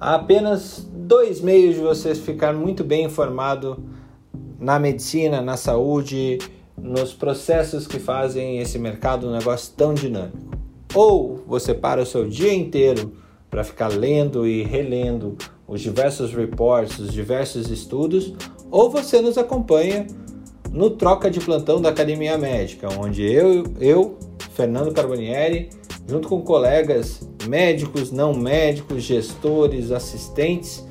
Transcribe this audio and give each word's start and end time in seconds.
há 0.00 0.14
apenas 0.14 0.86
dois 0.92 1.40
meios 1.40 1.74
de 1.74 1.80
você 1.80 2.14
ficar 2.14 2.52
muito 2.52 2.84
bem 2.84 3.04
informado 3.04 3.82
na 4.58 4.78
medicina, 4.78 5.40
na 5.40 5.56
saúde, 5.56 6.38
nos 6.76 7.12
processos 7.12 7.86
que 7.86 7.98
fazem 7.98 8.58
esse 8.58 8.78
mercado 8.78 9.28
um 9.28 9.32
negócio 9.32 9.72
tão 9.76 9.94
dinâmico. 9.94 10.38
Ou 10.94 11.42
você 11.46 11.74
para 11.74 12.02
o 12.02 12.06
seu 12.06 12.28
dia 12.28 12.52
inteiro 12.52 13.12
para 13.50 13.64
ficar 13.64 13.88
lendo 13.88 14.46
e 14.46 14.62
relendo 14.62 15.36
os 15.66 15.80
diversos 15.80 16.32
reports, 16.32 16.98
os 16.98 17.12
diversos 17.12 17.70
estudos, 17.70 18.34
ou 18.70 18.90
você 18.90 19.20
nos 19.20 19.38
acompanha 19.38 20.06
no 20.70 20.90
Troca 20.90 21.30
de 21.30 21.40
Plantão 21.40 21.80
da 21.80 21.88
Academia 21.88 22.36
Médica, 22.36 22.88
onde 22.98 23.22
eu, 23.22 23.64
eu 23.80 24.18
Fernando 24.54 24.92
Carbonieri, 24.92 25.70
junto 26.06 26.28
com 26.28 26.40
colegas 26.42 27.28
médicos, 27.46 28.12
não 28.12 28.34
médicos, 28.34 29.02
gestores, 29.02 29.90
assistentes, 29.90 30.86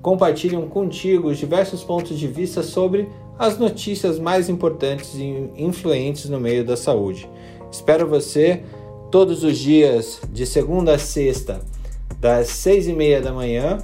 compartilham 0.00 0.68
contigo 0.68 1.28
os 1.28 1.38
diversos 1.38 1.82
pontos 1.82 2.18
de 2.18 2.26
vista 2.26 2.62
sobre 2.62 3.08
as 3.38 3.58
notícias 3.58 4.18
mais 4.18 4.48
importantes 4.48 5.14
e 5.14 5.50
influentes 5.56 6.28
no 6.28 6.38
meio 6.38 6.64
da 6.64 6.76
saúde. 6.76 7.28
Espero 7.70 8.06
você 8.06 8.62
todos 9.10 9.44
os 9.44 9.58
dias, 9.58 10.20
de 10.32 10.46
segunda 10.46 10.94
a 10.94 10.98
sexta, 10.98 11.60
das 12.20 12.48
seis 12.48 12.86
e 12.86 12.92
meia 12.92 13.20
da 13.20 13.32
manhã 13.32 13.78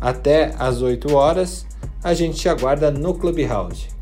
até 0.00 0.54
as 0.58 0.82
8 0.82 1.14
horas. 1.14 1.66
A 2.02 2.12
gente 2.12 2.36
te 2.36 2.48
aguarda 2.48 2.90
no 2.90 3.14
Clubhouse. 3.14 3.93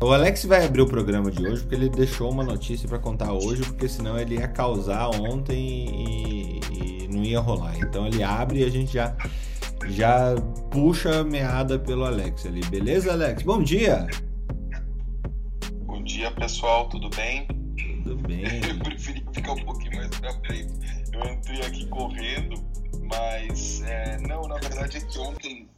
O 0.00 0.12
Alex 0.12 0.44
vai 0.44 0.64
abrir 0.64 0.82
o 0.82 0.86
programa 0.86 1.28
de 1.28 1.44
hoje 1.44 1.62
porque 1.62 1.74
ele 1.74 1.88
deixou 1.88 2.30
uma 2.30 2.44
notícia 2.44 2.88
para 2.88 3.00
contar 3.00 3.32
hoje, 3.32 3.62
porque 3.64 3.88
senão 3.88 4.16
ele 4.16 4.36
ia 4.36 4.46
causar 4.46 5.08
ontem 5.08 5.58
e, 5.58 6.60
e, 6.72 7.08
não 7.08 7.24
ia 7.24 7.40
rolar. 7.40 7.76
Então 7.80 8.06
ele 8.06 8.22
abre 8.22 8.60
e 8.60 8.64
a 8.64 8.70
gente 8.70 8.92
já 8.92 9.16
já 9.88 10.36
puxa 10.70 11.20
a 11.20 11.24
meada 11.24 11.80
pelo 11.80 12.04
Alex 12.04 12.46
ali. 12.46 12.60
Beleza, 12.66 13.10
Alex? 13.10 13.42
Bom 13.42 13.60
dia. 13.60 14.06
Bom 15.84 16.00
dia, 16.04 16.30
pessoal. 16.30 16.88
Tudo 16.88 17.10
bem? 17.10 17.48
Tudo 18.04 18.16
bem. 18.28 18.44
Eu 18.70 18.78
preferi 18.78 19.24
ficar 19.32 19.52
um 19.52 19.64
pouquinho 19.64 19.96
mais 19.96 20.10
pra 20.10 20.32
frente. 20.46 20.74
Eu 21.12 21.24
entrei 21.24 21.60
aqui 21.62 21.86
correndo, 21.88 22.64
mas 23.10 23.82
é, 23.82 24.16
não, 24.20 24.42
na 24.42 24.58
verdade 24.58 24.98
é 24.98 25.00
que 25.00 25.18
ontem 25.18 25.68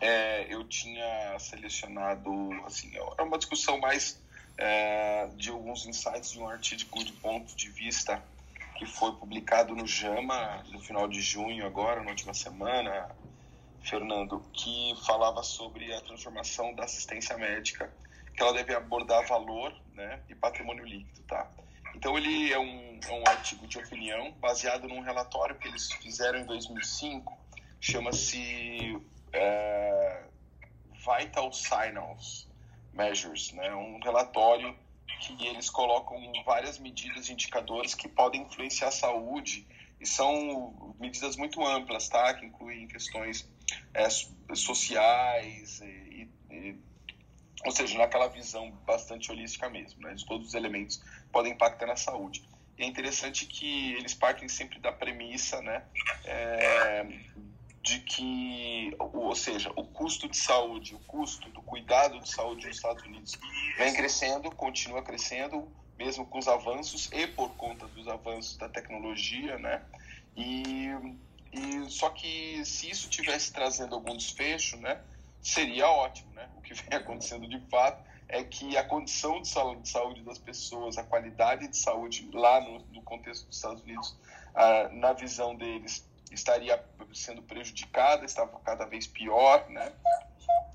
é, 0.00 0.52
eu 0.52 0.64
tinha 0.64 1.38
selecionado, 1.38 2.30
assim, 2.64 2.90
é 2.96 3.22
uma 3.22 3.36
discussão 3.36 3.78
mais 3.78 4.20
é, 4.56 5.28
de 5.36 5.50
alguns 5.50 5.86
insights 5.86 6.32
de 6.32 6.38
um 6.38 6.48
artigo 6.48 7.04
de 7.04 7.12
ponto 7.12 7.54
de 7.54 7.68
vista 7.70 8.22
que 8.76 8.86
foi 8.86 9.12
publicado 9.12 9.74
no 9.76 9.86
JAMA 9.86 10.64
no 10.70 10.80
final 10.80 11.06
de 11.06 11.20
junho 11.20 11.66
agora, 11.66 12.02
na 12.02 12.10
última 12.10 12.32
semana, 12.32 13.10
Fernando, 13.82 14.40
que 14.54 14.94
falava 15.06 15.42
sobre 15.42 15.92
a 15.94 16.00
transformação 16.00 16.74
da 16.74 16.84
assistência 16.84 17.36
médica, 17.36 17.92
que 18.34 18.42
ela 18.42 18.54
deve 18.54 18.74
abordar 18.74 19.26
valor 19.26 19.74
né, 19.94 20.20
e 20.30 20.34
patrimônio 20.34 20.84
líquido, 20.84 21.22
tá? 21.24 21.50
Então 21.94 22.16
ele 22.16 22.52
é 22.52 22.58
um, 22.58 23.00
é 23.06 23.12
um 23.12 23.28
artigo 23.28 23.66
de 23.66 23.78
opinião 23.78 24.32
baseado 24.40 24.88
num 24.88 25.00
relatório 25.00 25.56
que 25.56 25.68
eles 25.68 25.92
fizeram 25.92 26.38
em 26.38 26.44
2005, 26.44 27.36
chama-se 27.80 28.98
é, 29.32 30.22
Vital 30.94 31.52
Signals 31.52 32.48
Measures, 32.92 33.52
né? 33.52 33.74
Um 33.74 33.98
relatório 34.00 34.76
que 35.20 35.46
eles 35.46 35.68
colocam 35.68 36.18
várias 36.44 36.78
medidas 36.78 37.28
e 37.28 37.32
indicadores 37.32 37.94
que 37.94 38.08
podem 38.08 38.42
influenciar 38.42 38.88
a 38.88 38.92
saúde 38.92 39.66
e 40.00 40.06
são 40.06 40.94
medidas 40.98 41.36
muito 41.36 41.64
amplas, 41.64 42.08
tá? 42.08 42.32
Que 42.34 42.46
incluem 42.46 42.88
questões 42.88 43.48
é, 43.92 44.08
sociais 44.54 45.80
e, 45.80 46.28
e, 46.50 46.78
ou 47.64 47.70
seja, 47.70 47.98
naquela 47.98 48.28
visão 48.28 48.70
bastante 48.86 49.30
holística 49.30 49.68
mesmo, 49.68 50.00
né? 50.02 50.14
De 50.14 50.24
todos 50.24 50.48
os 50.48 50.54
elementos 50.54 51.02
podem 51.30 51.52
impactar 51.52 51.86
na 51.86 51.96
saúde. 51.96 52.42
E 52.78 52.82
é 52.82 52.86
interessante 52.86 53.44
que 53.44 53.92
eles 53.94 54.14
partem 54.14 54.48
sempre 54.48 54.78
da 54.78 54.90
premissa, 54.90 55.60
né? 55.60 55.84
É, 56.24 57.06
de 57.82 57.98
que, 58.00 58.94
ou 58.98 59.34
seja, 59.34 59.72
o 59.74 59.84
custo 59.84 60.28
de 60.28 60.36
saúde, 60.36 60.94
o 60.94 60.98
custo 61.00 61.48
do 61.50 61.62
cuidado 61.62 62.20
de 62.20 62.30
saúde 62.30 62.66
nos 62.66 62.76
Estados 62.76 63.02
Unidos 63.04 63.38
vem 63.78 63.94
crescendo, 63.94 64.50
continua 64.50 65.02
crescendo, 65.02 65.66
mesmo 65.98 66.26
com 66.26 66.38
os 66.38 66.46
avanços 66.46 67.10
e 67.12 67.26
por 67.26 67.50
conta 67.56 67.86
dos 67.88 68.06
avanços 68.06 68.56
da 68.58 68.68
tecnologia, 68.68 69.58
né? 69.58 69.82
E, 70.36 70.88
e 71.52 71.90
só 71.90 72.10
que 72.10 72.62
se 72.64 72.90
isso 72.90 73.08
tivesse 73.08 73.52
trazendo 73.52 73.94
algum 73.94 74.16
desfecho, 74.16 74.76
né, 74.76 75.00
seria 75.40 75.88
ótimo, 75.88 76.32
né? 76.34 76.48
O 76.56 76.60
que 76.60 76.74
vem 76.84 76.98
acontecendo 76.98 77.48
de 77.48 77.60
fato 77.70 78.04
é 78.28 78.44
que 78.44 78.76
a 78.76 78.84
condição 78.84 79.40
de 79.40 79.48
saúde, 79.48 79.82
de 79.82 79.88
saúde 79.88 80.22
das 80.22 80.38
pessoas, 80.38 80.98
a 80.98 81.02
qualidade 81.02 81.66
de 81.66 81.76
saúde 81.76 82.28
lá 82.32 82.60
no, 82.60 82.78
no 82.92 83.02
contexto 83.02 83.46
dos 83.46 83.56
Estados 83.56 83.82
Unidos, 83.82 84.16
ah, 84.54 84.88
na 84.92 85.12
visão 85.12 85.56
deles, 85.56 86.08
estaria 86.30 86.82
sendo 87.12 87.42
prejudicada, 87.42 88.24
estava 88.24 88.58
cada 88.60 88.84
vez 88.86 89.06
pior, 89.06 89.68
né? 89.68 89.92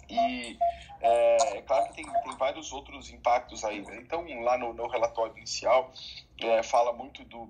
E 0.10 0.58
é, 1.02 1.58
é 1.58 1.62
claro 1.62 1.88
que 1.88 1.96
tem, 1.96 2.06
tem 2.06 2.38
vários 2.38 2.72
outros 2.72 3.10
impactos 3.10 3.64
aí. 3.64 3.82
Né? 3.82 3.98
Então, 3.98 4.26
lá 4.44 4.58
no, 4.58 4.74
no 4.74 4.88
relatório 4.88 5.36
inicial, 5.38 5.92
é, 6.40 6.62
fala 6.64 6.94
muito 6.94 7.24
do, 7.26 7.50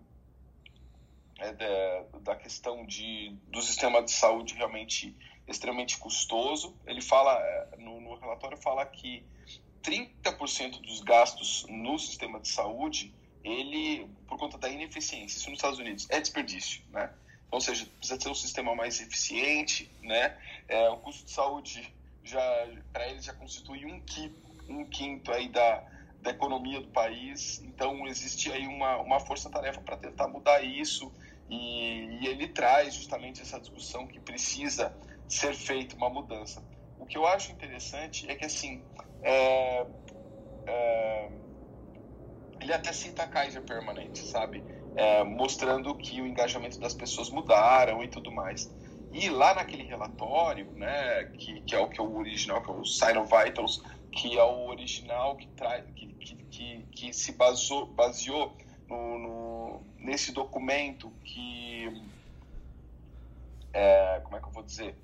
é, 1.40 1.52
da, 1.54 2.20
da 2.20 2.36
questão 2.36 2.86
de, 2.86 3.36
do 3.48 3.62
sistema 3.62 4.02
de 4.02 4.12
saúde 4.12 4.56
realmente 4.56 5.16
extremamente 5.48 5.98
custoso. 5.98 6.76
Ele 6.86 7.02
fala, 7.02 7.38
é, 7.40 7.78
no, 7.78 8.00
no 8.02 8.16
relatório, 8.16 8.58
fala 8.58 8.86
que 8.86 9.26
30% 9.84 10.82
dos 10.82 11.02
gastos 11.02 11.66
no 11.70 12.00
sistema 12.00 12.40
de 12.40 12.48
saúde, 12.48 13.14
ele, 13.44 14.10
por 14.28 14.40
conta 14.40 14.58
da 14.58 14.70
ineficiência, 14.70 15.38
isso 15.38 15.50
nos 15.50 15.60
Estados 15.60 15.78
Unidos, 15.78 16.08
é 16.10 16.20
desperdício, 16.20 16.82
né? 16.90 17.14
Ou 17.52 17.62
seja, 17.62 17.86
precisa 17.86 18.20
ter 18.20 18.30
um 18.30 18.36
sistema 18.36 18.76
mais 18.76 19.00
eficiente, 19.00 19.92
né? 20.02 20.38
É, 20.68 20.90
o 20.90 20.98
custo 20.98 21.26
de 21.26 21.32
saúde 21.32 21.96
já 22.24 22.42
para 22.92 23.08
ele 23.08 23.22
já 23.22 23.34
constitui 23.34 23.86
um 23.86 24.02
quinto, 24.02 24.36
um 24.68 24.90
quinto 24.90 25.32
aí 25.32 25.48
da, 25.50 25.84
da 26.22 26.32
economia 26.32 26.82
do 26.82 26.90
país, 26.90 27.62
então 27.62 28.08
existe 28.08 28.52
aí 28.52 28.68
uma, 28.68 28.98
uma 28.98 29.20
força-tarefa 29.20 29.82
para 29.82 29.98
tentar 29.98 30.28
mudar 30.28 30.62
isso 30.64 31.14
e, 31.48 32.20
e, 32.22 32.28
ele 32.28 32.48
traz 32.48 32.96
justamente 32.96 33.42
essa 33.42 33.60
discussão 33.60 34.08
que 34.08 34.20
precisa 34.20 34.92
ser 35.28 35.54
feita 35.54 35.96
uma 35.96 36.10
mudança. 36.10 36.66
O 36.98 37.06
que 37.06 37.18
eu 37.18 37.28
acho 37.28 37.52
interessante 37.52 38.28
é 38.30 38.36
que 38.36 38.46
assim 38.46 38.84
é, 39.22 39.88
é, 40.68 41.32
ele 42.60 42.74
até 42.74 42.92
cita 42.92 43.24
a 43.24 43.28
Kaiser 43.28 43.62
permanente, 43.64 44.26
sabe? 44.26 44.66
É, 44.96 45.24
mostrando 45.24 45.94
que 45.96 46.22
o 46.22 46.28
engajamento 46.28 46.80
das 46.80 46.94
pessoas 46.94 47.30
mudaram 47.30 48.04
e 48.04 48.08
tudo 48.08 48.32
mais. 48.32 48.74
E 49.12 49.30
lá 49.30 49.54
naquele 49.54 49.84
relatório, 49.84 50.70
né, 50.74 51.26
que, 51.38 51.62
que 51.62 51.76
é 51.76 51.80
o 51.80 51.88
que 51.88 52.00
é 52.00 52.04
o 52.04 52.18
original, 52.18 52.62
que 52.62 52.70
é 52.70 52.74
o 52.74 52.86
Sign 52.86 53.20
Vitals, 53.24 53.82
que 54.12 54.38
é 54.38 54.44
o 54.44 54.68
original 54.68 55.36
que, 55.36 55.48
traz, 55.50 55.86
que, 55.96 56.08
que, 56.08 56.36
que, 56.36 56.86
que 56.92 57.14
se 57.14 57.32
baseou, 57.34 57.86
baseou 57.86 58.56
no, 58.90 59.18
no, 59.18 59.82
nesse 59.98 60.32
documento 60.32 61.12
que, 61.24 62.02
é, 63.74 64.22
como 64.24 64.38
é 64.38 64.40
que 64.40 64.48
eu 64.48 64.52
vou 64.52 64.64
dizer, 64.64 64.96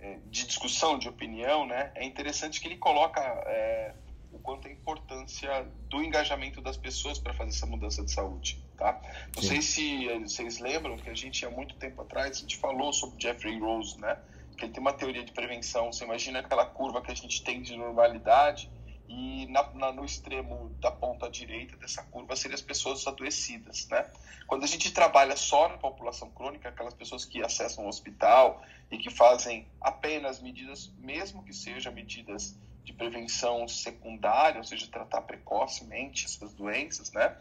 é, 0.00 0.18
de 0.26 0.46
discussão, 0.46 0.98
de 0.98 1.08
opinião, 1.08 1.66
né, 1.66 1.90
é 1.94 2.04
interessante 2.04 2.60
que 2.60 2.68
ele 2.68 2.76
coloca 2.76 3.20
é, 3.20 3.94
o 4.34 4.38
quanto 4.40 4.66
a 4.66 4.70
importância 4.70 5.66
do 5.88 6.02
engajamento 6.02 6.60
das 6.60 6.76
pessoas 6.76 7.18
para 7.18 7.32
fazer 7.32 7.50
essa 7.50 7.66
mudança 7.66 8.04
de 8.04 8.10
saúde. 8.10 8.62
Tá? 8.76 9.00
Não 9.34 9.42
Sim. 9.42 9.48
sei 9.48 9.62
se 9.62 10.18
vocês 10.20 10.58
lembram 10.58 10.96
que 10.96 11.08
a 11.08 11.14
gente 11.14 11.46
há 11.46 11.50
muito 11.50 11.76
tempo 11.76 12.02
atrás 12.02 12.36
a 12.36 12.40
gente 12.40 12.56
falou 12.56 12.92
sobre 12.92 13.22
Jeffrey 13.22 13.58
Rose, 13.58 13.98
né? 14.00 14.18
Que 14.56 14.64
ele 14.64 14.72
tem 14.72 14.80
uma 14.80 14.92
teoria 14.92 15.24
de 15.24 15.32
prevenção. 15.32 15.92
Você 15.92 16.04
imagina 16.04 16.40
aquela 16.40 16.66
curva 16.66 17.00
que 17.00 17.10
a 17.10 17.14
gente 17.14 17.42
tem 17.42 17.62
de 17.62 17.76
normalidade 17.76 18.70
e 19.08 19.46
na, 19.46 19.62
na, 19.74 19.92
no 19.92 20.04
extremo 20.04 20.70
da 20.80 20.90
ponta 20.90 21.30
direita 21.30 21.76
dessa 21.76 22.02
curva 22.04 22.34
seriam 22.34 22.54
as 22.54 22.62
pessoas 22.62 23.06
adoecidas, 23.06 23.86
né? 23.88 24.10
Quando 24.46 24.64
a 24.64 24.66
gente 24.66 24.90
trabalha 24.92 25.36
só 25.36 25.68
na 25.68 25.78
população 25.78 26.30
crônica, 26.30 26.68
aquelas 26.68 26.94
pessoas 26.94 27.24
que 27.24 27.42
acessam 27.42 27.84
o 27.84 27.88
hospital 27.88 28.62
e 28.90 28.98
que 28.98 29.10
fazem 29.10 29.68
apenas 29.80 30.40
medidas, 30.40 30.92
mesmo 30.98 31.44
que 31.44 31.52
sejam 31.52 31.92
medidas 31.92 32.58
de 32.84 32.92
prevenção 32.92 33.66
secundária, 33.66 34.58
ou 34.58 34.64
seja, 34.64 34.86
tratar 34.86 35.22
precocemente 35.22 36.26
essas 36.26 36.52
doenças, 36.52 37.10
né? 37.12 37.36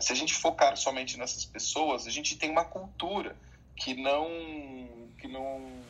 Se 0.00 0.12
a 0.12 0.16
gente 0.16 0.34
focar 0.34 0.76
somente 0.76 1.18
nessas 1.18 1.44
pessoas, 1.44 2.06
a 2.06 2.10
gente 2.10 2.36
tem 2.36 2.50
uma 2.50 2.64
cultura 2.64 3.36
que 3.76 3.94
não, 3.94 4.28
que 5.18 5.28
não 5.28 5.82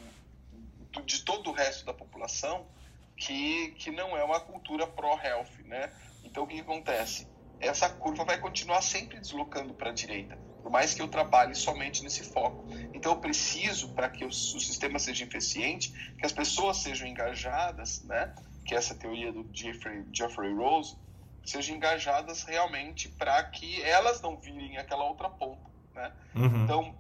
de 1.04 1.22
todo 1.22 1.50
o 1.50 1.52
resto 1.52 1.84
da 1.84 1.92
população 1.92 2.66
que, 3.16 3.72
que 3.78 3.90
não 3.90 4.16
é 4.16 4.24
uma 4.24 4.40
cultura 4.40 4.86
pró-health, 4.86 5.64
né? 5.64 5.92
Então 6.24 6.44
o 6.44 6.46
que, 6.46 6.60
acontece? 6.60 7.28
Essa 7.60 7.88
curva 7.88 8.24
vai 8.24 8.38
continuar 8.38 8.82
sempre 8.82 9.20
deslocando 9.20 9.74
para 9.74 9.90
a 9.90 9.92
direita, 9.92 10.36
por 10.62 10.70
mais 10.70 10.94
que 10.94 11.00
eu 11.00 11.08
trabalhe 11.08 11.54
somente 11.54 12.02
nesse 12.02 12.24
foco. 12.24 12.66
Então 12.92 13.04
Então 13.04 13.12
eu 13.12 13.18
preciso, 13.18 13.90
para 13.90 14.08
que 14.08 14.24
o, 14.24 14.28
o, 14.28 14.32
sistema 14.32 14.98
seja 14.98 15.24
eficiente, 15.24 15.92
que 16.18 16.26
as 16.26 16.32
pessoas 16.32 16.78
sejam 16.78 17.06
engajadas, 17.06 18.02
né? 18.02 18.34
Que 18.64 18.74
é 18.74 18.78
essa 18.78 18.94
teoria 18.94 19.32
do 19.32 19.48
Jeffrey, 19.52 20.04
Jeffrey 20.12 20.54
Rose, 20.54 20.96
sejam 21.44 21.76
engajadas 21.76 22.44
realmente 22.44 23.08
para 23.08 23.42
que 23.44 23.82
elas 23.82 24.20
não 24.22 24.36
virem 24.36 24.78
aquela 24.78 25.04
outra 25.04 25.28
ponta. 25.28 25.70
Né? 25.94 26.12
Uhum. 26.34 26.64
Então, 26.64 26.94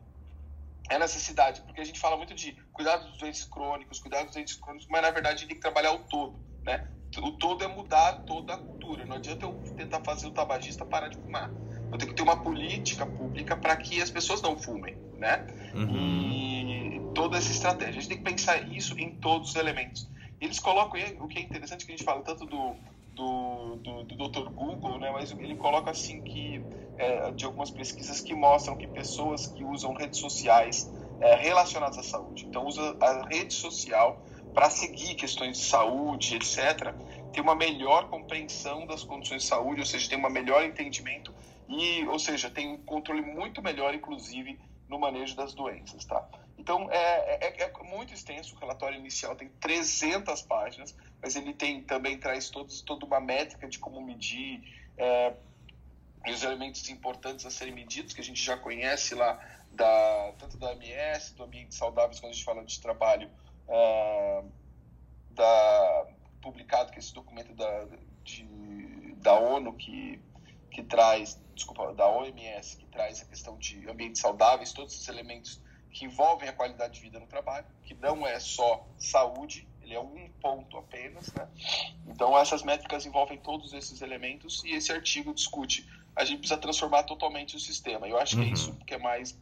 é 0.90 0.98
necessidade, 0.98 1.62
porque 1.62 1.80
a 1.80 1.84
gente 1.84 1.98
fala 1.98 2.16
muito 2.16 2.34
de 2.34 2.52
cuidar 2.72 2.98
dos 2.98 3.16
doentes 3.16 3.44
crônicos, 3.44 3.98
cuidar 3.98 4.22
dos 4.24 4.34
doentes 4.34 4.54
crônicos, 4.54 4.86
mas 4.90 5.00
na 5.00 5.10
verdade 5.10 5.36
a 5.36 5.38
gente 5.38 5.48
tem 5.48 5.56
que 5.56 5.62
trabalhar 5.62 5.92
o 5.92 6.00
todo. 6.00 6.38
Né? 6.62 6.86
O 7.16 7.32
todo 7.32 7.64
é 7.64 7.68
mudar 7.68 8.24
toda 8.24 8.54
a 8.54 8.58
cultura. 8.58 9.06
Não 9.06 9.16
adianta 9.16 9.46
eu 9.46 9.54
tentar 9.76 10.00
fazer 10.00 10.26
o 10.26 10.30
tabagista 10.32 10.84
parar 10.84 11.08
de 11.08 11.16
fumar. 11.16 11.50
Eu 11.90 11.96
tenho 11.96 12.10
que 12.10 12.16
ter 12.16 12.22
uma 12.22 12.42
política 12.42 13.06
pública 13.06 13.56
para 13.56 13.76
que 13.76 14.02
as 14.02 14.10
pessoas 14.10 14.42
não 14.42 14.58
fumem. 14.58 14.96
Né? 15.16 15.46
Uhum. 15.74 15.96
E 15.96 17.12
toda 17.14 17.38
essa 17.38 17.50
estratégia. 17.50 17.90
A 17.90 17.92
gente 17.92 18.08
tem 18.08 18.18
que 18.18 18.24
pensar 18.24 18.68
isso 18.68 18.98
em 18.98 19.14
todos 19.16 19.50
os 19.50 19.56
elementos. 19.56 20.08
Eles 20.44 20.58
colocam, 20.58 21.00
o 21.20 21.26
que 21.26 21.38
é 21.38 21.42
interessante 21.42 21.86
que 21.86 21.92
a 21.92 21.96
gente 21.96 22.04
fala 22.04 22.22
tanto 22.22 22.44
do, 22.44 22.76
do, 23.14 23.76
do, 23.76 24.04
do 24.04 24.28
Dr. 24.28 24.50
Google, 24.50 24.98
né? 24.98 25.10
mas 25.10 25.30
ele 25.32 25.56
coloca 25.56 25.90
assim 25.90 26.20
que 26.20 26.66
é, 26.98 27.32
de 27.32 27.46
algumas 27.46 27.70
pesquisas 27.70 28.20
que 28.20 28.34
mostram 28.34 28.76
que 28.76 28.86
pessoas 28.86 29.46
que 29.46 29.64
usam 29.64 29.94
redes 29.94 30.18
sociais 30.18 30.92
é, 31.18 31.34
relacionadas 31.36 31.96
à 31.96 32.02
saúde, 32.02 32.44
então 32.44 32.66
usa 32.66 32.94
a 33.00 33.26
rede 33.26 33.54
social 33.54 34.22
para 34.52 34.68
seguir 34.68 35.14
questões 35.14 35.56
de 35.56 35.64
saúde, 35.64 36.36
etc., 36.36 36.94
tem 37.32 37.42
uma 37.42 37.56
melhor 37.56 38.10
compreensão 38.10 38.86
das 38.86 39.02
condições 39.02 39.42
de 39.42 39.48
saúde, 39.48 39.80
ou 39.80 39.86
seja, 39.86 40.10
tem 40.10 40.18
um 40.18 40.30
melhor 40.30 40.62
entendimento 40.62 41.34
e, 41.66 42.06
ou 42.06 42.18
seja, 42.18 42.50
tem 42.50 42.68
um 42.68 42.84
controle 42.84 43.22
muito 43.22 43.62
melhor, 43.62 43.94
inclusive, 43.94 44.60
no 44.88 44.98
manejo 44.98 45.34
das 45.34 45.54
doenças, 45.54 46.04
tá? 46.04 46.22
Então, 46.64 46.90
é, 46.90 47.46
é, 47.46 47.62
é, 47.64 47.82
muito 47.82 48.14
extenso, 48.14 48.56
o 48.56 48.58
relatório 48.58 48.98
inicial 48.98 49.36
tem 49.36 49.50
300 49.60 50.40
páginas, 50.40 50.96
mas 51.20 51.36
ele 51.36 51.52
tem 51.52 51.82
também 51.82 52.18
traz 52.18 52.48
todos, 52.48 52.80
toda 52.80 53.04
uma 53.04 53.20
métrica 53.20 53.68
de 53.68 53.78
como 53.78 54.00
medir 54.00 54.62
é, 54.96 55.34
os 56.26 56.42
elementos 56.42 56.88
importantes 56.88 57.44
a 57.44 57.50
serem 57.50 57.74
medidos, 57.74 58.14
que 58.14 58.22
a 58.22 58.24
gente 58.24 58.42
já 58.42 58.56
conhece 58.56 59.14
lá, 59.14 59.38
da, 59.72 60.32
tanto 60.38 60.56
da 60.56 60.72
MS, 60.72 61.34
do 61.34 61.44
Ambiente 61.44 61.74
Saudáveis, 61.74 62.18
quando 62.18 62.30
a 62.30 62.32
gente 62.32 62.44
fala 62.46 62.64
de 62.64 62.80
trabalho, 62.80 63.30
é, 63.68 64.44
da, 65.32 66.06
publicado, 66.40 66.92
que 66.92 66.96
é 66.96 67.00
esse 67.00 67.12
documento 67.12 67.52
da, 67.52 67.86
de, 68.22 69.14
da 69.18 69.38
ONU, 69.38 69.74
que, 69.74 70.18
que 70.70 70.82
traz, 70.82 71.38
desculpa, 71.54 71.92
da 71.92 72.08
OMS, 72.08 72.78
que 72.78 72.86
traz 72.86 73.20
a 73.20 73.26
questão 73.26 73.58
de 73.58 73.86
ambientes 73.86 74.22
saudáveis, 74.22 74.72
todos 74.72 74.94
esses 74.94 75.08
elementos 75.08 75.62
que 75.94 76.04
envolvem 76.04 76.48
a 76.48 76.52
qualidade 76.52 76.94
de 76.94 77.00
vida 77.00 77.20
no 77.20 77.26
trabalho, 77.26 77.64
que 77.84 77.94
não 77.94 78.26
é 78.26 78.40
só 78.40 78.84
saúde, 78.98 79.66
ele 79.80 79.94
é 79.94 80.00
um 80.00 80.28
ponto 80.42 80.76
apenas, 80.76 81.32
né? 81.32 81.48
Então 82.08 82.36
essas 82.36 82.64
métricas 82.64 83.06
envolvem 83.06 83.38
todos 83.38 83.72
esses 83.72 84.02
elementos 84.02 84.62
e 84.64 84.72
esse 84.72 84.90
artigo 84.90 85.32
discute. 85.32 85.88
A 86.16 86.24
gente 86.24 86.40
precisa 86.40 86.60
transformar 86.60 87.04
totalmente 87.04 87.54
o 87.54 87.60
sistema. 87.60 88.08
Eu 88.08 88.18
acho 88.18 88.36
uhum. 88.36 88.42
que 88.42 88.48
é 88.48 88.48
uhum. 88.48 88.54
isso 88.54 88.74
que 88.84 88.94
é 88.94 88.98
mais 88.98 89.38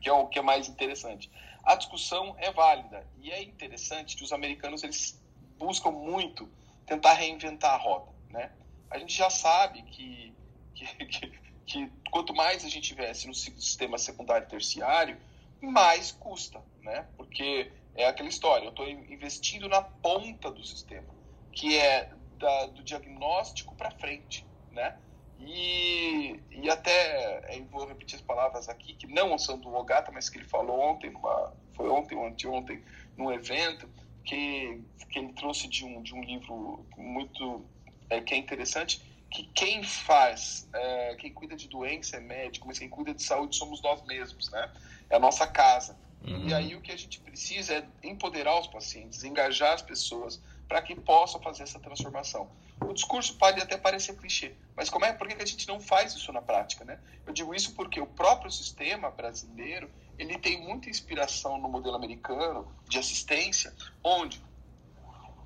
que 0.00 0.08
é 0.08 0.12
o 0.12 0.28
que 0.28 0.38
é 0.38 0.42
mais 0.42 0.68
interessante. 0.68 1.28
A 1.64 1.74
discussão 1.74 2.36
é 2.38 2.52
válida 2.52 3.04
e 3.18 3.32
é 3.32 3.42
interessante 3.42 4.16
que 4.16 4.22
os 4.22 4.32
americanos 4.32 4.84
eles 4.84 5.20
buscam 5.58 5.90
muito 5.90 6.48
tentar 6.86 7.14
reinventar 7.14 7.74
a 7.74 7.76
roda, 7.76 8.12
né? 8.30 8.52
A 8.88 8.98
gente 8.98 9.16
já 9.16 9.30
sabe 9.30 9.82
que 9.82 10.32
que, 10.76 10.86
que, 11.06 11.32
que 11.66 11.92
quanto 12.12 12.32
mais 12.32 12.64
a 12.64 12.68
gente 12.68 12.86
tivesse 12.86 13.26
no 13.26 13.34
sistema 13.34 13.98
secundário 13.98 14.46
e 14.46 14.50
terciário, 14.50 15.18
mais 15.60 16.12
custa, 16.12 16.62
né? 16.82 17.06
Porque 17.16 17.70
é 17.94 18.06
aquela 18.06 18.28
história, 18.28 18.66
eu 18.66 18.70
estou 18.70 18.88
investindo 18.88 19.68
na 19.68 19.82
ponta 19.82 20.50
do 20.50 20.64
sistema, 20.64 21.14
que 21.52 21.78
é 21.78 22.10
da, 22.38 22.66
do 22.66 22.82
diagnóstico 22.82 23.74
para 23.74 23.90
frente, 23.90 24.46
né? 24.70 24.98
E, 25.38 26.40
e 26.50 26.70
até, 26.70 27.60
vou 27.70 27.86
repetir 27.86 28.16
as 28.16 28.22
palavras 28.22 28.68
aqui, 28.68 28.94
que 28.94 29.06
não 29.06 29.38
são 29.38 29.58
do 29.58 29.74
Ogata, 29.74 30.10
mas 30.10 30.28
que 30.28 30.38
ele 30.38 30.46
falou 30.46 30.80
ontem, 30.80 31.10
numa, 31.10 31.52
foi 31.74 31.88
ontem 31.88 32.16
ou 32.16 32.26
anteontem, 32.26 32.82
num 33.16 33.32
evento, 33.32 33.88
que, 34.24 34.82
que 35.10 35.18
ele 35.18 35.32
trouxe 35.34 35.68
de 35.68 35.84
um, 35.84 36.02
de 36.02 36.14
um 36.14 36.22
livro 36.22 36.86
muito, 36.96 37.64
é, 38.08 38.20
que 38.20 38.34
é 38.34 38.36
interessante, 38.36 39.02
que 39.30 39.44
quem 39.54 39.82
faz, 39.82 40.68
é, 40.72 41.16
quem 41.16 41.32
cuida 41.32 41.56
de 41.56 41.68
doença 41.68 42.16
é 42.16 42.20
médico, 42.20 42.66
mas 42.66 42.78
quem 42.78 42.88
cuida 42.88 43.12
de 43.12 43.22
saúde 43.22 43.56
somos 43.56 43.82
nós 43.82 44.02
mesmos, 44.04 44.50
né? 44.50 44.70
é 45.10 45.16
a 45.16 45.18
nossa 45.18 45.46
casa. 45.46 45.96
Uhum. 46.22 46.48
E 46.48 46.54
aí 46.54 46.74
o 46.74 46.80
que 46.80 46.92
a 46.92 46.96
gente 46.96 47.20
precisa 47.20 47.74
é 47.74 47.86
empoderar 48.02 48.58
os 48.58 48.66
pacientes, 48.66 49.22
engajar 49.22 49.74
as 49.74 49.82
pessoas 49.82 50.40
para 50.68 50.82
que 50.82 50.94
possam 50.94 51.40
fazer 51.40 51.62
essa 51.62 51.78
transformação. 51.78 52.50
O 52.80 52.92
discurso 52.92 53.36
pode 53.36 53.60
até 53.60 53.76
parecer 53.76 54.16
clichê, 54.16 54.54
mas 54.74 54.90
como 54.90 55.04
é, 55.04 55.12
por 55.12 55.28
que 55.28 55.40
a 55.40 55.46
gente 55.46 55.66
não 55.68 55.80
faz 55.80 56.14
isso 56.14 56.32
na 56.32 56.42
prática, 56.42 56.84
né? 56.84 56.98
Eu 57.26 57.32
digo 57.32 57.54
isso 57.54 57.74
porque 57.74 58.00
o 58.00 58.06
próprio 58.06 58.50
sistema 58.50 59.10
brasileiro, 59.10 59.90
ele 60.18 60.38
tem 60.38 60.60
muita 60.60 60.90
inspiração 60.90 61.58
no 61.58 61.68
modelo 61.68 61.94
americano 61.94 62.70
de 62.88 62.98
assistência, 62.98 63.72
onde 64.02 64.42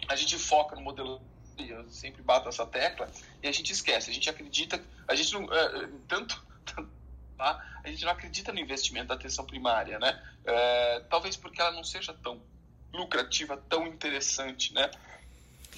a 0.08 0.16
gente 0.16 0.38
foca 0.38 0.74
no 0.74 0.82
modelo 0.82 1.20
eu 1.68 1.88
sempre 1.90 2.22
bato 2.22 2.48
essa 2.48 2.64
tecla 2.64 3.10
e 3.42 3.48
a 3.48 3.52
gente 3.52 3.72
esquece, 3.72 4.10
a 4.10 4.14
gente 4.14 4.30
acredita, 4.30 4.82
a 5.06 5.14
gente 5.14 5.32
não, 5.32 5.52
é, 5.52 5.88
tanto, 6.08 6.42
tanto? 6.64 7.00
A 7.38 7.88
gente 7.88 8.04
não 8.04 8.12
acredita 8.12 8.52
no 8.52 8.60
investimento 8.60 9.08
da 9.08 9.14
atenção 9.14 9.44
primária, 9.44 9.98
né? 9.98 10.22
É, 10.44 11.00
talvez 11.08 11.36
porque 11.36 11.60
ela 11.60 11.72
não 11.72 11.82
seja 11.82 12.12
tão 12.12 12.40
lucrativa, 12.92 13.56
tão 13.68 13.86
interessante, 13.86 14.74
né? 14.74 14.90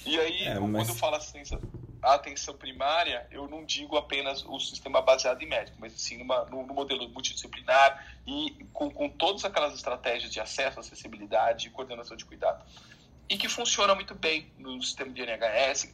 E 0.05 0.19
aí, 0.19 0.43
é, 0.43 0.59
mas... 0.59 0.87
quando 0.87 0.89
eu 0.89 0.95
falo 0.95 1.15
assistência, 1.15 1.57
a 2.01 2.15
atenção 2.15 2.55
primária, 2.55 3.25
eu 3.31 3.47
não 3.47 3.63
digo 3.63 3.95
apenas 3.95 4.43
o 4.45 4.59
sistema 4.59 5.01
baseado 5.01 5.41
em 5.41 5.47
médico, 5.47 5.77
mas 5.79 5.93
sim 5.93 6.17
numa, 6.17 6.45
modelo 6.45 7.07
multidisciplinar 7.09 8.05
e 8.27 8.65
com, 8.73 8.91
com 8.91 9.07
todas 9.09 9.45
aquelas 9.45 9.73
estratégias 9.73 10.31
de 10.31 10.39
acesso, 10.39 10.79
acessibilidade 10.79 11.67
e 11.67 11.69
coordenação 11.69 12.17
de 12.17 12.25
cuidado. 12.25 12.65
E 13.33 13.37
que 13.37 13.49
funciona 13.49 13.95
muito 13.95 14.13
bem 14.13 14.51
no 14.57 14.81
sistema 14.81 15.11
de 15.11 15.21
NHS. 15.21 15.93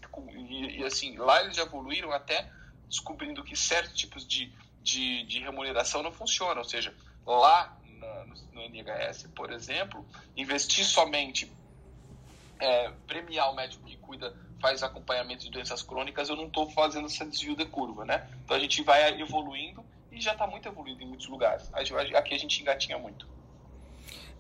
E, 0.50 0.80
e 0.80 0.84
assim, 0.84 1.18
lá 1.18 1.42
eles 1.42 1.58
evoluíram 1.58 2.12
até 2.12 2.52
descobrindo 2.88 3.44
que 3.44 3.56
certos 3.56 3.94
tipos 3.94 4.28
de 4.28 4.52
de, 4.82 5.24
de 5.24 5.40
remuneração 5.40 6.02
não 6.02 6.12
funciona. 6.12 6.60
Ou 6.60 6.66
seja, 6.66 6.94
lá 7.26 7.78
na, 8.00 8.26
no, 8.26 8.36
no 8.54 8.62
NHS, 8.62 9.28
por 9.36 9.52
exemplo, 9.52 10.06
investir 10.36 10.86
somente, 10.86 11.52
é, 12.60 12.92
premiar 13.08 13.52
o 13.52 13.56
médico 13.56 13.86
que 13.86 13.98
cuida, 13.98 14.36
faz 14.60 14.84
acompanhamento 14.84 15.44
de 15.44 15.52
doenças 15.52 15.82
crônicas, 15.82 16.30
eu 16.30 16.36
não 16.36 16.48
estou 16.48 16.70
fazendo 16.72 17.08
esse 17.08 17.24
desvio 17.26 17.56
de 17.56 17.66
curva, 17.66 18.04
né? 18.04 18.30
Então 18.44 18.58
a 18.58 18.60
gente 18.60 18.84
vai 18.84 19.20
evoluindo 19.22 19.86
e 20.12 20.20
já 20.20 20.34
está 20.34 20.46
muito 20.46 20.68
evoluído 20.68 21.02
em 21.02 21.08
muitos 21.08 21.28
lugares. 21.28 21.70
Aqui 21.74 22.34
a 22.34 22.38
gente 22.38 22.62
engatinha 22.62 22.98
muito. 22.98 23.28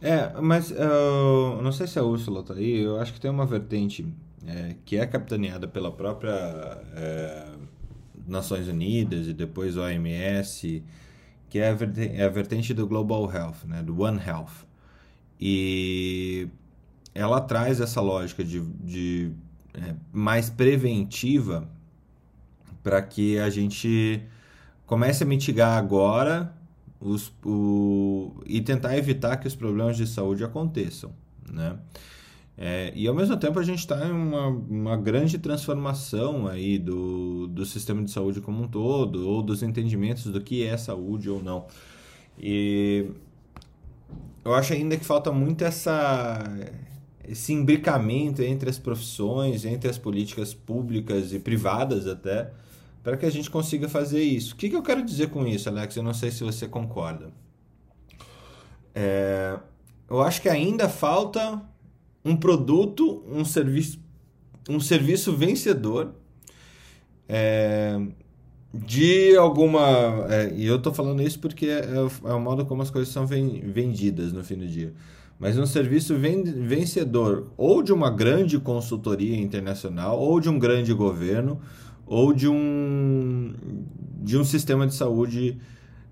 É, 0.01 0.39
mas 0.41 0.71
uh, 0.71 1.61
não 1.61 1.71
sei 1.71 1.85
se 1.85 1.99
a 1.99 2.03
Úrsula 2.03 2.39
está 2.39 2.53
aí, 2.53 2.79
eu 2.79 2.99
acho 2.99 3.13
que 3.13 3.19
tem 3.19 3.29
uma 3.29 3.45
vertente 3.45 4.05
é, 4.47 4.75
que 4.85 4.97
é 4.97 5.05
capitaneada 5.05 5.67
pela 5.67 5.91
própria 5.91 6.31
é, 6.95 7.45
Nações 8.25 8.67
Unidas 8.67 9.27
e 9.27 9.33
depois 9.33 9.75
OMS, 9.75 10.83
que 11.49 11.59
é 11.59 11.69
a, 11.69 11.73
vertente, 11.73 12.15
é 12.15 12.23
a 12.23 12.29
vertente 12.29 12.73
do 12.73 12.87
Global 12.87 13.29
Health, 13.31 13.65
né, 13.67 13.83
do 13.83 14.01
One 14.01 14.19
Health. 14.25 14.65
E 15.39 16.47
ela 17.13 17.41
traz 17.41 17.81
essa 17.81 17.99
lógica 17.99 18.43
de, 18.43 18.61
de 18.61 19.31
é, 19.73 19.95
mais 20.13 20.49
preventiva 20.49 21.67
para 22.81 23.01
que 23.01 23.37
a 23.37 23.49
gente 23.49 24.23
comece 24.85 25.23
a 25.23 25.27
mitigar 25.27 25.77
agora 25.77 26.53
os, 26.99 27.31
o, 27.45 28.33
e 28.45 28.61
tentar 28.61 28.97
evitar 28.97 29.37
que 29.37 29.47
os 29.47 29.55
problemas 29.55 29.97
de 29.97 30.05
saúde 30.05 30.43
aconteçam, 30.43 31.11
né? 31.51 31.77
É, 32.61 32.91
e 32.93 33.07
ao 33.07 33.15
mesmo 33.15 33.37
tempo 33.37 33.57
a 33.57 33.63
gente 33.63 33.79
está 33.79 34.05
em 34.05 34.11
uma, 34.11 34.47
uma 34.47 34.97
grande 34.97 35.37
transformação 35.37 36.45
aí 36.45 36.77
do, 36.77 37.47
do 37.47 37.65
sistema 37.65 38.03
de 38.03 38.11
saúde 38.11 38.41
como 38.41 38.63
um 38.63 38.67
todo, 38.67 39.29
ou 39.29 39.41
dos 39.41 39.63
entendimentos 39.63 40.25
do 40.25 40.41
que 40.41 40.65
é 40.65 40.75
saúde 40.75 41.29
ou 41.29 41.41
não. 41.41 41.67
E 42.37 43.11
eu 44.43 44.53
acho 44.53 44.73
ainda 44.73 44.97
que 44.97 45.05
falta 45.05 45.31
muito 45.31 45.63
essa, 45.63 46.43
esse 47.25 47.53
imbricamento 47.53 48.41
entre 48.41 48.69
as 48.69 48.77
profissões, 48.77 49.63
entre 49.63 49.89
as 49.89 49.97
políticas 49.97 50.53
públicas 50.53 51.31
e 51.31 51.39
privadas 51.39 52.07
até, 52.07 52.51
para 53.03 53.17
que 53.17 53.25
a 53.25 53.31
gente 53.31 53.49
consiga 53.49 53.87
fazer 53.87 54.21
isso. 54.21 54.53
O 54.53 54.57
que, 54.57 54.69
que 54.69 54.75
eu 54.75 54.83
quero 54.83 55.03
dizer 55.03 55.29
com 55.29 55.45
isso, 55.47 55.69
Alex? 55.69 55.95
Eu 55.95 56.03
não 56.03 56.13
sei 56.13 56.31
se 56.31 56.43
você 56.43 56.67
concorda. 56.67 57.31
É, 58.93 59.57
eu 60.09 60.21
acho 60.21 60.41
que 60.41 60.49
ainda 60.49 60.89
falta 60.89 61.61
um 62.23 62.35
produto, 62.35 63.23
um 63.27 63.45
serviço, 63.45 63.99
um 64.67 64.79
serviço 64.79 65.35
vencedor, 65.35 66.13
é, 67.27 67.99
de 68.73 69.35
alguma. 69.35 70.25
É, 70.29 70.53
e 70.55 70.65
eu 70.65 70.77
estou 70.77 70.93
falando 70.93 71.21
isso 71.21 71.39
porque 71.39 71.67
é, 71.67 71.85
é, 72.25 72.33
o 72.33 72.39
modo 72.39 72.65
como 72.65 72.81
as 72.81 72.89
coisas 72.89 73.13
são 73.13 73.25
vendidas 73.25 74.33
no 74.33 74.43
fim 74.43 74.57
do 74.57 74.67
dia. 74.67 74.93
Mas 75.39 75.57
um 75.57 75.65
serviço 75.65 76.17
vencedor 76.17 77.47
ou 77.55 77.81
de 77.81 77.93
uma 77.93 78.09
grande 78.09 78.59
consultoria 78.59 79.37
internacional, 79.37 80.19
ou 80.19 80.41
de 80.41 80.49
um 80.49 80.59
grande 80.59 80.93
governo, 80.93 81.61
ou 82.09 82.33
de 82.33 82.47
um, 82.47 83.53
de 84.19 84.35
um 84.35 84.43
sistema 84.43 84.87
de 84.87 84.95
saúde 84.95 85.59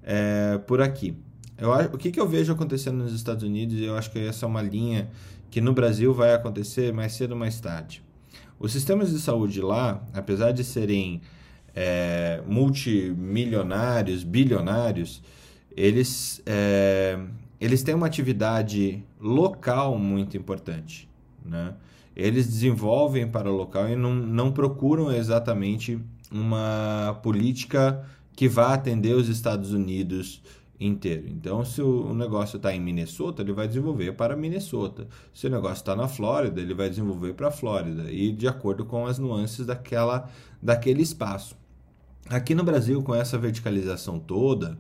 é, 0.03 0.59
por 0.59 0.79
aqui. 0.79 1.17
Eu, 1.57 1.71
o 1.71 1.97
que, 1.97 2.11
que 2.11 2.19
eu 2.19 2.27
vejo 2.27 2.53
acontecendo 2.53 2.99
nos 2.99 3.13
Estados 3.13 3.43
Unidos, 3.43 3.79
e 3.79 3.83
eu 3.83 3.97
acho 3.97 4.11
que 4.11 4.19
essa 4.19 4.45
é 4.45 4.47
uma 4.47 4.61
linha 4.61 5.09
que 5.49 5.59
no 5.59 5.73
Brasil 5.73 6.13
vai 6.13 6.35
acontecer 6.35 6.93
mais 6.93 7.13
cedo 7.13 7.31
ou 7.31 7.37
mais 7.37 7.59
tarde. 7.59 8.03
Os 8.59 8.71
sistemas 8.71 9.09
de 9.09 9.19
saúde 9.19 9.59
lá, 9.59 10.03
apesar 10.13 10.51
de 10.51 10.63
serem 10.63 11.19
é, 11.75 12.43
multimilionários, 12.45 14.23
bilionários, 14.23 15.23
eles, 15.75 16.43
é, 16.45 17.19
eles 17.59 17.81
têm 17.81 17.95
uma 17.95 18.05
atividade 18.05 19.03
local 19.19 19.97
muito 19.97 20.37
importante. 20.37 21.09
Né? 21.43 21.73
Eles 22.17 22.47
desenvolvem 22.47 23.27
para 23.27 23.47
o 23.47 23.55
local 23.55 23.87
e 23.87 23.95
não, 23.95 24.15
não 24.15 24.51
procuram 24.51 25.11
exatamente 25.11 25.99
uma 26.31 27.19
política 27.21 28.03
que 28.35 28.49
vá 28.49 28.73
atender 28.73 29.15
os 29.15 29.29
Estados 29.29 29.71
Unidos 29.71 30.41
inteiro. 30.79 31.27
Então, 31.27 31.63
se 31.63 31.79
o 31.79 32.15
negócio 32.15 32.57
está 32.57 32.73
em 32.73 32.81
Minnesota, 32.81 33.43
ele 33.43 33.53
vai 33.53 33.67
desenvolver 33.67 34.13
para 34.13 34.35
Minnesota. 34.35 35.07
Se 35.31 35.45
o 35.45 35.49
negócio 35.51 35.77
está 35.77 35.95
na 35.95 36.07
Flórida, 36.07 36.59
ele 36.59 36.73
vai 36.73 36.89
desenvolver 36.89 37.35
para 37.35 37.49
a 37.49 37.51
Flórida 37.51 38.11
e 38.11 38.31
de 38.31 38.47
acordo 38.47 38.83
com 38.83 39.05
as 39.05 39.19
nuances 39.19 39.67
daquela, 39.67 40.27
daquele 40.59 41.03
espaço. 41.03 41.55
Aqui 42.27 42.55
no 42.55 42.63
Brasil, 42.63 43.03
com 43.03 43.13
essa 43.13 43.37
verticalização 43.37 44.17
toda, 44.17 44.75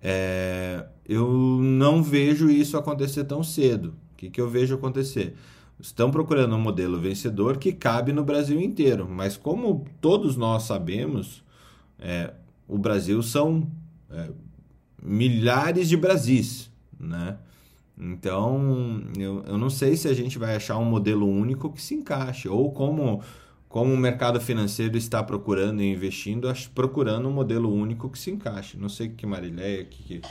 é, 0.00 0.86
eu 1.06 1.30
não 1.60 2.02
vejo 2.02 2.48
isso 2.48 2.78
acontecer 2.78 3.24
tão 3.24 3.42
cedo. 3.42 3.94
O 4.14 4.16
que, 4.16 4.30
que 4.30 4.40
eu 4.40 4.48
vejo 4.48 4.74
acontecer? 4.74 5.36
Estão 5.82 6.12
procurando 6.12 6.54
um 6.54 6.60
modelo 6.60 7.00
vencedor 7.00 7.56
que 7.56 7.72
cabe 7.72 8.12
no 8.12 8.22
Brasil 8.22 8.60
inteiro, 8.60 9.08
mas 9.10 9.36
como 9.36 9.84
todos 10.00 10.36
nós 10.36 10.62
sabemos, 10.62 11.42
é, 11.98 12.32
o 12.68 12.78
Brasil 12.78 13.20
são 13.20 13.68
é, 14.08 14.28
milhares 15.02 15.88
de 15.88 15.96
Brasis, 15.96 16.70
né? 16.98 17.36
Então, 17.98 19.02
eu, 19.18 19.42
eu 19.44 19.58
não 19.58 19.68
sei 19.68 19.96
se 19.96 20.06
a 20.06 20.14
gente 20.14 20.38
vai 20.38 20.54
achar 20.54 20.78
um 20.78 20.84
modelo 20.84 21.26
único 21.28 21.72
que 21.72 21.82
se 21.82 21.94
encaixe, 21.94 22.48
ou 22.48 22.70
como 22.70 23.20
como 23.68 23.92
o 23.94 23.96
mercado 23.96 24.38
financeiro 24.38 24.98
está 24.98 25.22
procurando 25.22 25.80
e 25.80 25.90
investindo, 25.90 26.52
procurando 26.74 27.26
um 27.26 27.32
modelo 27.32 27.72
único 27.72 28.10
que 28.10 28.18
se 28.18 28.30
encaixe. 28.30 28.76
Não 28.76 28.90
sei 28.90 29.08
que 29.08 29.24
Marileia, 29.24 29.82
que, 29.86 30.02
que... 30.02 30.22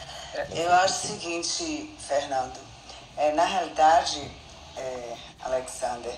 Eu 0.56 0.72
acho 0.74 0.94
o 0.94 1.18
seguinte, 1.18 1.90
Fernando, 1.98 2.60
é, 3.18 3.34
na 3.34 3.44
realidade, 3.46 4.22
é, 4.78 5.18
Alexander, 5.44 6.14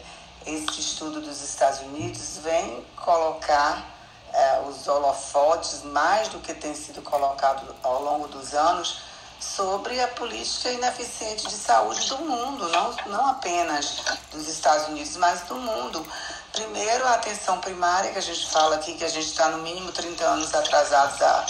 esse 0.46 0.80
estudo 0.80 1.22
dos 1.22 1.42
Estados 1.42 1.80
Unidos 1.82 2.40
vem 2.44 2.86
colocar 2.98 3.86
é, 4.34 4.62
os 4.68 4.88
holofotes, 4.88 5.84
mais 5.84 6.28
do 6.30 6.40
que 6.40 6.54
tem 6.54 6.74
sido 6.74 7.02
colocado 7.02 7.76
ao 7.84 8.02
longo 8.02 8.28
dos 8.28 8.54
anos, 8.54 9.02
sobre 9.40 10.00
a 10.02 10.08
política 10.08 10.72
ineficiente 10.72 11.48
de 11.48 11.54
saúde 11.54 12.08
do 12.08 12.18
mundo, 12.20 12.68
não, 12.70 12.96
não 13.08 13.28
apenas 13.28 14.02
dos 14.32 14.48
Estados 14.48 14.88
Unidos, 14.88 15.18
mas 15.18 15.42
do 15.42 15.56
mundo. 15.56 16.06
Primeiro, 16.54 17.06
a 17.08 17.16
atenção 17.16 17.60
primária, 17.60 18.12
que 18.12 18.18
a 18.18 18.22
gente 18.22 18.50
fala 18.50 18.76
aqui, 18.76 18.96
que 18.96 19.04
a 19.04 19.10
gente 19.10 19.28
está 19.28 19.50
no 19.50 19.60
mínimo 19.60 19.92
30 19.92 20.24
anos 20.24 20.54
atrasados 20.54 21.22
a, 21.22 21.46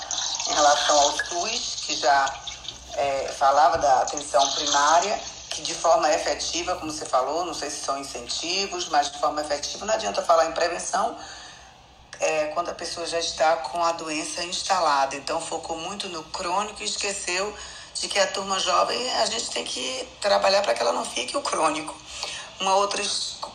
em 0.49 0.53
relação 0.53 0.99
ao 0.99 1.11
SUS, 1.11 1.83
que 1.85 1.95
já 1.97 2.33
é, 2.95 3.33
falava 3.37 3.77
da 3.77 4.01
atenção 4.01 4.49
primária, 4.53 5.19
que 5.53 5.61
de 5.61 5.75
forma 5.75 6.11
efetiva, 6.11 6.75
como 6.75 6.91
você 6.91 7.05
falou, 7.05 7.45
não 7.45 7.53
sei 7.53 7.69
se 7.69 7.85
são 7.85 7.95
incentivos, 7.99 8.89
mas 8.89 9.11
de 9.11 9.19
forma 9.19 9.39
efetiva, 9.39 9.85
não 9.85 9.93
adianta 9.93 10.23
falar 10.23 10.47
em 10.47 10.51
prevenção 10.51 11.15
é, 12.19 12.45
quando 12.47 12.69
a 12.69 12.73
pessoa 12.73 13.05
já 13.05 13.19
está 13.19 13.57
com 13.57 13.83
a 13.83 13.91
doença 13.91 14.43
instalada. 14.43 15.15
Então, 15.15 15.39
focou 15.39 15.77
muito 15.77 16.09
no 16.09 16.23
crônico 16.23 16.81
e 16.81 16.85
esqueceu 16.85 17.53
de 17.93 18.07
que 18.07 18.17
a 18.17 18.25
turma 18.25 18.59
jovem 18.59 19.13
a 19.17 19.25
gente 19.27 19.51
tem 19.51 19.63
que 19.63 20.07
trabalhar 20.19 20.63
para 20.63 20.73
que 20.73 20.81
ela 20.81 20.91
não 20.91 21.05
fique 21.05 21.37
o 21.37 21.41
crônico. 21.41 21.95
Uma 22.59 22.75
outra 22.75 23.03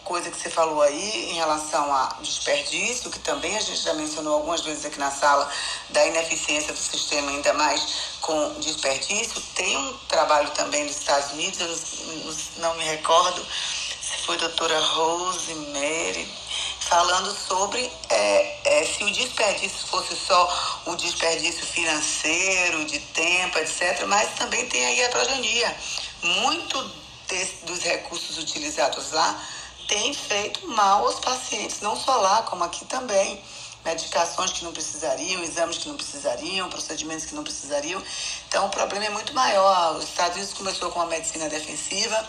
coisa 0.04 0.30
que 0.30 0.38
você 0.38 0.50
falou 0.50 0.82
aí 0.82 1.30
em 1.30 1.34
relação 1.34 1.92
a 1.92 2.16
desperdício, 2.20 3.10
que 3.10 3.18
também 3.20 3.56
a 3.56 3.60
gente 3.60 3.80
já 3.80 3.94
mencionou 3.94 4.34
algumas 4.34 4.62
vezes 4.62 4.84
aqui 4.84 4.98
na 4.98 5.10
sala, 5.10 5.50
da 5.90 6.06
ineficiência 6.06 6.72
do 6.72 6.78
sistema, 6.78 7.30
ainda 7.30 7.52
mais 7.54 7.82
com 8.20 8.54
desperdício, 8.60 9.40
tem 9.54 9.76
um 9.76 9.98
trabalho 10.08 10.50
também 10.50 10.84
nos 10.84 10.96
Estados 10.96 11.32
Unidos, 11.32 11.82
não, 12.56 12.74
me 12.74 12.84
recordo 12.84 13.46
se 14.08 14.18
foi 14.24 14.36
a 14.36 14.38
doutora 14.38 14.78
Rosemary, 14.80 16.26
falando 16.80 17.34
sobre 17.36 17.90
é, 18.08 18.80
é, 18.80 18.84
se 18.84 19.04
o 19.04 19.10
desperdício 19.10 19.86
fosse 19.86 20.16
só 20.16 20.82
o 20.86 20.96
desperdício 20.96 21.66
financeiro, 21.66 22.84
de 22.86 22.98
tempo, 22.98 23.58
etc., 23.58 24.04
mas 24.06 24.30
também 24.38 24.66
tem 24.66 24.84
aí 24.86 25.02
a 25.02 25.06
heterogeneia. 25.06 25.76
Muito 26.22 27.07
desse, 27.28 27.64
dos 27.64 27.80
recursos 27.80 28.38
utilizados 28.38 29.12
lá 29.12 29.40
tem 29.86 30.12
feito 30.12 30.68
mal 30.68 31.06
aos 31.06 31.18
pacientes, 31.18 31.80
não 31.80 31.96
só 31.96 32.16
lá, 32.16 32.42
como 32.42 32.62
aqui 32.64 32.84
também. 32.84 33.42
Medicações 33.84 34.52
que 34.52 34.64
não 34.64 34.72
precisariam, 34.72 35.42
exames 35.42 35.78
que 35.78 35.88
não 35.88 35.96
precisariam, 35.96 36.68
procedimentos 36.68 37.24
que 37.24 37.34
não 37.34 37.42
precisariam. 37.42 38.02
Então, 38.46 38.66
o 38.66 38.70
problema 38.70 39.06
é 39.06 39.10
muito 39.10 39.32
maior. 39.32 39.96
Os 39.96 40.04
Estados 40.04 40.36
Unidos 40.36 40.52
começou 40.52 40.90
com 40.90 40.98
uma 40.98 41.08
medicina 41.08 41.48
defensiva 41.48 42.28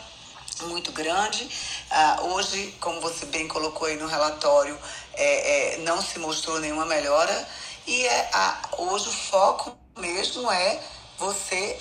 muito 0.67 0.91
grande. 0.91 1.49
Ah, 1.89 2.19
hoje, 2.21 2.73
como 2.79 3.01
você 3.01 3.25
bem 3.25 3.47
colocou 3.47 3.87
aí 3.87 3.97
no 3.97 4.07
relatório, 4.07 4.77
é, 5.13 5.75
é, 5.75 5.77
não 5.79 6.01
se 6.01 6.19
mostrou 6.19 6.59
nenhuma 6.59 6.85
melhora. 6.85 7.47
E 7.85 8.05
é, 8.05 8.29
a, 8.31 8.61
hoje 8.77 9.09
o 9.09 9.11
foco 9.11 9.75
mesmo 9.97 10.49
é 10.51 10.81
você 11.17 11.77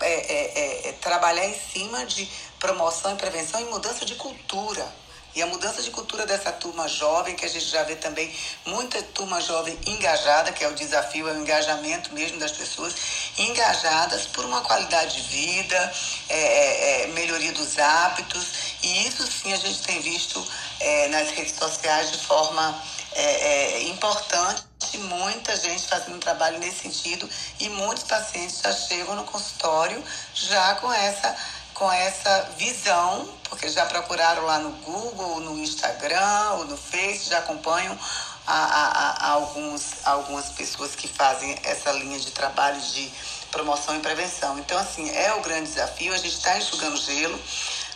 é, 0.00 0.04
é, 0.04 0.88
é, 0.88 0.92
trabalhar 0.94 1.46
em 1.46 1.54
cima 1.54 2.04
de 2.04 2.28
promoção 2.60 3.12
e 3.12 3.16
prevenção 3.16 3.60
e 3.60 3.64
mudança 3.64 4.04
de 4.04 4.14
cultura. 4.14 4.86
E 5.32 5.40
a 5.40 5.46
mudança 5.46 5.80
de 5.80 5.90
cultura 5.92 6.26
dessa 6.26 6.50
turma 6.50 6.88
jovem, 6.88 7.36
que 7.36 7.44
a 7.44 7.48
gente 7.48 7.64
já 7.64 7.84
vê 7.84 7.94
também 7.94 8.34
muita 8.66 9.00
turma 9.00 9.40
jovem 9.40 9.78
engajada, 9.86 10.50
que 10.50 10.64
é 10.64 10.68
o 10.68 10.74
desafio, 10.74 11.28
é 11.28 11.32
o 11.32 11.40
engajamento 11.40 12.12
mesmo 12.12 12.38
das 12.40 12.50
pessoas, 12.50 12.94
engajadas 13.38 14.26
por 14.26 14.44
uma 14.44 14.60
qualidade 14.62 15.22
de 15.22 15.28
vida, 15.28 15.92
é, 16.28 16.36
é, 16.36 17.02
é 17.02 17.06
melhoria 17.08 17.52
dos 17.52 17.78
hábitos. 17.78 18.44
E 18.82 19.06
isso 19.06 19.24
sim 19.30 19.52
a 19.52 19.56
gente 19.56 19.82
tem 19.82 20.00
visto 20.00 20.44
é, 20.80 21.08
nas 21.08 21.30
redes 21.30 21.54
sociais 21.56 22.10
de 22.10 22.18
forma 22.18 22.82
é, 23.12 23.22
é, 23.22 23.82
importante 23.84 24.68
muita 24.98 25.54
gente 25.56 25.86
fazendo 25.86 26.16
um 26.16 26.20
trabalho 26.20 26.58
nesse 26.58 26.80
sentido 26.80 27.28
e 27.58 27.68
muitos 27.68 28.04
pacientes 28.04 28.60
já 28.60 28.72
chegam 28.72 29.14
no 29.14 29.24
consultório 29.24 30.02
já 30.34 30.74
com 30.76 30.92
essa 30.92 31.36
com 31.80 31.90
essa 31.90 32.42
visão, 32.58 33.26
porque 33.48 33.66
já 33.70 33.86
procuraram 33.86 34.44
lá 34.44 34.58
no 34.58 34.68
Google, 34.84 35.40
no 35.40 35.58
Instagram, 35.58 36.50
ou 36.58 36.66
no 36.66 36.76
Face, 36.76 37.30
já 37.30 37.38
acompanham 37.38 37.98
a, 38.46 38.54
a, 38.54 39.10
a 39.12 39.30
alguns, 39.30 39.94
algumas 40.04 40.50
pessoas 40.50 40.94
que 40.94 41.08
fazem 41.08 41.58
essa 41.64 41.90
linha 41.92 42.20
de 42.20 42.32
trabalho 42.32 42.78
de 42.78 43.10
promoção 43.50 43.96
e 43.96 44.00
prevenção. 44.00 44.58
Então, 44.58 44.76
assim, 44.76 45.08
é 45.08 45.32
o 45.32 45.40
grande 45.40 45.70
desafio, 45.70 46.12
a 46.12 46.18
gente 46.18 46.34
está 46.34 46.58
enxugando 46.58 46.98
gelo. 46.98 47.40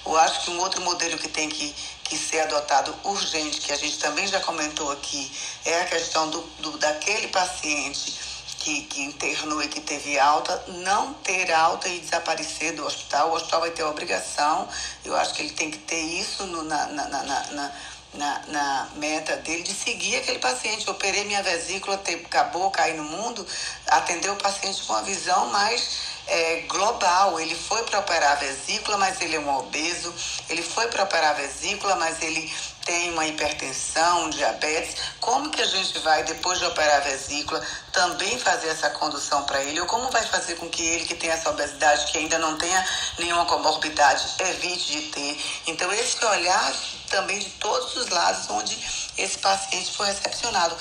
Eu 0.07 0.17
acho 0.17 0.45
que 0.45 0.51
um 0.51 0.61
outro 0.61 0.81
modelo 0.81 1.19
que 1.19 1.29
tem 1.29 1.51
que, 1.51 1.77
que 2.05 2.17
ser 2.17 2.41
adotado 2.41 2.95
urgente, 3.05 3.61
que 3.61 3.71
a 3.71 3.77
gente 3.77 3.99
também 3.99 4.27
já 4.27 4.41
comentou 4.41 4.91
aqui, 4.93 5.31
é 5.63 5.83
a 5.83 5.85
questão 5.85 6.31
do, 6.31 6.41
do 6.61 6.79
daquele 6.79 7.29
paciente 7.29 8.34
que, 8.65 8.81
que 8.85 9.03
internou 9.03 9.63
e 9.63 9.69
que 9.69 9.81
teve 9.83 10.19
alta, 10.19 10.65
não 10.69 11.13
ter 11.13 11.53
alta 11.53 11.87
e 11.87 12.01
desaparecer 12.01 12.75
do 12.75 12.87
hospital. 12.87 13.31
O 13.31 13.35
hospital 13.35 13.61
vai 13.61 13.71
ter 13.71 13.83
obrigação, 13.83 14.67
eu 15.05 15.15
acho 15.17 15.35
que 15.35 15.43
ele 15.43 15.51
tem 15.51 15.71
que 15.71 15.77
ter 15.79 16.01
isso 16.01 16.47
no, 16.47 16.63
na, 16.63 16.87
na, 16.87 17.09
na, 17.09 17.23
na 17.23 17.73
na, 18.15 18.89
meta 18.95 19.37
dele 19.39 19.65
de 19.65 19.75
seguir 19.75 20.17
aquele 20.17 20.39
paciente. 20.39 20.87
Eu 20.87 20.95
operei 20.95 21.25
minha 21.25 21.43
vesícula, 21.43 22.01
acabou, 22.25 22.71
cair 22.71 22.95
no 22.95 23.03
mundo, 23.03 23.45
atender 23.89 24.31
o 24.31 24.37
paciente 24.37 24.83
com 24.85 24.93
uma 24.93 25.03
visão 25.03 25.47
mais 25.47 25.99
é, 26.29 26.61
global. 26.69 27.41
Ele 27.41 27.57
foi 27.57 27.83
para 27.83 27.99
operar 27.99 28.33
a 28.33 28.37
vesícula, 28.37 28.97
mas 28.99 29.21
ele 29.21 29.35
é 29.35 29.41
um 29.41 29.57
obeso. 29.57 30.15
Ele 30.49 30.63
foi 30.63 30.87
para 30.87 31.03
operar 31.03 31.31
a 31.31 31.35
vesícula, 31.35 31.97
mas 31.97 32.23
ele 32.23 32.53
tem 32.85 33.11
uma 33.13 33.27
hipertensão, 33.27 34.25
um 34.25 34.31
diabetes, 34.31 34.97
como 35.21 35.51
que 35.51 35.63
a 35.63 35.67
gente 35.67 35.99
vai, 36.01 36.23
depois 36.25 36.59
de 36.59 36.67
operar 36.67 36.99
a 36.99 37.01
vesícula, 37.01 37.65
também 37.93 38.39
fazer 38.39 38.69
essa 38.69 38.91
condução 38.91 39.45
para 39.45 39.63
ele? 39.63 39.81
Ou 39.81 39.87
como 39.87 40.11
vai 40.11 40.23
fazer 40.25 40.57
com 40.57 40.69
que 40.69 40.85
ele, 40.85 41.05
que 41.05 41.15
tem 41.15 41.31
essa 41.31 41.51
obesidade, 41.51 42.11
que 42.13 42.19
ainda 42.19 42.39
não 42.39 42.57
tenha 42.59 42.87
nenhuma 43.19 43.47
comorbidade, 43.47 44.27
evite 44.39 44.93
de 44.93 45.03
ter? 45.13 45.45
Então, 45.67 45.91
esse 45.93 46.25
olhar 46.25 46.75
também 47.09 47.39
de 47.39 47.51
todos 47.51 47.97
os 47.97 48.09
lados 48.09 48.51
onde 48.51 48.77
esse 49.17 49.39
paciente 49.39 49.93
foi 49.97 50.07
recepcionado. 50.07 50.77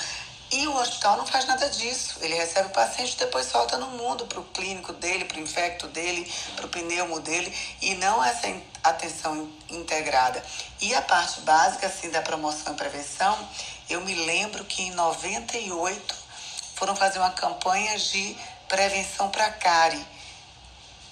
E 0.54 0.68
o 0.68 0.76
hospital 0.76 1.18
não 1.18 1.26
faz 1.26 1.46
nada 1.48 1.68
disso. 1.68 2.20
Ele 2.22 2.36
recebe 2.36 2.68
o 2.68 2.72
paciente 2.72 3.14
e 3.14 3.18
depois 3.18 3.48
solta 3.48 3.76
no 3.76 3.88
mundo 3.88 4.28
para 4.28 4.40
o 4.40 4.44
clínico 4.44 4.94
dele, 4.94 5.26
para 5.26 5.38
o 5.38 5.42
infecto 5.42 5.88
dele, 5.88 6.32
para 6.56 6.68
o 6.68 6.70
pneumo 6.70 7.20
dele, 7.20 7.52
e 7.82 7.96
não 7.96 8.24
essa 8.24 8.54
atenção 8.84 9.50
integrada. 9.68 10.46
E 10.80 10.94
a 10.94 11.02
parte 11.02 11.42
básica 11.42 11.88
assim, 11.88 12.12
da 12.12 12.22
promoção 12.22 12.74
e 12.74 12.76
prevenção, 12.76 13.36
eu 13.90 14.02
me 14.02 14.14
lembro 14.14 14.64
que 14.66 14.84
em 14.84 14.92
98 14.92 16.16
foram 16.76 16.96
fazer 16.96 17.18
uma 17.18 17.32
campanha 17.32 17.98
de 17.98 18.38
prevenção 18.68 19.32
para 19.32 19.50
cárie. 19.54 20.06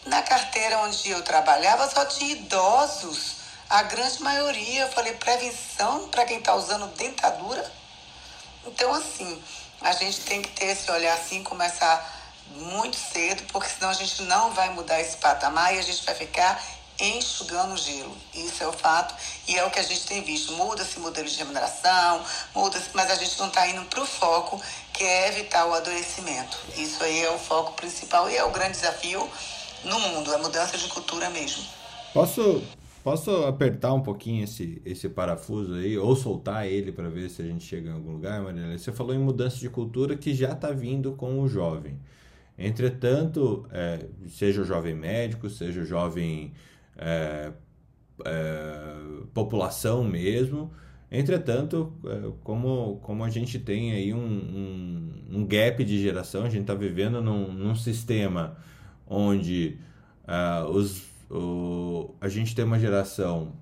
Na 0.05 0.21
carteira 0.21 0.77
onde 0.81 1.09
eu 1.09 1.23
trabalhava 1.23 1.89
só 1.89 2.05
tinha 2.05 2.33
idosos, 2.33 3.37
a 3.67 3.81
grande 3.81 4.21
maioria. 4.21 4.81
Eu 4.81 4.91
falei, 4.91 5.13
prevenção 5.13 6.09
para 6.09 6.25
quem 6.25 6.37
está 6.37 6.53
usando 6.53 6.85
dentadura? 6.95 7.80
Então, 8.65 8.93
assim, 8.93 9.41
a 9.81 9.91
gente 9.93 10.21
tem 10.21 10.41
que 10.41 10.49
ter 10.49 10.67
esse 10.67 10.89
olhar 10.91 11.13
assim, 11.13 11.43
começar 11.43 12.19
muito 12.55 12.97
cedo, 12.97 13.43
porque 13.51 13.69
senão 13.69 13.89
a 13.89 13.93
gente 13.93 14.21
não 14.23 14.51
vai 14.51 14.69
mudar 14.69 14.99
esse 14.99 15.17
patamar 15.17 15.73
e 15.73 15.79
a 15.79 15.81
gente 15.81 16.03
vai 16.05 16.13
ficar 16.15 16.61
enxugando 16.99 17.75
gelo. 17.77 18.15
Isso 18.33 18.63
é 18.63 18.67
o 18.67 18.73
fato 18.73 19.15
e 19.47 19.57
é 19.57 19.65
o 19.65 19.71
que 19.71 19.79
a 19.79 19.83
gente 19.83 20.05
tem 20.05 20.21
visto. 20.21 20.53
Muda-se 20.53 20.99
modelo 20.99 21.27
de 21.27 21.37
remuneração, 21.37 22.23
muda-se, 22.53 22.89
mas 22.93 23.09
a 23.09 23.15
gente 23.15 23.39
não 23.39 23.47
está 23.47 23.67
indo 23.67 23.83
para 23.85 24.01
o 24.01 24.05
foco, 24.05 24.61
que 24.93 25.03
é 25.03 25.29
evitar 25.29 25.65
o 25.65 25.73
adoecimento. 25.73 26.57
Isso 26.77 27.03
aí 27.03 27.23
é 27.23 27.31
o 27.31 27.39
foco 27.39 27.73
principal 27.73 28.29
e 28.29 28.37
é 28.37 28.43
o 28.43 28.51
grande 28.51 28.73
desafio 28.73 29.27
no 29.83 29.99
mundo, 29.99 30.33
a 30.33 30.37
mudança 30.37 30.77
de 30.77 30.87
cultura 30.89 31.29
mesmo. 31.29 31.65
Posso 32.13 32.61
Posso 33.03 33.31
apertar 33.45 33.93
um 33.93 34.01
pouquinho 34.01 34.43
esse, 34.43 34.79
esse 34.85 35.09
parafuso 35.09 35.73
aí, 35.73 35.97
ou 35.97 36.15
soltar 36.15 36.67
ele 36.67 36.91
para 36.91 37.09
ver 37.09 37.29
se 37.29 37.41
a 37.41 37.45
gente 37.45 37.63
chega 37.63 37.89
em 37.89 37.93
algum 37.93 38.11
lugar, 38.11 38.39
Maria? 38.43 38.77
Você 38.77 38.91
falou 38.91 39.15
em 39.15 39.19
mudança 39.19 39.57
de 39.57 39.69
cultura 39.69 40.15
que 40.15 40.35
já 40.35 40.51
está 40.51 40.71
vindo 40.71 41.13
com 41.13 41.39
o 41.39 41.47
jovem. 41.47 41.97
Entretanto, 42.57 43.65
é, 43.71 44.05
seja 44.27 44.61
o 44.61 44.65
jovem 44.65 44.93
médico, 44.93 45.49
seja 45.49 45.81
o 45.81 45.85
jovem 45.85 46.53
é, 46.95 47.51
é, 48.23 48.95
população 49.33 50.03
mesmo, 50.03 50.71
entretanto, 51.09 51.91
é, 52.05 52.31
como, 52.43 52.99
como 53.01 53.23
a 53.23 53.29
gente 53.31 53.57
tem 53.57 53.93
aí 53.93 54.13
um, 54.13 54.19
um, 54.19 55.37
um 55.37 55.45
gap 55.47 55.83
de 55.83 55.99
geração, 55.99 56.43
a 56.43 56.49
gente 56.49 56.61
está 56.61 56.75
vivendo 56.75 57.19
num, 57.19 57.51
num 57.51 57.73
sistema 57.73 58.57
onde 59.07 59.79
uh, 60.27 60.69
os 60.69 61.10
o, 61.31 62.13
a 62.19 62.27
gente 62.27 62.53
tem 62.53 62.65
uma 62.65 62.79
geração 62.79 63.53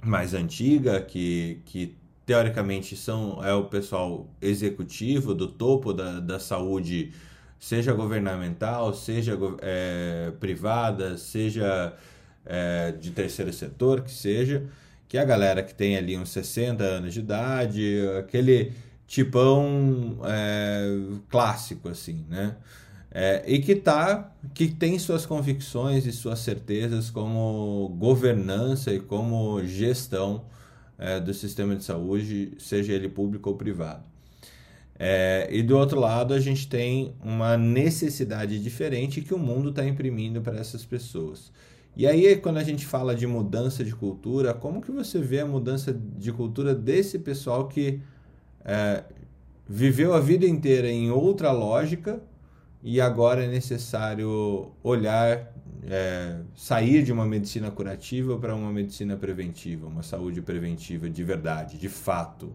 mais 0.00 0.34
antiga 0.34 1.00
que, 1.00 1.60
que 1.64 1.96
teoricamente 2.24 2.96
são 2.96 3.44
é 3.44 3.52
o 3.52 3.64
pessoal 3.64 4.26
executivo 4.40 5.34
do 5.34 5.48
topo 5.48 5.92
da, 5.92 6.20
da 6.20 6.38
saúde, 6.38 7.12
seja 7.58 7.92
governamental, 7.92 8.94
seja 8.94 9.36
é, 9.60 10.32
privada, 10.38 11.16
seja 11.18 11.94
é, 12.46 12.92
de 12.92 13.10
terceiro 13.10 13.52
setor, 13.52 14.02
que 14.02 14.10
seja, 14.10 14.64
que 15.08 15.18
é 15.18 15.20
a 15.20 15.24
galera 15.24 15.62
que 15.62 15.74
tem 15.74 15.96
ali 15.96 16.16
uns 16.16 16.30
60 16.30 16.82
anos 16.84 17.14
de 17.14 17.20
idade, 17.20 18.00
aquele 18.18 18.72
tipão 19.06 20.20
é, 20.24 20.86
clássico, 21.28 21.88
assim, 21.88 22.24
né? 22.28 22.56
É, 23.14 23.42
e 23.46 23.58
que 23.58 23.74
tá, 23.74 24.32
que 24.54 24.68
tem 24.68 24.98
suas 24.98 25.26
convicções 25.26 26.06
e 26.06 26.12
suas 26.12 26.38
certezas 26.38 27.10
como 27.10 27.94
governança 27.98 28.90
e 28.90 29.00
como 29.00 29.62
gestão 29.64 30.46
é, 30.98 31.20
do 31.20 31.34
sistema 31.34 31.76
de 31.76 31.84
saúde, 31.84 32.52
seja 32.58 32.94
ele 32.94 33.10
público 33.10 33.50
ou 33.50 33.56
privado. 33.56 34.02
É, 34.98 35.46
e 35.50 35.62
do 35.62 35.76
outro 35.76 36.00
lado, 36.00 36.32
a 36.32 36.40
gente 36.40 36.66
tem 36.68 37.14
uma 37.22 37.56
necessidade 37.58 38.58
diferente 38.62 39.20
que 39.20 39.34
o 39.34 39.38
mundo 39.38 39.70
está 39.70 39.84
imprimindo 39.84 40.40
para 40.40 40.58
essas 40.58 40.84
pessoas. 40.84 41.52
E 41.94 42.06
aí, 42.06 42.36
quando 42.36 42.56
a 42.56 42.64
gente 42.64 42.86
fala 42.86 43.14
de 43.14 43.26
mudança 43.26 43.84
de 43.84 43.94
cultura, 43.94 44.54
como 44.54 44.80
que 44.80 44.90
você 44.90 45.18
vê 45.20 45.40
a 45.40 45.46
mudança 45.46 45.92
de 45.92 46.32
cultura 46.32 46.74
desse 46.74 47.18
pessoal 47.18 47.68
que 47.68 48.00
é, 48.64 49.04
viveu 49.68 50.14
a 50.14 50.20
vida 50.20 50.46
inteira 50.46 50.88
em 50.88 51.10
outra 51.10 51.52
lógica 51.52 52.22
e 52.82 53.00
agora 53.00 53.44
é 53.44 53.46
necessário 53.46 54.72
olhar, 54.82 55.52
é, 55.88 56.36
sair 56.56 57.04
de 57.04 57.12
uma 57.12 57.24
medicina 57.24 57.70
curativa 57.70 58.36
para 58.36 58.54
uma 58.54 58.72
medicina 58.72 59.16
preventiva, 59.16 59.86
uma 59.86 60.02
saúde 60.02 60.42
preventiva 60.42 61.08
de 61.08 61.22
verdade, 61.22 61.78
de 61.78 61.88
fato. 61.88 62.52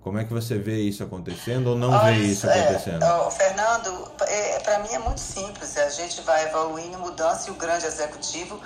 Como 0.00 0.18
é 0.18 0.24
que 0.24 0.32
você 0.32 0.58
vê 0.58 0.80
isso 0.80 1.04
acontecendo 1.04 1.66
ou 1.68 1.76
não 1.76 1.90
Olha, 1.90 2.14
vê 2.14 2.22
isso 2.22 2.46
é, 2.46 2.60
acontecendo? 2.60 3.04
É, 3.04 3.30
Fernando, 3.30 4.10
é, 4.22 4.58
para 4.60 4.78
mim 4.78 4.88
é 4.94 4.98
muito 4.98 5.20
simples. 5.20 5.76
A 5.76 5.90
gente 5.90 6.22
vai 6.22 6.46
evoluindo, 6.46 6.98
mudança 6.98 7.50
e 7.50 7.52
o 7.52 7.56
grande 7.56 7.84
executivo 7.84 8.58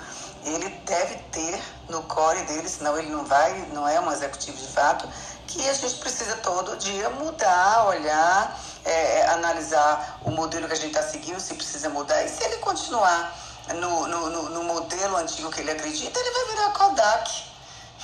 ele 0.45 0.69
deve 0.85 1.15
ter 1.31 1.59
no 1.89 2.03
core 2.03 2.41
dele, 2.43 2.69
senão 2.69 2.97
ele 2.97 3.09
não 3.09 3.25
vai, 3.25 3.67
não 3.73 3.85
é 3.85 3.99
um 3.99 4.09
executivo 4.09 4.55
de 4.55 4.67
fato, 4.67 5.09
que 5.47 5.67
a 5.67 5.73
gente 5.73 5.95
precisa 5.95 6.37
todo 6.37 6.77
dia 6.77 7.09
mudar, 7.09 7.87
olhar 7.87 8.57
é, 8.85 9.25
analisar 9.29 10.19
o 10.23 10.31
modelo 10.31 10.67
que 10.67 10.73
a 10.73 10.77
gente 10.77 10.95
está 10.95 11.01
seguindo, 11.01 11.39
se 11.39 11.55
precisa 11.55 11.89
mudar. 11.89 12.23
E 12.23 12.29
se 12.29 12.43
ele 12.43 12.57
continuar 12.57 13.35
no, 13.73 14.07
no, 14.07 14.49
no, 14.49 14.63
modelo 14.63 15.17
antigo 15.17 15.49
que 15.49 15.61
ele 15.61 15.71
acredita, 15.71 16.19
ele 16.19 16.31
vai 16.31 16.45
virar 16.45 16.69
Kodak. 16.71 17.43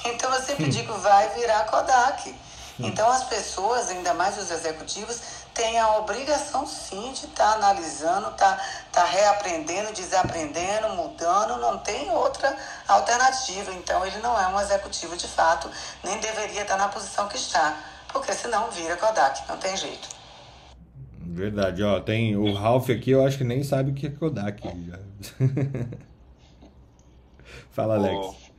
Então 0.06 0.34
eu 0.34 0.41
sempre 0.41 0.65
hum. 0.65 0.70
digo, 0.70 0.94
vai 0.96 1.30
virar 1.30 1.65
Kodak. 1.65 2.30
Hum. 2.30 2.36
Então 2.80 3.10
as 3.12 3.26
pessoas, 3.26 3.89
ainda 3.89 4.13
mais 4.15 4.39
os 4.39 4.50
executivos, 4.50 5.20
têm 5.54 5.80
a 5.80 5.98
obrigação 5.98 6.65
sim 6.65 7.12
de 7.12 7.26
estar 7.26 7.52
tá 7.52 7.54
analisando, 7.54 8.32
tá, 8.32 8.60
tá 8.91 9.04
reaprendendo, 9.04 9.94
desaprendendo, 9.94 10.89
mudando, 10.89 11.58
não 11.58 11.78
tem 11.78 12.10
outra 12.10 12.58
alternativa. 12.88 13.72
Então 13.74 14.04
ele 14.04 14.17
não 14.17 14.39
é 14.39 14.48
um 14.48 14.60
executivo 14.60 15.15
de 15.15 15.28
fato, 15.28 15.70
nem 16.04 16.17
deveria 16.17 16.63
estar 16.63 16.78
na 16.78 16.88
posição 16.88 17.28
que 17.28 17.36
está, 17.36 17.78
porque 18.12 18.34
senão 18.34 18.72
vira 18.72 18.98
Kodak, 18.98 19.48
não 19.48 19.58
tem 19.58 19.78
jeito. 19.78 20.21
Verdade, 21.34 21.82
ó, 21.82 21.98
tem 22.02 22.36
o 22.36 22.52
Ralph 22.54 22.89
aqui, 22.89 23.12
eu 23.12 23.26
acho 23.26 23.38
que 23.38 23.46
nem 23.46 23.63
sabe 23.63 23.91
o 23.91 23.94
que 23.94 24.08
é 24.08 24.10
Kodak. 24.10 24.62
Já. 24.62 25.00
Fala, 27.72 27.96
Alex. 27.96 28.52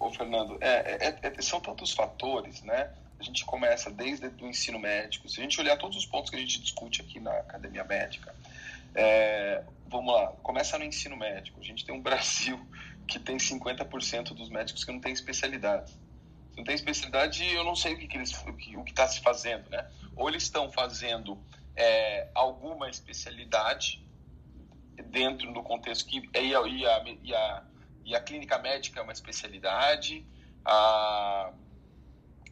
Ô, 0.00 0.06
ô 0.06 0.10
Fernando, 0.10 0.58
é, 0.60 1.06
é, 1.06 1.20
é, 1.22 1.40
são 1.40 1.60
tantos 1.60 1.92
fatores, 1.92 2.60
né? 2.62 2.90
A 3.20 3.22
gente 3.22 3.44
começa 3.44 3.88
desde 3.88 4.26
o 4.26 4.48
ensino 4.48 4.80
médico. 4.80 5.28
Se 5.28 5.38
a 5.38 5.44
gente 5.44 5.60
olhar 5.60 5.76
todos 5.76 5.96
os 5.96 6.06
pontos 6.06 6.28
que 6.28 6.36
a 6.36 6.40
gente 6.40 6.60
discute 6.60 7.02
aqui 7.02 7.20
na 7.20 7.30
academia 7.30 7.84
médica, 7.84 8.34
é, 8.96 9.62
vamos 9.86 10.12
lá, 10.12 10.32
começa 10.42 10.76
no 10.76 10.84
ensino 10.84 11.16
médico. 11.16 11.60
A 11.60 11.64
gente 11.64 11.84
tem 11.84 11.94
um 11.94 12.02
Brasil 12.02 12.58
que 13.06 13.20
tem 13.20 13.36
50% 13.36 14.34
dos 14.34 14.50
médicos 14.50 14.82
que 14.82 14.90
não 14.90 15.00
tem 15.00 15.12
especialidade. 15.12 15.92
Se 15.92 16.56
não 16.56 16.64
tem 16.64 16.74
especialidade, 16.74 17.46
eu 17.54 17.62
não 17.62 17.76
sei 17.76 17.94
o 17.94 17.98
que, 17.98 18.08
que 18.08 18.16
eles, 18.16 18.32
o 18.44 18.82
que 18.82 18.90
está 18.90 19.06
se 19.06 19.20
fazendo, 19.20 19.70
né? 19.70 19.86
Ou 20.16 20.28
eles 20.28 20.42
estão 20.42 20.68
fazendo 20.72 21.38
é, 21.78 22.28
alguma 22.34 22.90
especialidade 22.90 24.04
dentro 25.04 25.52
do 25.52 25.62
contexto 25.62 26.08
que 26.08 26.28
e 26.34 26.54
a, 26.54 26.60
e 26.62 26.84
a, 26.84 27.04
e 27.22 27.34
a, 27.34 27.62
e 28.04 28.16
a 28.16 28.20
clínica 28.20 28.58
médica 28.58 28.98
é 28.98 29.02
uma 29.02 29.12
especialidade, 29.12 30.26
a 30.64 31.52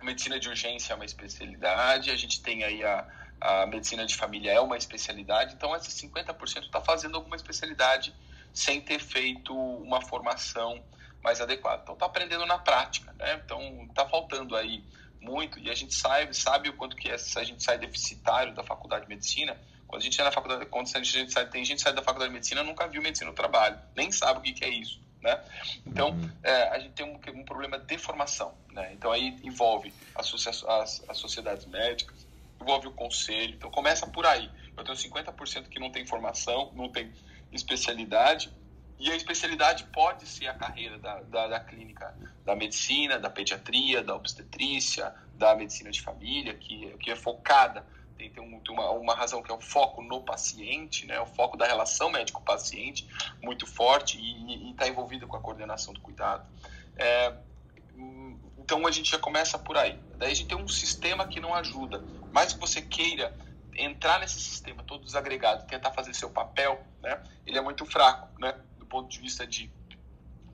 medicina 0.00 0.38
de 0.38 0.48
urgência 0.48 0.92
é 0.92 0.96
uma 0.96 1.04
especialidade, 1.04 2.12
a 2.12 2.16
gente 2.16 2.40
tem 2.40 2.62
aí 2.62 2.84
a, 2.84 3.04
a 3.40 3.66
medicina 3.66 4.06
de 4.06 4.14
família 4.14 4.52
é 4.52 4.60
uma 4.60 4.76
especialidade, 4.76 5.54
então 5.54 5.74
esses 5.74 5.92
50% 6.00 6.66
está 6.66 6.80
fazendo 6.80 7.16
alguma 7.16 7.34
especialidade 7.34 8.14
sem 8.52 8.80
ter 8.80 9.00
feito 9.00 9.52
uma 9.52 10.00
formação 10.00 10.80
mais 11.20 11.40
adequada. 11.40 11.82
Então 11.82 11.94
está 11.94 12.06
aprendendo 12.06 12.46
na 12.46 12.58
prática, 12.58 13.12
né? 13.18 13.42
Então 13.44 13.86
está 13.88 14.06
faltando 14.08 14.54
aí 14.54 14.84
muito 15.26 15.58
e 15.58 15.70
a 15.70 15.74
gente 15.74 15.94
sabe, 15.94 16.34
sabe 16.34 16.68
o 16.68 16.72
quanto 16.72 16.96
que 16.96 17.08
é, 17.08 17.14
a 17.14 17.44
gente 17.44 17.62
sai 17.62 17.76
deficitário 17.78 18.54
da 18.54 18.62
faculdade 18.62 19.02
de 19.02 19.08
medicina. 19.08 19.56
Quando 19.86 20.00
a 20.00 20.04
gente 20.04 20.16
sai 20.16 20.24
da 20.24 20.32
faculdade, 20.32 20.66
quando 20.66 20.88
a 20.94 21.02
gente 21.02 21.32
sai, 21.32 21.46
tem 21.48 21.64
gente 21.64 21.78
que 21.78 21.82
sai 21.82 21.92
da 21.92 22.02
faculdade 22.02 22.30
de 22.30 22.34
medicina 22.34 22.62
nunca 22.62 22.86
viu 22.86 23.02
medicina 23.02 23.30
no 23.30 23.36
trabalho, 23.36 23.78
nem 23.94 24.10
sabe 24.12 24.38
o 24.38 24.42
que, 24.42 24.52
que 24.52 24.64
é 24.64 24.68
isso, 24.68 25.00
né? 25.20 25.40
Então, 25.84 26.10
uhum. 26.10 26.30
é, 26.42 26.68
a 26.70 26.78
gente 26.78 26.92
tem 26.92 27.06
um, 27.06 27.40
um, 27.40 27.44
problema 27.44 27.78
de 27.78 27.98
formação, 27.98 28.54
né? 28.72 28.92
Então 28.92 29.12
aí 29.12 29.38
envolve 29.42 29.92
as, 30.14 30.32
as, 30.46 31.04
as 31.08 31.18
sociedades 31.18 31.66
médicas, 31.66 32.26
envolve 32.60 32.88
o 32.88 32.92
conselho. 32.92 33.54
Então 33.54 33.70
começa 33.70 34.06
por 34.06 34.26
aí. 34.26 34.50
Eu 34.76 34.84
tenho 34.84 34.96
50% 34.96 35.68
que 35.68 35.78
não 35.78 35.90
tem 35.90 36.06
formação, 36.06 36.72
não 36.74 36.88
tem 36.88 37.12
especialidade 37.52 38.50
e 38.98 39.10
a 39.10 39.16
especialidade 39.16 39.84
pode 39.84 40.26
ser 40.26 40.46
a 40.48 40.54
carreira 40.54 40.98
da, 40.98 41.20
da, 41.22 41.48
da, 41.48 41.60
clínica 41.60 42.14
da 42.46 42.54
medicina, 42.54 43.18
da 43.18 43.28
pediatria, 43.28 44.04
da 44.04 44.14
obstetrícia, 44.14 45.12
da 45.34 45.56
medicina 45.56 45.90
de 45.90 46.00
família, 46.00 46.54
que, 46.54 46.96
que 46.98 47.10
é 47.10 47.16
focada, 47.16 47.84
tem, 48.16 48.30
tem, 48.30 48.42
um, 48.42 48.60
tem 48.60 48.72
uma, 48.72 48.88
uma 48.92 49.14
razão 49.14 49.42
que 49.42 49.50
é 49.50 49.54
o 49.54 49.60
foco 49.60 50.00
no 50.00 50.22
paciente, 50.22 51.04
né, 51.06 51.20
o 51.20 51.26
foco 51.26 51.56
da 51.56 51.66
relação 51.66 52.08
médico-paciente 52.08 53.08
muito 53.42 53.66
forte 53.66 54.16
e 54.16 54.70
está 54.70 54.86
envolvido 54.86 55.26
com 55.26 55.36
a 55.36 55.40
coordenação 55.40 55.92
do 55.92 56.00
cuidado. 56.00 56.46
É, 56.96 57.34
então 58.58 58.86
a 58.86 58.92
gente 58.92 59.10
já 59.10 59.18
começa 59.18 59.58
por 59.58 59.76
aí. 59.76 59.98
Daí 60.16 60.30
a 60.30 60.34
gente 60.34 60.48
tem 60.48 60.56
um 60.56 60.68
sistema 60.68 61.26
que 61.26 61.40
não 61.40 61.52
ajuda. 61.52 62.02
mais 62.32 62.52
que 62.52 62.60
você 62.60 62.80
queira 62.80 63.36
entrar 63.74 64.20
nesse 64.20 64.40
sistema 64.40 64.84
todo 64.84 65.04
desagregado 65.04 65.66
tentar 65.66 65.90
fazer 65.90 66.14
seu 66.14 66.30
papel, 66.30 66.80
né, 67.02 67.20
ele 67.44 67.58
é 67.58 67.60
muito 67.60 67.84
fraco, 67.84 68.28
né, 68.40 68.54
do 68.78 68.86
ponto 68.86 69.08
de 69.10 69.18
vista 69.18 69.44
de 69.44 69.68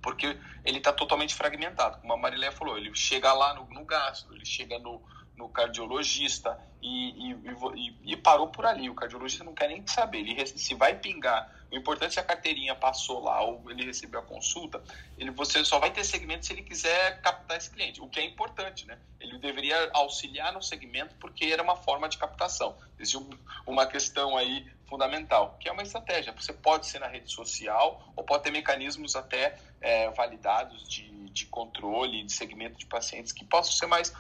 porque 0.03 0.37
ele 0.65 0.79
está 0.79 0.93
totalmente 0.93 1.35
fragmentado, 1.35 2.01
como 2.01 2.13
a 2.13 2.17
Marilé 2.17 2.51
falou, 2.51 2.77
ele 2.77 2.95
chega 2.95 3.33
lá 3.33 3.55
no, 3.55 3.67
no 3.67 3.85
gasto, 3.85 4.35
ele 4.35 4.45
chega 4.45 4.79
no, 4.79 5.01
no 5.37 5.49
cardiologista 5.49 6.59
e, 6.83 7.31
e, 7.31 7.37
e, 7.77 8.13
e, 8.13 8.17
parou 8.17 8.49
por 8.49 8.67
ali. 8.67 8.91
O 8.91 8.95
cardiologista 8.95 9.45
não 9.45 9.55
quer 9.55 9.69
nem 9.69 9.87
saber. 9.87 10.19
Ele 10.19 10.47
se 10.47 10.75
vai 10.75 10.99
pingar. 10.99 11.51
O 11.73 11.77
importante 11.77 12.19
é 12.19 12.23
a 12.23 12.25
carteirinha 12.25 12.75
passou 12.75 13.23
lá 13.23 13.43
ou 13.43 13.71
ele 13.71 13.85
recebeu 13.85 14.21
a 14.21 14.23
consulta. 14.23 14.83
Ele, 15.17 15.31
você 15.31 15.65
só 15.65 15.79
vai 15.79 15.91
ter 15.91 16.05
segmento 16.05 16.45
se 16.45 16.53
ele 16.53 16.63
quiser 16.63 17.21
captar 17.23 17.57
esse 17.57 17.71
cliente, 17.71 18.01
o 18.01 18.09
que 18.09 18.21
é 18.21 18.25
importante, 18.25 18.87
né? 18.87 18.99
Ele 19.19 19.39
deveria 19.39 19.91
auxiliar 19.95 20.53
no 20.53 20.63
segmento 20.63 21.15
porque 21.17 21.47
era 21.47 21.63
uma 21.63 21.77
forma 21.77 22.09
de 22.09 22.19
captação. 22.19 22.77
Existe 22.99 23.19
uma 23.67 23.87
questão 23.87 24.37
aí 24.37 24.71
fundamental, 24.87 25.57
que 25.59 25.69
é 25.69 25.73
uma 25.73 25.83
estratégia. 25.83 26.33
Você 26.33 26.53
pode 26.53 26.87
ser 26.87 26.99
na 26.99 27.09
rede 27.09 27.33
social 27.33 28.13
ou 28.15 28.23
pode 28.23 28.45
ter 28.45 28.51
mecanismos 28.51 29.17
até 29.17 29.59
é, 29.81 30.11
validados 30.11 30.87
de 30.87 31.11
de 31.33 31.47
controle, 31.47 32.23
de 32.25 32.33
segmento 32.33 32.79
de 32.79 32.87
pacientes 32.87 33.33
que 33.33 33.45
possam 33.45 33.73
ser 33.73 33.87
mais, 33.87 34.13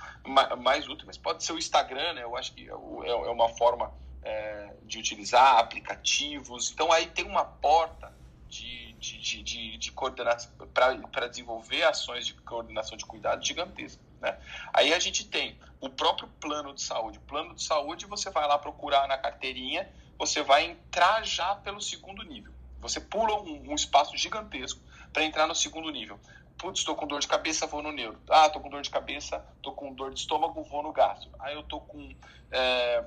mais 0.59 0.89
úteis, 0.89 1.05
mas 1.05 1.19
pode 1.19 1.45
ser 1.45 1.53
o 1.53 1.59
Instagram, 1.59 2.15
né? 2.15 2.23
Eu 2.23 2.37
acho 2.37 2.53
que 2.55 2.69
é, 2.69 2.73
é, 2.73 3.11
é 3.11 3.31
uma 3.31 3.49
forma 3.51 3.93
é, 4.23 4.75
de 4.85 4.99
utilizar 4.99 5.59
aplicativos. 5.59 6.71
Então 6.71 6.93
aí 6.93 7.07
tem 7.07 7.25
uma 7.25 7.45
porta 7.45 8.13
de, 8.49 8.93
de, 8.95 9.43
de, 9.43 9.79
de 9.79 9.93
coordenação 9.93 10.51
para 10.73 11.27
desenvolver 11.29 11.83
ações 11.83 12.27
de 12.27 12.35
coordenação 12.35 12.97
de 12.97 13.05
cuidado 13.05 13.45
gigantesca. 13.45 14.03
Né? 14.21 14.39
Aí 14.73 14.93
a 14.93 14.99
gente 14.99 15.27
tem 15.27 15.59
o 15.81 15.89
próprio 15.89 16.29
plano 16.41 16.75
de 16.75 16.83
saúde. 16.83 17.19
O 17.19 17.23
plano 17.23 17.55
de 17.55 17.63
saúde 17.63 18.07
você 18.07 18.31
vai 18.31 18.47
lá 18.47 18.59
procurar 18.59 19.09
na 19.09 19.19
carteirinha, 19.19 19.91
você 20.19 20.43
vai 20.43 20.65
entrar 20.65 21.25
já 21.25 21.55
pelo 21.57 21.81
segundo 21.81 22.23
nível. 22.23 22.53
Você 22.81 23.01
pula 23.01 23.41
um, 23.41 23.71
um 23.71 23.75
espaço 23.75 24.17
gigantesco 24.17 24.81
para 25.13 25.25
entrar 25.25 25.47
no 25.47 25.55
segundo 25.55 25.91
nível 25.91 26.19
putz, 26.63 26.79
estou 26.79 26.95
com 26.95 27.09
dor 27.09 27.19
de 27.19 27.27
cabeça, 27.27 27.67
vou 27.67 27.83
no 27.83 27.91
neuro. 27.91 28.17
Ah, 28.31 28.47
estou 28.47 28.63
com 28.63 28.71
dor 28.71 28.83
de 28.83 28.91
cabeça, 28.91 29.45
estou 29.57 29.73
com 29.73 29.93
dor 29.93 30.15
de 30.15 30.21
estômago, 30.21 30.63
vou 30.63 30.81
no 30.81 30.93
gastro. 30.93 31.29
Aí 31.41 31.55
eu 31.55 31.61
estou 31.61 31.81
com, 31.81 32.15
é, 32.53 33.05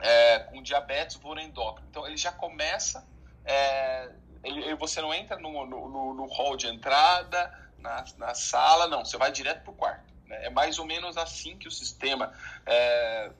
é, 0.00 0.38
com 0.40 0.62
diabetes, 0.62 1.18
no 1.20 1.38
endócrino. 1.38 1.88
Então 1.90 2.06
ele 2.06 2.16
já 2.16 2.32
começa, 2.32 3.06
é, 3.44 4.10
ele, 4.42 4.74
você 4.74 5.00
não 5.00 5.12
entra 5.12 5.36
no, 5.38 5.66
no, 5.66 5.88
no, 5.88 6.14
no 6.14 6.26
hall 6.26 6.56
de 6.56 6.66
entrada, 6.66 7.52
na, 7.78 8.04
na 8.16 8.34
sala, 8.34 8.86
não, 8.86 9.04
você 9.04 9.16
vai 9.16 9.30
direto 9.30 9.62
para 9.62 9.72
o 9.72 9.74
quarto. 9.74 10.12
Né? 10.26 10.46
É 10.46 10.50
mais 10.50 10.78
ou 10.78 10.86
menos 10.86 11.16
assim 11.16 11.58
que 11.58 11.68
o 11.68 11.70
sistema 11.70 12.32
é, 12.64 13.30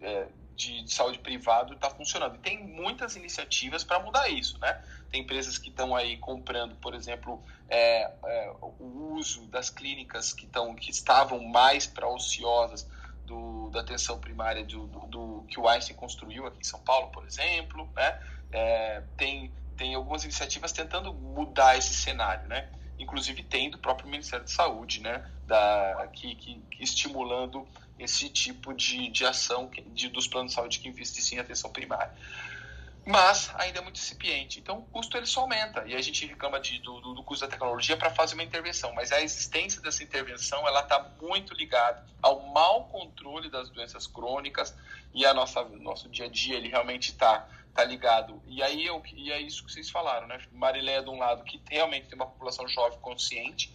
é, 0.00 0.26
de, 0.54 0.82
de, 0.82 0.92
saúde 0.92 1.18
privado 1.18 1.74
está 1.74 1.90
funcionando. 1.90 2.36
E 2.36 2.38
tem 2.38 2.62
muitas 2.62 3.16
iniciativas 3.16 3.82
para 3.82 3.98
mudar 3.98 4.28
isso, 4.28 4.58
né? 4.58 4.82
Tem 5.10 5.22
empresas 5.22 5.58
que 5.58 5.68
estão 5.68 5.94
aí 5.94 6.16
comprando, 6.16 6.76
por 6.76 6.94
exemplo, 6.94 7.42
é, 7.68 8.10
é, 8.24 8.52
o 8.60 9.14
uso 9.14 9.46
das 9.46 9.68
clínicas 9.68 10.32
que, 10.32 10.46
tão, 10.46 10.74
que 10.74 10.90
estavam 10.90 11.42
mais 11.44 11.86
para 11.86 12.08
ociosas 12.08 12.86
do, 13.26 13.70
da 13.70 13.80
atenção 13.80 14.18
primária 14.18 14.64
do, 14.64 14.86
do, 14.86 15.00
do, 15.06 15.44
que 15.48 15.58
o 15.58 15.68
Einstein 15.68 15.96
construiu 15.96 16.46
aqui 16.46 16.60
em 16.60 16.64
São 16.64 16.80
Paulo, 16.80 17.08
por 17.08 17.24
exemplo. 17.26 17.88
Né? 17.94 18.20
É, 18.52 19.02
tem, 19.16 19.52
tem 19.76 19.94
algumas 19.94 20.24
iniciativas 20.24 20.72
tentando 20.72 21.12
mudar 21.12 21.76
esse 21.76 21.94
cenário, 21.94 22.48
né? 22.48 22.68
inclusive 22.98 23.42
tem 23.42 23.70
do 23.70 23.78
próprio 23.78 24.08
Ministério 24.08 24.44
de 24.44 24.52
Saúde, 24.52 25.00
né? 25.00 25.28
da, 25.46 26.08
que, 26.12 26.34
que, 26.36 26.62
estimulando 26.80 27.66
esse 27.98 28.28
tipo 28.28 28.72
de, 28.72 29.08
de 29.08 29.24
ação 29.24 29.70
de, 29.92 30.08
dos 30.08 30.26
planos 30.26 30.52
de 30.52 30.56
saúde 30.56 30.78
que 30.80 30.88
investissem 30.88 31.38
em 31.38 31.40
atenção 31.40 31.70
primária 31.70 32.12
mas 33.06 33.50
ainda 33.56 33.80
é 33.80 33.82
muito 33.82 33.96
incipiente. 33.96 34.58
Então, 34.58 34.78
o 34.78 34.82
custo 34.82 35.16
ele 35.16 35.26
só 35.26 35.42
aumenta 35.42 35.84
e 35.86 35.94
a 35.94 36.00
gente 36.00 36.24
reclama 36.26 36.58
de, 36.58 36.78
do, 36.80 37.00
do, 37.00 37.22
custo 37.22 37.44
da 37.44 37.50
tecnologia 37.50 37.96
para 37.96 38.10
fazer 38.10 38.34
uma 38.34 38.42
intervenção, 38.42 38.92
mas 38.94 39.12
a 39.12 39.20
existência 39.20 39.80
dessa 39.82 40.02
intervenção 40.02 40.66
ela 40.66 40.80
está 40.80 40.98
muito 41.20 41.52
ligada 41.54 42.06
ao 42.22 42.40
mau 42.48 42.84
controle 42.84 43.50
das 43.50 43.68
doenças 43.68 44.06
crônicas 44.06 44.74
e 45.12 45.26
a 45.26 45.34
nossa 45.34 45.62
nosso 45.64 46.08
dia 46.08 46.24
a 46.24 46.28
dia 46.28 46.56
ele 46.56 46.68
realmente 46.68 47.10
está 47.10 47.46
tá 47.74 47.84
ligado. 47.84 48.42
E 48.46 48.62
aí 48.62 48.86
eu, 48.86 49.02
e 49.12 49.30
é 49.30 49.40
isso 49.40 49.64
que 49.64 49.72
vocês 49.72 49.90
falaram, 49.90 50.26
né? 50.26 50.40
Marileia 50.52 51.02
de 51.02 51.10
um 51.10 51.18
lado 51.18 51.44
que 51.44 51.60
realmente 51.68 52.06
tem 52.06 52.16
uma 52.16 52.26
população 52.26 52.66
jovem 52.68 52.98
consciente 53.00 53.70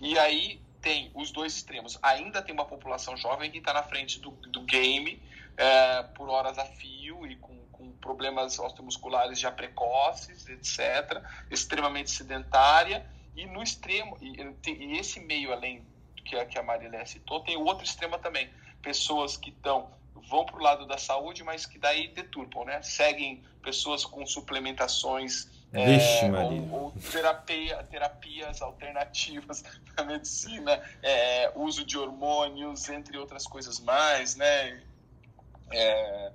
e 0.00 0.18
aí 0.18 0.62
tem 0.80 1.10
os 1.14 1.30
dois 1.30 1.54
extremos. 1.54 1.98
Ainda 2.02 2.40
tem 2.40 2.54
uma 2.54 2.64
população 2.64 3.16
jovem 3.16 3.50
que 3.50 3.58
está 3.58 3.72
na 3.72 3.82
frente 3.82 4.18
do, 4.18 4.30
do 4.30 4.62
game 4.62 5.22
é, 5.56 6.02
por 6.14 6.28
horas 6.28 6.58
a 6.58 6.64
fio 6.64 7.26
e 7.26 7.36
com 7.36 7.61
problemas 8.02 8.58
osteomusculares 8.58 9.38
já 9.40 9.50
precoces, 9.50 10.46
etc., 10.46 11.22
extremamente 11.50 12.10
sedentária, 12.10 13.06
e 13.34 13.46
no 13.46 13.62
extremo, 13.62 14.18
e, 14.20 14.36
e 14.68 14.98
esse 14.98 15.20
meio 15.20 15.52
além 15.52 15.82
que 16.16 16.36
a, 16.36 16.44
que 16.44 16.58
a 16.58 16.62
Marilé 16.62 17.02
citou, 17.06 17.40
tem 17.40 17.56
o 17.56 17.64
outro 17.64 17.84
extremo 17.84 18.18
também, 18.18 18.50
pessoas 18.82 19.38
que 19.38 19.48
estão 19.48 19.88
vão 20.28 20.44
para 20.44 20.56
o 20.56 20.62
lado 20.62 20.86
da 20.86 20.98
saúde, 20.98 21.42
mas 21.42 21.66
que 21.66 21.78
daí 21.78 22.08
deturpam, 22.08 22.64
né? 22.64 22.80
Seguem 22.82 23.42
pessoas 23.62 24.04
com 24.04 24.24
suplementações 24.26 25.48
Vixe, 25.72 26.26
é, 26.26 26.30
ou, 26.70 26.84
ou 26.84 26.92
terapia, 27.10 27.82
terapias 27.84 28.60
alternativas 28.60 29.64
na 29.96 30.04
medicina, 30.04 30.82
é, 31.02 31.50
uso 31.54 31.84
de 31.84 31.96
hormônios, 31.96 32.88
entre 32.90 33.16
outras 33.16 33.46
coisas 33.46 33.80
mais, 33.80 34.36
né? 34.36 34.82
É, 35.70 36.32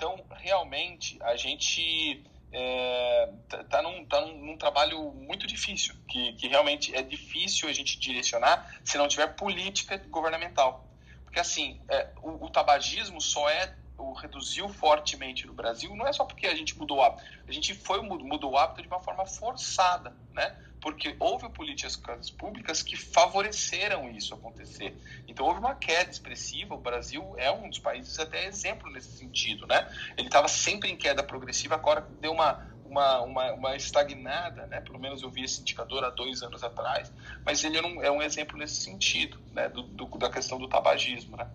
então, 0.00 0.18
realmente, 0.30 1.18
a 1.20 1.36
gente 1.36 2.24
é, 2.50 3.32
tá, 3.50 3.64
tá, 3.64 3.82
num, 3.82 4.02
tá 4.06 4.22
num, 4.22 4.46
num, 4.46 4.56
trabalho 4.56 5.12
muito 5.12 5.46
difícil, 5.46 5.94
que, 6.08 6.32
que 6.32 6.48
realmente 6.48 6.96
é 6.96 7.02
difícil 7.02 7.68
a 7.68 7.72
gente 7.74 7.98
direcionar 7.98 8.80
se 8.82 8.96
não 8.96 9.06
tiver 9.06 9.26
política 9.36 9.98
governamental. 10.08 10.88
Porque, 11.22 11.38
assim, 11.38 11.82
é, 11.86 12.08
o, 12.22 12.46
o, 12.46 12.48
tabagismo 12.48 13.20
só 13.20 13.50
é 13.50 13.76
o 13.98 14.14
reduziu 14.14 14.70
fortemente 14.70 15.46
no 15.46 15.52
Brasil, 15.52 15.94
não 15.94 16.08
é 16.08 16.14
só 16.14 16.24
porque 16.24 16.46
a 16.46 16.54
gente 16.54 16.78
mudou 16.78 16.96
o 16.96 17.02
hábito, 17.02 17.22
a 17.46 17.52
gente 17.52 17.74
foi 17.74 18.00
mudou 18.00 18.52
o 18.52 18.56
hábito 18.56 18.80
de 18.80 18.88
uma 18.88 19.00
forma 19.00 19.26
forçada, 19.26 20.16
né? 20.32 20.56
Porque 20.80 21.14
houve 21.18 21.48
políticas 21.50 21.96
públicas 22.30 22.82
que 22.82 22.96
favoreceram 22.96 24.10
isso 24.10 24.34
acontecer. 24.34 24.96
Então 25.28 25.46
houve 25.46 25.60
uma 25.60 25.74
queda 25.74 26.10
expressiva. 26.10 26.74
O 26.74 26.78
Brasil 26.78 27.34
é 27.36 27.50
um 27.50 27.68
dos 27.68 27.78
países 27.78 28.18
até 28.18 28.46
exemplo 28.46 28.90
nesse 28.90 29.16
sentido, 29.18 29.66
né? 29.66 29.88
Ele 30.16 30.28
estava 30.28 30.48
sempre 30.48 30.90
em 30.90 30.96
queda 30.96 31.22
progressiva, 31.22 31.74
agora 31.74 32.06
deu 32.20 32.32
uma 32.32 32.68
uma, 32.90 33.22
uma, 33.22 33.52
uma, 33.52 33.76
estagnada, 33.76 34.66
né? 34.66 34.80
Pelo 34.80 34.98
menos 34.98 35.22
eu 35.22 35.30
vi 35.30 35.44
esse 35.44 35.60
indicador 35.60 36.02
há 36.02 36.10
dois 36.10 36.42
anos 36.42 36.64
atrás, 36.64 37.12
mas 37.46 37.62
ele 37.62 37.78
é 37.78 37.86
um, 37.86 38.02
é 38.02 38.10
um 38.10 38.20
exemplo 38.20 38.58
nesse 38.58 38.82
sentido, 38.82 39.38
né? 39.54 39.68
Do, 39.68 39.82
do, 39.82 40.06
da 40.18 40.28
questão 40.28 40.58
do 40.58 40.66
tabagismo, 40.66 41.36
né? 41.36 41.46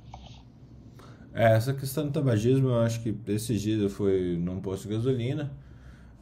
É, 1.34 1.52
essa 1.52 1.74
questão 1.74 2.06
do 2.06 2.14
tabagismo, 2.14 2.70
eu 2.70 2.80
acho 2.80 3.02
que 3.02 3.14
esses 3.28 3.62
dias 3.62 3.82
eu 3.82 3.90
fui 3.90 4.38
num 4.38 4.62
posto 4.62 4.88
de 4.88 4.96
gasolina. 4.96 5.52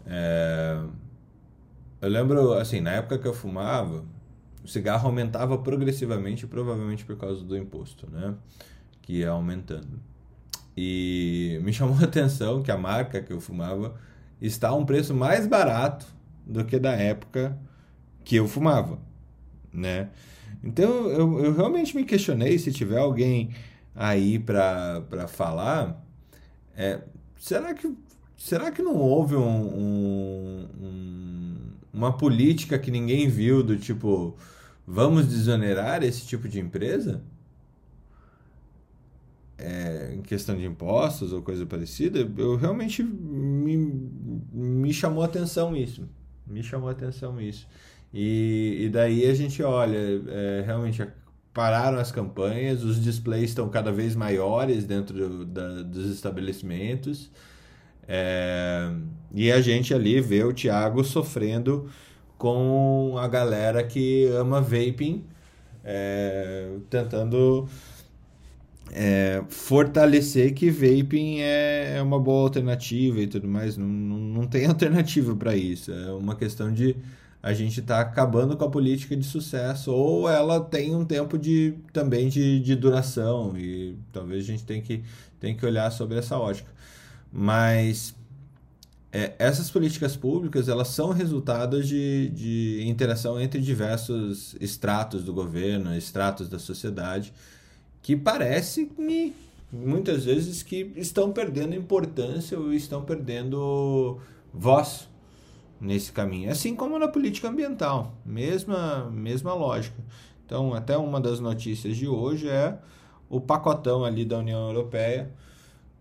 É, 0.08 0.82
eu 2.04 2.10
lembro, 2.10 2.54
assim, 2.54 2.82
na 2.82 2.92
época 2.92 3.18
que 3.18 3.26
eu 3.26 3.34
fumava, 3.34 4.04
o 4.62 4.68
cigarro 4.68 5.08
aumentava 5.08 5.58
progressivamente, 5.58 6.46
provavelmente 6.46 7.06
por 7.06 7.18
causa 7.18 7.44
do 7.44 7.58
imposto, 7.58 8.10
né? 8.12 8.36
Que 9.02 9.20
ia 9.20 9.30
aumentando. 9.30 10.00
E 10.76 11.60
me 11.64 11.72
chamou 11.72 11.98
a 12.00 12.04
atenção 12.04 12.62
que 12.62 12.72
a 12.72 12.78
marca 12.78 13.22
que 13.22 13.32
eu 13.32 13.40
fumava 13.40 13.96
está 14.42 14.70
a 14.70 14.76
um 14.76 14.86
preço 14.86 15.14
mais 15.14 15.48
barato 15.48 16.06
do 16.46 16.66
que 16.66 16.78
da 16.78 16.92
época 16.92 17.58
que 18.26 18.36
eu 18.36 18.50
fumava, 18.50 19.00
né? 19.72 20.10
Então 20.62 21.08
eu, 21.08 21.40
eu 21.40 21.54
realmente 21.56 21.96
me 21.96 22.04
questionei 22.04 22.60
se 22.60 22.72
tiver 22.74 23.00
alguém 23.00 23.52
aí 23.96 24.40
para 24.40 25.28
falar, 25.28 26.04
é, 26.76 27.00
será 27.38 27.74
que 27.74 27.96
será 28.38 28.72
que 28.72 28.82
não 28.82 28.98
houve 28.98 29.36
um, 29.36 29.42
um, 29.42 30.70
um 30.82 31.33
uma 31.94 32.18
política 32.18 32.80
que 32.80 32.90
ninguém 32.90 33.30
viu 33.30 33.64
do 33.64 33.78
tipo 33.78 34.36
vamos 34.86 35.28
desonerar 35.28 36.04
esse 36.04 36.26
tipo 36.26 36.48
de 36.50 36.60
empresa? 36.60 37.22
É, 39.58 40.14
em 40.16 40.22
questão 40.22 40.58
de 40.58 40.66
impostos 40.66 41.32
ou 41.32 41.42
coisa 41.42 41.66
parecida, 41.66 42.20
eu 42.38 42.56
realmente 42.58 43.04
me, 43.04 43.78
me 44.52 44.92
chamou 44.92 45.24
atenção 45.24 45.76
isso. 45.76 46.10
Me 46.46 46.64
chamou 46.64 46.90
atenção 46.90 47.40
isso. 47.40 47.68
E, 48.14 48.80
e 48.82 48.90
daí 48.90 49.26
a 49.26 49.34
gente 49.34 49.64
olha, 49.64 49.98
é, 50.28 50.64
realmente 50.66 51.08
pararam 51.54 52.00
as 52.00 52.12
campanhas, 52.12 52.84
os 52.84 53.02
displays 53.02 53.52
estão 53.52 53.70
cada 53.70 53.92
vez 53.92 54.16
maiores 54.16 54.86
dentro 54.86 55.46
da, 55.46 55.84
dos 55.84 56.10
estabelecimentos. 56.12 57.32
É, 58.08 58.92
e 59.34 59.52
a 59.52 59.62
gente 59.62 59.94
ali 59.94 60.20
vê 60.22 60.44
o 60.44 60.54
Thiago 60.54 61.04
sofrendo 61.04 61.90
com 62.38 63.16
a 63.18 63.28
galera 63.28 63.84
que 63.84 64.26
ama 64.28 64.62
vaping, 64.62 65.24
é, 65.84 66.78
tentando 66.90 67.68
é, 68.92 69.44
fortalecer 69.50 70.54
que 70.54 70.70
vaping 70.70 71.40
é, 71.40 71.96
é 71.98 72.02
uma 72.02 72.20
boa 72.20 72.44
alternativa 72.44 73.20
e 73.20 73.28
tudo 73.28 73.48
mais. 73.48 73.78
Não, 73.78 73.88
não, 73.88 74.18
não 74.18 74.48
tem 74.48 74.66
alternativa 74.68 75.36
para 75.36 75.56
isso. 75.56 75.92
É 75.92 76.12
uma 76.14 76.36
questão 76.36 76.72
de 76.74 76.96
a 77.42 77.54
gente 77.54 77.82
está 77.82 78.00
acabando 78.00 78.56
com 78.56 78.64
a 78.64 78.70
política 78.70 79.18
de 79.18 79.26
sucesso 79.26 79.92
ou 79.92 80.30
ela 80.30 80.62
tem 80.62 80.96
um 80.96 81.04
tempo 81.04 81.38
de 81.38 81.76
também 81.92 82.30
de, 82.30 82.62
de 82.62 82.76
duração 82.76 83.58
e 83.58 83.98
talvez 84.14 84.44
a 84.46 84.48
gente 84.48 84.64
tem 84.64 84.82
que, 84.82 85.04
tem 85.42 85.56
que 85.56 85.66
olhar 85.66 85.92
sobre 85.92 86.18
essa 86.20 86.38
ótica. 86.38 86.72
Mas 87.36 88.14
é, 89.12 89.34
essas 89.40 89.72
políticas 89.72 90.16
públicas 90.16 90.70
elas 90.70 90.90
são 90.90 91.12
resultado 91.12 91.84
de, 91.84 92.30
de 92.30 92.84
interação 92.86 93.42
entre 93.42 93.60
diversos 93.60 94.56
estratos 94.62 95.24
do 95.24 95.34
governo, 95.34 95.96
estratos 95.98 96.48
da 96.48 96.60
sociedade, 96.60 97.34
que 98.04 98.16
parece-me 98.16 99.36
muitas 99.72 100.26
vezes 100.26 100.62
que 100.62 100.94
estão 100.96 101.32
perdendo 101.32 101.74
importância 101.74 102.60
ou 102.60 102.72
estão 102.72 103.04
perdendo 103.04 104.20
voz 104.54 105.10
nesse 105.82 106.12
caminho. 106.12 106.52
Assim 106.52 106.76
como 106.76 107.00
na 107.00 107.08
política 107.08 107.50
ambiental, 107.50 108.16
mesma, 108.24 109.10
mesma 109.10 109.56
lógica. 109.56 109.98
Então, 110.46 110.76
até 110.76 110.96
uma 110.96 111.20
das 111.20 111.40
notícias 111.40 111.98
de 111.98 112.08
hoje 112.08 112.48
é 112.48 112.78
o 113.28 113.42
pacotão 113.42 114.06
ali 114.06 114.24
da 114.24 114.38
União 114.38 114.68
Europeia 114.68 115.32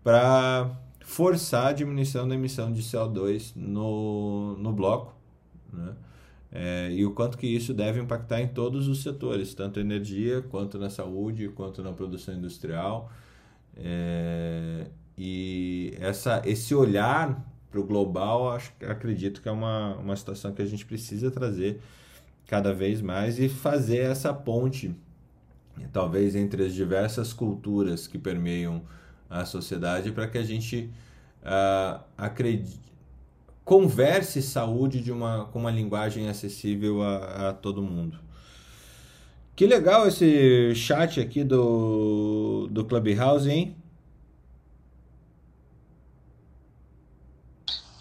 para 0.03 0.69
forçar 1.03 1.67
a 1.67 1.73
diminuição 1.73 2.27
da 2.27 2.35
emissão 2.35 2.71
de 2.71 2.81
CO2 2.81 3.53
no, 3.55 4.57
no 4.57 4.73
bloco, 4.73 5.13
né? 5.71 5.93
É, 6.55 6.91
e 6.91 7.03
o 7.03 7.11
quanto 7.11 7.35
que 7.35 7.47
isso 7.47 7.73
deve 7.73 7.99
impactar 7.99 8.39
em 8.39 8.47
todos 8.47 8.87
os 8.87 9.01
setores, 9.01 9.55
tanto 9.55 9.79
energia, 9.79 10.39
quanto 10.43 10.77
na 10.77 10.87
saúde, 10.87 11.49
quanto 11.49 11.81
na 11.81 11.91
produção 11.91 12.35
industrial. 12.35 13.11
É, 13.75 14.85
e 15.17 15.95
essa, 15.99 16.43
esse 16.45 16.75
olhar 16.75 17.43
para 17.71 17.79
o 17.79 17.83
global, 17.83 18.51
acho, 18.51 18.71
acredito 18.87 19.41
que 19.41 19.49
é 19.49 19.51
uma, 19.51 19.95
uma 19.95 20.15
situação 20.15 20.53
que 20.53 20.61
a 20.61 20.65
gente 20.65 20.85
precisa 20.85 21.31
trazer 21.31 21.81
cada 22.45 22.71
vez 22.71 23.01
mais 23.01 23.39
e 23.39 23.49
fazer 23.49 23.97
essa 23.97 24.31
ponte, 24.31 24.95
talvez 25.91 26.35
entre 26.35 26.65
as 26.65 26.73
diversas 26.73 27.33
culturas 27.33 28.05
que 28.05 28.19
permeiam 28.19 28.83
a 29.33 29.45
sociedade, 29.45 30.11
para 30.11 30.27
que 30.27 30.37
a 30.37 30.43
gente 30.43 30.89
uh, 31.41 31.99
acredite, 32.17 32.79
converse 33.65 34.41
saúde 34.41 35.01
de 35.01 35.11
uma, 35.11 35.45
com 35.45 35.59
uma 35.59 35.71
linguagem 35.71 36.29
acessível 36.29 37.01
a, 37.01 37.49
a 37.49 37.53
todo 37.53 37.81
mundo. 37.81 38.19
Que 39.55 39.65
legal 39.65 40.07
esse 40.07 40.73
chat 40.75 41.19
aqui 41.19 41.43
do, 41.43 42.67
do 42.71 42.85
Clubhouse, 42.85 43.49
hein? 43.49 43.75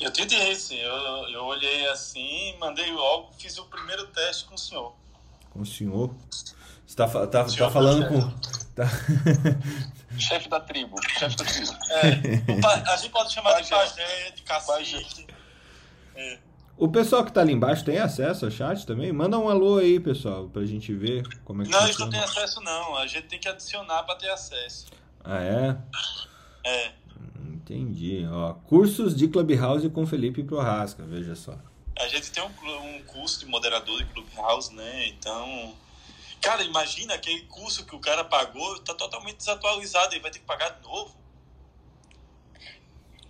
Eu 0.01 0.11
tentei, 0.11 0.55
sim. 0.57 0.79
Eu, 0.79 0.95
eu 1.29 1.45
olhei 1.45 1.89
assim, 1.89 2.57
mandei 2.59 2.91
logo, 2.91 3.33
fiz 3.39 3.57
o 3.59 3.65
primeiro 3.67 4.07
teste 4.09 4.47
com 4.47 4.55
o 4.55 4.59
senhor. 4.59 4.95
Com 5.51 5.61
o 5.61 5.67
senhor? 5.67 6.15
Você 6.87 6.97
tá, 6.97 7.07
tá, 7.27 7.45
tá 7.45 7.71
falando 7.71 8.09
com. 8.09 8.33
Tá... 8.75 8.89
chefe 10.19 10.49
da 10.49 10.61
tribo. 10.61 10.97
Chefe 11.19 11.37
da 11.37 11.45
tribo. 11.45 11.73
É, 11.91 12.91
a 12.93 12.97
gente 12.97 13.11
pode 13.11 13.33
chamar 13.33 13.61
de 13.61 13.69
pajé, 13.69 14.31
de 14.35 14.43
cacete. 14.43 15.27
É. 16.15 16.39
O 16.77 16.89
pessoal 16.89 17.25
que 17.25 17.33
tá 17.33 17.43
ali 17.43 17.53
embaixo 17.53 17.85
tem 17.85 17.99
acesso 17.99 18.45
ao 18.45 18.51
chat 18.51 18.87
também? 18.87 19.13
Manda 19.13 19.39
um 19.39 19.49
alô 19.49 19.79
aí, 19.79 20.01
pessoal, 20.01 20.49
pra 20.49 20.65
gente 20.65 20.93
ver 20.93 21.23
como 21.45 21.63
é 21.63 21.65
que 21.65 21.71
Não, 21.71 21.85
eles 21.85 21.99
não 21.99 22.11
têm 22.11 22.21
acesso 22.21 22.61
não. 22.61 22.97
A 22.97 23.07
gente 23.07 23.29
tem 23.29 23.39
que 23.39 23.49
adicionar 23.49 24.03
pra 24.03 24.17
ter 24.17 24.31
acesso. 24.31 24.87
Ah, 25.23 25.41
é? 25.41 25.77
É. 26.65 26.93
Entendi. 27.47 28.27
Ó, 28.31 28.55
cursos 28.55 29.15
de 29.15 29.29
Clubhouse 29.29 29.89
com 29.91 30.07
Felipe 30.07 30.43
Prohasca, 30.43 31.05
veja 31.05 31.37
só. 31.37 31.57
A 31.99 32.09
gente 32.09 32.33
tem 32.33 32.43
um, 32.43 32.97
um 32.97 33.03
curso 33.03 33.41
de 33.41 33.47
moderador 33.47 33.99
de 33.99 34.05
Clubhouse, 34.07 34.75
né? 34.75 35.09
Então. 35.09 35.75
Cara, 36.43 36.63
imagina 36.65 37.15
aquele 37.15 37.43
curso 37.43 37.87
que 37.87 37.95
o 37.95 38.01
cara 38.01 38.25
pagou, 38.25 38.79
tá 38.81 38.93
totalmente 38.95 39.37
desatualizado, 39.37 40.13
ele 40.13 40.21
vai 40.21 40.31
ter 40.31 40.41
que 40.41 40.45
pagar 40.45 40.71
de 40.71 40.83
novo. 40.83 41.17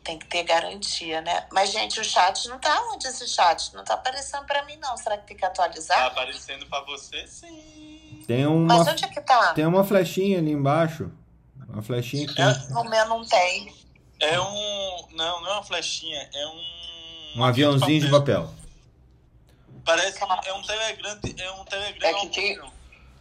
Tem 0.02 0.18
que 0.18 0.26
ter 0.26 0.42
garantia, 0.42 1.20
né? 1.20 1.46
Mas, 1.52 1.70
gente, 1.70 2.00
o 2.00 2.04
chat 2.04 2.48
não 2.48 2.58
tá 2.58 2.82
onde 2.92 3.06
esse 3.06 3.28
chat? 3.28 3.72
Não 3.74 3.84
tá 3.84 3.94
aparecendo 3.94 4.44
pra 4.46 4.64
mim, 4.64 4.76
não. 4.76 4.96
Será 4.96 5.16
que 5.18 5.28
tem 5.28 5.36
que 5.36 5.44
atualizar? 5.44 5.96
Tá 5.96 6.06
aparecendo 6.06 6.66
pra 6.66 6.80
você, 6.80 7.24
sim. 7.28 8.24
Tem 8.26 8.46
uma, 8.46 8.78
Mas 8.78 8.88
onde 8.88 9.04
é 9.04 9.08
que 9.08 9.20
tá? 9.20 9.52
Tem 9.52 9.66
uma 9.66 9.84
flechinha 9.84 10.38
ali 10.38 10.50
embaixo. 10.50 11.12
Uma 11.68 11.82
flechinha 11.82 12.26
que 12.26 12.34
tem... 12.34 12.44
No 12.70 12.84
meu 12.84 13.08
não 13.08 13.24
tem. 13.24 13.72
É 14.18 14.40
um. 14.40 15.06
Não, 15.12 15.40
não 15.40 15.48
é 15.48 15.52
uma 15.52 15.62
flechinha, 15.62 16.30
é 16.32 16.46
um. 16.46 17.40
Um 17.40 17.44
aviãozinho 17.44 18.00
de 18.00 18.10
papel. 18.10 18.52
Parece 19.84 20.18
que 20.18 20.48
é 20.48 20.54
um 20.54 20.62
Telegram. 20.62 21.20
É 21.38 21.50
um 21.52 21.64
Telegram. 21.64 22.08
É 22.08 22.14
que 22.14 22.28
quem. 22.28 22.60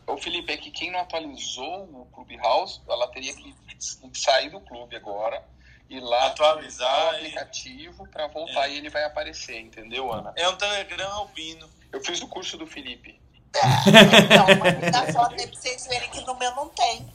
Ô 0.07 0.17
Felipe, 0.17 0.51
é 0.51 0.57
que 0.57 0.71
quem 0.71 0.91
não 0.91 0.99
atualizou 0.99 1.83
o 1.83 2.05
Clubhouse, 2.13 2.81
ela 2.87 3.07
teria 3.07 3.33
que 3.33 3.55
sair 4.13 4.49
do 4.49 4.59
clube 4.61 4.95
agora 4.95 5.43
e 5.89 5.99
lá 5.99 6.27
atualizar 6.27 7.05
o 7.05 7.09
aplicativo 7.15 8.05
e... 8.05 8.09
para 8.09 8.27
voltar 8.27 8.69
é. 8.69 8.73
e 8.73 8.77
ele 8.77 8.89
vai 8.89 9.03
aparecer, 9.03 9.59
entendeu, 9.59 10.11
Ana? 10.11 10.33
É 10.35 10.47
um 10.47 10.55
Telegram 10.55 11.11
albino. 11.11 11.69
Eu 11.91 12.01
fiz 12.01 12.21
o 12.21 12.27
curso 12.27 12.57
do 12.57 12.65
Felipe. 12.65 13.19
É, 13.53 13.59
então, 14.23 14.45
manda 14.57 15.11
foto 15.11 15.35
aí 15.35 15.45
pra 15.45 15.59
vocês 15.59 15.85
verem 15.85 16.09
que 16.09 16.21
no 16.21 16.37
meu 16.37 16.55
não 16.55 16.69
tem. 16.69 17.05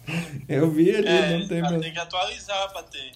Eu 0.47 0.71
vi 0.71 0.95
ali, 0.95 1.09
é, 1.09 1.39
não 1.39 1.49
tem 1.49 1.63
mesmo. 1.63 1.81
Tem 1.81 1.93
que 1.93 1.99
atualizar 1.99 2.71
pra 2.73 2.83
ter. 2.83 3.13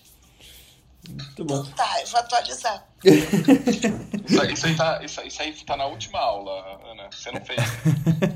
Muito 1.11 1.45
bom. 1.45 1.65
Tá, 1.73 2.01
eu 2.01 2.07
vou 2.07 2.21
atualizar. 2.21 2.87
isso, 3.05 4.43
aí, 4.43 4.53
isso, 4.53 4.67
aí 4.67 4.77
tá, 4.77 5.05
isso, 5.05 5.21
isso, 5.23 5.43
aí 5.43 5.53
tá 5.65 5.77
na 5.77 5.87
última 5.87 6.19
aula, 6.19 6.81
Ana. 6.91 7.09
Você 7.11 7.31
não 7.31 7.45
fez. 7.45 7.59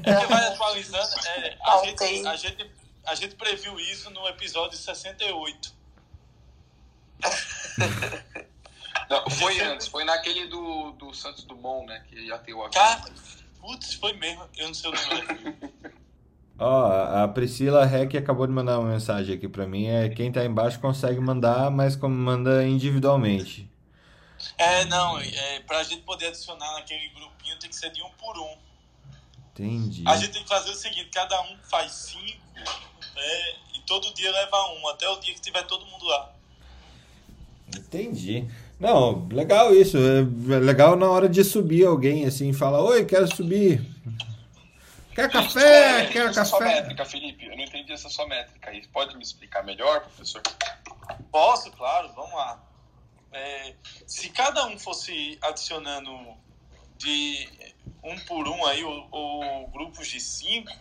É 0.05 0.21
que 0.21 0.27
vai 0.27 0.47
atualizando. 0.49 1.27
É, 1.27 1.57
a, 1.63 1.85
gente, 1.85 2.27
a, 2.27 2.37
gente, 2.37 2.71
a 3.07 3.15
gente 3.15 3.35
previu 3.37 3.79
isso 3.79 4.11
no 4.11 4.27
episódio 4.29 4.77
68. 4.77 5.75
Não, 9.11 9.29
foi 9.29 9.61
antes, 9.61 9.87
foi 9.87 10.05
naquele 10.05 10.47
do, 10.47 10.93
do 10.93 11.13
Santos 11.13 11.45
Dumont, 11.45 11.87
né? 11.87 12.05
Que 12.09 12.21
ia 12.21 12.39
ter 12.39 12.55
o 12.55 12.65
avião. 12.65 12.83
Cara, 12.83 13.05
putz, 13.61 13.95
foi 13.95 14.15
mesmo. 14.15 14.49
Eu 14.57 14.69
não 14.69 14.75
sei 14.75 14.91
o 14.91 14.95
número. 14.95 15.95
Ó, 16.59 17.23
a 17.23 17.27
Priscila 17.29 17.85
Rec 17.85 18.15
acabou 18.15 18.47
de 18.47 18.53
mandar 18.53 18.79
uma 18.79 18.91
mensagem 18.91 19.35
aqui 19.35 19.49
para 19.49 19.67
mim. 19.67 19.87
É 19.87 20.09
quem 20.09 20.31
tá 20.31 20.45
embaixo 20.45 20.79
consegue 20.79 21.21
mandar, 21.21 21.71
mas 21.71 21.97
como 21.97 22.15
manda 22.15 22.67
individualmente. 22.67 23.69
É, 24.59 24.85
não, 24.85 25.19
é, 25.19 25.61
pra 25.61 25.83
gente 25.83 26.03
poder 26.03 26.27
adicionar 26.27 26.73
naquele 26.75 27.09
grupinho 27.09 27.59
tem 27.59 27.71
que 27.71 27.77
ser 27.77 27.91
de 27.91 28.03
um 28.03 28.11
por 28.11 28.37
um. 28.39 28.57
Entendi. 29.53 30.05
A 30.07 30.17
gente 30.17 30.33
tem 30.33 30.43
que 30.43 30.49
fazer 30.49 30.71
o 30.71 30.75
seguinte, 30.75 31.09
cada 31.13 31.41
um 31.43 31.57
faz 31.71 31.93
cinco, 31.93 32.43
né, 32.57 33.55
e 33.75 33.81
todo 33.87 34.13
dia 34.13 34.31
leva 34.31 34.57
um, 34.75 34.89
até 34.89 35.09
o 35.09 35.17
dia 35.21 35.33
que 35.33 35.41
tiver 35.41 35.63
todo 35.63 35.87
mundo 35.87 36.05
lá. 36.05 36.33
Entendi. 37.77 38.47
Não, 38.79 39.27
legal 39.29 39.75
isso. 39.75 39.97
É 39.97 40.59
legal 40.59 40.97
na 40.97 41.09
hora 41.09 41.29
de 41.29 41.43
subir 41.43 41.87
alguém 41.87 42.27
assim, 42.27 42.53
fala, 42.53 42.83
oi, 42.83 43.05
quero 43.05 43.35
subir. 43.35 43.94
Quer 45.15 45.31
café? 45.31 46.03
É, 46.03 46.07
Quer 46.09 46.35
café? 46.35 46.45
Sua 46.45 46.61
métrica, 46.61 47.05
Felipe. 47.05 47.47
Eu 47.47 47.57
não 47.57 47.65
entendi 47.65 47.93
essa 47.93 48.09
sua 48.09 48.27
métrica 48.27 48.71
aí. 48.71 48.87
Pode 48.89 49.17
me 49.17 49.23
explicar 49.23 49.63
melhor, 49.63 50.01
professor? 50.01 50.43
Posso, 51.31 51.71
claro. 51.73 52.13
Vamos 52.15 52.35
lá. 52.35 52.61
É, 53.33 53.75
se 54.07 54.29
cada 54.31 54.67
um 54.67 54.79
fosse 54.79 55.39
adicionando 55.43 56.11
de 56.97 57.49
um 58.03 58.19
por 58.21 58.49
um 58.49 58.65
aí, 58.67 58.83
ou, 58.85 59.69
grupos 59.69 60.09
de 60.09 60.21
cinco, 60.21 60.73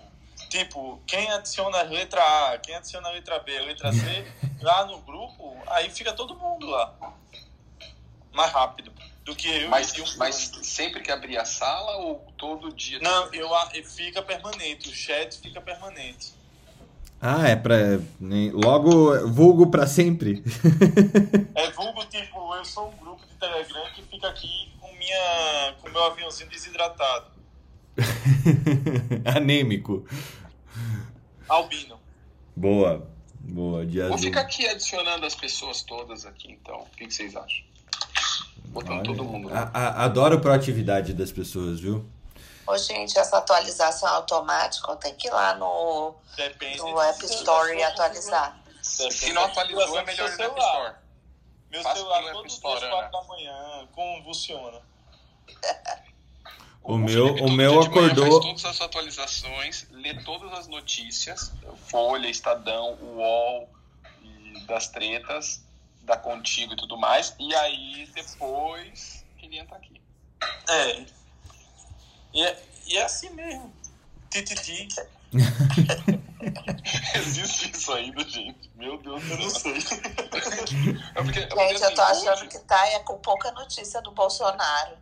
tipo, 0.49 1.01
quem 1.07 1.31
adiciona 1.31 1.79
a 1.79 1.83
letra 1.83 2.21
A, 2.21 2.57
quem 2.57 2.75
adiciona 2.75 3.09
a 3.09 3.11
letra 3.11 3.39
B, 3.39 3.57
a 3.57 3.61
letra 3.61 3.91
C, 3.91 4.25
lá 4.61 4.85
no 4.85 4.99
grupo, 5.01 5.57
aí 5.67 5.89
fica 5.89 6.13
todo 6.13 6.35
mundo 6.35 6.67
lá. 6.67 6.95
Mais 8.31 8.51
rápido 8.51 8.91
do 9.23 9.35
que 9.35 9.47
eu. 9.47 9.69
Mas, 9.69 9.97
um 9.97 10.17
mas 10.17 10.51
sempre 10.63 11.01
que 11.01 11.11
abrir 11.11 11.37
a 11.37 11.45
sala 11.45 11.97
ou 11.97 12.33
todo 12.37 12.73
dia? 12.73 12.99
Não, 12.99 13.33
eu, 13.33 13.49
fica 13.85 14.21
permanente. 14.21 14.89
O 14.89 14.93
chat 14.93 15.39
fica 15.39 15.61
permanente. 15.61 16.33
Ah, 17.21 17.47
é 17.47 17.55
pra. 17.55 17.75
Logo, 18.51 19.29
vulgo 19.29 19.67
pra 19.67 19.87
sempre. 19.87 20.43
é 21.55 21.71
vulgo, 21.71 22.05
tipo, 22.05 22.55
eu 22.55 22.65
sou 22.65 22.89
um 22.89 22.97
grupo 22.97 23.25
de 23.25 23.35
Telegram 23.35 23.85
que 23.95 24.03
fica 24.03 24.27
aqui 24.27 24.71
com, 24.79 24.91
minha, 24.93 25.75
com 25.81 25.89
meu 25.89 26.03
aviãozinho 26.03 26.49
desidratado. 26.49 27.31
Anêmico. 29.23 30.05
Albino. 31.47 31.97
Boa. 32.55 33.09
Boa, 33.39 33.85
de 33.85 34.01
Vou 34.01 34.17
ficar 34.17 34.41
aqui 34.41 34.65
adicionando 34.67 35.25
as 35.25 35.35
pessoas 35.35 35.81
todas 35.81 36.25
aqui, 36.25 36.51
então. 36.51 36.79
O 36.79 36.89
que, 36.95 37.05
que 37.07 37.13
vocês 37.13 37.35
acham? 37.35 37.72
Botando 38.73 38.91
Olha, 38.97 39.03
todo 39.03 39.23
mundo. 39.23 39.49
A, 39.53 39.69
a, 39.73 40.03
adoro 40.05 40.35
a 40.37 40.39
proatividade 40.39 41.13
das 41.13 41.31
pessoas, 41.31 41.79
viu? 41.79 42.09
Ô, 42.65 42.77
gente, 42.77 43.17
essa 43.19 43.37
atualização 43.37 44.09
automática 44.09 44.95
tem 44.95 45.13
que 45.13 45.27
ir 45.27 45.31
lá 45.31 45.53
no, 45.55 46.15
no 46.79 47.01
App 47.01 47.25
Store 47.25 47.71
e 47.77 47.83
atualizar. 47.83 48.59
Se 48.81 49.31
não 49.31 49.45
atualizou, 49.45 49.99
é 49.99 50.05
melhor 50.05 50.29
ir 50.33 50.37
na 50.37 50.45
App 50.45 50.59
Store. 50.59 50.93
Meu 51.71 51.83
Faz 51.83 51.97
celular 51.97 52.19
todo 52.21 52.29
App 52.39 52.47
dia 52.47 52.55
Store, 52.55 52.77
às 52.77 52.83
Ana. 52.83 52.91
4 53.09 53.11
da 53.11 53.27
manhã 53.27 53.87
convulsiona. 53.93 54.79
O 56.83 56.97
meu- 56.97 57.27
o 57.33 57.37
todo 57.37 57.51
meu 57.51 57.71
dia 57.79 57.81
de 57.81 57.89
manhã 57.95 58.07
acordou- 58.11 58.41
Faz 58.41 58.45
todas 58.45 58.65
as 58.65 58.81
atualizações, 58.81 59.87
lê 59.91 60.13
todas 60.23 60.51
as 60.53 60.67
notícias, 60.67 61.51
Folha, 61.87 62.27
Estadão, 62.27 62.97
UOL, 63.01 63.69
e 64.21 64.65
das 64.65 64.87
tretas, 64.89 65.62
da 66.03 66.17
Contigo 66.17 66.73
e 66.73 66.77
tudo 66.77 66.97
mais. 66.97 67.35
E 67.39 67.53
aí, 67.55 68.09
depois, 68.13 69.23
que 69.37 69.45
ele 69.45 69.57
entra 69.59 69.75
aqui. 69.77 70.01
É. 70.69 71.05
E 72.33 72.43
é, 72.43 72.63
e 72.87 72.97
é 72.97 73.03
assim 73.03 73.29
mesmo. 73.31 73.73
Tititi. 74.29 74.87
Existe 77.15 77.71
isso 77.71 77.91
ainda, 77.93 78.23
gente. 78.27 78.69
Meu 78.75 78.97
Deus 78.97 79.23
Eu 79.29 79.37
não 79.37 79.49
sei. 79.49 79.73
É 81.15 81.21
porque, 81.23 81.39
é 81.39 81.45
porque, 81.47 81.67
Gente, 81.69 81.81
eu 81.83 81.93
tô 81.95 82.01
assim, 82.01 82.27
achando 82.27 82.39
hoje- 82.41 82.47
que 82.49 82.59
tá 82.59 82.87
é 82.89 82.99
com 82.99 83.17
pouca 83.19 83.51
notícia 83.51 84.01
do 84.01 84.11
Bolsonaro. 84.11 84.97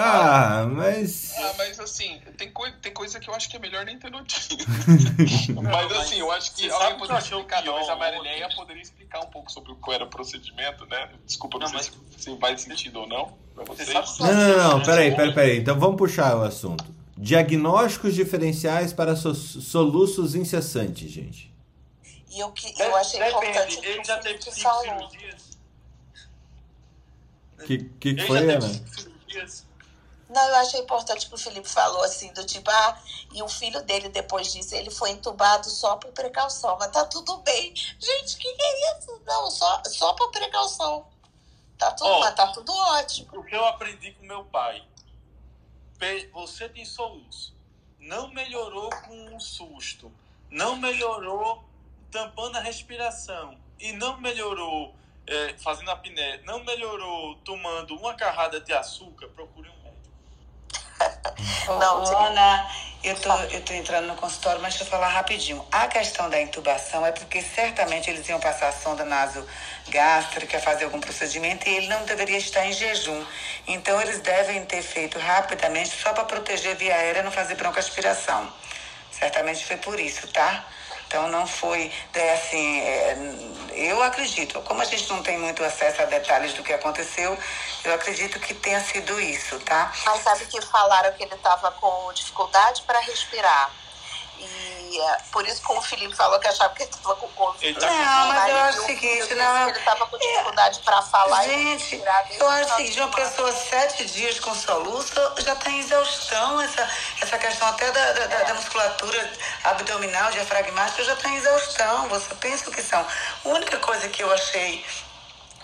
Ah, 0.00 0.66
mas. 0.70 1.32
Ah, 1.36 1.54
mas 1.58 1.80
assim, 1.80 2.20
tem, 2.36 2.50
coi 2.50 2.72
tem 2.72 2.92
coisa 2.92 3.18
que 3.18 3.28
eu 3.28 3.34
acho 3.34 3.48
que 3.48 3.56
é 3.56 3.60
melhor 3.60 3.84
nem 3.84 3.98
ter 3.98 4.10
notícia. 4.10 4.56
mas 5.62 5.92
assim, 5.92 6.16
eu 6.20 6.30
acho 6.30 6.54
que 6.54 6.70
alguém 6.70 6.92
que 6.92 6.98
poderia 6.98 7.16
o 7.16 7.18
explicar, 7.18 7.62
talvez 7.64 7.88
a 7.88 7.96
Marileia 7.96 8.48
poderia 8.54 8.82
explicar 8.82 9.20
um 9.20 9.30
pouco 9.30 9.50
sobre 9.50 9.74
qual 9.76 9.94
era 9.94 10.04
o 10.04 10.08
procedimento, 10.08 10.86
né? 10.86 11.10
Desculpa, 11.26 11.58
não, 11.58 11.68
Não, 11.70 11.78
sei 11.82 11.92
se, 12.16 12.22
se 12.30 12.36
faz 12.38 12.60
sentido 12.62 13.00
ou 13.00 13.08
não 13.08 13.36
pra 13.54 13.64
vocês. 13.64 13.88
que- 13.88 14.22
Não, 14.22 14.32
não, 14.32 14.78
não, 14.78 14.82
peraí, 14.84 15.14
peraí, 15.14 15.34
peraí. 15.34 15.58
Então 15.58 15.78
vamos 15.78 15.96
puxar 15.96 16.36
o 16.36 16.42
assunto. 16.42 16.84
Diagnósticos 17.16 18.14
diferenciais 18.14 18.92
para 18.92 19.16
so- 19.16 19.34
soluços 19.34 20.34
incessantes, 20.36 21.10
gente. 21.10 21.52
E 22.30 22.38
eu, 22.40 22.52
que, 22.52 22.72
eu 22.80 22.94
achei 22.96 23.20
importante 23.26 23.52
Depende, 23.54 23.76
o 23.76 23.80
que 23.80 23.86
ele 23.88 24.00
o 24.00 24.04
já 24.04 24.18
teve 24.18 24.42
cinco 24.42 24.60
falou. 24.60 24.82
cirurgias. 25.10 25.58
Que 27.66 27.78
que, 27.98 28.08
Ele 28.10 28.26
foi, 28.26 28.38
Ana? 28.38 28.60
cirurgias. 28.60 29.66
Não, 30.28 30.48
eu 30.48 30.56
achei 30.56 30.80
importante 30.80 31.26
que 31.26 31.34
o 31.34 31.38
Felipe 31.38 31.68
falou 31.68 32.02
assim, 32.02 32.32
do 32.34 32.44
tipo, 32.44 32.70
ah, 32.70 33.02
e 33.32 33.42
o 33.42 33.48
filho 33.48 33.82
dele, 33.82 34.08
depois 34.10 34.52
disso, 34.52 34.74
ele 34.74 34.90
foi 34.90 35.10
entubado 35.10 35.68
só 35.70 35.96
por 35.96 36.12
precaução, 36.12 36.76
mas 36.78 36.90
tá 36.90 37.04
tudo 37.06 37.38
bem. 37.38 37.74
Gente, 37.74 38.36
que 38.36 38.52
que 38.52 38.62
é 38.62 38.98
isso? 38.98 39.20
Não, 39.26 39.50
só, 39.50 39.82
só 39.86 40.12
por 40.12 40.30
precaução. 40.30 41.06
Tá 41.78 41.92
tudo, 41.92 42.18
mas 42.18 42.34
tá 42.34 42.48
tudo 42.48 42.72
ótimo. 42.72 43.38
O 43.38 43.44
que 43.44 43.54
eu 43.54 43.64
aprendi 43.64 44.12
com 44.12 44.26
meu 44.26 44.44
pai. 44.44 44.84
Você 46.32 46.68
tem 46.68 46.84
soluço. 46.84 47.56
Não 48.00 48.28
melhorou 48.28 48.90
com 49.06 49.34
um 49.34 49.38
susto. 49.38 50.12
Não 50.50 50.76
melhorou 50.76 51.64
tampando 52.10 52.56
a 52.56 52.60
respiração. 52.60 53.56
E 53.78 53.92
não 53.92 54.20
melhorou 54.20 54.92
eh, 55.26 55.54
fazendo 55.58 55.90
apneia. 55.90 56.42
Não 56.44 56.64
melhorou 56.64 57.36
tomando 57.44 57.94
uma 57.96 58.14
carrada 58.14 58.60
de 58.60 58.72
açúcar. 58.72 59.28
Procure 59.28 59.68
um. 59.68 59.77
Não, 61.66 62.04
Ana, 62.16 62.70
eu 63.04 63.14
tô, 63.20 63.32
eu 63.32 63.60
tô 63.62 63.72
entrando 63.72 64.06
no 64.06 64.16
consultório, 64.16 64.60
mas 64.60 64.74
deixa 64.74 64.84
eu 64.84 64.88
falar 64.88 65.08
rapidinho. 65.08 65.64
A 65.70 65.86
questão 65.86 66.28
da 66.28 66.40
intubação 66.40 67.06
é 67.06 67.12
porque 67.12 67.40
certamente 67.42 68.10
eles 68.10 68.28
iam 68.28 68.40
passar 68.40 68.68
a 68.68 68.72
sonda 68.72 69.04
nasogástrica, 69.04 70.58
fazer 70.58 70.84
algum 70.84 71.00
procedimento, 71.00 71.68
e 71.68 71.76
ele 71.76 71.86
não 71.88 72.04
deveria 72.04 72.38
estar 72.38 72.66
em 72.66 72.72
jejum. 72.72 73.24
Então, 73.66 74.00
eles 74.00 74.20
devem 74.20 74.64
ter 74.64 74.82
feito 74.82 75.18
rapidamente, 75.18 75.90
só 75.90 76.12
para 76.12 76.24
proteger 76.24 76.72
a 76.72 76.74
via 76.74 76.94
aérea 76.94 77.20
e 77.20 77.22
não 77.22 77.30
fazer 77.30 77.54
broncoaspiração. 77.54 78.52
Certamente 79.12 79.64
foi 79.64 79.76
por 79.76 79.98
isso, 80.00 80.26
tá? 80.28 80.64
Então 81.08 81.26
não 81.30 81.46
foi, 81.46 81.90
é, 82.12 82.34
assim, 82.34 82.80
é, 82.80 83.16
eu 83.72 84.02
acredito, 84.02 84.60
como 84.60 84.82
a 84.82 84.84
gente 84.84 85.08
não 85.08 85.22
tem 85.22 85.38
muito 85.38 85.64
acesso 85.64 86.02
a 86.02 86.04
detalhes 86.04 86.52
do 86.52 86.62
que 86.62 86.70
aconteceu, 86.70 87.36
eu 87.82 87.94
acredito 87.94 88.38
que 88.38 88.52
tenha 88.52 88.78
sido 88.78 89.18
isso, 89.18 89.58
tá? 89.60 89.90
Mas 90.04 90.22
sabe 90.22 90.44
que 90.44 90.60
falaram 90.60 91.10
que 91.14 91.22
ele 91.24 91.36
tava 91.36 91.70
com 91.72 92.12
dificuldade 92.12 92.82
para 92.82 93.00
respirar. 93.00 93.70
É, 94.96 95.18
por 95.32 95.46
isso 95.46 95.60
que 95.62 95.72
o 95.72 95.80
Felipe 95.82 96.14
falou 96.14 96.38
que 96.40 96.48
achava 96.48 96.72
que 96.74 96.82
ele 96.84 96.90
tava 96.90 97.14
com 97.16 97.28
Covid. 97.28 97.66
Ele 97.66 97.78
tá 97.80 97.86
Não, 97.86 98.28
mas 98.28 98.48
eu 98.48 98.56
acho 98.56 98.78
o 98.82 98.86
seguinte, 98.86 99.34
não, 99.34 99.64
que 99.72 99.78
ele 99.78 99.84
tava 99.84 100.06
com 100.06 100.18
dificuldade 100.18 100.80
para 100.84 101.02
falar 101.02 101.46
e 101.46 101.50
Gente, 101.78 101.96
eu 101.96 102.48
acho 102.48 102.70
o 102.70 102.72
o 102.72 102.76
seguinte, 102.76 103.00
uma 103.00 103.08
final 103.08 103.08
de 103.08 103.16
pessoa 103.16 103.52
sete 103.52 104.04
dias 104.06 104.40
com 104.40 104.54
soluço 104.54 105.14
já 105.38 105.54
tem 105.56 105.78
exaustão, 105.80 106.60
essa, 106.60 106.88
essa 107.20 107.38
questão 107.38 107.68
até 107.68 107.90
da, 107.90 108.12
da, 108.12 108.26
da- 108.26 108.42
da 108.44 108.54
musculatura 108.54 109.32
abdominal, 109.64 110.30
diafragmática, 110.30 111.04
já 111.04 111.16
tem 111.16 111.36
exaustão. 111.36 112.08
Você 112.08 112.34
pensa 112.36 112.68
o 112.70 112.72
que 112.72 112.82
são. 112.82 113.00
A 113.44 113.48
única 113.48 113.76
coisa 113.78 114.08
que 114.08 114.22
eu 114.22 114.32
achei 114.32 114.84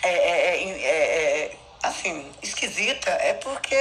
é, 0.03 0.09
é, 0.09 0.57
é, 0.57 0.63
é, 0.63 1.45
é, 1.45 1.57
assim, 1.83 2.31
esquisita 2.43 3.11
é 3.11 3.35
porque 3.35 3.75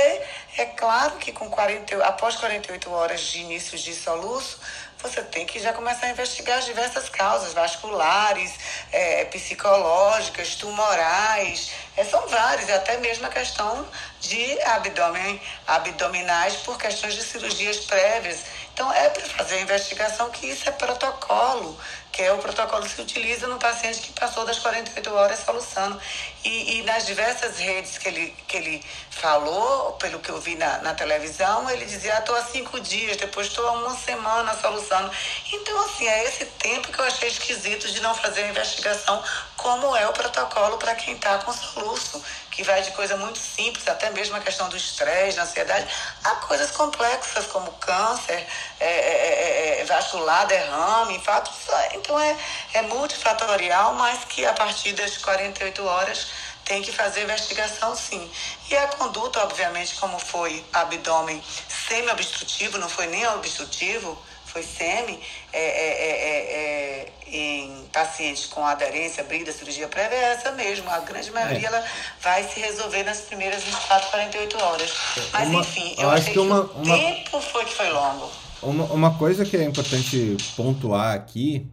é 0.58 0.66
claro 0.78 1.16
que 1.18 1.32
com 1.32 1.50
40, 1.50 2.04
após 2.06 2.36
48 2.36 2.92
horas 2.92 3.22
de 3.22 3.40
início 3.40 3.78
de 3.78 3.94
soluço, 3.96 4.60
você 5.04 5.22
tem 5.22 5.46
que 5.46 5.60
já 5.60 5.74
começar 5.74 6.08
a 6.08 6.10
investigar 6.12 6.60
as 6.60 6.66
diversas 6.66 7.10
causas 7.10 7.52
vasculares, 7.54 8.54
é, 8.90 9.26
psicológicas, 9.26 10.56
tumorais, 10.56 11.72
é, 11.98 12.06
são 12.06 12.26
várias, 12.28 12.70
até 12.70 12.98
mesmo 12.98 13.28
a 13.28 13.30
questão 13.30 13.86
de 14.22 14.62
abdômen, 14.62 15.42
abdominais 15.68 16.56
por 16.58 16.78
questões 16.78 17.16
de 17.16 17.22
cirurgias 17.22 17.80
prévias. 17.80 18.40
Então, 18.74 18.92
é 18.94 19.10
para 19.10 19.26
fazer 19.26 19.56
a 19.56 19.62
investigação 19.62 20.32
que 20.32 20.48
isso 20.48 20.68
é 20.68 20.72
protocolo, 20.72 21.78
que 22.14 22.22
é 22.22 22.32
o 22.32 22.38
protocolo 22.38 22.84
que 22.84 22.92
se 22.92 23.02
utiliza 23.02 23.48
no 23.48 23.58
paciente 23.58 24.00
que 24.00 24.14
passou 24.14 24.46
das 24.46 24.60
48 24.60 25.12
horas 25.12 25.40
soluçando. 25.40 26.00
E, 26.46 26.78
e 26.78 26.84
nas 26.84 27.08
diversas 27.08 27.58
redes 27.58 27.98
que 27.98 28.08
ele, 28.08 28.36
que 28.48 28.56
ele 28.56 28.86
falou, 29.10 29.94
pelo 29.94 30.20
que 30.20 30.30
eu 30.30 30.40
vi 30.40 30.56
na, 30.56 30.78
na 30.78 30.94
televisão, 30.94 31.68
ele 31.72 31.86
dizia, 31.86 32.20
estou 32.20 32.36
há 32.36 32.44
cinco 32.44 32.80
dias, 32.80 33.18
depois 33.18 33.48
estou 33.48 33.68
há 33.68 33.72
uma 33.72 33.98
semana 33.98 34.54
soluçando. 34.54 35.10
Então, 35.52 35.86
assim, 35.86 36.08
é 36.08 36.26
esse 36.26 36.46
tempo 36.46 36.92
que 36.92 37.00
eu 37.00 37.06
achei 37.06 37.30
esquisito 37.30 37.92
de 37.92 38.00
não 38.00 38.14
fazer 38.14 38.44
a 38.44 38.48
investigação, 38.50 39.24
como 39.58 39.96
é 39.96 40.08
o 40.08 40.14
protocolo 40.14 40.78
para 40.78 40.94
quem 40.94 41.16
está 41.16 41.40
com 41.40 41.52
soluço 41.52 42.24
que 42.54 42.64
vai 42.64 42.82
de 42.84 42.92
coisa 42.92 43.18
muito 43.18 43.40
simples, 43.40 43.88
até 43.88 44.12
mesmo 44.12 44.36
a 44.36 44.40
questão 44.40 44.70
do 44.70 44.78
estresse, 44.78 45.38
da 45.38 45.44
ansiedade, 45.44 45.88
a 46.24 46.36
coisas 46.36 46.70
complexas 46.72 47.48
como 47.48 47.72
câncer, 47.74 48.46
é, 48.80 48.86
é, 48.86 49.80
é, 49.82 49.86
vascular, 49.86 50.46
derrame, 50.46 51.16
infarto. 51.16 51.52
Então 51.94 52.20
é, 52.20 52.38
é 52.74 52.82
multifatorial, 52.84 53.96
mas 53.96 54.24
que 54.26 54.46
a 54.46 54.54
partir 54.54 54.94
das 54.94 55.18
48 55.18 55.84
horas 55.84 56.28
tem 56.64 56.82
que 56.82 56.92
fazer 56.92 57.24
investigação 57.24 57.96
sim. 57.96 58.32
E 58.70 58.78
a 58.78 58.88
conduta, 58.90 59.42
obviamente, 59.44 59.96
como 59.96 60.20
foi 60.20 60.64
abdômen 60.72 61.44
semi-obstrutivo, 61.68 62.78
não 62.78 62.88
foi 62.88 63.08
nem 63.08 63.28
obstrutivo, 63.30 64.18
foi 64.46 64.62
semi, 64.62 65.22
é, 65.54 65.60
é, 65.60 66.10
é, 66.10 67.04
é, 67.06 67.14
em 67.36 67.84
pacientes 67.94 68.46
com 68.48 68.66
aderência, 68.66 69.24
brida, 69.24 69.52
cirurgia 69.52 69.88
prévia, 69.88 70.16
é 70.16 70.24
essa 70.34 70.52
mesmo. 70.52 70.90
A 70.90 71.00
grande 71.00 71.32
maioria 71.32 71.68
ela 71.68 71.84
vai 72.22 72.44
se 72.44 72.60
resolver 72.60 73.04
nas 73.04 73.22
primeiras 73.22 73.64
24, 73.64 74.10
48 74.10 74.58
horas. 74.64 74.94
Mas 75.32 75.50
Uma- 75.50 75.62
enfim, 75.62 75.96
eu 75.98 76.10
acho 76.10 76.32
que 76.32 76.40
uma- 76.40 76.62
o 76.62 76.82
uma- 76.82 76.98
tempo 76.98 77.40
foi 77.42 77.66
que 77.66 77.74
foi 77.74 77.90
longo. 77.90 78.30
Uma, 78.62 78.84
uma 78.86 79.18
coisa 79.18 79.46
que 79.46 79.56
é 79.58 79.64
importante 79.64 80.38
pontuar 80.56 81.14
aqui 81.16 81.68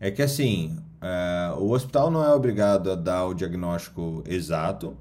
é 0.00 0.10
que 0.10 0.20
assim, 0.22 0.78
é, 1.00 1.52
o 1.56 1.70
hospital 1.70 2.10
não 2.10 2.24
é 2.24 2.32
obrigado 2.34 2.90
a 2.92 2.94
dar 2.94 3.24
o 3.26 3.34
diagnóstico 3.34 4.22
exato, 4.26 4.96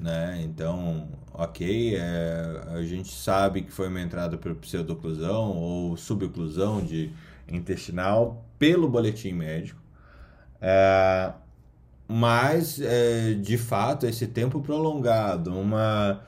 né? 0.00 0.40
Então, 0.44 1.08
ok, 1.34 1.96
é, 1.96 2.62
a 2.74 2.82
gente 2.82 3.12
sabe 3.12 3.62
que 3.62 3.72
foi 3.72 3.88
uma 3.88 4.00
entrada 4.00 4.36
por 4.38 4.54
pseudoclusão 4.54 5.56
ou 5.56 5.96
suboclusão 5.96 6.80
de 6.84 7.10
intestinal 7.50 8.44
pelo 8.58 8.88
boletim 8.88 9.32
médico. 9.32 9.80
É, 10.60 11.32
mas, 12.06 12.80
é, 12.80 13.34
de 13.34 13.56
fato, 13.56 14.06
esse 14.06 14.26
tempo 14.26 14.60
prolongado, 14.60 15.58
uma, 15.58 16.22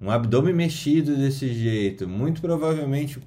um 0.00 0.10
abdômen 0.10 0.54
mexido 0.54 1.16
desse 1.16 1.52
jeito, 1.54 2.06
muito 2.06 2.40
provavelmente, 2.40 3.20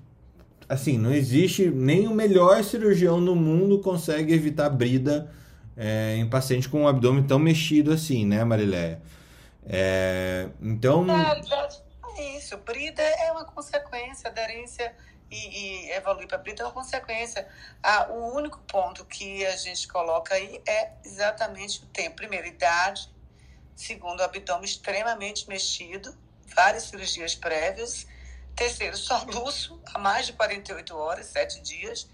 assim, 0.67 0.97
não 0.97 1.11
existe 1.11 1.69
nem 1.69 2.07
o 2.07 2.13
melhor 2.13 2.63
cirurgião 2.63 3.19
no 3.19 3.35
mundo 3.35 3.79
consegue 3.79 4.33
evitar 4.33 4.69
brida 4.69 5.31
é, 5.75 6.15
em 6.17 6.29
paciente 6.29 6.69
com 6.69 6.81
um 6.81 6.87
abdômen 6.87 7.23
tão 7.23 7.39
mexido 7.39 7.91
assim, 7.91 8.25
né, 8.25 8.43
Mariléia? 8.43 9.01
É, 9.65 10.47
então, 10.61 11.05
é 11.09 12.37
isso. 12.37 12.57
Brida 12.57 13.01
é 13.01 13.31
uma 13.31 13.45
consequência, 13.45 14.29
aderência 14.29 14.93
e, 15.31 15.87
e 15.87 15.91
evoluir 15.91 16.27
para 16.27 16.37
brida 16.37 16.63
é 16.63 16.65
uma 16.65 16.71
consequência. 16.71 17.47
Ah, 17.81 18.07
o 18.09 18.33
único 18.35 18.59
ponto 18.59 19.05
que 19.05 19.45
a 19.45 19.55
gente 19.55 19.87
coloca 19.87 20.33
aí 20.33 20.61
é 20.67 20.91
exatamente 21.03 21.83
o 21.83 21.85
tempo. 21.87 22.15
Primeiro, 22.15 22.47
idade. 22.47 23.09
Segundo, 23.75 24.21
abdômen 24.21 24.65
extremamente 24.65 25.47
mexido, 25.47 26.17
várias 26.53 26.83
cirurgias 26.83 27.35
prévias. 27.35 28.05
Terceiro, 28.55 28.97
soluço, 28.97 29.81
há 29.93 29.97
mais 29.97 30.25
de 30.25 30.33
48 30.33 30.97
horas, 30.97 31.27
7 31.27 31.61
dias. 31.61 32.09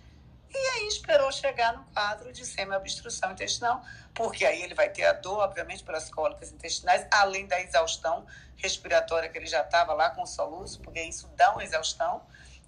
e 0.53 0.57
aí 0.57 0.87
esperou 0.87 1.31
chegar 1.31 1.75
no 1.75 1.83
quadro 1.85 2.31
de 2.31 2.45
semi-obstrução 2.45 3.31
intestinal, 3.31 3.83
porque 4.13 4.45
aí 4.45 4.61
ele 4.61 4.75
vai 4.75 4.89
ter 4.89 5.05
a 5.05 5.13
dor, 5.13 5.39
obviamente, 5.39 5.83
pelas 5.83 6.09
cólicas 6.09 6.51
intestinais, 6.51 7.07
além 7.11 7.47
da 7.47 7.59
exaustão 7.59 8.25
respiratória 8.57 9.27
que 9.27 9.37
ele 9.37 9.47
já 9.47 9.61
estava 9.61 9.93
lá 9.93 10.11
com 10.11 10.21
o 10.21 10.27
soluço, 10.27 10.79
porque 10.81 11.01
isso 11.01 11.27
dá 11.35 11.51
uma 11.51 11.63
exaustão, 11.63 12.21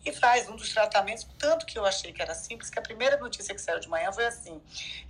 e 0.07 0.13
faz 0.13 0.47
um 0.47 0.55
dos 0.55 0.73
tratamentos, 0.73 1.27
tanto 1.37 1.65
que 1.65 1.77
eu 1.77 1.85
achei 1.85 2.13
que 2.13 2.21
era 2.21 2.33
simples, 2.33 2.69
que 2.69 2.79
a 2.79 2.81
primeira 2.81 3.17
notícia 3.17 3.53
que 3.53 3.61
saiu 3.61 3.79
de 3.79 3.89
manhã 3.89 4.11
foi 4.11 4.25
assim, 4.25 4.61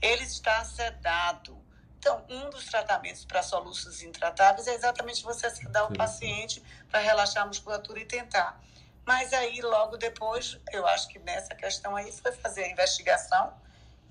ele 0.02 0.24
está 0.24 0.66
sedado. 0.66 1.56
Então, 2.00 2.24
um 2.30 2.50
dos 2.50 2.66
tratamentos 2.66 3.24
para 3.24 3.44
soluços 3.44 4.02
intratáveis 4.02 4.68
é 4.68 4.74
exatamente 4.74 5.24
você 5.24 5.50
sedar 5.50 5.92
o 5.92 5.96
paciente 5.96 6.64
para 6.90 7.00
relaxar 7.00 7.44
a 7.44 7.46
musculatura 7.46 8.00
e 8.00 8.06
tentar. 8.06 8.60
Mas 9.06 9.34
aí, 9.34 9.62
logo 9.62 9.98
depois, 9.98 10.60
eu 10.72 10.86
acho 10.88 11.08
que 11.10 11.20
nessa 11.20 11.54
questão 11.54 11.96
aí 11.96 12.12
foi 12.12 12.32
fazer 12.32 12.64
a 12.64 12.70
investigação 12.70 13.54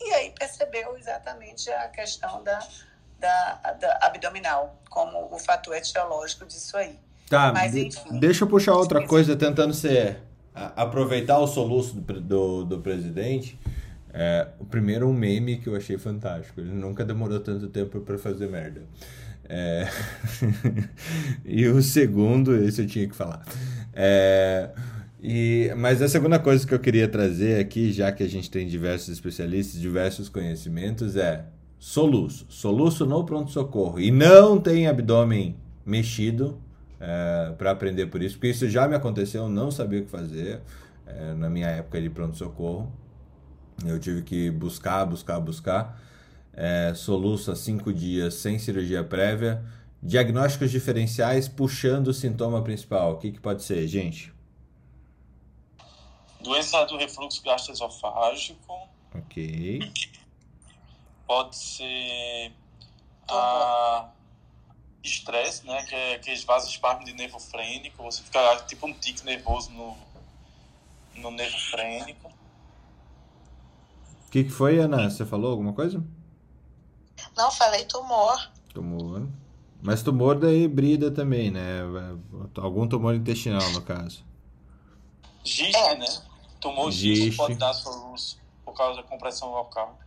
e 0.00 0.12
aí 0.12 0.30
percebeu 0.38 0.96
exatamente 0.96 1.70
a 1.70 1.88
questão 1.88 2.42
da, 2.44 2.66
da, 3.18 3.54
da 3.72 3.98
abdominal, 4.02 4.80
como 4.88 5.34
o 5.34 5.38
fator 5.38 5.74
etiológico 5.76 6.46
disso 6.46 6.76
aí. 6.76 6.98
Tá, 7.28 7.52
Mas, 7.52 7.74
enfim, 7.74 8.20
deixa 8.20 8.44
eu 8.44 8.48
puxar 8.48 8.74
outra 8.74 9.04
coisa, 9.06 9.36
tentando 9.36 9.74
ser 9.74 10.22
aproveitar 10.56 11.38
o 11.38 11.46
soluço 11.46 11.96
do, 11.96 12.20
do, 12.20 12.64
do 12.64 12.78
presidente. 12.78 13.58
É, 14.12 14.48
o 14.58 14.64
primeiro 14.64 15.06
um 15.06 15.12
meme 15.12 15.58
que 15.58 15.68
eu 15.68 15.76
achei 15.76 15.98
fantástico. 15.98 16.60
Ele 16.60 16.72
nunca 16.72 17.04
demorou 17.04 17.38
tanto 17.38 17.68
tempo 17.68 18.00
para 18.00 18.16
fazer 18.16 18.48
merda. 18.48 18.82
É... 19.48 19.86
e 21.44 21.66
o 21.68 21.82
segundo, 21.82 22.56
esse 22.56 22.82
eu 22.82 22.86
tinha 22.86 23.06
que 23.06 23.14
falar. 23.14 23.44
É... 23.92 24.70
E, 25.22 25.72
mas 25.76 26.00
a 26.00 26.08
segunda 26.08 26.38
coisa 26.38 26.66
que 26.66 26.72
eu 26.72 26.78
queria 26.78 27.08
trazer 27.08 27.60
aqui, 27.60 27.92
já 27.92 28.10
que 28.12 28.22
a 28.22 28.28
gente 28.28 28.50
tem 28.50 28.66
diversos 28.66 29.08
especialistas, 29.08 29.80
diversos 29.80 30.28
conhecimentos, 30.28 31.16
é 31.16 31.44
soluço. 31.78 32.46
Soluço 32.48 33.04
no 33.04 33.24
pronto-socorro. 33.24 34.00
E 34.00 34.10
não 34.10 34.58
tem 34.58 34.86
abdômen 34.86 35.56
mexido 35.84 36.58
é, 37.00 37.52
para 37.56 37.70
aprender 37.70 38.06
por 38.06 38.22
isso, 38.22 38.36
porque 38.36 38.48
isso 38.48 38.68
já 38.68 38.88
me 38.88 38.94
aconteceu, 38.94 39.44
eu 39.44 39.48
não 39.48 39.70
sabia 39.70 40.00
o 40.00 40.04
que 40.04 40.10
fazer 40.10 40.60
é, 41.06 41.34
na 41.34 41.48
minha 41.48 41.68
época 41.68 42.00
de 42.00 42.10
pronto-socorro. 42.10 42.92
Eu 43.84 44.00
tive 44.00 44.22
que 44.22 44.50
buscar, 44.50 45.04
buscar, 45.04 45.38
buscar. 45.38 46.00
É, 46.52 46.94
soluço 46.94 47.52
a 47.52 47.56
cinco 47.56 47.92
dias 47.92 48.34
sem 48.34 48.58
cirurgia 48.58 49.04
prévia. 49.04 49.62
Diagnósticos 50.02 50.70
diferenciais 50.70 51.48
puxando 51.48 52.08
o 52.08 52.14
sintoma 52.14 52.62
principal. 52.62 53.12
O 53.12 53.16
que, 53.18 53.32
que 53.32 53.40
pode 53.40 53.62
ser, 53.62 53.86
gente? 53.86 54.32
Doença 56.40 56.84
do 56.86 56.96
refluxo 56.96 57.42
gastroesofágico. 57.42 58.88
Ok. 59.14 59.80
Pode 61.26 61.56
ser 61.56 62.52
a 63.28 64.08
estresse, 65.02 65.66
né? 65.66 65.84
Que 65.84 65.94
é 65.94 66.14
aqueles 66.14 66.44
vasoespasmo 66.44 67.04
de 67.04 67.12
nervo 67.12 67.38
frênico. 67.38 68.02
Você 68.02 68.22
fica 68.22 68.56
tipo 68.66 68.86
um 68.86 68.92
tique 68.92 69.24
nervoso 69.24 69.70
no, 69.70 69.96
no 71.16 71.30
nervo 71.30 71.58
frênico. 71.58 72.28
O 74.26 74.30
que, 74.30 74.44
que 74.44 74.50
foi, 74.50 74.78
Ana? 74.78 75.08
Você 75.08 75.24
falou 75.24 75.52
alguma 75.52 75.72
coisa? 75.72 76.02
Não, 77.36 77.50
falei 77.50 77.84
tumor. 77.84 78.50
Tumor. 78.72 79.26
Mas 79.82 80.02
tumor 80.02 80.38
daí 80.38 80.66
brida 80.66 81.10
também, 81.10 81.50
né? 81.50 81.80
Algum 82.56 82.88
tumor 82.88 83.14
intestinal, 83.14 83.70
no 83.70 83.82
caso. 83.82 84.24
Giste, 85.44 85.76
é. 85.76 85.96
né? 85.96 86.06
Tumor 86.60 86.90
giste 86.90 87.36
pode 87.36 87.54
dar 87.54 87.72
soluço 87.72 88.38
por 88.64 88.74
causa 88.74 89.00
da 89.00 89.06
compressão 89.06 89.50
local. 89.52 89.98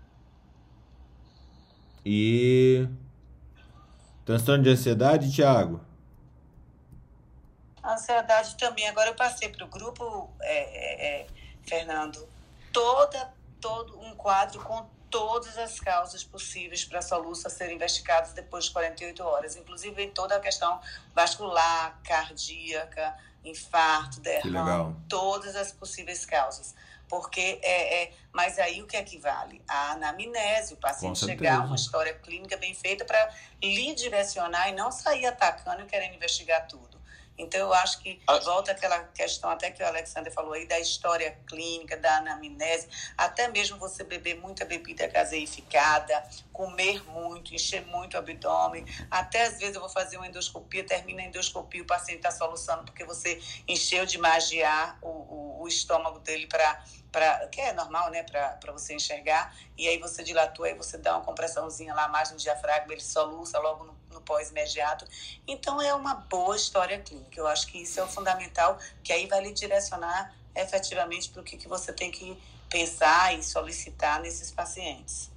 E. 2.06 2.88
Transtorno 4.30 4.64
de 4.64 4.70
ansiedade, 4.70 5.36
Thiago? 5.36 5.82
Ansiedade 7.84 8.56
também. 8.58 8.88
Agora 8.88 9.10
eu 9.10 9.16
passei 9.16 9.50
para 9.50 9.66
o 9.66 9.68
grupo, 9.68 10.30
é, 10.40 10.54
é, 10.54 11.22
é, 11.22 11.28
Fernando, 11.68 12.30
toda, 12.72 13.34
todo 13.60 14.00
um 14.00 14.14
quadro 14.14 14.62
com 14.62 14.86
todas 15.10 15.58
as 15.58 15.80
causas 15.80 16.24
possíveis 16.24 16.86
para 16.86 17.00
a 17.00 17.02
soluço 17.02 17.48
a 17.48 17.50
serem 17.50 17.76
investigadas 17.76 18.32
depois 18.32 18.66
de 18.66 18.72
48 18.72 19.24
horas, 19.24 19.56
inclusive 19.56 20.06
toda 20.10 20.36
a 20.36 20.40
questão 20.40 20.80
vascular, 21.16 22.00
cardíaca, 22.04 23.18
infarto, 23.44 24.20
derrame, 24.20 24.96
todas 25.08 25.56
as 25.56 25.72
possíveis 25.72 26.24
causas. 26.24 26.76
Porque 27.10 27.60
é, 27.64 28.04
é, 28.04 28.12
mas 28.32 28.60
aí 28.60 28.82
o 28.82 28.88
que 28.88 28.96
é 28.96 29.04
que 29.04 29.18
vale? 29.18 29.62
A 29.68 29.94
anamnese, 29.94 30.76
o 30.76 30.78
paciente 30.78 31.26
chegar 31.26 31.66
uma 31.66 31.76
história 31.76 32.14
clínica 32.14 32.56
bem 32.56 32.74
feita 32.76 33.04
para 33.04 33.34
lhe 33.62 33.96
direcionar 33.96 34.70
e 34.70 34.74
não 34.74 34.92
sair 34.92 35.26
atacando 35.26 35.82
e 35.82 35.86
querendo 35.86 36.16
investigar 36.16 36.68
tudo. 36.68 36.89
Então, 37.40 37.62
eu 37.62 37.74
acho 37.74 38.00
que 38.02 38.22
ah. 38.28 38.38
volta 38.40 38.72
aquela 38.72 39.00
questão 39.06 39.50
até 39.50 39.72
que 39.72 39.82
o 39.82 39.88
Alexander 39.88 40.32
falou 40.32 40.54
aí 40.54 40.68
da 40.68 40.78
história 40.78 41.40
clínica, 41.48 41.96
da 41.96 42.18
anamnese, 42.18 42.88
até 43.18 43.48
mesmo 43.48 43.80
você 43.80 44.04
beber 44.04 44.36
muita 44.36 44.66
bebida 44.66 45.08
gaseificada, 45.08 46.22
comer 46.52 47.02
muito, 47.10 47.56
encher 47.56 47.86
muito 47.86 48.16
o 48.16 48.18
abdômen, 48.18 48.86
até 49.10 49.44
às 49.44 49.58
vezes 49.58 49.76
eu 49.76 49.82
vou 49.82 49.90
fazer 49.90 50.18
uma 50.18 50.28
endoscopia, 50.28 50.84
termina 50.84 51.22
a 51.22 51.26
endoscopia, 51.26 51.82
o 51.82 51.86
paciente 51.86 52.18
está 52.18 52.32
solucionando 52.32 52.86
porque 52.86 53.06
você 53.06 53.42
encheu 53.68 54.06
de 54.06 54.18
magiar 54.18 55.00
o, 55.02 55.08
o, 55.08 55.62
o 55.62 55.68
estômago 55.68 56.20
dele 56.20 56.46
para 56.48 56.84
Pra, 57.12 57.48
que 57.48 57.60
é 57.60 57.74
normal, 57.74 58.12
né, 58.12 58.22
para 58.22 58.72
você 58.72 58.94
enxergar, 58.94 59.52
e 59.76 59.88
aí 59.88 59.98
você 59.98 60.24
dilatou, 60.24 60.64
aí 60.64 60.76
você 60.76 60.96
dá 60.96 61.18
uma 61.18 61.26
compressãozinha 61.26 61.92
lá 61.92 62.08
mais 62.08 62.30
no 62.30 62.38
diafragma, 62.38 62.94
ele 62.94 63.02
soluça 63.02 63.58
logo 63.58 63.84
no 63.84 63.99
no 64.12 64.22
pós-imediato. 64.22 65.06
Então, 65.48 65.82
é 65.82 65.94
uma 65.94 66.16
boa 66.16 66.56
história 66.56 67.00
clínica. 67.00 67.40
Eu 67.40 67.48
acho 67.48 67.68
que 67.68 67.82
isso 67.82 68.00
é 68.00 68.04
o 68.04 68.08
fundamental, 68.08 68.78
que 69.04 69.14
aí 69.14 69.28
vai 69.28 69.42
lhe 69.42 69.54
direcionar 69.54 70.34
efetivamente 70.56 71.30
para 71.30 71.42
o 71.42 71.44
que, 71.44 71.58
que 71.58 71.68
você 71.68 71.94
tem 71.94 72.12
que 72.12 72.38
pensar 72.70 73.38
e 73.38 73.44
solicitar 73.44 74.22
nesses 74.22 74.52
pacientes. 74.52 75.30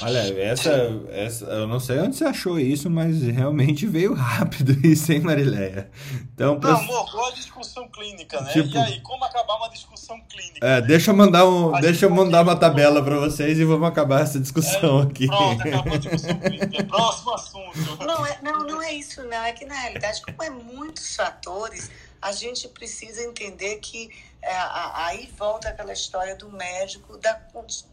Olha, 0.00 0.18
essa, 0.40 0.70
essa, 1.10 1.44
eu 1.46 1.66
não 1.66 1.80
sei 1.80 1.98
onde 1.98 2.16
você 2.16 2.24
achou 2.24 2.58
isso, 2.58 2.88
mas 2.88 3.20
realmente 3.22 3.84
veio 3.84 4.14
rápido 4.14 4.72
isso, 4.86 5.10
hein, 5.10 5.20
Marileia? 5.20 5.90
Então, 6.34 6.60
pra... 6.60 6.72
Não, 6.72 6.84
morreu 6.84 7.24
a 7.26 7.30
discussão 7.32 7.88
clínica, 7.88 8.40
né? 8.40 8.52
Tipo... 8.52 8.68
E 8.68 8.78
aí, 8.78 9.00
como 9.00 9.24
acabar 9.24 9.56
uma 9.56 9.68
discussão 9.68 10.20
clínica? 10.28 10.64
É, 10.64 10.80
deixa 10.80 11.10
eu 11.10 11.16
mandar, 11.16 11.44
um, 11.46 11.72
deixa 11.80 12.06
eu 12.06 12.10
mandar 12.10 12.42
uma 12.42 12.54
tabela 12.54 13.02
para 13.02 13.18
vocês 13.18 13.58
e 13.58 13.64
vamos 13.64 13.88
acabar 13.88 14.22
essa 14.22 14.38
discussão 14.38 15.00
é, 15.00 15.02
aqui. 15.02 15.26
Pronto, 15.26 15.62
acabou 15.62 15.94
a 15.94 15.98
discussão 15.98 16.38
clínica. 16.38 16.84
Próximo 16.84 17.34
assunto. 17.34 18.04
Não, 18.04 18.24
é, 18.24 18.38
não, 18.40 18.60
não 18.64 18.80
é 18.80 18.92
isso, 18.92 19.24
não. 19.24 19.42
É 19.44 19.52
que, 19.52 19.64
na 19.64 19.74
realidade, 19.74 20.22
como 20.22 20.42
é 20.44 20.50
muitos 20.50 21.16
fatores, 21.16 21.90
a 22.22 22.30
gente 22.30 22.68
precisa 22.68 23.22
entender 23.24 23.76
que 23.76 24.10
é, 24.42 24.52
aí 24.94 25.28
volta 25.36 25.68
aquela 25.68 25.92
história 25.92 26.36
do 26.36 26.50
médico, 26.50 27.18
da, 27.18 27.32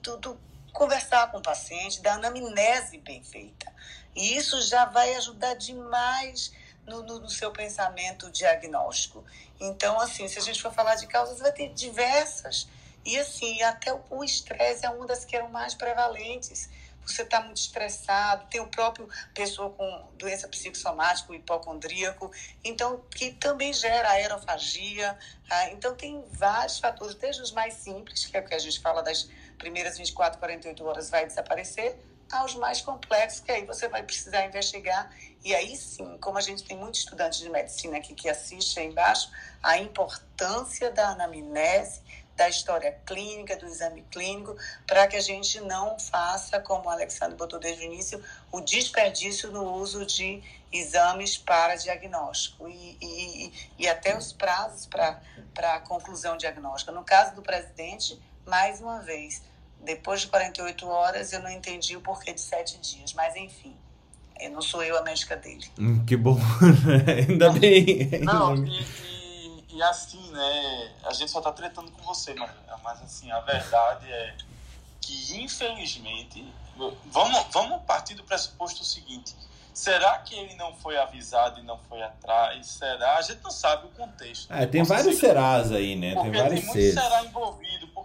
do, 0.03 0.17
do 0.17 0.37
conversar 0.75 1.31
com 1.31 1.37
o 1.37 1.41
paciente, 1.41 2.01
dar 2.01 2.15
anamnese 2.15 2.97
bem 2.99 3.23
feita. 3.23 3.71
E 4.13 4.35
isso 4.35 4.61
já 4.61 4.85
vai 4.85 5.15
ajudar 5.15 5.55
demais 5.55 6.51
no, 6.85 7.01
no, 7.01 7.19
no, 7.21 7.29
seu 7.29 7.51
pensamento 7.51 8.29
diagnóstico. 8.29 9.23
Então, 9.59 9.99
assim, 9.99 10.27
se 10.27 10.37
a 10.37 10.41
gente 10.41 10.61
for 10.61 10.73
falar 10.73 10.95
de 10.95 11.07
causas, 11.07 11.39
vai 11.39 11.51
ter 11.51 11.73
diversas. 11.73 12.67
E, 13.05 13.17
assim, 13.17 13.61
até 13.63 13.97
o 14.09 14.23
estresse 14.23 14.85
é 14.85 14.89
uma 14.89 15.07
das 15.07 15.23
que 15.23 15.35
eram 15.35 15.49
mais 15.49 15.73
prevalentes. 15.73 16.69
Você 17.05 17.21
está 17.21 17.39
muito 17.39 17.57
estressado, 17.57 18.47
tem 18.49 18.59
o 18.59 18.67
próprio 18.67 19.07
pessoa 19.33 19.69
com 19.69 20.07
doença 20.17 20.47
psicossomática, 20.47 21.35
hipocondríaco, 21.35 22.31
então, 22.63 23.03
que 23.11 23.31
também 23.31 23.71
gera 23.71 24.09
aerofagia. 24.09 25.17
Tá? 25.47 25.71
Então, 25.71 25.95
tem 25.95 26.23
vários 26.31 26.79
fatores, 26.79 27.15
desde 27.15 27.41
os 27.41 27.51
mais 27.51 27.75
simples, 27.75 28.25
que 28.25 28.35
é 28.35 28.41
o 28.41 28.45
que 28.45 28.53
a 28.53 28.59
gente 28.59 28.79
fala 28.81 29.01
das 29.01 29.29
primeiras 29.57 29.97
24, 29.97 30.39
48 30.39 30.85
horas 30.85 31.09
vai 31.09 31.25
desaparecer, 31.25 31.97
aos 32.31 32.55
mais 32.55 32.81
complexos, 32.81 33.39
que 33.39 33.51
aí 33.51 33.65
você 33.65 33.87
vai 33.87 34.03
precisar 34.03 34.45
investigar. 34.45 35.11
E 35.43 35.53
aí 35.53 35.75
sim, 35.75 36.17
como 36.19 36.37
a 36.37 36.41
gente 36.41 36.63
tem 36.63 36.75
muitos 36.77 37.01
estudantes 37.01 37.39
de 37.39 37.49
medicina 37.49 37.97
aqui 37.97 38.13
que 38.13 38.27
assistem 38.27 38.89
embaixo, 38.89 39.29
a 39.61 39.77
importância 39.77 40.91
da 40.91 41.09
anamnese, 41.09 42.01
da 42.35 42.49
história 42.49 42.91
clínica, 43.05 43.55
do 43.55 43.65
exame 43.65 44.01
clínico, 44.11 44.57
para 44.85 45.07
que 45.07 45.15
a 45.15 45.21
gente 45.21 45.61
não 45.61 45.97
faça, 45.97 46.59
como 46.59 46.85
o 46.85 46.89
Alexandre 46.89 47.37
botou 47.37 47.59
desde 47.59 47.83
o 47.83 47.85
início, 47.85 48.21
o 48.51 48.59
desperdício 48.59 49.51
no 49.51 49.73
uso 49.73 50.05
de 50.05 50.43
exames 50.71 51.37
para 51.37 51.75
diagnóstico 51.75 52.67
e, 52.67 52.97
e, 53.01 53.53
e 53.79 53.87
até 53.87 54.17
os 54.17 54.33
prazos 54.33 54.85
para 54.85 55.21
a 55.57 55.79
conclusão 55.79 56.35
diagnóstica. 56.35 56.91
No 56.91 57.05
caso 57.05 57.35
do 57.35 57.41
presidente, 57.41 58.21
mais 58.45 58.79
uma 58.81 58.99
vez, 58.99 59.41
depois 59.81 60.21
de 60.21 60.27
48 60.27 60.87
horas, 60.87 61.33
eu 61.33 61.41
não 61.41 61.49
entendi 61.49 61.95
o 61.95 62.01
porquê 62.01 62.33
de 62.33 62.41
sete 62.41 62.77
dias, 62.77 63.13
mas 63.13 63.35
enfim. 63.35 63.75
Eu 64.39 64.51
não 64.51 64.61
sou 64.61 64.83
eu 64.83 64.97
a 64.97 65.01
médica 65.01 65.37
dele. 65.37 65.65
Hum, 65.79 66.05
que 66.05 66.17
bom, 66.17 66.37
ainda 67.29 67.51
bem. 67.51 68.09
Não, 68.21 68.55
e, 68.65 68.81
e, 68.81 69.63
e, 69.69 69.83
assim, 69.83 70.29
né? 70.31 70.91
A 71.05 71.13
gente 71.13 71.31
só 71.31 71.39
tá 71.39 71.53
tretando 71.53 71.89
com 71.91 72.01
você, 72.03 72.33
mas, 72.33 72.51
mas 72.83 73.01
assim, 73.01 73.31
a 73.31 73.39
verdade 73.39 74.11
é. 74.11 74.35
que, 74.99 75.41
infelizmente, 75.41 76.45
vamos, 77.05 77.45
vamos 77.51 77.81
partir 77.83 78.13
do 78.15 78.23
pressuposto 78.23 78.83
seguinte: 78.83 79.33
será 79.73 80.17
que 80.19 80.33
ele 80.35 80.55
não 80.55 80.73
foi 80.75 80.97
avisado 80.97 81.59
e 81.59 81.63
não 81.63 81.77
foi 81.89 82.01
atrás? 82.01 82.65
Será? 82.67 83.17
A 83.17 83.21
gente 83.21 83.41
não 83.43 83.51
sabe 83.51 83.87
o 83.87 83.89
contexto. 83.89 84.51
É, 84.51 84.65
tem 84.65 84.83
vários 84.83 85.17
serás 85.17 85.71
aí, 85.71 85.95
né? 85.95 86.13
Porque 86.13 86.31
tem 86.31 86.41
vários 86.41 86.59
tem 86.61 86.69
muito 86.73 86.93
será 86.93 87.23
envolvido, 87.23 87.44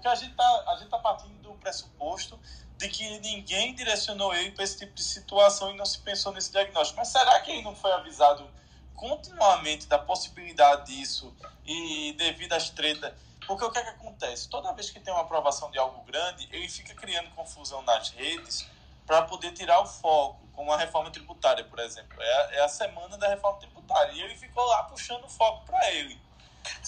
porque 0.00 0.08
a 0.08 0.14
gente 0.14 0.34
tá, 0.34 0.64
a 0.68 0.76
gente 0.76 0.88
tá 0.88 0.98
partindo 0.98 1.34
do 1.42 1.52
pressuposto 1.56 2.40
de 2.78 2.88
que 2.88 3.20
ninguém 3.20 3.74
direcionou 3.74 4.34
ele 4.34 4.50
para 4.52 4.64
esse 4.64 4.78
tipo 4.78 4.94
de 4.94 5.02
situação 5.02 5.70
e 5.70 5.76
não 5.76 5.84
se 5.84 5.98
pensou 5.98 6.32
nesse 6.32 6.50
diagnóstico. 6.50 6.98
Mas 6.98 7.08
será 7.08 7.38
que 7.40 7.50
ele 7.50 7.62
não 7.62 7.76
foi 7.76 7.92
avisado 7.92 8.50
continuamente 8.94 9.86
da 9.86 9.98
possibilidade 9.98 10.86
disso 10.86 11.36
e 11.66 12.14
devido 12.16 12.54
às 12.54 12.70
tretas? 12.70 13.12
Porque 13.46 13.62
o 13.62 13.70
que, 13.70 13.78
é 13.78 13.82
que 13.82 13.90
acontece? 13.90 14.48
Toda 14.48 14.72
vez 14.72 14.88
que 14.88 14.98
tem 14.98 15.12
uma 15.12 15.22
aprovação 15.22 15.70
de 15.70 15.78
algo 15.78 16.02
grande, 16.04 16.48
ele 16.50 16.68
fica 16.68 16.94
criando 16.94 17.28
confusão 17.34 17.82
nas 17.82 18.08
redes 18.08 18.66
para 19.06 19.22
poder 19.22 19.52
tirar 19.52 19.80
o 19.80 19.86
foco, 19.86 20.48
como 20.54 20.72
a 20.72 20.78
reforma 20.78 21.10
tributária, 21.10 21.64
por 21.64 21.78
exemplo. 21.80 22.16
É 22.22 22.32
a, 22.32 22.54
é 22.54 22.60
a 22.62 22.68
semana 22.68 23.18
da 23.18 23.28
reforma 23.28 23.58
tributária. 23.58 24.12
E 24.12 24.22
ele 24.22 24.34
ficou 24.36 24.64
lá 24.64 24.84
puxando 24.84 25.24
o 25.24 25.28
foco 25.28 25.66
para 25.66 25.92
ele. 25.92 26.18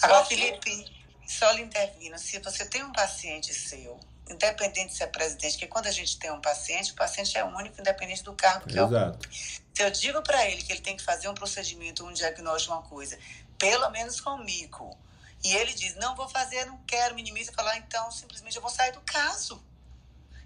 Agora, 0.01 0.25
Felipe, 0.25 1.02
só 1.27 1.51
lhe 1.51 1.61
intervindo, 1.61 2.17
se 2.17 2.39
você 2.39 2.65
tem 2.65 2.83
um 2.83 2.91
paciente 2.91 3.53
seu, 3.53 3.99
independente 4.29 4.93
se 4.93 5.03
é 5.03 5.07
presidente, 5.07 5.53
porque 5.53 5.67
quando 5.67 5.87
a 5.87 5.91
gente 5.91 6.17
tem 6.17 6.31
um 6.31 6.41
paciente, 6.41 6.91
o 6.91 6.95
paciente 6.95 7.37
é 7.37 7.43
único, 7.43 7.79
independente 7.79 8.23
do 8.23 8.33
cargo 8.33 8.67
que 8.67 8.79
Exato. 8.79 9.19
é. 9.27 9.33
Se 9.73 9.83
eu 9.83 9.89
digo 9.89 10.21
para 10.21 10.47
ele 10.49 10.61
que 10.61 10.71
ele 10.71 10.81
tem 10.81 10.95
que 10.95 11.03
fazer 11.03 11.27
um 11.27 11.33
procedimento, 11.33 12.05
um 12.05 12.13
diagnóstico, 12.13 12.73
uma 12.73 12.83
coisa, 12.83 13.17
pelo 13.57 13.89
menos 13.89 14.21
comigo, 14.21 14.97
e 15.43 15.53
ele 15.55 15.73
diz, 15.73 15.95
não 15.95 16.15
vou 16.15 16.29
fazer, 16.29 16.65
não 16.65 16.77
quero, 16.85 17.15
minimiza, 17.15 17.51
falar, 17.51 17.77
então 17.77 18.09
simplesmente 18.11 18.55
eu 18.55 18.61
vou 18.61 18.71
sair 18.71 18.91
do 18.91 19.01
caso. 19.01 19.61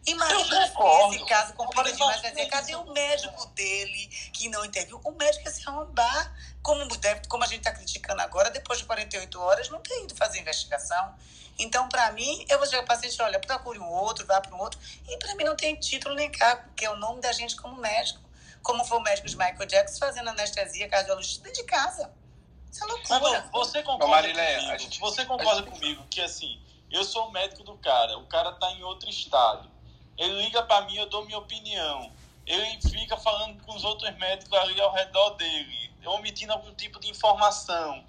Imagina 0.07 0.65
esse 0.65 1.25
caso 1.25 1.53
complica 1.53 1.91
demais, 1.91 2.21
vai 2.21 2.31
dizer, 2.31 2.47
cadê 2.47 2.75
o 2.75 2.93
médico 2.93 3.45
dele 3.47 4.07
que 4.31 4.47
não 4.47 4.63
interviu? 4.63 5.01
O 5.03 5.11
médico 5.11 5.43
ia 5.43 5.51
se 5.51 5.67
arrombar, 5.67 6.33
como, 6.67 6.85
deve, 6.97 7.25
como 7.29 7.45
a 7.45 7.47
gente 7.47 7.59
está 7.59 7.71
criticando 7.71 8.21
agora, 8.21 8.49
depois 8.49 8.77
de 8.77 8.85
48 8.85 9.39
horas, 9.39 9.69
não 9.69 9.79
tem 9.79 10.03
ido 10.03 10.13
fazer 10.13 10.41
investigação. 10.41 11.15
Então, 11.57 11.87
para 11.87 12.11
mim, 12.11 12.45
eu 12.49 12.57
vou 12.57 12.65
dizer 12.65 12.75
ao 12.75 12.83
paciente, 12.83 13.21
olha, 13.21 13.39
procure 13.39 13.79
um 13.79 13.89
outro, 13.89 14.27
vá 14.27 14.41
para 14.41 14.53
um 14.53 14.59
outro. 14.59 14.77
E 15.07 15.17
para 15.17 15.33
mim 15.35 15.45
não 15.45 15.55
tem 15.55 15.77
título 15.77 16.13
nem 16.13 16.29
cargo, 16.29 16.63
porque 16.63 16.83
é 16.83 16.91
o 16.91 16.97
nome 16.97 17.21
da 17.21 17.31
gente 17.31 17.55
como 17.55 17.79
médico. 17.79 18.19
Como 18.61 18.83
foi 18.83 18.97
o 18.97 19.01
médico 19.01 19.29
de 19.29 19.37
Michael 19.37 19.65
Jackson 19.65 19.97
fazendo 19.97 20.29
anestesia 20.29 20.89
cardiologista 20.89 21.41
dentro 21.41 21.61
de 21.61 21.65
casa. 21.65 22.11
Isso 22.69 22.83
é 22.83 22.87
loucura. 22.87 23.19
Mas, 23.21 23.51
você 23.51 23.81
concorda, 23.81 24.07
Marilé, 24.07 24.55
comigo, 24.57 24.79
gente, 24.79 24.99
você 24.99 25.25
concorda 25.25 25.63
comigo 25.63 26.05
que, 26.09 26.19
assim, 26.19 26.61
eu 26.91 27.05
sou 27.05 27.29
o 27.29 27.31
médico 27.31 27.63
do 27.63 27.77
cara, 27.77 28.17
o 28.17 28.27
cara 28.27 28.51
tá 28.51 28.69
em 28.73 28.83
outro 28.83 29.09
estado. 29.09 29.71
Ele 30.17 30.41
liga 30.43 30.61
para 30.63 30.81
mim, 30.81 30.97
eu 30.97 31.05
dou 31.05 31.23
minha 31.25 31.37
opinião. 31.37 32.11
Ele 32.45 32.77
fica 32.81 33.15
falando 33.15 33.63
com 33.63 33.73
os 33.73 33.85
outros 33.85 34.13
médicos 34.17 34.51
ali 34.59 34.81
ao 34.81 34.93
redor 34.93 35.29
dele, 35.31 35.91
omitindo 36.15 36.53
algum 36.53 36.73
tipo 36.73 36.99
de 36.99 37.09
informação 37.09 38.03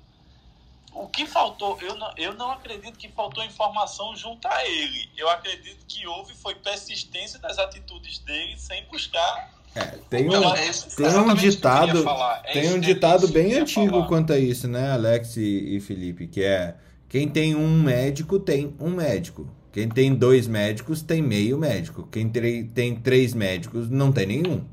o 0.93 1.07
que 1.07 1.27
faltou, 1.27 1.79
eu 1.81 1.95
não, 1.97 2.11
eu 2.17 2.35
não 2.35 2.51
acredito 2.51 2.99
que 2.99 3.09
faltou 3.09 3.45
informação 3.45 4.17
junto 4.17 4.47
a 4.49 4.67
ele. 4.67 5.09
Eu 5.17 5.29
acredito 5.29 5.85
que 5.87 6.07
houve 6.07 6.35
foi 6.35 6.55
persistência 6.55 7.39
das 7.39 7.59
atitudes 7.59 8.19
dele 8.19 8.57
sem 8.59 8.85
buscar. 8.87 9.51
É, 9.75 9.83
tem 10.09 10.29
um, 10.29 10.55
é 10.55 10.73
tem 10.97 11.19
um 11.19 11.35
ditado, 11.35 12.05
é 12.45 12.53
tem 12.53 12.73
um 12.73 12.81
ditado 12.81 13.29
bem 13.29 13.55
antigo 13.55 13.91
falar. 13.91 14.07
quanto 14.09 14.33
a 14.33 14.39
isso, 14.39 14.67
né, 14.67 14.93
Alex 14.93 15.37
e, 15.37 15.77
e 15.77 15.81
Felipe, 15.81 16.27
que 16.27 16.43
é 16.43 16.75
quem 17.09 17.29
tem 17.29 17.55
um 17.55 17.83
médico 17.83 18.39
tem 18.39 18.75
um 18.81 18.91
médico. 18.91 19.49
Quem 19.71 19.89
tem 19.89 20.13
dois 20.15 20.49
médicos 20.49 21.03
tem 21.03 21.23
meio 21.23 21.57
médico. 21.59 22.09
Quem 22.11 22.29
tem 22.29 22.97
três 22.97 23.35
médicos 23.35 23.89
não 23.89 24.11
tem 24.11 24.27
nenhum. 24.27 24.65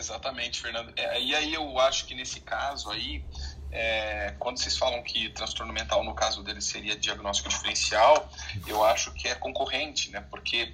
Exatamente, 0.00 0.62
Fernando. 0.62 0.92
É, 0.96 1.20
e 1.20 1.34
aí 1.34 1.52
eu 1.52 1.78
acho 1.78 2.06
que 2.06 2.14
nesse 2.14 2.40
caso 2.40 2.90
aí, 2.90 3.22
é, 3.70 4.34
quando 4.38 4.58
vocês 4.58 4.76
falam 4.76 5.02
que 5.02 5.28
transtorno 5.28 5.74
mental, 5.74 6.02
no 6.02 6.14
caso 6.14 6.42
dele, 6.42 6.62
seria 6.62 6.96
diagnóstico 6.96 7.50
diferencial, 7.50 8.32
eu 8.66 8.82
acho 8.82 9.12
que 9.12 9.28
é 9.28 9.34
concorrente, 9.34 10.10
né? 10.10 10.24
Porque 10.30 10.72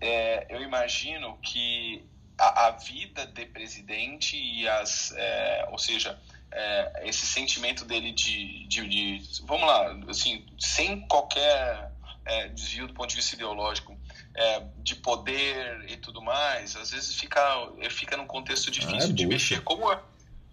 é, 0.00 0.46
eu 0.48 0.62
imagino 0.62 1.36
que 1.42 2.02
a, 2.38 2.68
a, 2.68 2.70
vida 2.70 3.26
de 3.26 3.44
presidente 3.44 4.34
e 4.34 4.66
as. 4.66 5.12
É, 5.14 5.68
ou 5.70 5.78
seja, 5.78 6.18
é, 6.50 7.02
esse 7.04 7.26
sentimento 7.26 7.84
dele 7.84 8.12
de, 8.12 8.66
de, 8.66 8.88
de, 8.88 9.42
Vamos 9.42 9.66
lá, 9.66 9.94
assim, 10.08 10.46
sem 10.58 11.06
qualquer 11.06 11.92
é, 12.24 12.48
desvio 12.48 12.86
do 12.86 12.94
ponto 12.94 13.10
de 13.10 13.16
vista 13.16 13.34
ideológico. 13.34 13.94
É, 14.36 14.66
de 14.78 14.96
poder 14.96 15.84
e 15.88 15.96
tudo 15.96 16.20
mais, 16.20 16.74
às 16.74 16.90
vezes 16.90 17.14
fica, 17.14 17.40
fica 17.88 18.16
num 18.16 18.26
contexto 18.26 18.68
difícil 18.68 19.10
ah, 19.10 19.12
de 19.12 19.26
mexer. 19.26 19.62
Como 19.62 19.92
é, 19.92 20.00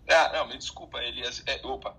ah, 0.07 0.31
não, 0.33 0.47
me 0.47 0.57
desculpa, 0.57 0.99
ele 0.99 1.23
é, 1.25 1.65
opa. 1.65 1.95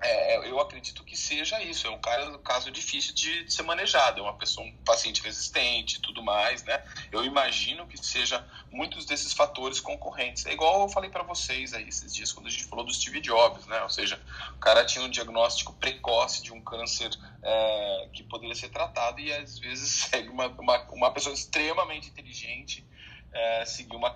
É, 0.00 0.34
é, 0.34 0.50
eu 0.50 0.60
acredito 0.60 1.02
que 1.02 1.16
seja 1.16 1.60
isso. 1.60 1.86
É 1.86 1.90
um 1.90 1.98
cara, 1.98 2.38
caso 2.38 2.70
difícil 2.70 3.14
de, 3.14 3.44
de, 3.44 3.52
ser 3.52 3.62
manejado. 3.62 4.20
É 4.20 4.22
uma 4.22 4.34
pessoa, 4.34 4.66
um 4.66 4.72
paciente 4.84 5.22
resistente 5.22 5.96
e 5.96 6.00
tudo 6.00 6.22
mais, 6.22 6.62
né? 6.64 6.82
Eu 7.10 7.24
imagino 7.24 7.86
que 7.86 7.96
seja 7.96 8.46
muitos 8.70 9.04
desses 9.04 9.32
fatores 9.32 9.80
concorrentes. 9.80 10.46
É 10.46 10.52
igual 10.52 10.82
eu 10.82 10.88
falei 10.88 11.10
para 11.10 11.22
vocês 11.22 11.74
aí 11.74 11.88
esses 11.88 12.14
dias, 12.14 12.32
quando 12.32 12.46
a 12.46 12.50
gente 12.50 12.64
falou 12.64 12.84
do 12.84 12.94
Steve 12.94 13.20
Jobs, 13.20 13.66
né? 13.66 13.82
Ou 13.82 13.90
seja, 13.90 14.20
o 14.54 14.58
cara 14.58 14.84
tinha 14.84 15.04
um 15.04 15.10
diagnóstico 15.10 15.72
precoce 15.74 16.42
de 16.42 16.52
um 16.52 16.60
câncer 16.60 17.10
é, 17.42 18.08
que 18.12 18.22
poderia 18.22 18.54
ser 18.54 18.68
tratado 18.68 19.20
e 19.20 19.32
às 19.32 19.58
vezes 19.58 20.06
segue 20.10 20.28
uma, 20.28 20.46
uma, 20.46 20.78
uma 20.92 21.10
pessoa 21.10 21.34
extremamente 21.34 22.08
inteligente 22.08 22.86
é, 23.32 23.64
seguir 23.64 23.96
uma, 23.96 24.14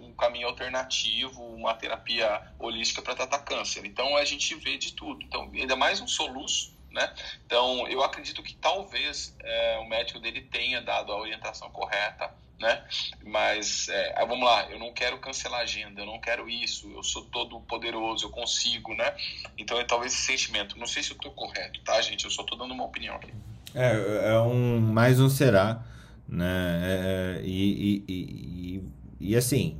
um 0.00 0.12
caminho 0.12 0.48
alternativo, 0.48 1.42
uma 1.42 1.74
terapia 1.74 2.42
holística 2.58 3.02
para 3.02 3.14
tratar 3.14 3.40
câncer. 3.40 3.84
Então 3.84 4.16
a 4.16 4.24
gente 4.24 4.54
vê 4.54 4.76
de 4.76 4.92
tudo. 4.92 5.22
Então, 5.22 5.50
ainda 5.54 5.76
mais 5.76 6.00
um 6.00 6.08
soluço, 6.08 6.74
né? 6.90 7.12
Então 7.44 7.86
eu 7.88 8.02
acredito 8.02 8.42
que 8.42 8.54
talvez 8.54 9.36
é, 9.40 9.78
o 9.78 9.88
médico 9.88 10.18
dele 10.18 10.40
tenha 10.42 10.80
dado 10.80 11.12
a 11.12 11.18
orientação 11.18 11.70
correta, 11.70 12.32
né? 12.58 12.82
Mas 13.22 13.88
é, 13.88 14.24
vamos 14.26 14.44
lá, 14.44 14.70
eu 14.70 14.78
não 14.78 14.92
quero 14.92 15.18
cancelar 15.18 15.60
a 15.60 15.62
agenda, 15.64 16.00
eu 16.00 16.06
não 16.06 16.18
quero 16.18 16.48
isso, 16.48 16.90
eu 16.90 17.02
sou 17.02 17.24
todo 17.26 17.60
poderoso, 17.60 18.26
eu 18.26 18.30
consigo, 18.30 18.94
né? 18.94 19.14
Então 19.58 19.78
é 19.78 19.84
talvez 19.84 20.12
esse 20.12 20.22
sentimento. 20.22 20.78
Não 20.78 20.86
sei 20.86 21.02
se 21.02 21.10
eu 21.10 21.16
estou 21.16 21.32
correto, 21.32 21.80
tá, 21.82 22.00
gente? 22.00 22.24
Eu 22.24 22.30
só 22.30 22.42
estou 22.42 22.56
dando 22.56 22.72
uma 22.72 22.84
opinião 22.84 23.16
aqui. 23.16 23.32
É, 23.74 24.32
é 24.32 24.40
um 24.40 24.80
mais 24.80 25.20
um 25.20 25.28
será 25.28 25.84
né? 26.28 26.80
É, 26.82 27.40
e, 27.44 28.04
e, 28.08 28.12
e, 28.12 28.84
e, 29.20 29.36
assim, 29.36 29.76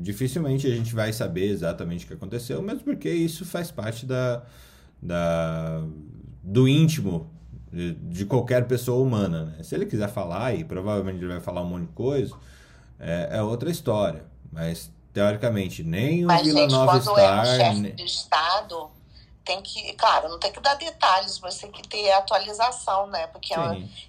dificilmente 0.00 0.66
a 0.66 0.74
gente 0.74 0.94
vai 0.94 1.12
saber 1.12 1.48
exatamente 1.48 2.04
o 2.04 2.08
que 2.08 2.14
aconteceu, 2.14 2.60
mesmo 2.62 2.80
porque 2.80 3.10
isso 3.10 3.44
faz 3.44 3.70
parte 3.70 4.04
da, 4.04 4.42
da, 5.00 5.82
do 6.42 6.68
íntimo 6.68 7.30
de, 7.72 7.94
de 7.94 8.24
qualquer 8.26 8.66
pessoa 8.66 9.02
humana. 9.02 9.46
Né? 9.46 9.62
Se 9.62 9.74
ele 9.74 9.86
quiser 9.86 10.08
falar, 10.08 10.54
e 10.54 10.64
provavelmente 10.64 11.18
ele 11.18 11.28
vai 11.28 11.40
falar 11.40 11.62
um 11.62 11.68
monte 11.68 11.86
de 11.86 11.92
coisa, 11.92 12.34
é, 12.98 13.28
é 13.32 13.42
outra 13.42 13.70
história. 13.70 14.24
Mas, 14.52 14.90
teoricamente, 15.12 15.82
nem 15.82 16.24
o 16.24 16.28
Vila 16.28 16.66
Nova 16.68 17.00
Star... 17.00 17.46
É 17.46 17.70
um 17.70 17.74
chefe 17.74 17.92
de 17.92 18.04
Estado 18.04 18.90
tem 19.46 19.62
que, 19.62 19.92
claro, 19.94 20.28
não 20.28 20.40
tem 20.40 20.52
que 20.52 20.58
dar 20.58 20.74
detalhes, 20.74 21.38
mas 21.38 21.56
tem 21.56 21.70
que 21.70 21.86
ter 21.88 22.10
atualização, 22.10 23.06
né? 23.06 23.28
Porque 23.28 23.54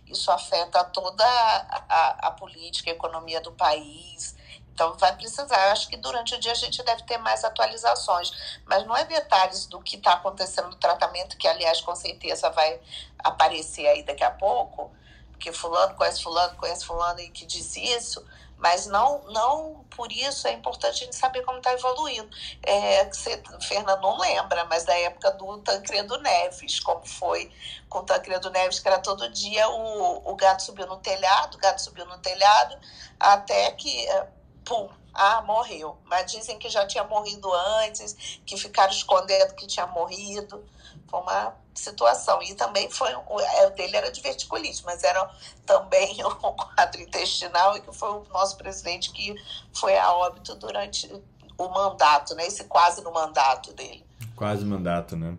isso 0.08 0.32
afeta 0.32 0.84
toda 0.86 1.24
a, 1.24 1.84
a, 1.88 2.28
a, 2.28 2.32
política, 2.32 2.90
a 2.90 2.94
economia 2.94 3.40
do 3.40 3.52
país. 3.52 4.36
Então 4.74 4.96
vai 4.98 5.16
precisar. 5.16 5.68
Eu 5.68 5.72
acho 5.72 5.88
que 5.88 5.96
durante 5.96 6.34
o 6.34 6.40
dia 6.40 6.52
a 6.52 6.56
gente 6.56 6.82
deve 6.82 7.04
ter 7.04 7.20
mais 7.20 7.44
atualizações, 7.44 8.32
mas 8.66 8.86
não 8.88 8.98
é 8.98 9.06
detalhes 9.06 9.68
do 9.68 9.80
que 9.80 9.96
está 9.96 10.14
acontecendo 10.14 10.70
no 10.70 10.76
tratamento, 10.76 11.38
que 11.38 11.48
aliás 11.48 11.82
com 11.82 11.96
certeza 11.96 12.50
vai 12.50 12.80
aparecer 13.20 13.88
aí 13.88 14.02
daqui 14.02 14.24
a 14.24 14.32
pouco, 14.32 14.92
porque 15.32 15.54
fulano 15.54 15.94
conhece 15.94 16.24
fulano, 16.24 16.58
conhece 16.58 16.84
fulano 16.84 17.20
e 17.20 17.30
que 17.30 17.46
disse 17.46 17.80
isso 17.80 18.26
mas 18.58 18.88
não, 18.88 19.24
não 19.30 19.86
por 19.96 20.12
isso 20.12 20.48
é 20.48 20.54
importante 20.54 21.04
a 21.04 21.06
gente 21.06 21.16
saber 21.16 21.44
como 21.44 21.60
está 21.60 21.74
evoluindo. 21.74 22.30
É, 22.64 23.06
você, 23.06 23.42
Fernando 23.62 24.02
não 24.02 24.18
lembra, 24.18 24.66
mas 24.66 24.84
da 24.84 24.98
época 24.98 25.32
do 25.32 25.60
Tancredo 25.60 26.18
Neves, 26.20 26.80
como 26.80 27.06
foi 27.06 27.52
com 27.88 28.00
o 28.00 28.04
Tancredo 28.04 28.50
Neves, 28.50 28.80
que 28.80 28.88
era 28.88 29.00
todo 29.00 29.30
dia 29.30 29.70
o, 29.70 30.32
o 30.32 30.36
gato 30.36 30.64
subiu 30.64 30.88
no 30.88 30.98
telhado, 30.98 31.56
o 31.56 31.60
gato 31.60 31.82
subiu 31.82 32.06
no 32.06 32.18
telhado, 32.20 32.78
até 33.20 33.72
que, 33.72 34.08
é, 34.10 34.28
pum, 34.66 34.90
ah, 35.14 35.42
morreu. 35.42 35.98
Mas 36.06 36.32
dizem 36.32 36.60
que 36.60 36.70
já 36.70 36.86
tinha 36.86 37.04
morrido 37.04 37.52
antes, 37.54 38.40
que 38.46 38.56
ficaram 38.56 38.92
escondendo 38.92 39.56
que 39.56 39.66
tinha 39.66 39.88
morrido. 39.88 40.64
Foi 41.10 41.20
uma 41.22 41.56
situação. 41.74 42.42
E 42.42 42.54
também 42.56 42.90
foi. 42.90 43.12
É, 43.12 43.68
o 43.68 43.70
dele 43.72 43.96
era 43.96 44.12
de 44.12 44.22
verticulite, 44.22 44.84
mas 44.86 45.04
era 45.04 45.30
também 45.66 46.18
um 46.26 46.32
quadro 46.32 47.02
intestinal, 47.02 47.78
e 47.78 47.82
que 47.82 47.94
foi 47.94 48.10
o 48.10 48.24
nosso 48.32 48.58
presidente 48.58 49.12
que 49.12 49.36
foi 49.74 49.98
a 49.98 50.12
óbito 50.14 50.56
durante 50.56 51.12
o 51.58 51.70
mandato, 51.70 52.36
né? 52.36 52.46
Esse 52.46 52.66
quase 52.66 53.04
no 53.04 53.12
mandato 53.12 53.74
dele. 53.74 54.06
Quase 54.36 54.64
mandato, 54.64 55.16
né? 55.16 55.38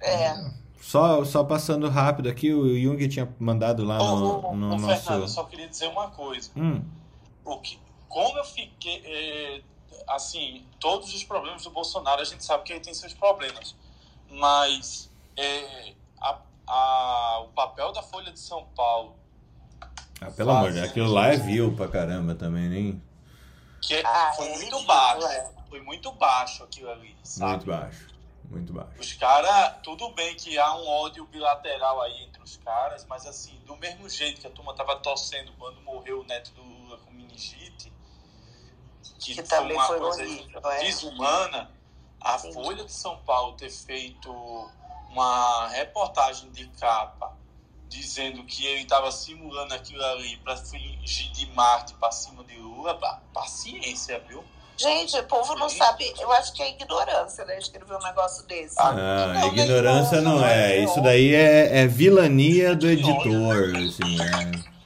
É. 0.00 0.34
Só, 0.80 1.24
só 1.24 1.42
passando 1.42 1.88
rápido 1.88 2.28
aqui, 2.28 2.52
o 2.52 2.78
Jung 2.80 3.08
tinha 3.08 3.28
mandado 3.40 3.84
lá 3.84 3.98
no, 3.98 4.48
ô, 4.48 4.54
no 4.54 4.74
ô, 4.74 4.78
nosso. 4.78 5.02
Fernando, 5.02 5.22
eu 5.22 5.28
só 5.28 5.44
queria 5.44 5.68
dizer 5.68 5.88
uma 5.88 6.10
coisa. 6.10 6.50
Hum, 6.56 6.80
O 7.44 7.58
que, 7.58 7.78
como 8.08 8.38
eu 8.38 8.44
fiquei. 8.44 9.02
é, 9.04 9.62
assim, 10.06 10.64
todos 10.78 11.12
os 11.12 11.24
problemas 11.24 11.64
do 11.64 11.70
Bolsonaro, 11.70 12.20
a 12.20 12.24
gente 12.24 12.44
sabe 12.44 12.62
que 12.62 12.72
ele 12.72 12.80
tem 12.80 12.94
seus 12.94 13.12
problemas. 13.12 13.74
Mas 14.30 15.10
é, 15.36 15.92
a- 16.20 16.38
a- 16.66 17.40
o 17.44 17.48
papel 17.48 17.92
da 17.92 18.02
Folha 18.02 18.32
de 18.32 18.38
São 18.40 18.64
Paulo, 18.76 19.16
ah, 20.20 20.30
pelo 20.30 20.50
amor 20.50 20.72
de 20.72 20.78
Deus, 20.80 20.90
aquilo 20.90 21.12
lá 21.12 21.28
é 21.28 21.36
vil 21.36 21.74
pra 21.76 21.88
caramba 21.88 22.34
também, 22.34 22.68
nem. 22.68 23.02
que 23.82 23.94
é- 23.94 24.04
Ah, 24.04 24.32
foi 24.34 24.48
é 24.48 24.56
muito 24.56 24.80
baixo. 24.84 25.26
é. 25.26 25.50
Foi 25.68 25.80
muito 25.80 26.10
baixo 26.12 26.64
aquilo 26.64 26.90
ali, 26.90 27.16
sabe? 27.22 27.50
Muito 27.52 27.66
baixo. 27.66 28.06
Muito 28.48 28.72
baixo. 28.72 28.90
Os 29.00 29.12
caras, 29.14 29.74
tudo 29.82 30.08
bem 30.10 30.34
que 30.36 30.56
há 30.58 30.74
um 30.76 30.86
ódio 30.88 31.24
bilateral 31.26 32.00
aí 32.02 32.22
entre 32.24 32.40
os 32.42 32.56
caras, 32.58 33.04
mas 33.08 33.26
assim, 33.26 33.58
do 33.66 33.76
mesmo 33.76 34.08
jeito 34.08 34.40
que 34.40 34.46
a 34.46 34.50
turma 34.50 34.72
tava 34.74 34.96
torcendo 34.96 35.52
quando 35.58 35.80
morreu 35.82 36.20
o 36.20 36.24
neto 36.24 36.52
do 36.52 36.62
Lula 36.62 36.98
com 36.98 37.10
meningite, 37.12 37.92
que, 39.18 39.34
Que 39.34 39.34
foi 39.34 39.44
também 39.44 39.76
uma 39.76 39.86
foi 39.86 39.98
coisa 39.98 40.22
horrível, 40.22 40.60
é. 40.70 40.78
desumana, 40.84 41.70
a 42.20 42.38
Sim. 42.38 42.52
Folha 42.52 42.84
de 42.84 42.92
São 42.92 43.16
Paulo 43.18 43.56
ter 43.56 43.70
feito 43.70 44.30
uma 45.10 45.68
reportagem 45.68 46.50
de 46.50 46.66
capa 46.68 47.36
dizendo 47.88 48.44
que 48.44 48.66
ele 48.66 48.82
estava 48.82 49.10
simulando 49.12 49.74
aquilo 49.74 50.04
ali 50.04 50.36
para 50.38 50.56
fingir 50.56 51.30
de 51.32 51.46
Marte 51.52 51.94
para 51.94 52.10
cima 52.10 52.42
de 52.44 52.56
Lula, 52.56 52.98
paciência, 53.32 54.22
viu? 54.28 54.44
Gente, 54.76 55.16
o 55.18 55.24
povo 55.24 55.54
não 55.54 55.70
sabe. 55.70 56.12
Eu 56.18 56.30
acho 56.32 56.52
que 56.52 56.62
é 56.62 56.70
ignorância, 56.70 57.44
né? 57.46 57.56
Escrever 57.58 57.96
um 57.96 58.02
negócio 58.02 58.46
desse. 58.46 58.78
Ah, 58.78 58.90
Ah, 58.90 59.26
não, 59.32 59.48
ignorância 59.48 60.20
não, 60.20 60.32
não 60.32 60.40
não, 60.40 60.46
é. 60.46 60.76
é 60.76 60.84
Isso 60.84 61.00
daí 61.00 61.34
é, 61.34 61.78
é 61.78 61.86
vilania 61.86 62.76
do 62.76 62.86
editor, 62.86 63.74
assim, 63.74 64.20
é. 64.20 64.76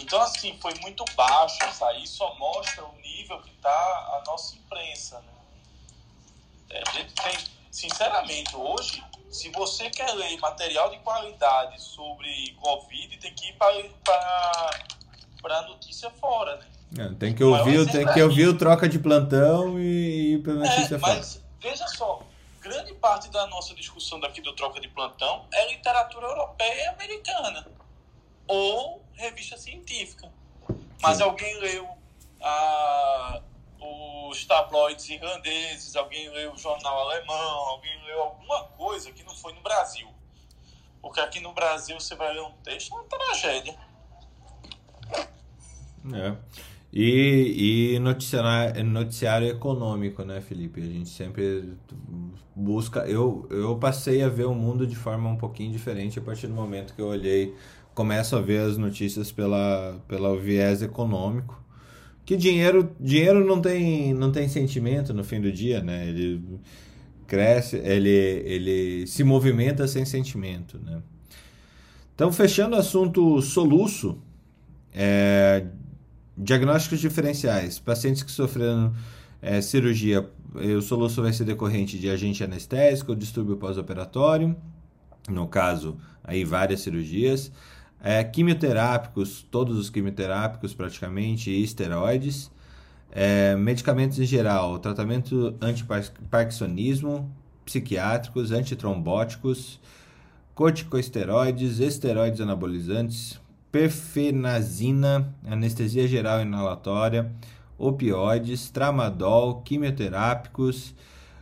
Então, 0.00 0.20
assim, 0.20 0.56
foi 0.62 0.72
muito 0.82 1.04
baixo 1.16 1.58
isso 1.68 1.84
aí, 1.84 2.06
só 2.06 2.32
mostra 2.36 2.84
o 2.84 2.94
nível 3.02 3.40
que 3.42 3.50
tá 3.54 3.68
a 3.68 4.22
nossa 4.24 4.54
imprensa, 4.54 5.18
né? 5.18 5.35
É, 6.70 6.82
a 6.86 6.92
gente 6.92 7.12
tem, 7.14 7.36
sinceramente, 7.70 8.54
hoje, 8.56 9.02
se 9.30 9.50
você 9.50 9.90
quer 9.90 10.12
ler 10.14 10.38
material 10.38 10.90
de 10.90 10.98
qualidade 11.00 11.80
sobre 11.82 12.52
Covid, 12.60 13.16
tem 13.18 13.34
que 13.34 13.48
ir 13.50 13.54
para 13.54 15.58
a 15.58 15.62
notícia 15.62 16.10
fora, 16.10 16.56
né? 16.56 16.66
É, 16.98 17.14
Tem 17.14 17.34
que 17.34 17.44
ouvir, 17.44 17.78
o- 17.78 17.90
tem 17.90 18.06
que 18.12 18.22
ouvir 18.22 18.46
o 18.48 18.56
troca 18.56 18.88
de 18.88 18.98
plantão 18.98 19.78
e 19.78 20.34
ir 20.34 20.42
pra 20.42 20.54
notícia 20.54 20.96
É, 20.96 20.98
fora. 20.98 21.14
mas 21.16 21.42
veja 21.60 21.86
só, 21.88 22.22
grande 22.60 22.94
parte 22.94 23.28
da 23.30 23.46
nossa 23.48 23.74
discussão 23.74 24.18
daqui 24.20 24.40
do 24.40 24.54
Troca 24.54 24.80
de 24.80 24.88
Plantão 24.88 25.46
é 25.52 25.68
literatura 25.68 26.26
europeia 26.26 26.84
e 26.84 26.86
americana. 26.88 27.66
Ou 28.48 29.04
revista 29.14 29.56
científica. 29.56 30.32
Mas 31.02 31.18
Sim. 31.18 31.24
alguém 31.24 31.58
leu 31.58 31.88
ah, 32.40 33.42
os 34.30 34.44
tabloides 34.44 35.08
irlandeses, 35.08 35.96
alguém 35.96 36.28
leu 36.30 36.52
o 36.52 36.58
jornal 36.58 37.08
alemão, 37.08 37.58
alguém 37.68 38.04
leu 38.06 38.22
alguma 38.22 38.64
coisa 38.64 39.12
que 39.12 39.22
não 39.24 39.34
foi 39.34 39.52
no 39.52 39.60
Brasil. 39.60 40.08
Porque 41.00 41.20
aqui 41.20 41.40
no 41.40 41.52
Brasil 41.52 41.98
você 41.98 42.14
vai 42.14 42.32
ler 42.34 42.42
um 42.42 42.52
texto, 42.62 42.92
é 42.92 42.96
uma 42.96 43.04
tragédia. 43.04 43.76
É. 46.14 46.36
E, 46.92 47.94
e 47.94 47.98
noticiário, 47.98 48.84
noticiário 48.84 49.48
econômico, 49.48 50.24
né, 50.24 50.40
Felipe? 50.40 50.80
A 50.80 50.86
gente 50.86 51.10
sempre 51.10 51.76
busca. 52.54 53.00
Eu, 53.00 53.46
eu 53.50 53.76
passei 53.76 54.22
a 54.22 54.28
ver 54.28 54.46
o 54.46 54.54
mundo 54.54 54.86
de 54.86 54.96
forma 54.96 55.28
um 55.28 55.36
pouquinho 55.36 55.70
diferente 55.70 56.18
a 56.18 56.22
partir 56.22 56.46
do 56.46 56.54
momento 56.54 56.94
que 56.94 57.02
eu 57.02 57.08
olhei, 57.08 57.54
começo 57.94 58.34
a 58.34 58.40
ver 58.40 58.60
as 58.60 58.78
notícias 58.78 59.30
pela, 59.30 60.00
pela 60.08 60.36
viés 60.38 60.80
econômico. 60.80 61.62
Que 62.26 62.36
dinheiro, 62.36 62.90
dinheiro 62.98 63.46
não 63.46 63.60
tem, 63.62 64.12
não 64.12 64.32
tem 64.32 64.48
sentimento 64.48 65.14
no 65.14 65.22
fim 65.22 65.40
do 65.40 65.52
dia, 65.52 65.80
né? 65.80 66.08
Ele 66.08 66.42
cresce, 67.24 67.76
ele, 67.76 68.10
ele 68.10 69.06
se 69.06 69.22
movimenta 69.22 69.86
sem 69.86 70.04
sentimento, 70.04 70.76
né? 70.84 71.00
Então, 72.16 72.32
fechando 72.32 72.74
o 72.74 72.78
assunto 72.80 73.40
soluço, 73.40 74.18
é, 74.92 75.66
diagnósticos 76.36 76.98
diferenciais. 76.98 77.78
Pacientes 77.78 78.24
que 78.24 78.32
sofreram 78.32 78.92
é, 79.40 79.60
cirurgia, 79.60 80.28
o 80.52 80.82
soluço 80.82 81.22
vai 81.22 81.32
ser 81.32 81.44
decorrente 81.44 81.96
de 81.96 82.10
agente 82.10 82.42
anestésico 82.42 83.12
ou 83.12 83.16
distúrbio 83.16 83.56
pós-operatório, 83.56 84.56
no 85.28 85.46
caso, 85.46 85.96
aí 86.24 86.44
várias 86.44 86.80
cirurgias. 86.80 87.52
É, 88.08 88.22
quimioterápicos, 88.22 89.44
todos 89.50 89.76
os 89.76 89.90
quimioterápicos 89.90 90.72
praticamente, 90.72 91.50
e 91.50 91.64
esteroides. 91.64 92.52
É, 93.10 93.56
medicamentos 93.56 94.16
em 94.20 94.24
geral, 94.24 94.78
tratamento 94.78 95.56
antiparkinsonismo, 95.60 97.28
psiquiátricos, 97.64 98.52
antitrombóticos, 98.52 99.80
corticosteroides, 100.54 101.80
esteroides 101.80 102.40
anabolizantes, 102.40 103.40
perfenazina, 103.72 105.34
anestesia 105.44 106.06
geral 106.06 106.40
inalatória, 106.40 107.32
opioides, 107.76 108.70
tramadol, 108.70 109.62
quimioterápicos, 109.62 110.94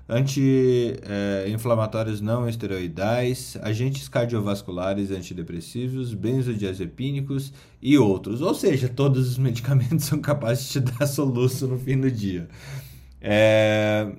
anti-inflamatórios 0.08 2.20
não 2.20 2.48
esteroidais, 2.48 3.56
agentes 3.62 4.08
cardiovasculares 4.08 5.10
antidepressivos, 5.10 6.14
benzodiazepínicos 6.14 7.52
e 7.80 7.98
outros. 7.98 8.40
Ou 8.40 8.54
seja, 8.54 8.88
todos 8.88 9.30
os 9.30 9.38
medicamentos 9.38 10.04
são 10.04 10.20
capazes 10.20 10.66
de 10.66 10.72
te 10.72 10.80
dar 10.80 11.06
soluço 11.06 11.66
no 11.66 11.78
fim 11.78 11.98
do 11.98 12.10
dia. 12.10 12.48
É... 13.20 14.12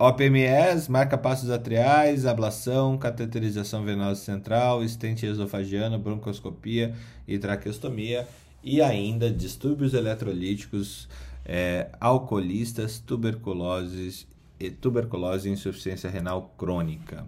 OPMS, 0.00 0.88
marca-passos 0.88 1.50
atriais, 1.50 2.24
ablação, 2.24 2.96
cateterização 2.96 3.84
venosa 3.84 4.20
central, 4.20 4.84
estente 4.84 5.26
esofagiano, 5.26 5.98
broncoscopia 5.98 6.94
e 7.26 7.36
traqueostomia, 7.36 8.24
e 8.62 8.80
ainda 8.80 9.28
distúrbios 9.28 9.94
eletrolíticos, 9.94 11.08
é, 11.44 11.88
alcoolistas, 12.00 13.00
tuberculose, 13.00 14.28
e 14.58 14.70
tuberculose 14.70 15.48
e 15.48 15.52
insuficiência 15.52 16.10
renal 16.10 16.54
crônica. 16.56 17.26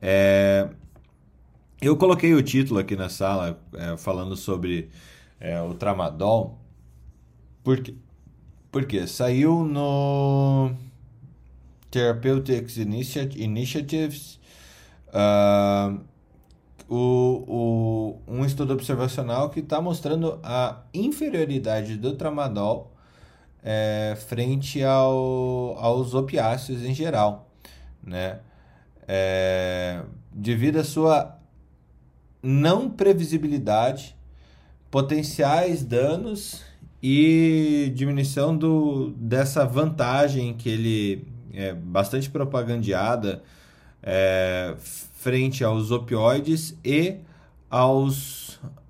É, 0.00 0.68
eu 1.80 1.96
coloquei 1.96 2.34
o 2.34 2.42
título 2.42 2.80
aqui 2.80 2.96
na 2.96 3.08
sala 3.08 3.58
é, 3.74 3.96
falando 3.96 4.36
sobre 4.36 4.90
é, 5.40 5.60
o 5.60 5.74
tramadol, 5.74 6.58
porque, 7.62 7.94
porque 8.70 9.06
saiu 9.06 9.64
no 9.64 10.72
Therapeutics 11.90 12.76
Initia- 12.76 13.30
Initiatives, 13.36 14.40
ah, 15.12 15.96
o, 16.88 18.18
o, 18.26 18.32
um 18.32 18.44
estudo 18.44 18.72
observacional 18.72 19.50
que 19.50 19.60
está 19.60 19.80
mostrando 19.80 20.38
a 20.42 20.82
inferioridade 20.92 21.96
do 21.96 22.14
tramadol 22.14 22.93
é, 23.64 24.14
frente 24.28 24.84
ao, 24.84 25.76
aos 25.78 26.12
opiáceos 26.12 26.82
em 26.82 26.94
geral, 26.94 27.50
né? 28.02 28.40
É, 29.08 30.02
devido 30.30 30.78
à 30.78 30.84
sua 30.84 31.38
não 32.42 32.90
previsibilidade, 32.90 34.14
potenciais 34.90 35.82
danos 35.82 36.62
e 37.02 37.90
diminuição 37.94 38.56
do, 38.56 39.10
dessa 39.16 39.64
vantagem 39.64 40.54
que 40.54 40.68
ele 40.68 41.26
é 41.52 41.72
bastante 41.72 42.28
propagandeada 42.30 43.42
é, 44.02 44.74
frente 44.78 45.64
aos 45.64 45.90
opioides 45.90 46.78
e 46.84 47.16
aos 47.70 48.43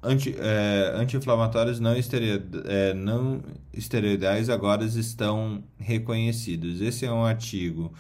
anti, 0.05 0.35
é, 0.39 0.93
anti-inflamatórios 0.97 1.81
não, 1.81 1.97
estereo, 1.97 2.43
é, 2.67 2.95
não 2.95 3.43
esteroidais 3.73 4.49
agora 4.51 4.85
estão 4.85 5.65
reconhecidos. 5.79 6.81
Esse 6.81 7.07
é 7.07 7.13
um 7.13 7.25
artigo, 7.25 7.93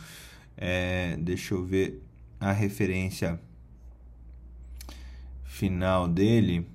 é, 0.56 1.16
deixa 1.18 1.54
eu 1.54 1.64
ver 1.64 2.02
a 2.40 2.52
referência 2.52 3.40
final 5.44 6.08
dele. 6.08 6.66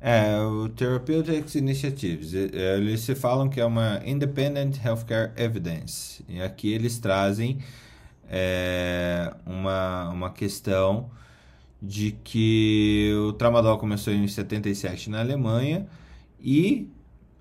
É, 0.00 0.38
o 0.38 0.68
Therapeutics 0.68 1.54
Initiatives, 1.54 2.34
e- 2.34 2.50
eles 2.54 3.00
se 3.00 3.14
falam 3.14 3.48
que 3.48 3.58
é 3.60 3.64
uma 3.64 4.02
Independent 4.04 4.76
Healthcare 4.84 5.32
Evidence, 5.36 6.22
e 6.28 6.42
aqui 6.42 6.72
eles 6.72 6.98
trazem 6.98 7.58
é, 8.28 9.32
uma, 9.46 10.10
uma 10.10 10.30
questão 10.30 11.10
de 11.86 12.12
que 12.24 13.12
o 13.28 13.32
tramadol 13.32 13.78
começou 13.78 14.12
em 14.12 14.26
77 14.26 15.10
na 15.10 15.20
Alemanha 15.20 15.86
e 16.40 16.88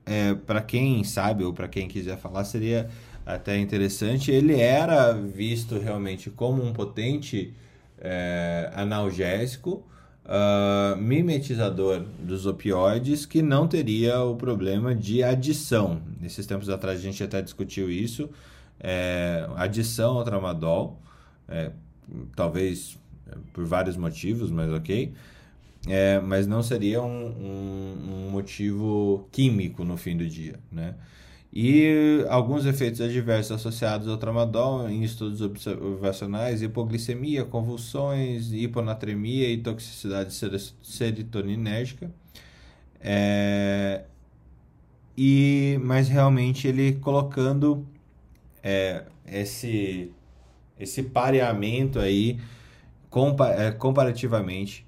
é, 0.05 0.33
para 0.33 0.61
quem 0.61 1.03
sabe 1.03 1.43
ou 1.43 1.53
para 1.53 1.67
quem 1.67 1.87
quiser 1.87 2.17
falar 2.17 2.43
seria 2.43 2.89
até 3.25 3.57
interessante 3.57 4.31
ele 4.31 4.59
era 4.59 5.13
visto 5.13 5.79
realmente 5.79 6.29
como 6.29 6.63
um 6.63 6.73
potente 6.73 7.53
é, 8.03 8.69
analgésico, 8.75 9.85
uh, 10.25 10.97
mimetizador 10.97 12.03
dos 12.19 12.45
opioides, 12.45 13.25
que 13.25 13.41
não 13.41 13.67
teria 13.67 14.21
o 14.21 14.35
problema 14.35 14.93
de 14.93 15.23
adição. 15.23 16.01
Nesses 16.19 16.45
tempos 16.45 16.69
atrás 16.69 16.99
a 16.99 17.01
gente 17.01 17.23
até 17.23 17.41
discutiu 17.41 17.89
isso. 17.89 18.29
É, 18.79 19.47
adição 19.55 20.17
ao 20.17 20.23
tramadol, 20.25 20.99
é, 21.47 21.71
talvez 22.35 22.97
por 23.53 23.65
vários 23.65 23.97
motivos, 23.97 24.51
mas 24.51 24.71
ok. 24.71 25.13
É, 25.87 26.19
mas 26.21 26.47
não 26.47 26.63
seria 26.63 27.01
um, 27.01 27.25
um, 27.25 28.27
um, 28.27 28.29
motivo 28.31 29.27
químico 29.31 29.83
no 29.83 29.97
fim 29.97 30.15
do 30.15 30.25
dia, 30.25 30.57
né? 30.71 30.95
E 31.51 32.25
alguns 32.29 32.65
efeitos 32.65 32.99
adversos 32.99 33.51
associados 33.51 34.07
ao 34.07 34.17
tramadol 34.17 34.89
em 34.89 35.03
estudos 35.03 35.41
observacionais, 35.41 36.63
hipoglicemia, 36.63 37.45
convulsões, 37.45 38.51
hiponatremia 38.51 39.49
e 39.49 39.57
toxicidade 39.57 40.33
serotoninérgica. 40.81 42.09
É, 42.99 44.03
e, 45.15 45.79
mas 45.83 46.07
realmente 46.07 46.67
ele 46.67 46.93
colocando 46.93 47.85
é, 48.63 49.03
esse, 49.27 50.11
esse 50.79 51.03
pareamento 51.03 51.99
aí 51.99 52.39
comparativamente 53.77 54.87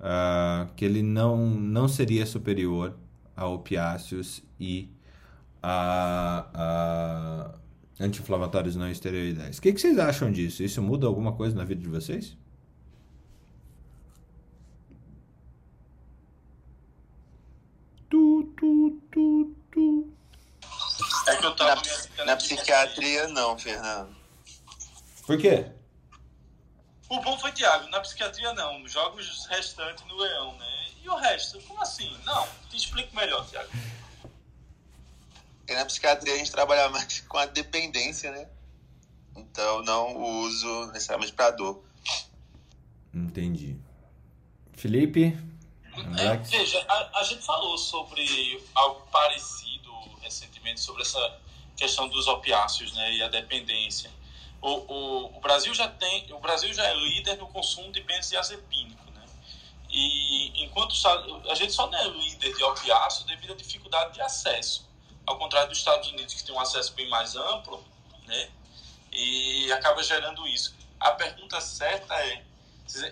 uh, 0.00 0.72
que 0.74 0.84
ele 0.84 1.02
não, 1.02 1.46
não 1.46 1.86
seria 1.86 2.26
superior 2.26 2.96
a 3.36 3.46
opiáceos 3.46 4.42
e 4.58 4.90
a, 5.62 6.46
a 6.52 7.54
anti-inflamatórios 8.00 8.74
não 8.76 8.90
esteroidais. 8.90 9.58
O 9.58 9.62
que, 9.62 9.72
que 9.72 9.80
vocês 9.80 9.98
acham 9.98 10.32
disso? 10.32 10.62
Isso 10.62 10.82
muda 10.82 11.06
alguma 11.06 11.32
coisa 11.32 11.54
na 11.54 11.64
vida 11.64 11.80
de 11.80 11.88
vocês? 11.88 12.36
Tu, 18.08 18.52
tu, 18.56 19.00
tu, 19.12 19.54
tu. 19.70 20.08
É 21.28 21.36
que 21.36 21.46
eu 21.46 21.54
tava 21.54 21.80
na, 22.18 22.24
na 22.24 22.36
psiquiatria 22.36 23.28
não, 23.28 23.56
Fernando. 23.56 24.10
Por 25.24 25.38
quê? 25.38 25.70
O 27.10 27.20
bom 27.20 27.36
foi 27.36 27.50
Thiago, 27.50 27.88
na 27.88 27.98
psiquiatria 27.98 28.52
não, 28.52 28.86
jogos 28.86 29.44
restantes 29.46 30.04
no 30.06 30.16
Leão, 30.16 30.56
né? 30.56 30.86
E 31.02 31.08
o 31.08 31.16
resto, 31.16 31.60
como 31.62 31.82
assim? 31.82 32.16
Não, 32.24 32.48
te 32.70 32.76
explico 32.76 33.14
melhor, 33.16 33.44
Thiago. 33.48 33.68
Porque 35.58 35.74
na 35.74 35.84
psiquiatria 35.84 36.34
a 36.34 36.38
gente 36.38 36.52
trabalha 36.52 36.88
mais 36.88 37.20
com 37.22 37.36
a 37.36 37.46
dependência, 37.46 38.30
né? 38.30 38.48
Então 39.36 39.82
não 39.82 40.18
o 40.18 40.40
uso 40.42 40.86
necessariamente 40.92 41.32
para 41.32 41.50
dor. 41.50 41.82
Entendi. 43.12 43.76
Felipe? 44.74 45.36
É, 46.16 46.36
veja, 46.36 46.80
a, 46.88 47.18
a, 47.18 47.24
gente 47.24 47.44
falou 47.44 47.76
sobre 47.76 48.62
algo 48.72 49.00
parecido 49.08 49.92
recentemente, 50.20 50.80
sobre 50.80 51.02
essa 51.02 51.40
questão 51.76 52.08
dos 52.08 52.28
opiáceos 52.28 52.92
né, 52.92 53.14
e 53.14 53.22
a 53.22 53.28
dependência 53.28 54.08
o, 54.60 54.68
o, 54.68 55.36
o, 55.36 55.40
Brasil 55.40 55.72
já 55.74 55.88
tem, 55.88 56.30
o 56.32 56.38
Brasil 56.38 56.72
já 56.72 56.84
é 56.84 56.94
líder 56.94 57.36
no 57.38 57.48
consumo 57.48 57.90
de 57.90 58.00
benzodiazepínico, 58.02 59.10
né? 59.12 59.24
E 59.88 60.64
enquanto 60.64 60.94
a 61.50 61.54
gente 61.54 61.72
só 61.72 61.86
não 61.90 61.98
é 61.98 62.08
líder 62.08 62.54
de 62.54 62.62
opiáceo 62.62 63.26
devido 63.26 63.54
à 63.54 63.56
dificuldade 63.56 64.14
de 64.14 64.20
acesso, 64.20 64.88
ao 65.26 65.38
contrário 65.38 65.68
dos 65.68 65.78
Estados 65.78 66.08
Unidos 66.10 66.34
que 66.34 66.44
tem 66.44 66.54
um 66.54 66.60
acesso 66.60 66.92
bem 66.92 67.08
mais 67.08 67.36
amplo, 67.36 67.82
né? 68.26 68.50
E 69.12 69.72
acaba 69.72 70.02
gerando 70.02 70.46
isso. 70.46 70.74
A 70.98 71.12
pergunta 71.12 71.60
certa 71.60 72.14
é, 72.14 72.44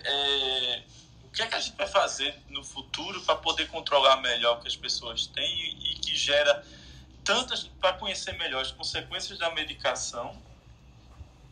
é 0.03 0.83
o 1.23 1.31
que 1.31 1.41
é 1.41 1.47
que 1.47 1.55
a 1.55 1.59
gente 1.59 1.75
vai 1.75 1.87
fazer 1.87 2.39
no 2.47 2.63
futuro 2.63 3.21
para 3.21 3.35
poder 3.35 3.67
controlar 3.69 4.17
melhor 4.17 4.57
o 4.57 4.61
que 4.61 4.67
as 4.67 4.75
pessoas 4.75 5.25
têm 5.27 5.59
e, 5.59 5.93
e 5.93 5.95
que 5.95 6.15
gera 6.15 6.63
tantas 7.23 7.63
para 7.79 7.93
conhecer 7.93 8.33
melhor 8.37 8.61
as 8.61 8.71
consequências 8.71 9.37
da 9.39 9.49
medicação 9.51 10.48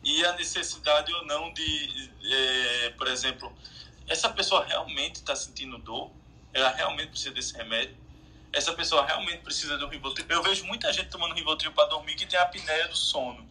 e 0.02 0.24
a 0.24 0.32
necessidade 0.34 1.12
ou 1.12 1.24
não 1.26 1.52
de, 1.52 2.10
é, 2.24 2.90
por 2.90 3.06
exemplo, 3.08 3.52
essa 4.06 4.28
pessoa 4.28 4.64
realmente 4.64 5.16
está 5.16 5.34
sentindo 5.34 5.78
dor, 5.78 6.10
ela 6.52 6.70
realmente 6.70 7.10
precisa 7.10 7.32
desse 7.32 7.54
remédio, 7.56 7.96
essa 8.52 8.72
pessoa 8.72 9.04
realmente 9.04 9.42
precisa 9.42 9.76
do 9.76 9.88
Rivotril. 9.88 10.26
Eu 10.28 10.42
vejo 10.42 10.64
muita 10.64 10.92
gente 10.92 11.10
tomando 11.10 11.34
Rivotril 11.34 11.72
para 11.72 11.88
dormir 11.88 12.14
que 12.14 12.26
tem 12.26 12.38
a 12.38 12.42
apneia 12.42 12.88
do 12.88 12.96
sono. 12.96 13.46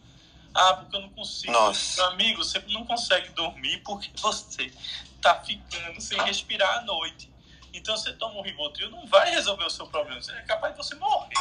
Ah, 0.54 0.74
porque 0.74 0.96
eu 0.96 1.02
não 1.02 1.10
consigo. 1.10 1.52
Nossa. 1.52 2.02
Meu 2.02 2.12
amigo, 2.12 2.44
você 2.44 2.58
não 2.68 2.84
consegue 2.84 3.28
dormir 3.30 3.78
porque 3.84 4.10
você 4.20 4.72
está 5.14 5.40
ficando 5.42 6.00
sem 6.00 6.20
respirar 6.22 6.78
à 6.78 6.82
noite. 6.82 7.32
Então, 7.72 7.96
você 7.96 8.12
toma 8.14 8.40
um 8.40 8.42
Rivotril, 8.42 8.90
não 8.90 9.06
vai 9.06 9.30
resolver 9.30 9.64
o 9.64 9.70
seu 9.70 9.86
problema. 9.86 10.20
Você 10.20 10.32
é 10.32 10.42
capaz 10.42 10.74
de 10.74 10.78
você 10.78 10.94
morrer. 10.96 11.34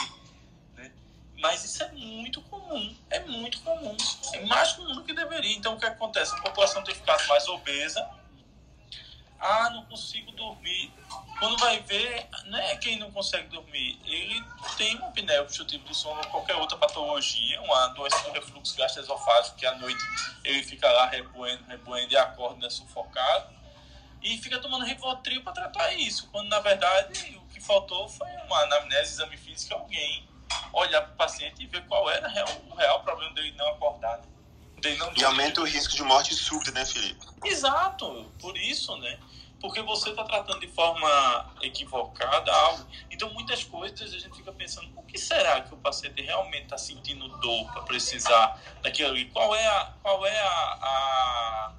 Mas 1.37 1.63
isso 1.63 1.83
é 1.83 1.91
muito 1.91 2.41
comum, 2.43 2.95
é 3.11 3.19
muito 3.19 3.61
comum, 3.61 3.95
é 4.33 4.45
mais 4.45 4.73
comum 4.73 4.95
do 4.95 5.03
que 5.03 5.13
deveria. 5.13 5.55
Então 5.55 5.75
o 5.75 5.79
que 5.79 5.85
acontece? 5.85 6.33
A 6.33 6.41
população 6.41 6.83
tem 6.83 6.95
ficado 6.95 7.25
mais 7.27 7.47
obesa. 7.47 8.09
Ah, 9.39 9.69
não 9.69 9.85
consigo 9.85 10.31
dormir. 10.31 10.91
Quando 11.37 11.55
vai 11.59 11.79
ver, 11.81 12.27
não 12.45 12.57
é 12.57 12.75
quem 12.77 12.97
não 12.97 13.11
consegue 13.11 13.47
dormir, 13.49 13.99
ele 14.05 14.43
tem 14.75 14.95
uma 14.95 15.09
apneia 15.09 15.43
obstrutiva 15.43 15.83
do 15.83 15.93
sono 15.93 16.19
ou 16.21 16.27
qualquer 16.29 16.55
outra 16.55 16.75
patologia, 16.75 17.61
uma 17.61 17.89
doença 17.89 18.19
do 18.23 18.31
refluxo 18.31 18.75
gastroesofágico, 18.75 19.55
que 19.55 19.65
à 19.67 19.75
noite 19.75 20.03
ele 20.43 20.63
fica 20.63 20.91
lá 20.91 21.05
reboendo, 21.05 21.63
reboendo 21.67 22.11
e 22.11 22.17
acorda 22.17 22.61
né, 22.61 22.69
sufocado. 22.71 23.55
E 24.23 24.35
fica 24.39 24.57
tomando 24.57 24.83
Rivotril 24.83 25.43
para 25.43 25.53
tratar 25.53 25.93
isso, 25.93 26.27
quando 26.31 26.49
na 26.49 26.59
verdade 26.59 27.37
o 27.37 27.45
que 27.53 27.61
faltou 27.61 28.09
foi 28.09 28.27
uma 28.47 28.63
anamnese, 28.63 29.13
exame 29.13 29.37
físico, 29.37 29.75
alguém 29.75 30.27
olhar 30.77 31.01
para 31.01 31.13
o 31.13 31.15
paciente 31.15 31.63
e 31.63 31.67
ver 31.67 31.85
qual 31.87 32.09
era 32.09 32.27
real, 32.27 32.47
o 32.69 32.75
real 32.75 33.01
problema 33.03 33.33
dele 33.33 33.53
não 33.57 33.67
acordar. 33.69 34.17
Né? 34.19 34.23
Dele 34.79 34.97
não 34.97 35.11
e 35.15 35.23
aumenta 35.23 35.61
o 35.61 35.63
risco 35.63 35.95
de 35.95 36.03
morte 36.03 36.35
súbita, 36.35 36.71
né, 36.71 36.85
Felipe? 36.85 37.25
Exato, 37.43 38.31
por 38.39 38.55
isso, 38.57 38.95
né? 38.97 39.19
Porque 39.59 39.81
você 39.81 40.11
está 40.11 40.23
tratando 40.23 40.59
de 40.59 40.67
forma 40.67 41.55
equivocada 41.63 42.53
algo. 42.53 42.85
Então, 43.09 43.33
muitas 43.33 43.63
coisas 43.63 44.13
a 44.13 44.19
gente 44.19 44.37
fica 44.37 44.51
pensando: 44.51 44.87
o 44.95 45.01
que 45.01 45.17
será 45.17 45.61
que 45.61 45.73
o 45.73 45.77
paciente 45.77 46.21
realmente 46.21 46.65
está 46.65 46.77
sentindo 46.77 47.27
dor 47.39 47.71
para 47.71 47.81
precisar 47.81 48.61
daquilo 48.83 49.09
ali? 49.09 49.25
Qual 49.31 49.55
é, 49.55 49.65
a, 49.65 49.93
qual 50.03 50.23
é 50.27 50.39
a, 50.39 50.77
a 50.81 51.73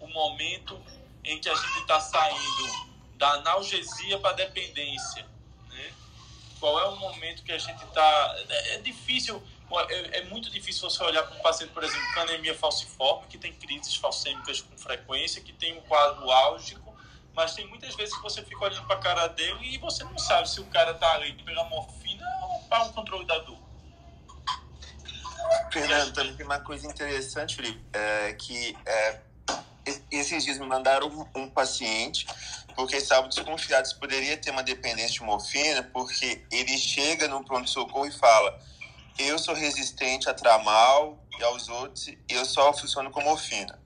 o 0.00 0.08
momento 0.08 0.80
em 1.22 1.38
que 1.38 1.48
a 1.48 1.54
gente 1.54 1.78
está 1.78 2.00
saindo 2.00 2.90
da 3.16 3.28
analgesia 3.34 4.18
para 4.18 4.30
a 4.30 4.32
dependência? 4.32 5.24
Qual 6.60 6.78
é 6.78 6.84
o 6.88 6.96
momento 6.96 7.42
que 7.42 7.50
a 7.50 7.58
gente 7.58 7.82
está. 7.82 8.36
É, 8.48 8.74
é, 8.74 8.78
difícil, 8.78 9.42
é, 9.88 10.18
é, 10.18 10.24
muito 10.26 10.50
difícil 10.50 10.88
você 10.88 11.02
olhar 11.02 11.22
para 11.24 11.36
um 11.36 11.42
paciente, 11.42 11.72
por 11.72 11.82
exemplo, 11.82 12.06
com 12.14 12.20
anemia 12.20 12.54
falciforme, 12.54 13.26
que 13.26 13.38
tem 13.38 13.52
crises 13.52 13.96
falcêmicas 13.96 14.60
com 14.60 14.76
frequência, 14.76 15.40
que 15.40 15.52
tem 15.52 15.76
um 15.76 15.80
quadro 15.82 16.30
álgico, 16.30 16.94
mas 17.34 17.54
tem 17.54 17.66
muitas 17.66 17.94
vezes 17.94 18.14
que 18.14 18.22
você 18.22 18.44
fica 18.44 18.62
olhando 18.62 18.86
para 18.86 18.96
a 18.96 19.00
cara 19.00 19.26
dele 19.28 19.74
e 19.74 19.78
você 19.78 20.04
não 20.04 20.18
sabe 20.18 20.48
se 20.50 20.60
o 20.60 20.66
cara 20.66 20.92
está 20.92 21.14
ali 21.14 21.32
pela 21.42 21.64
morfina 21.64 22.26
ou 22.42 22.60
para 22.68 22.84
o 22.84 22.92
controle 22.92 23.26
da 23.26 23.38
dor. 23.38 23.58
Fernando, 25.72 26.12
também 26.12 26.36
tem 26.36 26.44
uma 26.44 26.60
coisa 26.60 26.86
interessante, 26.86 27.56
Felipe, 27.56 27.82
é 27.92 28.32
que 28.34 28.76
é, 28.84 29.20
esses 30.10 30.44
dias 30.44 30.58
me 30.58 30.66
mandaram 30.66 31.08
um, 31.08 31.42
um 31.42 31.50
paciente 31.50 32.26
porque 32.80 32.96
estavam 32.96 33.28
desconfiados 33.28 33.92
poderia 33.92 34.38
ter 34.38 34.50
uma 34.50 34.62
dependência 34.62 35.12
de 35.12 35.22
morfina, 35.22 35.82
porque 35.92 36.42
ele 36.50 36.78
chega 36.78 37.28
no 37.28 37.44
pronto-socorro 37.44 38.06
e 38.06 38.10
fala: 38.10 38.58
Eu 39.18 39.38
sou 39.38 39.54
resistente 39.54 40.30
a 40.30 40.34
tramal 40.34 41.18
e 41.38 41.44
aos 41.44 41.68
outros, 41.68 42.08
e 42.08 42.18
eu 42.30 42.44
só 42.44 42.72
funciono 42.72 43.10
com 43.10 43.20
morfina. 43.20 43.78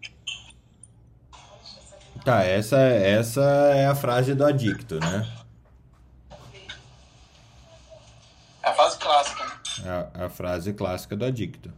Tá, 2.24 2.45
essa, 2.45 2.78
essa 2.78 3.42
é 3.74 3.86
a 3.86 3.95
frase 3.97 4.32
do 4.32 4.45
adicto, 4.45 5.01
né? 5.01 5.28
É 8.62 8.68
a 8.68 8.74
frase 8.74 8.99
clássica. 8.99 9.45
Né? 9.45 9.53
É 9.84 10.22
a, 10.22 10.26
a 10.26 10.30
frase 10.30 10.72
clássica 10.72 11.16
do 11.16 11.24
adicto. 11.24 11.72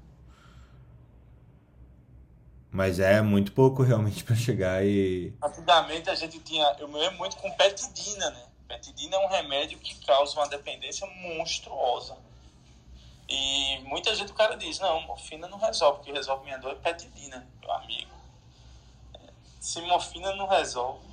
Mas 2.77 3.01
é 3.01 3.23
muito 3.23 3.53
pouco 3.53 3.81
realmente 3.83 4.23
para 4.23 4.37
chegar 4.37 4.85
e. 4.85 5.33
Antigamente 5.43 6.11
a 6.11 6.15
gente 6.15 6.39
tinha. 6.41 6.77
Eu 6.79 6.87
me 6.87 6.99
lembro 6.99 7.17
muito 7.17 7.35
com 7.39 7.51
petidina, 7.53 8.29
né? 8.31 8.43
Petidina 8.69 9.17
é 9.17 9.27
um 9.27 9.31
remédio 9.31 9.79
que 9.79 9.95
causa 10.05 10.39
uma 10.39 10.47
dependência 10.47 11.07
monstruosa. 11.07 12.19
E 13.27 13.79
muita 13.85 14.15
gente 14.15 14.31
o 14.31 14.35
cara 14.35 14.57
diz: 14.57 14.79
não, 14.79 15.01
morfina 15.07 15.49
não 15.49 15.59
resolve, 15.59 16.01
o 16.01 16.05
que 16.05 16.13
resolve 16.13 16.45
minha 16.45 16.59
dor 16.59 16.73
é 16.73 16.75
petidina, 16.75 17.47
meu 17.63 17.73
amigo. 17.73 18.11
Se 19.59 19.81
morfina 19.81 20.37
não 20.37 20.47
resolve. 20.47 21.07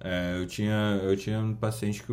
É, 0.00 0.36
eu 0.38 0.46
tinha, 0.46 0.98
eu 1.02 1.14
tinha 1.16 1.40
um 1.40 1.54
paciente 1.54 2.02
que 2.02 2.12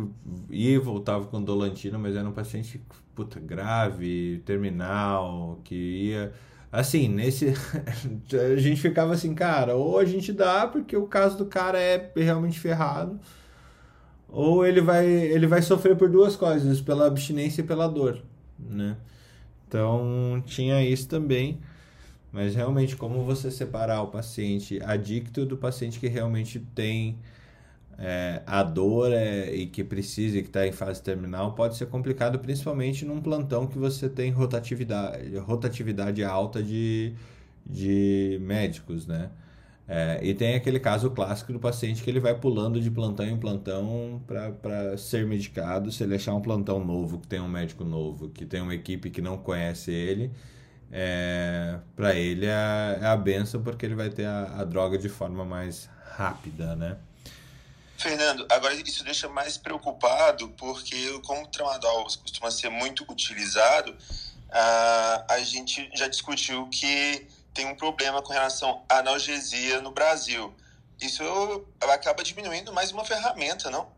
ia 0.50 0.74
e 0.74 0.78
voltava 0.78 1.26
com 1.26 1.42
dolantina, 1.42 1.96
mas 1.96 2.14
era 2.14 2.28
um 2.28 2.32
paciente 2.32 2.82
puta, 3.14 3.40
grave, 3.40 4.42
terminal, 4.44 5.58
que 5.64 5.74
ia 5.74 6.34
assim, 6.74 7.08
nesse. 7.08 7.54
a 8.54 8.56
gente 8.56 8.80
ficava 8.80 9.14
assim, 9.14 9.34
cara, 9.34 9.76
ou 9.76 9.98
a 9.98 10.04
gente 10.04 10.32
dá 10.32 10.66
porque 10.66 10.96
o 10.96 11.06
caso 11.06 11.38
do 11.38 11.46
cara 11.46 11.78
é 11.78 12.10
realmente 12.16 12.58
ferrado, 12.58 13.18
ou 14.28 14.66
ele 14.66 14.80
vai, 14.80 15.06
ele 15.06 15.46
vai 15.46 15.62
sofrer 15.62 15.96
por 15.96 16.08
duas 16.10 16.36
coisas, 16.36 16.80
pela 16.80 17.06
abstinência 17.06 17.62
e 17.62 17.64
pela 17.64 17.86
dor, 17.86 18.20
né? 18.58 18.96
Então 19.68 20.42
tinha 20.46 20.82
isso 20.82 21.08
também. 21.08 21.60
Mas 22.32 22.56
realmente, 22.56 22.96
como 22.96 23.24
você 23.24 23.48
separar 23.48 24.02
o 24.02 24.08
paciente 24.08 24.80
adicto 24.82 25.46
do 25.46 25.56
paciente 25.56 26.00
que 26.00 26.08
realmente 26.08 26.58
tem 26.74 27.16
é, 27.98 28.42
a 28.46 28.62
dor 28.62 29.12
é, 29.12 29.54
e 29.54 29.66
que 29.66 29.84
precisa, 29.84 30.40
que 30.40 30.48
está 30.48 30.66
em 30.66 30.72
fase 30.72 31.02
terminal, 31.02 31.54
pode 31.54 31.76
ser 31.76 31.86
complicado, 31.86 32.38
principalmente 32.38 33.04
num 33.04 33.20
plantão 33.20 33.66
que 33.66 33.78
você 33.78 34.08
tem 34.08 34.30
rotatividade, 34.30 35.36
rotatividade 35.38 36.24
alta 36.24 36.62
de, 36.62 37.14
de 37.66 38.38
médicos, 38.42 39.06
né? 39.06 39.30
É, 39.86 40.18
e 40.22 40.32
tem 40.34 40.54
aquele 40.54 40.80
caso 40.80 41.10
clássico 41.10 41.52
do 41.52 41.60
paciente 41.60 42.02
que 42.02 42.08
ele 42.08 42.18
vai 42.20 42.34
pulando 42.34 42.80
de 42.80 42.90
plantão 42.90 43.26
em 43.26 43.36
plantão 43.36 44.22
para 44.26 44.96
ser 44.96 45.26
medicado. 45.26 45.92
Se 45.92 46.02
ele 46.02 46.14
achar 46.14 46.34
um 46.34 46.40
plantão 46.40 46.82
novo, 46.82 47.18
que 47.18 47.26
tem 47.26 47.40
um 47.40 47.48
médico 47.48 47.84
novo, 47.84 48.30
que 48.30 48.46
tem 48.46 48.62
uma 48.62 48.74
equipe 48.74 49.10
que 49.10 49.20
não 49.20 49.36
conhece 49.36 49.90
ele, 49.92 50.32
é, 50.90 51.78
para 51.96 52.14
ele 52.14 52.46
é, 52.46 52.98
é 53.02 53.06
a 53.06 53.16
benção 53.16 53.62
porque 53.62 53.84
ele 53.84 53.94
vai 53.94 54.08
ter 54.10 54.24
a, 54.26 54.60
a 54.60 54.64
droga 54.64 54.96
de 54.96 55.08
forma 55.08 55.44
mais 55.44 55.90
rápida, 56.16 56.74
né? 56.76 56.96
Fernando, 58.04 58.46
agora 58.50 58.74
isso 58.74 59.02
deixa 59.02 59.26
mais 59.30 59.56
preocupado 59.56 60.50
porque 60.58 61.18
como 61.24 61.44
o 61.44 61.46
tramadol 61.46 62.04
costuma 62.04 62.50
ser 62.50 62.68
muito 62.68 63.02
utilizado, 63.10 63.96
a, 64.52 65.24
a 65.30 65.38
gente 65.40 65.90
já 65.94 66.06
discutiu 66.06 66.68
que 66.68 67.26
tem 67.54 67.66
um 67.66 67.74
problema 67.74 68.20
com 68.20 68.30
relação 68.30 68.82
à 68.90 68.98
analgesia 68.98 69.80
no 69.80 69.90
Brasil. 69.90 70.52
Isso 71.00 71.22
acaba 71.80 72.22
diminuindo 72.22 72.74
mais 72.74 72.92
uma 72.92 73.06
ferramenta, 73.06 73.70
não? 73.70 73.88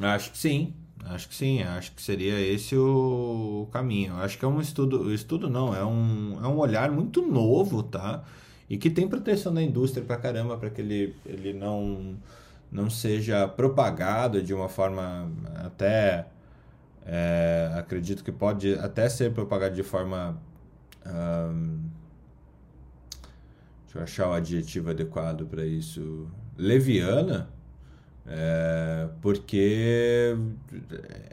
Acho 0.00 0.30
que 0.30 0.38
sim. 0.38 0.74
Acho 1.04 1.28
que 1.28 1.34
sim, 1.34 1.62
acho 1.62 1.92
que 1.92 2.00
seria 2.00 2.40
esse 2.40 2.74
o 2.74 3.68
caminho. 3.70 4.16
Acho 4.16 4.38
que 4.38 4.46
é 4.46 4.48
um 4.48 4.62
estudo, 4.62 5.12
estudo 5.12 5.50
não, 5.50 5.76
é 5.76 5.84
um, 5.84 6.40
é 6.42 6.48
um 6.48 6.56
olhar 6.56 6.90
muito 6.90 7.20
novo, 7.20 7.82
tá? 7.82 8.24
E 8.70 8.78
que 8.78 8.88
tem 8.88 9.06
proteção 9.06 9.52
da 9.52 9.62
indústria 9.62 10.02
pra 10.02 10.16
caramba, 10.16 10.56
para 10.56 10.70
que 10.70 10.80
ele, 10.80 11.14
ele 11.26 11.52
não, 11.52 12.16
não 12.72 12.88
seja 12.90 13.46
propagado 13.46 14.42
de 14.42 14.54
uma 14.54 14.68
forma 14.68 15.30
até. 15.64 16.26
É, 17.04 17.70
acredito 17.76 18.24
que 18.24 18.32
pode 18.32 18.74
até 18.74 19.08
ser 19.08 19.32
propagado 19.32 19.74
de 19.74 19.82
forma. 19.82 20.40
deixa 23.84 23.98
eu 23.98 24.02
achar 24.02 24.28
o 24.30 24.32
adjetivo 24.32 24.90
adequado 24.90 25.46
para 25.46 25.64
isso. 25.64 26.26
Leviana 26.56 27.48
é, 28.26 29.08
porque 29.20 30.36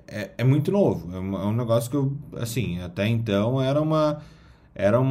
é, 0.07 0.31
é, 0.37 0.43
muito 0.43 0.71
novo. 0.71 1.15
É 1.15 1.19
um, 1.19 1.35
é 1.35 1.45
um, 1.45 1.53
negócio 1.53 1.89
que 1.89 1.95
eu, 1.95 2.17
assim, 2.37 2.81
até 2.81 3.07
então 3.07 3.61
era 3.61 3.81
uma. 3.81 4.21
Era 4.73 4.99
um, 4.99 5.05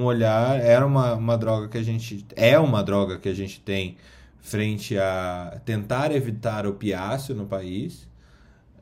um, 0.00 0.04
olhar, 0.04 0.58
era 0.60 0.86
uma, 0.86 1.14
uma 1.14 1.36
droga 1.36 1.68
que 1.68 1.78
a 1.78 1.82
gente. 1.82 2.26
É 2.34 2.58
uma 2.58 2.82
droga 2.82 3.18
que 3.18 3.28
a 3.28 3.34
gente 3.34 3.60
tem 3.60 3.96
frente 4.40 4.98
a 4.98 5.60
tentar 5.64 6.12
evitar 6.12 6.66
o 6.66 6.74
piáceo 6.74 7.34
no 7.34 7.46
país. 7.46 8.08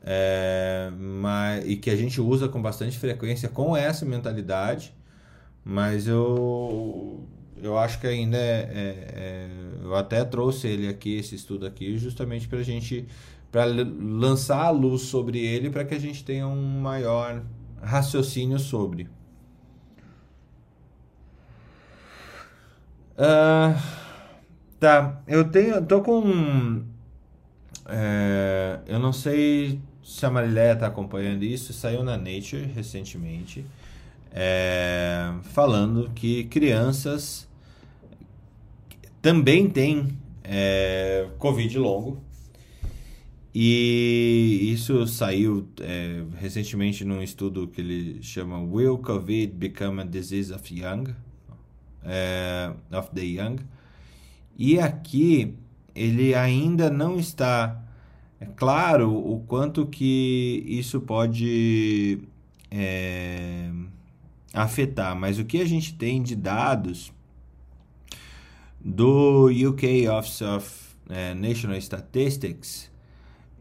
É, 0.01 0.91
mas, 0.97 1.67
e 1.67 1.75
que 1.75 1.89
a 1.89 1.95
gente 1.95 2.21
usa 2.21 2.47
com 2.47 2.61
bastante 2.61 2.97
frequência 2.97 3.49
com 3.49 3.75
essa 3.75 4.05
mentalidade. 4.05 4.93
Mas 5.63 6.07
eu 6.07 7.27
eu 7.61 7.77
acho 7.77 7.99
que 7.99 8.07
ainda 8.07 8.37
é, 8.37 8.41
é, 8.41 9.11
é, 9.15 9.49
eu 9.83 9.95
até 9.95 10.23
trouxe 10.23 10.67
ele 10.67 10.87
aqui 10.87 11.17
esse 11.17 11.35
estudo 11.35 11.65
aqui 11.65 11.97
justamente 11.97 12.47
para 12.47 12.59
a 12.59 12.63
gente 12.63 13.05
para 13.51 13.65
lançar 13.65 14.65
a 14.65 14.69
luz 14.69 15.03
sobre 15.03 15.39
ele 15.39 15.69
para 15.69 15.83
que 15.83 15.93
a 15.93 15.99
gente 15.99 16.23
tenha 16.23 16.47
um 16.47 16.79
maior 16.79 17.43
raciocínio 17.81 18.59
sobre 18.59 19.09
uh, 23.19 24.08
tá 24.79 25.21
eu 25.27 25.49
tenho 25.49 25.85
tô 25.85 26.01
com 26.01 26.83
é, 27.87 28.79
eu 28.87 28.99
não 28.99 29.11
sei 29.11 29.79
se 30.03 30.25
a 30.25 30.29
Marileia 30.29 30.73
está 30.73 30.87
acompanhando 30.87 31.43
isso 31.43 31.73
saiu 31.73 32.03
na 32.03 32.17
Nature 32.17 32.65
recentemente 32.65 33.65
é, 34.31 35.33
falando 35.43 36.11
que 36.13 36.43
crianças 36.45 37.47
também 39.21 39.69
tem 39.69 40.17
é, 40.43 41.27
Covid 41.37 41.77
longo. 41.77 42.23
E 43.53 44.71
isso 44.71 45.07
saiu 45.07 45.67
é, 45.81 46.23
recentemente 46.37 47.03
num 47.03 47.21
estudo 47.21 47.67
que 47.67 47.81
ele 47.81 48.21
chama 48.21 48.59
Will 48.59 48.99
COVID 48.99 49.47
Become 49.53 50.01
a 50.01 50.03
Disease 50.05 50.53
of 50.53 50.73
Young? 50.73 51.15
É, 52.03 52.71
of 52.95 53.09
the 53.13 53.23
Young. 53.23 53.57
E 54.59 54.77
aqui 54.77 55.55
ele 55.95 56.35
ainda 56.35 56.89
não 56.89 57.17
está 57.17 57.81
é 58.41 58.45
claro 58.45 59.13
o 59.13 59.39
quanto 59.47 59.85
que 59.85 60.63
isso 60.67 61.01
pode 61.01 62.19
é, 62.69 63.69
afetar, 64.53 65.15
mas 65.15 65.39
o 65.39 65.45
que 65.45 65.61
a 65.61 65.65
gente 65.65 65.93
tem 65.93 66.21
de 66.21 66.35
dados 66.35 67.13
do 68.79 69.47
UK 69.47 70.07
Office 70.07 70.41
of 70.41 70.89
é, 71.09 71.33
National 71.33 71.77
Statistics, 71.77 72.91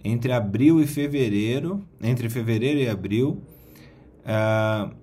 entre 0.04 0.32
abril 0.32 0.80
e 0.80 0.86
fevereiro, 0.86 1.84
entre 2.00 2.28
fevereiro 2.28 2.78
e 2.78 2.88
abril, 2.88 3.42
uh, 4.24 4.94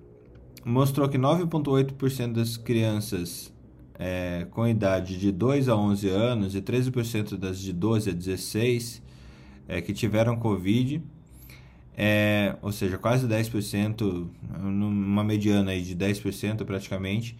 mostrou 0.64 1.06
que 1.08 1.18
9,8% 1.18 2.32
das 2.32 2.56
crianças 2.56 3.52
é, 3.98 4.46
com 4.50 4.66
idade 4.66 5.18
de 5.18 5.32
2 5.32 5.68
a 5.68 5.76
11 5.76 6.08
anos 6.08 6.54
e 6.54 6.60
13% 6.60 7.36
das 7.36 7.58
de 7.58 7.72
12 7.72 8.10
a 8.10 8.12
16 8.12 9.02
é, 9.68 9.80
que 9.80 9.92
tiveram 9.92 10.36
Covid, 10.36 11.02
é, 11.96 12.56
ou 12.60 12.72
seja, 12.72 12.98
quase 12.98 13.26
10%, 13.26 14.28
numa 14.60 15.24
mediana 15.24 15.70
aí 15.70 15.82
de 15.82 15.96
10% 15.96 16.64
praticamente, 16.64 17.36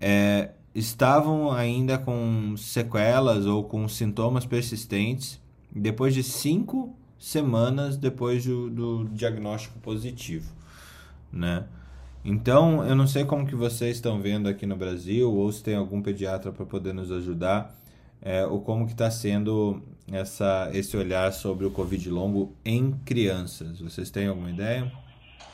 é, 0.00 0.50
estavam 0.74 1.50
ainda 1.50 1.98
com 1.98 2.54
sequelas 2.56 3.46
ou 3.46 3.64
com 3.64 3.88
sintomas 3.88 4.46
persistentes 4.46 5.40
depois 5.74 6.14
de 6.14 6.22
cinco 6.22 6.94
semanas 7.18 7.96
depois 7.96 8.44
do, 8.44 8.70
do 8.70 9.04
diagnóstico 9.10 9.78
positivo, 9.80 10.52
né? 11.32 11.64
Então, 12.24 12.86
eu 12.86 12.94
não 12.94 13.06
sei 13.06 13.24
como 13.24 13.46
que 13.46 13.54
vocês 13.54 13.96
estão 13.96 14.20
vendo 14.20 14.48
aqui 14.48 14.66
no 14.66 14.76
Brasil 14.76 15.32
ou 15.32 15.50
se 15.50 15.62
tem 15.62 15.74
algum 15.74 16.02
pediatra 16.02 16.52
para 16.52 16.66
poder 16.66 16.92
nos 16.92 17.10
ajudar, 17.10 17.74
é, 18.20 18.44
ou 18.44 18.60
como 18.60 18.86
que 18.86 18.92
está 18.92 19.10
sendo 19.10 19.82
essa, 20.12 20.68
esse 20.74 20.96
olhar 20.96 21.32
sobre 21.32 21.64
o 21.64 21.70
Covid 21.70 22.10
longo 22.10 22.54
em 22.64 22.92
crianças. 23.06 23.80
Vocês 23.80 24.10
têm 24.10 24.28
alguma 24.28 24.50
ideia? 24.50 24.92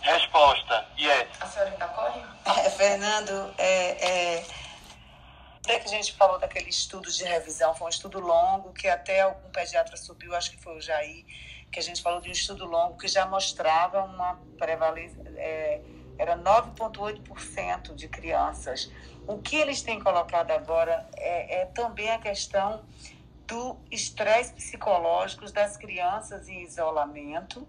Resposta, 0.00 0.84
yes. 0.98 1.26
A 1.40 1.46
senhora 1.46 1.70
ainda 1.70 1.86
corre? 1.88 2.20
É, 2.44 2.70
Fernando, 2.70 3.54
é, 3.58 4.34
é 4.36 4.44
até 5.66 5.80
que 5.80 5.86
a 5.86 5.90
gente 5.90 6.12
falou 6.12 6.38
daquele 6.38 6.70
estudo 6.70 7.10
de 7.10 7.24
revisão, 7.24 7.74
foi 7.74 7.88
um 7.88 7.90
estudo 7.90 8.20
longo 8.20 8.72
que 8.72 8.86
até 8.86 9.22
algum 9.22 9.50
pediatra 9.50 9.96
subiu, 9.96 10.32
acho 10.36 10.52
que 10.52 10.56
foi 10.56 10.76
o 10.76 10.80
Jair, 10.80 11.24
que 11.72 11.80
a 11.80 11.82
gente 11.82 12.00
falou 12.02 12.20
de 12.20 12.28
um 12.28 12.32
estudo 12.32 12.64
longo 12.66 12.96
que 12.96 13.08
já 13.08 13.26
mostrava 13.26 14.04
uma 14.04 14.38
prevalência, 14.56 15.20
é, 15.36 15.80
era 16.18 16.36
9,8% 16.36 17.94
de 17.94 18.08
crianças. 18.08 18.90
O 19.26 19.38
que 19.38 19.56
eles 19.56 19.82
têm 19.82 20.00
colocado 20.00 20.50
agora 20.50 21.08
é, 21.16 21.62
é 21.62 21.66
também 21.66 22.10
a 22.10 22.18
questão 22.18 22.82
do 23.46 23.76
estresse 23.90 24.52
psicológico 24.54 25.50
das 25.52 25.76
crianças 25.76 26.48
em 26.48 26.62
isolamento, 26.62 27.66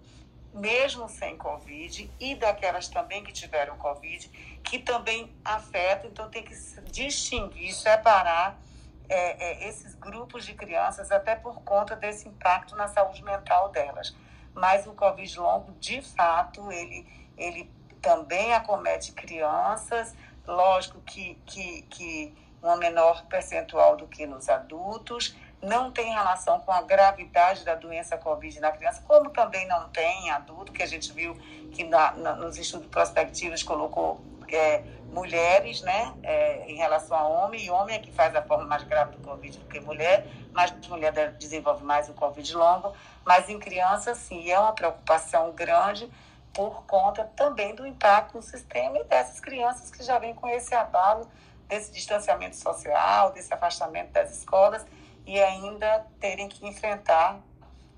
mesmo 0.53 1.07
sem 1.07 1.37
Covid, 1.37 2.09
e 2.19 2.35
daquelas 2.35 2.87
também 2.87 3.23
que 3.23 3.31
tiveram 3.31 3.77
Covid, 3.77 4.27
que 4.63 4.79
também 4.79 5.31
afeta, 5.45 6.07
então 6.07 6.29
tem 6.29 6.43
que 6.43 6.53
distinguir, 6.91 7.73
separar 7.73 8.59
é, 9.07 9.65
é, 9.65 9.69
esses 9.69 9.93
grupos 9.95 10.45
de 10.45 10.53
crianças, 10.53 11.11
até 11.11 11.35
por 11.35 11.61
conta 11.61 11.95
desse 11.95 12.27
impacto 12.27 12.75
na 12.75 12.87
saúde 12.87 13.23
mental 13.23 13.69
delas. 13.69 14.15
Mas 14.53 14.87
o 14.87 14.93
Covid 14.93 15.39
longo, 15.39 15.71
de 15.73 16.01
fato, 16.01 16.71
ele, 16.71 17.07
ele 17.37 17.71
também 18.07 18.53
acomete 18.53 19.11
crianças, 19.11 20.15
lógico 20.47 21.01
que, 21.01 21.37
que, 21.45 21.81
que 21.89 22.33
uma 22.63 22.77
menor 22.77 23.25
percentual 23.25 23.97
do 23.97 24.07
que 24.07 24.25
nos 24.25 24.47
adultos, 24.47 25.35
não 25.61 25.91
tem 25.91 26.13
relação 26.13 26.57
com 26.61 26.71
a 26.71 26.81
gravidade 26.83 27.65
da 27.65 27.75
doença 27.75 28.17
Covid 28.17 28.61
na 28.61 28.71
criança, 28.71 29.03
como 29.05 29.29
também 29.29 29.67
não 29.67 29.89
tem 29.89 30.27
em 30.27 30.29
adulto, 30.29 30.71
que 30.71 30.81
a 30.81 30.85
gente 30.85 31.11
viu 31.11 31.35
que 31.73 31.83
na, 31.83 32.13
na, 32.13 32.35
nos 32.37 32.57
estudos 32.57 32.87
prospectivos 32.87 33.61
colocou 33.61 34.21
é, 34.47 34.83
mulheres, 35.11 35.81
né, 35.81 36.13
é, 36.23 36.63
em 36.71 36.77
relação 36.77 37.17
a 37.17 37.27
homem, 37.27 37.65
e 37.65 37.69
homem 37.69 37.97
é 37.97 37.99
que 37.99 38.13
faz 38.13 38.33
a 38.33 38.41
forma 38.41 38.63
mais 38.63 38.83
grave 38.83 39.17
do 39.17 39.21
Covid 39.21 39.57
do 39.57 39.65
que 39.65 39.81
mulher, 39.81 40.25
mas 40.53 40.71
mulher 40.87 41.11
desenvolve 41.33 41.83
mais 41.83 42.07
o 42.07 42.13
Covid 42.13 42.55
longo, 42.55 42.93
mas 43.25 43.49
em 43.49 43.59
crianças, 43.59 44.17
sim, 44.19 44.49
é 44.49 44.57
uma 44.57 44.71
preocupação 44.71 45.51
grande 45.51 46.09
por 46.57 46.85
conta 46.85 47.23
também 47.35 47.75
do 47.75 47.85
impacto 47.85 48.35
no 48.35 48.41
sistema 48.41 48.97
e 48.97 49.03
dessas 49.03 49.39
crianças 49.39 49.91
que 49.91 50.01
já 50.01 50.17
vêm 50.17 50.33
com 50.33 50.49
esse 50.49 50.73
abalo 50.73 51.29
desse 51.67 51.91
distanciamento 51.91 52.55
social, 52.55 53.31
desse 53.31 53.53
afastamento 53.53 54.09
das 54.09 54.35
escolas 54.35 54.83
e 55.23 55.39
ainda 55.39 56.07
terem 56.19 56.49
que 56.49 56.65
enfrentar 56.65 57.39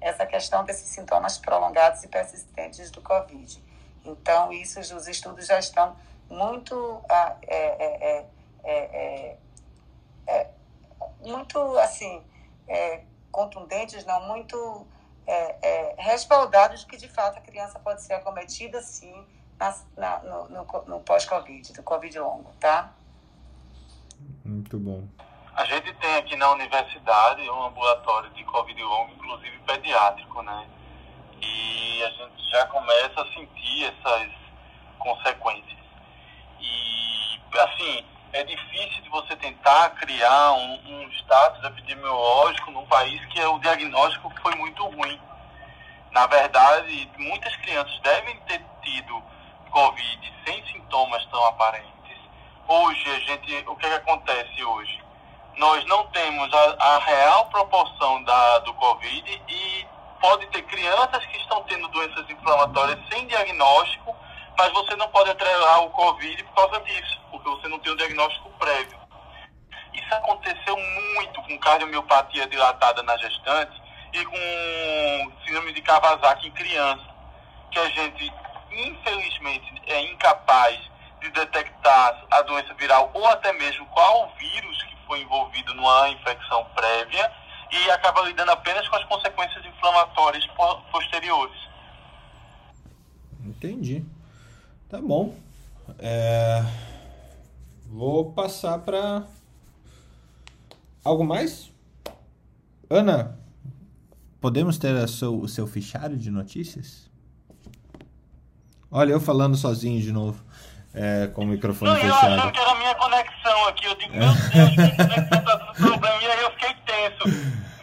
essa 0.01 0.26
questão 0.26 0.66
desses 0.66 0.89
sintomas 0.89 1.38
prolongados 1.38 2.03
e 2.03 2.10
persistentes 2.10 2.91
do 2.91 3.01
Covid. 3.01 3.64
Então, 4.03 4.51
isso, 4.51 4.78
os 4.82 5.07
estudos 5.07 5.47
já 5.47 5.57
estão 5.57 5.95
muito, 6.30 7.01
é, 7.47 8.26
é, 8.64 9.38
é, 10.28 10.47
muito 11.22 11.78
assim, 11.78 12.22
contundentes, 13.32 14.03
não 14.03 14.28
muito 14.28 14.86
respaldados 15.97 16.84
que, 16.84 16.97
de 16.97 17.07
fato, 17.07 17.38
a 17.38 17.41
criança 17.41 17.80
pode 17.80 18.01
ser 18.01 18.13
acometida, 18.13 18.82
sim, 18.82 19.25
na, 19.59 19.75
na, 19.97 20.19
no, 20.19 20.49
no, 20.49 20.84
no 20.88 20.99
pós-Covid, 21.01 21.73
do 21.73 21.84
Covid 21.84 22.19
longo, 22.19 22.51
tá? 22.59 22.93
Muito 24.43 24.77
bom. 24.77 25.07
A 25.55 25.65
gente 25.65 25.93
tem 25.95 26.15
aqui 26.15 26.36
na 26.36 26.51
universidade 26.51 27.41
um 27.49 27.63
ambulatório 27.63 28.30
de 28.32 28.43
Covid 28.45 28.82
longo, 28.82 29.11
inclusive 29.11 29.59
pediátrico, 29.59 30.41
né? 30.41 30.67
E 31.41 32.03
a 32.03 32.09
gente 32.09 32.49
já 32.49 32.65
começa 32.67 33.21
a 33.21 33.25
sentir 33.34 33.86
essas 33.86 34.32
consequências. 34.97 35.80
E, 36.59 37.39
assim, 37.59 38.05
é 38.34 38.43
difícil 38.43 39.01
de 39.01 39.09
você 39.09 39.36
tentar 39.38 39.89
criar 39.91 40.53
um, 40.53 41.03
um 41.03 41.09
status 41.11 41.63
epidemiológico 41.63 42.71
num 42.71 42.86
país 42.86 43.23
que 43.25 43.41
o 43.41 43.59
diagnóstico 43.59 44.32
foi 44.41 44.53
muito 44.55 44.84
ruim. 44.86 45.19
Na 46.11 46.27
verdade, 46.27 47.09
muitas 47.17 47.55
crianças 47.57 47.99
devem 48.01 48.36
ter 48.41 48.63
tido 48.84 49.23
Covid 49.71 50.34
sem 50.45 50.63
sintomas 50.67 51.25
tão 51.27 51.43
aparentes. 51.45 51.89
Hoje, 52.67 53.03
a 53.09 53.19
gente, 53.19 53.63
o 53.67 53.75
que, 53.75 53.86
é 53.86 53.89
que 53.89 53.95
acontece 53.95 54.63
hoje? 54.63 55.03
Nós 55.57 55.84
não 55.86 56.05
temos 56.07 56.53
a, 56.53 56.75
a 56.80 56.99
real 56.99 57.45
proporção 57.47 58.23
da, 58.23 58.59
do 58.59 58.73
Covid 58.75 59.41
e 59.47 59.88
pode 60.21 60.45
ter 60.47 60.61
crianças 60.63 61.25
que 61.25 61.38
estão 61.38 61.63
tendo 61.63 61.88
doenças 61.89 62.30
inflamatórias 62.30 62.99
sem 63.11 63.25
diagnóstico 63.27 64.15
mas 64.60 64.74
você 64.74 64.93
não 64.97 65.07
pode 65.07 65.30
atrelar 65.30 65.84
o 65.84 65.89
Covid 65.91 66.43
por 66.43 66.55
causa 66.55 66.82
disso, 66.82 67.22
porque 67.32 67.49
você 67.49 67.70
não 67.70 67.80
tem 67.80 67.93
o 67.93 67.95
diagnóstico 67.95 68.49
prévio. 68.60 68.99
Isso 69.93 70.14
aconteceu 70.14 70.76
muito 71.16 71.41
com 71.43 71.57
cardiomiopatia 71.60 72.45
dilatada 72.45 73.01
na 73.03 73.16
gestante 73.16 73.82
e 74.12 74.26
com 74.26 75.32
síndrome 75.45 75.72
de 75.72 75.82
Kawasaki 75.82 76.49
em 76.49 76.51
criança, 76.51 77.05
que 77.72 77.80
a 77.80 77.88
gente, 77.88 78.34
infelizmente, 78.70 79.82
é 79.88 80.01
incapaz 80.12 80.78
de 81.22 81.30
detectar 81.30 82.26
a 82.30 82.41
doença 82.41 82.74
viral 82.74 83.12
ou 83.14 83.26
até 83.28 83.53
mesmo 83.53 83.86
qual 83.88 84.34
vírus 84.38 84.84
que 84.84 84.97
foi 85.07 85.22
envolvido 85.22 85.74
numa 85.74 86.10
infecção 86.10 86.66
prévia 86.76 87.32
e 87.72 87.91
acaba 87.91 88.24
lidando 88.24 88.51
apenas 88.51 88.86
com 88.89 88.97
as 88.97 89.05
consequências 89.05 89.66
inflamatórias 89.66 90.45
posteriores. 90.91 91.57
Entendi. 93.45 94.18
Tá 94.89 94.99
bom. 94.99 95.35
É... 95.99 96.63
Vou 97.85 98.31
passar 98.31 98.79
para 98.79 99.23
algo 101.03 101.23
mais? 101.23 101.71
Ana, 102.89 103.37
podemos 104.41 104.79
ter 104.79 105.07
seu, 105.07 105.39
o 105.39 105.47
seu 105.47 105.67
fichário 105.67 106.17
de 106.17 106.31
notícias? 106.31 107.07
Olha, 108.89 109.11
eu 109.11 109.21
falando 109.21 109.55
sozinho 109.55 110.01
de 110.01 110.11
novo, 110.11 110.43
é, 110.91 111.27
com 111.27 111.43
o 111.43 111.47
microfone 111.47 111.91
Não, 111.91 111.99
fechado. 111.99 112.33
Eu 112.33 112.39
achando 112.39 112.51
que 112.51 112.59
era 112.59 112.71
a 112.71 112.75
minha 112.75 112.95
conexão 112.95 113.67
aqui. 113.67 113.85
Eu 113.85 113.95
digo, 113.95 114.11
meu 114.11 114.27
Deus, 114.27 114.75
minha 114.75 114.95
conexão 114.95 115.43
tá 115.43 115.57
com 115.59 115.73
problema. 115.73 116.21
E 116.23 116.25
aí 116.25 116.41
eu 116.41 116.51
fiquei 116.51 116.73
tenso. 116.87 117.27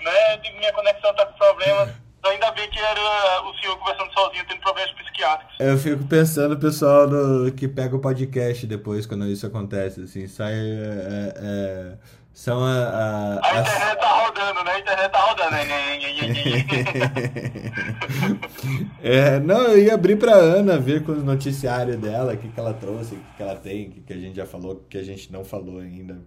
Né? 0.02 0.34
Eu 0.34 0.40
digo, 0.40 0.58
minha 0.58 0.72
conexão 0.72 1.14
tá 1.14 1.26
com 1.26 1.38
problema 1.38 2.05
ainda 2.30 2.50
bem 2.52 2.68
que 2.70 2.78
era 2.78 3.42
o 3.42 3.54
senhor 3.60 3.76
conversando 3.78 4.12
sozinho, 4.12 4.44
tendo 4.48 4.60
problemas 4.60 4.92
psiquiátricos. 4.92 5.56
Eu 5.58 5.78
fico 5.78 6.04
pensando 6.04 6.56
pessoal 6.56 7.08
do, 7.08 7.52
que 7.52 7.68
pega 7.68 7.96
o 7.96 8.00
podcast 8.00 8.66
depois, 8.66 9.06
quando 9.06 9.26
isso 9.26 9.46
acontece, 9.46 10.02
assim, 10.02 10.26
sai... 10.26 10.54
É, 10.54 11.34
é, 11.36 11.96
são 12.36 12.62
a... 12.62 12.70
A, 12.70 13.40
a, 13.40 13.50
a 13.50 13.60
internet 13.60 13.98
tá 13.98 14.26
rodando, 14.26 14.64
né? 14.64 14.72
A 14.72 14.78
internet 14.78 15.10
tá 15.10 15.20
rodando. 15.20 15.56
é, 19.02 19.40
não, 19.40 19.62
eu 19.68 19.78
ia 19.78 19.94
abrir 19.94 20.16
pra 20.16 20.34
Ana 20.34 20.78
ver 20.78 21.02
com 21.02 21.12
o 21.12 21.24
noticiário 21.24 21.96
dela, 21.96 22.34
o 22.34 22.36
que, 22.36 22.48
que 22.48 22.60
ela 22.60 22.74
trouxe, 22.74 23.14
o 23.14 23.18
que, 23.18 23.36
que 23.38 23.42
ela 23.42 23.56
tem, 23.56 23.88
o 23.88 23.90
que, 23.90 24.02
que 24.02 24.12
a 24.12 24.18
gente 24.18 24.36
já 24.36 24.44
falou, 24.44 24.72
o 24.72 24.84
que 24.86 24.98
a 24.98 25.02
gente 25.02 25.32
não 25.32 25.42
falou 25.44 25.80
ainda. 25.80 26.18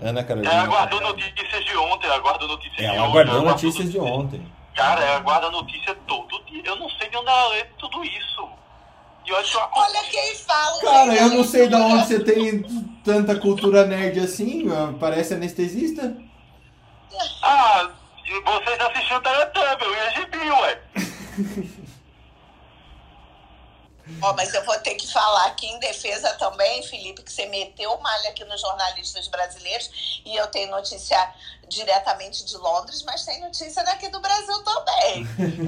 Ana 0.00 0.24
Carolina. 0.24 0.52
Ela 0.52 0.64
aguardou 0.64 1.00
notícias 1.00 1.64
de 1.64 1.76
ontem, 1.76 2.10
aguardou 2.10 2.48
notícias 2.48 2.78
é, 2.78 2.82
de 2.82 2.88
ontem. 2.88 2.96
Ela 2.96 3.06
aguardou 3.06 3.42
notícias 3.42 3.92
de 3.92 4.00
ontem. 4.00 4.44
Cara, 4.80 5.04
ela 5.04 5.20
guarda 5.20 5.50
notícia 5.50 5.94
todo 6.06 6.42
dia. 6.46 6.62
Eu 6.64 6.76
não 6.76 6.88
sei 6.88 7.10
de 7.10 7.16
onde 7.18 7.28
ela 7.28 7.48
lê 7.48 7.64
tudo 7.78 8.02
isso. 8.02 8.48
E 9.26 9.32
olha, 9.32 9.46
eu... 9.46 9.60
olha 9.72 10.02
quem 10.10 10.34
fala. 10.36 10.80
Cara, 10.80 11.14
eu 11.14 11.28
não 11.28 11.44
sei 11.44 11.68
de 11.68 11.74
onde 11.74 12.06
você 12.06 12.20
tem 12.20 12.62
tanta 13.04 13.38
cultura 13.38 13.84
nerd 13.84 14.20
assim. 14.20 14.64
Parece 14.98 15.34
anestesista. 15.34 16.16
Ah, 17.42 17.90
vocês 18.46 18.80
assistiram 18.80 19.20
Teletubbies, 19.20 19.82
eu 19.82 19.94
ia 19.94 20.10
gibi, 20.12 20.50
ué. 20.50 20.80
Ó, 24.22 24.30
oh, 24.30 24.34
mas 24.34 24.52
eu 24.52 24.64
vou 24.64 24.78
ter 24.80 24.94
que 24.94 25.10
falar 25.10 25.46
aqui 25.46 25.66
em 25.66 25.78
defesa 25.78 26.32
também, 26.34 26.82
Felipe, 26.82 27.22
que 27.22 27.32
você 27.32 27.46
meteu 27.46 27.98
malha 28.00 28.30
aqui 28.30 28.44
nos 28.44 28.60
jornalistas 28.60 29.28
brasileiros 29.28 30.20
e 30.24 30.36
eu 30.36 30.46
tenho 30.48 30.70
notícia 30.70 31.32
diretamente 31.68 32.44
de 32.44 32.56
Londres, 32.56 33.02
mas 33.04 33.24
tem 33.24 33.40
notícia 33.40 33.82
daqui 33.84 34.08
do 34.08 34.20
Brasil 34.20 34.64
também. 34.64 35.24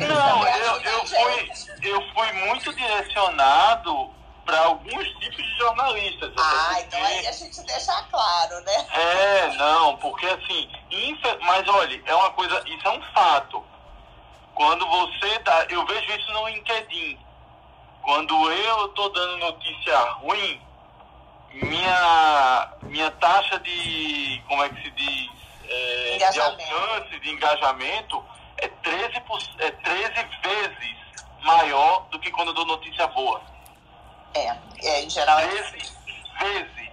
Não, 0.06 0.46
eu, 0.46 0.80
eu, 0.80 1.06
fui, 1.06 1.50
eu 1.82 2.02
fui 2.12 2.32
muito 2.32 2.74
direcionado 2.74 4.10
para 4.44 4.58
alguns 4.66 5.08
tipos 5.20 5.44
de 5.44 5.58
jornalistas. 5.58 6.32
Ah, 6.36 6.80
então 6.80 7.02
aí 7.02 7.26
a 7.26 7.32
gente 7.32 7.62
deixa 7.62 8.02
claro, 8.10 8.60
né? 8.60 8.86
É, 8.92 9.52
não, 9.54 9.96
porque 9.98 10.26
assim, 10.26 10.68
mas 11.42 11.68
olha, 11.68 12.02
é 12.04 12.14
uma 12.14 12.30
coisa, 12.32 12.62
isso 12.66 12.86
é 12.86 12.90
um 12.90 13.02
fato. 13.12 13.64
Quando 14.54 14.86
você 14.88 15.38
dá, 15.38 15.64
eu 15.70 15.86
vejo 15.86 16.12
isso 16.12 16.32
no 16.32 16.48
LinkedIn 16.48 17.18
quando 18.02 18.34
eu 18.50 18.86
estou 18.86 19.10
dando 19.10 19.38
notícia 19.38 19.98
ruim, 20.14 20.60
minha, 21.54 22.72
minha 22.82 23.10
taxa 23.12 23.58
de, 23.60 24.42
como 24.48 24.62
é 24.62 24.68
que 24.68 24.82
se 24.82 24.90
diz, 24.90 25.30
é, 25.68 26.30
de 26.30 26.40
alcance, 26.40 27.20
de 27.20 27.30
engajamento, 27.30 28.24
é 28.58 28.68
13, 28.68 29.20
por, 29.20 29.38
é 29.58 29.70
13 29.70 30.12
vezes 30.42 30.96
maior 31.42 32.06
do 32.10 32.18
que 32.18 32.30
quando 32.30 32.48
eu 32.48 32.54
dou 32.54 32.66
notícia 32.66 33.06
boa. 33.08 33.40
É, 34.34 34.56
é 34.82 35.04
em 35.04 35.10
geral 35.10 35.38
13 35.40 35.58
é 35.58 36.44
vezes. 36.44 36.92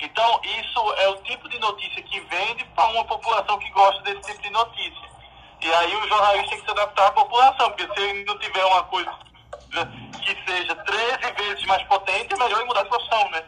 Então, 0.00 0.40
isso 0.44 0.92
é 0.98 1.08
o 1.08 1.16
tipo 1.22 1.48
de 1.48 1.58
notícia 1.58 2.02
que 2.02 2.20
vende 2.20 2.64
para 2.66 2.86
uma 2.88 3.04
população 3.04 3.58
que 3.58 3.70
gosta 3.70 4.00
desse 4.02 4.30
tipo 4.30 4.42
de 4.42 4.50
notícia. 4.50 5.08
E 5.60 5.72
aí 5.72 5.96
o 5.96 6.08
jornalista 6.08 6.50
tem 6.50 6.58
que 6.60 6.64
se 6.64 6.70
adaptar 6.70 7.08
à 7.08 7.12
população, 7.12 7.70
porque 7.70 7.92
se 7.92 8.00
ele 8.00 8.24
não 8.24 8.38
tiver 8.38 8.64
uma 8.64 8.84
coisa 8.84 9.27
que 9.70 10.50
seja 10.50 10.74
13 10.74 11.32
vezes 11.32 11.64
mais 11.66 11.82
potente, 11.84 12.32
é 12.32 12.36
melhor 12.36 12.64
mudar 12.64 12.82
de 12.82 12.88
profissão, 12.88 13.30
né? 13.30 13.42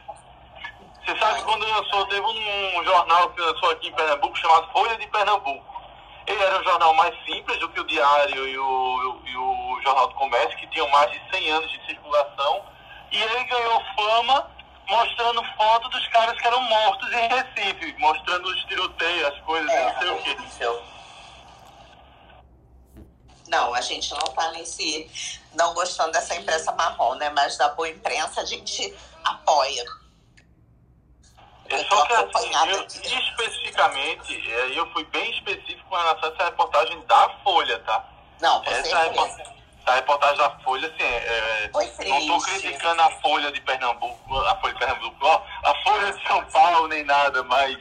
Você 1.05 1.19
sabe 1.19 1.43
quando 1.43 1.67
lançou, 1.67 2.07
teve 2.07 2.21
um 2.21 2.85
jornal 2.85 3.31
que 3.31 3.41
lançou 3.41 3.71
aqui 3.71 3.89
em 3.89 3.93
Pernambuco 3.93 4.37
chamado 4.39 4.71
Folha 4.73 4.97
de 4.97 5.07
Pernambuco. 5.09 5.71
Ele 6.27 6.43
era 6.43 6.61
um 6.61 6.65
jornal 6.65 6.95
mais 6.95 7.15
simples 7.25 7.59
do 7.59 7.69
que 7.71 7.81
o 7.81 7.87
Diário 7.87 8.47
e 8.47 8.59
o, 8.59 9.21
e 9.25 9.37
o 9.37 9.81
Jornal 9.83 10.07
do 10.09 10.15
Comércio, 10.15 10.57
que 10.59 10.67
tinham 10.69 10.89
mais 10.91 11.11
de 11.11 11.21
100 11.33 11.51
anos 11.51 11.73
de 11.73 11.87
circulação. 11.87 12.63
E 13.11 13.21
ele 13.21 13.45
ganhou 13.45 13.83
fama 13.97 14.47
mostrando 14.89 15.43
fotos 15.57 15.91
dos 15.91 16.07
caras 16.09 16.39
que 16.41 16.47
eram 16.47 16.61
mortos 16.63 17.13
em 17.13 17.29
Recife, 17.29 17.95
mostrando 17.99 18.49
os 18.49 18.65
tiroteios, 18.65 19.27
as 19.27 19.41
coisas, 19.41 19.71
é, 19.71 19.85
não 19.85 20.01
sei 20.01 20.11
o 20.11 20.23
quê. 20.23 20.37
Não, 23.51 23.75
a 23.75 23.81
gente 23.81 24.11
não 24.13 24.21
tá 24.21 24.53
nesse. 24.53 25.11
não 25.55 25.75
gostando 25.75 26.13
dessa 26.13 26.37
imprensa 26.37 26.71
marrom, 26.73 27.17
né? 27.17 27.29
Mas 27.31 27.57
da 27.59 27.69
boa 27.71 27.89
imprensa 27.89 28.41
a 28.41 28.45
gente 28.45 28.97
apoia. 29.25 29.85
É 31.69 31.85
só 31.85 32.07
que 32.07 32.13
assim, 32.13 32.51
eu, 32.69 32.87
especificamente, 32.87 34.51
é, 34.51 34.79
eu 34.79 34.91
fui 34.93 35.05
bem 35.05 35.31
específico 35.33 35.89
com 35.89 35.97
relação 35.97 36.31
a 36.31 36.33
essa 36.33 36.45
reportagem 36.45 37.01
da 37.07 37.29
Folha, 37.45 37.79
tá? 37.81 38.05
Não, 38.41 38.63
com 38.63 38.71
essa, 38.71 38.97
a 39.87 39.95
reportagem 39.95 40.37
da 40.37 40.51
Folha, 40.61 40.89
assim, 40.89 41.03
é, 41.03 41.71
não 41.73 42.19
estou 42.19 42.41
criticando 42.43 43.03
a 43.03 43.11
Folha 43.21 43.53
de 43.53 43.61
Pernambuco, 43.61 44.37
a 44.37 44.57
Folha 44.57 44.73
de 44.75 44.79
Pernambuco, 44.81 45.17
ó, 45.21 45.43
a 45.65 45.75
Folha 45.83 46.13
de 46.13 46.27
São 46.27 46.45
Paulo, 46.47 46.89
nem 46.89 47.05
nada, 47.05 47.43
mas 47.45 47.77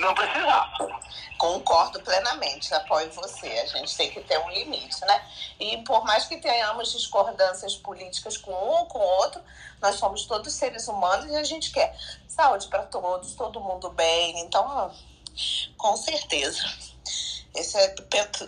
não 0.00 0.14
precisava. 0.14 1.00
Concordo 1.38 2.00
plenamente, 2.00 2.72
apoio 2.74 3.10
você. 3.12 3.46
A 3.46 3.66
gente 3.66 3.96
tem 3.96 4.10
que 4.10 4.20
ter 4.22 4.38
um 4.38 4.50
limite, 4.50 5.00
né? 5.02 5.24
E 5.60 5.78
por 5.78 6.04
mais 6.04 6.24
que 6.24 6.38
tenhamos 6.38 6.92
discordâncias 6.92 7.74
políticas 7.76 8.36
com 8.36 8.50
um 8.50 8.68
ou 8.68 8.86
com 8.86 8.98
o 8.98 9.02
outro, 9.18 9.40
nós 9.80 9.96
somos 9.96 10.24
todos 10.24 10.52
seres 10.52 10.88
humanos 10.88 11.30
e 11.30 11.36
a 11.36 11.44
gente 11.44 11.70
quer 11.70 11.94
saúde 12.26 12.68
para 12.68 12.84
todos, 12.84 13.34
todo 13.34 13.60
mundo 13.60 13.90
bem. 13.90 14.40
Então, 14.40 14.90
com 15.76 15.96
certeza. 15.96 16.62
Esse 17.54 17.78
é, 17.78 17.94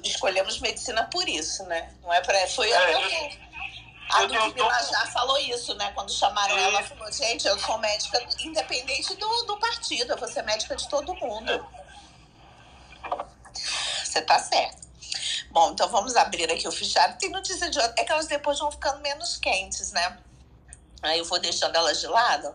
escolhemos 0.05 0.61
medicina 0.61 1.09
por 1.11 1.27
isso, 1.29 1.65
né? 1.65 1.95
Não 2.03 2.13
é 2.13 2.21
para 2.21 2.47
foi 2.49 2.71
É, 2.71 2.77
até 2.77 3.27
eu- 3.35 3.48
a 4.11 4.19
um 4.19 4.23
Ludmilla 4.23 4.53
pouco- 4.55 4.91
já 4.93 5.07
falou 5.07 5.39
isso, 5.39 5.75
né? 5.75 5.91
Quando 5.93 6.11
chamaram 6.13 6.57
É. 6.57 6.63
ela, 6.65 6.79
ela 6.79 6.83
falou: 6.89 7.13
gente, 7.13 7.47
eu 7.47 7.59
sou 7.59 7.79
médica 7.79 8.21
independente 8.41 9.15
do, 9.17 9.43
do 9.45 9.59
partido, 9.59 10.13
eu 10.13 10.17
vou 10.17 10.29
ser 10.29 10.43
médica 10.43 10.75
de 10.77 10.89
todo 10.89 11.15
mundo. 11.15 11.67
Você 14.05 14.23
tá 14.23 14.39
certo. 14.39 14.87
Bom, 15.51 15.73
então 15.73 15.89
vamos 15.89 16.17
abrir 16.17 16.51
aqui 16.51 16.67
o 16.69 16.73
fichário. 16.73 17.17
Tem 17.19 17.31
notícia 17.31 17.71
de. 17.71 17.79
É 17.81 18.05
que 18.05 18.13
elas 18.13 18.27
depois 18.27 18.59
vão 18.59 18.71
ficando 18.71 19.01
menos 19.01 19.37
quentes, 19.37 19.93
né? 19.93 20.19
Aí 21.03 21.19
eu 21.19 21.25
vou 21.25 21.39
deixando 21.39 21.75
elas 21.77 22.01
de 22.01 22.07
lado. 22.07 22.55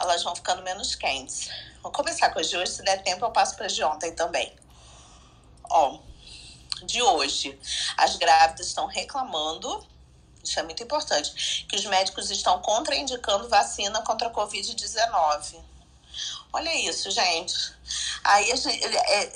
Elas 0.00 0.22
vão 0.22 0.34
ficando 0.34 0.62
menos 0.62 0.94
quentes. 0.94 1.50
Vou 1.82 1.92
começar 1.92 2.30
com 2.30 2.38
as 2.38 2.48
de 2.48 2.56
hoje. 2.56 2.72
Se 2.72 2.82
der 2.82 3.02
tempo, 3.02 3.24
eu 3.24 3.30
passo 3.30 3.56
para 3.56 3.66
as 3.66 3.74
de 3.74 3.82
ontem 3.84 4.14
também. 4.14 4.56
Ó, 5.68 5.98
de 6.84 7.02
hoje, 7.02 7.58
as 7.96 8.16
grávidas 8.16 8.66
estão 8.68 8.86
reclamando. 8.86 9.86
Isso 10.42 10.58
é 10.58 10.62
muito 10.62 10.82
importante. 10.82 11.66
Que 11.68 11.76
os 11.76 11.84
médicos 11.84 12.30
estão 12.30 12.60
contraindicando 12.60 13.48
vacina 13.48 14.00
contra 14.02 14.28
a 14.28 14.32
Covid-19. 14.32 15.56
Olha 16.52 16.74
isso, 16.74 17.10
gente. 17.10 17.54
Aí 18.24 18.56
gente, 18.56 18.84
é, 18.84 19.32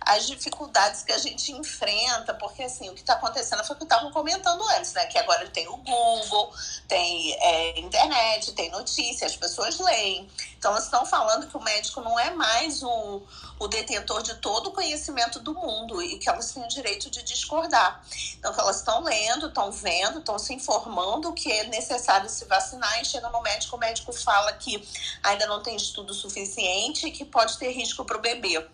as 0.00 0.26
dificuldades 0.26 1.02
que 1.02 1.12
a 1.12 1.18
gente 1.18 1.52
enfrenta, 1.52 2.32
porque 2.34 2.62
assim, 2.62 2.88
o 2.88 2.94
que 2.94 3.00
está 3.00 3.14
acontecendo 3.14 3.64
foi 3.64 3.74
o 3.74 3.78
que 3.78 3.84
estavam 3.84 4.10
comentando 4.12 4.62
antes, 4.76 4.92
né? 4.92 5.06
Que 5.06 5.18
agora 5.18 5.46
tem 5.48 5.68
o 5.68 5.76
Google, 5.76 6.52
tem 6.86 7.34
é, 7.34 7.80
internet, 7.80 8.52
tem 8.52 8.70
notícia, 8.70 9.26
as 9.26 9.36
pessoas 9.36 9.78
leem. 9.78 10.28
Então 10.56 10.70
elas 10.70 10.84
estão 10.84 11.04
falando 11.04 11.46
que 11.46 11.56
o 11.56 11.62
médico 11.62 12.00
não 12.00 12.18
é 12.18 12.30
mais 12.30 12.82
o, 12.82 13.22
o 13.58 13.68
detentor 13.68 14.22
de 14.22 14.34
todo 14.36 14.68
o 14.68 14.72
conhecimento 14.72 15.40
do 15.40 15.54
mundo 15.54 16.00
e 16.02 16.18
que 16.18 16.28
elas 16.28 16.52
têm 16.52 16.64
o 16.64 16.68
direito 16.68 17.10
de 17.10 17.22
discordar. 17.22 18.02
Então 18.38 18.54
elas 18.56 18.76
estão 18.76 19.02
lendo, 19.02 19.48
estão 19.48 19.70
vendo, 19.70 20.20
estão 20.20 20.38
se 20.38 20.54
informando 20.54 21.32
que 21.32 21.50
é 21.50 21.64
necessário 21.64 22.28
se 22.28 22.44
vacinar 22.44 23.00
e 23.00 23.04
chega 23.04 23.28
no 23.28 23.42
médico, 23.42 23.76
o 23.76 23.78
médico 23.78 24.12
fala 24.12 24.52
que 24.54 24.86
ainda 25.22 25.46
não 25.46 25.62
tem 25.62 25.76
estudo 25.76 26.14
suficiente 26.18 27.10
que 27.10 27.24
pode 27.24 27.58
ter 27.58 27.70
risco 27.70 28.04
para 28.04 28.18
o 28.18 28.20
bebê. 28.20 28.66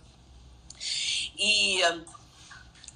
E 1.36 1.80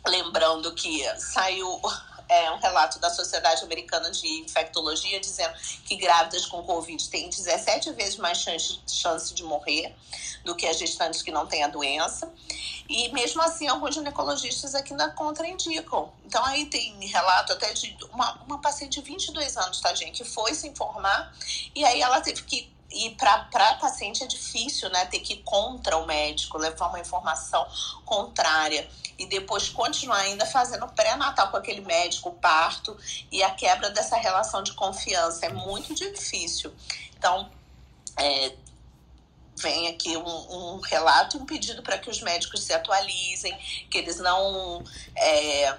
lembrando 0.06 0.74
que 0.74 1.04
saiu 1.18 1.80
é, 2.28 2.50
um 2.50 2.58
relato 2.58 2.98
da 2.98 3.10
Sociedade 3.10 3.64
Americana 3.64 4.10
de 4.10 4.26
Infectologia 4.40 5.18
dizendo 5.20 5.54
que 5.84 5.96
grávidas 5.96 6.46
com 6.46 6.62
Covid 6.62 7.08
têm 7.08 7.28
17 7.30 7.92
vezes 7.92 8.16
mais 8.16 8.38
chance, 8.38 8.80
chance 8.86 9.32
de 9.34 9.42
morrer 9.42 9.94
do 10.44 10.54
que 10.54 10.66
as 10.66 10.78
gestantes 10.78 11.22
que 11.22 11.30
não 11.30 11.46
têm 11.46 11.64
a 11.64 11.68
doença. 11.68 12.32
E 12.88 13.10
mesmo 13.12 13.42
assim, 13.42 13.66
alguns 13.66 13.94
ginecologistas 13.94 14.74
aqui 14.74 14.92
ainda 14.92 15.10
contraindicam. 15.10 16.10
Então, 16.24 16.42
aí 16.44 16.66
tem 16.66 16.98
relato 17.06 17.52
até 17.52 17.72
de 17.72 17.96
uma, 18.12 18.32
uma 18.46 18.60
paciente 18.60 19.00
de 19.00 19.06
22 19.06 19.56
anos, 19.58 19.80
tadinha, 19.80 20.10
que 20.10 20.24
foi 20.24 20.54
se 20.54 20.68
informar 20.68 21.34
e 21.74 21.84
aí 21.84 22.00
ela 22.00 22.20
teve 22.20 22.42
que 22.42 22.70
e 22.90 23.10
para 23.10 23.74
paciente 23.74 24.24
é 24.24 24.26
difícil, 24.26 24.88
né? 24.90 25.04
Ter 25.06 25.20
que 25.20 25.34
ir 25.34 25.42
contra 25.42 25.96
o 25.98 26.06
médico, 26.06 26.56
levar 26.56 26.88
uma 26.88 27.00
informação 27.00 27.66
contrária 28.04 28.88
e 29.18 29.26
depois 29.26 29.68
continuar 29.68 30.18
ainda 30.18 30.46
fazendo 30.46 30.86
pré-natal 30.88 31.50
com 31.50 31.56
aquele 31.56 31.80
médico, 31.82 32.32
parto 32.32 32.96
e 33.30 33.42
a 33.42 33.50
quebra 33.50 33.90
dessa 33.90 34.16
relação 34.16 34.62
de 34.62 34.72
confiança. 34.72 35.46
É 35.46 35.50
muito 35.50 35.94
difícil. 35.94 36.72
Então, 37.16 37.50
é, 38.16 38.54
vem 39.56 39.88
aqui 39.88 40.16
um, 40.16 40.76
um 40.76 40.80
relato, 40.80 41.36
um 41.36 41.44
pedido 41.44 41.82
para 41.82 41.98
que 41.98 42.08
os 42.08 42.22
médicos 42.22 42.62
se 42.62 42.72
atualizem, 42.72 43.56
que 43.90 43.98
eles 43.98 44.18
não. 44.18 44.82
É, 45.16 45.76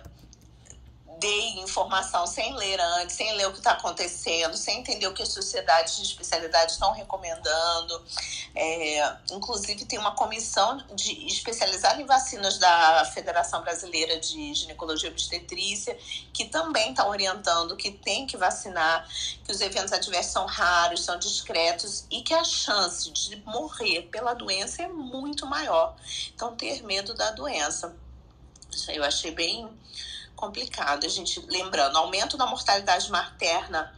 deem 1.20 1.62
informação 1.62 2.26
sem 2.26 2.56
ler 2.56 2.80
antes, 2.80 3.16
sem 3.16 3.36
ler 3.36 3.48
o 3.48 3.52
que 3.52 3.58
está 3.58 3.72
acontecendo, 3.72 4.56
sem 4.56 4.80
entender 4.80 5.08
o 5.08 5.14
que 5.14 5.22
as 5.22 5.30
sociedades 5.30 5.98
de 5.98 6.04
especialidade 6.04 6.72
estão 6.72 6.92
recomendando. 6.94 8.02
É, 8.56 9.18
inclusive, 9.32 9.86
tem 9.86 10.00
uma 10.00 10.16
comissão 10.16 10.78
de, 10.96 11.28
especializada 11.28 12.02
em 12.02 12.06
vacinas 12.06 12.58
da 12.58 13.06
Federação 13.14 13.62
Brasileira 13.62 14.20
de 14.20 14.54
Ginecologia 14.54 15.10
e 15.10 15.12
Obstetrícia, 15.12 15.98
que 16.34 16.46
também 16.46 16.92
está 16.92 17.08
orientando 17.08 17.76
que 17.76 17.92
tem 17.92 18.26
que 18.26 18.38
vacinar, 18.38 19.08
que 19.44 19.52
os 19.52 19.62
eventos 19.62 19.92
adversos 19.92 20.32
são 20.32 20.46
raros, 20.46 21.04
são 21.04 21.20
discretos 21.20 22.06
e 22.10 22.22
que 22.22 22.34
a 22.34 22.44
chance 22.44 23.12
de 23.12 23.36
morrer 23.46 24.04
pela 24.04 24.34
doença 24.34 24.84
é 24.84 24.88
muito 24.88 25.46
maior. 25.46 25.96
Então, 26.34 26.56
ter 26.56 26.82
medo 26.84 27.14
da 27.14 27.32
doença. 27.32 27.96
Isso 28.72 28.90
aí 28.90 28.98
eu 28.98 29.04
achei 29.04 29.32
bem 29.32 29.70
complicado. 30.40 31.06
A 31.06 31.10
gente, 31.10 31.40
lembrando, 31.48 31.98
aumento 31.98 32.38
da 32.38 32.46
mortalidade 32.46 33.12
materna 33.12 33.94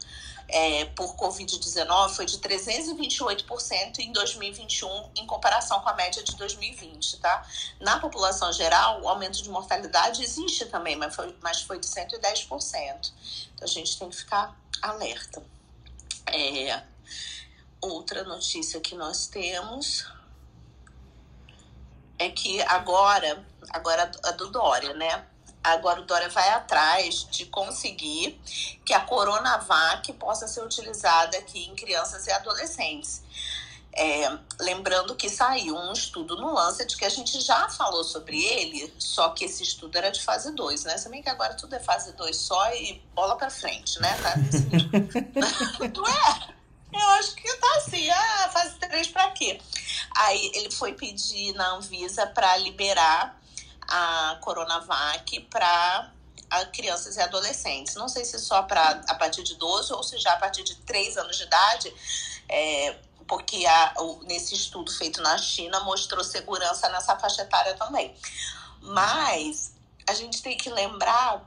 é, 0.48 0.86
por 0.86 1.16
Covid-19 1.16 2.16
foi 2.16 2.26
de 2.26 2.40
328% 2.40 4.00
em 4.00 4.12
2021, 4.12 5.12
em 5.16 5.26
comparação 5.28 5.80
com 5.82 5.90
a 5.90 5.94
média 5.94 6.24
de 6.24 6.36
2020, 6.36 7.20
tá? 7.20 7.48
Na 7.80 8.00
população 8.00 8.52
geral, 8.52 9.02
o 9.02 9.08
aumento 9.08 9.42
de 9.42 9.50
mortalidade 9.50 10.24
existe 10.24 10.66
também, 10.66 10.96
mas 10.96 11.16
foi, 11.16 11.36
mas 11.42 11.62
foi 11.62 11.80
de 11.80 11.88
110%. 11.88 13.14
Então 13.54 13.64
a 13.64 13.68
gente 13.68 13.98
tem 13.98 14.10
que 14.10 14.16
ficar 14.16 14.58
alerta. 14.82 15.42
É, 16.28 16.84
outra 17.80 18.24
notícia 18.24 18.80
que 18.82 18.96
nós 18.96 19.28
temos 19.28 20.06
é 22.18 22.30
que 22.30 22.62
agora, 22.64 23.46
agora 23.70 24.12
a 24.24 24.32
do 24.32 24.52
Dória, 24.52 24.94
né? 24.94 25.31
Agora 25.64 26.02
o 26.02 26.06
Dória 26.06 26.30
vai 26.30 26.50
atrás 26.50 27.28
de 27.30 27.46
conseguir 27.46 28.40
que 28.84 28.94
a 28.94 29.02
Coronavac 29.02 30.12
possa 30.14 30.48
ser 30.48 30.64
utilizada 30.64 31.38
aqui 31.38 31.66
em 31.66 31.76
crianças 31.76 32.26
e 32.26 32.32
adolescentes. 32.32 33.22
É, 33.94 34.38
lembrando 34.60 35.16
que 35.16 35.30
saiu 35.30 35.76
um 35.76 35.92
estudo 35.92 36.38
no 36.38 36.54
Lancet 36.54 36.96
que 36.96 37.04
a 37.04 37.10
gente 37.10 37.42
já 37.42 37.68
falou 37.68 38.06
sobre 38.06 38.42
ele, 38.42 38.92
só 38.98 39.30
que 39.30 39.44
esse 39.44 39.64
estudo 39.64 39.98
era 39.98 40.10
de 40.10 40.24
fase 40.24 40.52
2, 40.56 40.86
né? 40.86 40.98
Se 40.98 41.10
bem 41.10 41.22
que 41.22 41.30
agora 41.30 41.56
tudo 41.56 41.76
é 41.76 41.80
fase 41.80 42.14
2 42.14 42.36
só 42.36 42.74
e 42.74 43.04
bola 43.14 43.36
pra 43.36 43.50
frente, 43.50 44.00
né? 44.00 44.18
Tá. 44.22 44.36
Não 45.94 46.08
é? 46.08 46.62
Eu 46.94 47.08
acho 47.20 47.36
que 47.36 47.54
tá 47.58 47.78
assim, 47.78 48.10
ah, 48.10 48.50
fase 48.54 48.76
3 48.80 49.08
pra 49.10 49.32
quê? 49.32 49.60
Aí 50.16 50.52
ele 50.56 50.72
foi 50.72 50.94
pedir 50.94 51.54
na 51.54 51.76
Anvisa 51.76 52.26
para 52.28 52.58
liberar 52.58 53.41
a 53.92 54.38
Coronavac 54.42 55.40
para 55.42 56.12
crianças 56.74 57.18
e 57.18 57.22
adolescentes. 57.22 57.96
Não 57.96 58.08
sei 58.08 58.26
se 58.26 58.40
só 58.40 58.64
para 58.64 59.02
a 59.08 59.16
partir 59.16 59.44
de 59.44 59.56
12 59.56 59.94
ou 59.94 60.04
se 60.04 60.18
já 60.18 60.34
a 60.34 60.38
partir 60.38 60.64
de 60.64 60.76
3 60.76 61.18
anos 61.18 61.38
de 61.38 61.44
idade, 61.44 61.94
é, 62.50 62.98
porque 63.28 63.66
a, 63.66 63.94
nesse 64.24 64.56
estudo 64.56 64.92
feito 64.92 65.22
na 65.22 65.38
China 65.38 65.82
mostrou 65.82 66.24
segurança 66.24 66.90
nessa 66.90 67.18
faixa 67.18 67.44
etária 67.44 67.76
também. 67.76 68.16
Mas 68.82 69.74
a 70.08 70.14
gente 70.14 70.42
tem 70.42 70.58
que 70.58 70.70
lembrar 70.70 71.44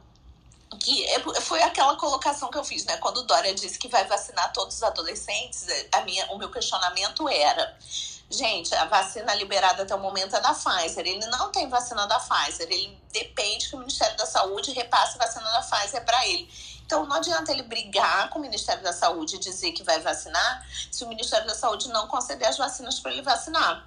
que 0.80 1.06
foi 1.40 1.62
aquela 1.62 1.96
colocação 1.96 2.50
que 2.50 2.58
eu 2.58 2.64
fiz, 2.64 2.84
né? 2.84 2.96
Quando 2.98 3.22
Dória 3.24 3.54
disse 3.54 3.78
que 3.78 3.88
vai 3.88 4.04
vacinar 4.06 4.52
todos 4.52 4.76
os 4.76 4.82
adolescentes, 4.82 5.66
a 5.92 6.00
minha, 6.02 6.26
o 6.32 6.38
meu 6.38 6.50
questionamento 6.50 7.28
era 7.28 7.76
Gente, 8.30 8.74
a 8.74 8.86
vacina 8.86 9.34
liberada 9.34 9.82
até 9.82 9.94
o 9.94 10.00
momento 10.00 10.34
é 10.34 10.40
da 10.40 10.54
Pfizer. 10.54 11.06
Ele 11.06 11.26
não 11.26 11.52
tem 11.52 11.68
vacina 11.68 12.06
da 12.06 12.18
Pfizer. 12.18 12.66
Ele 12.70 12.98
depende 13.12 13.68
que 13.68 13.76
o 13.76 13.78
Ministério 13.78 14.16
da 14.16 14.26
Saúde 14.26 14.72
repasse 14.72 15.16
a 15.16 15.24
vacina 15.24 15.44
da 15.50 15.60
Pfizer 15.60 16.04
para 16.04 16.26
ele. 16.26 16.48
Então, 16.84 17.06
não 17.06 17.16
adianta 17.16 17.50
ele 17.50 17.62
brigar 17.62 18.28
com 18.30 18.38
o 18.38 18.42
Ministério 18.42 18.82
da 18.82 18.92
Saúde 18.92 19.36
e 19.36 19.38
dizer 19.38 19.72
que 19.72 19.82
vai 19.82 20.00
vacinar 20.00 20.66
se 20.90 21.02
o 21.04 21.08
Ministério 21.08 21.46
da 21.46 21.54
Saúde 21.54 21.88
não 21.88 22.06
conceder 22.08 22.48
as 22.48 22.58
vacinas 22.58 22.98
para 23.00 23.12
ele 23.12 23.22
vacinar. 23.22 23.86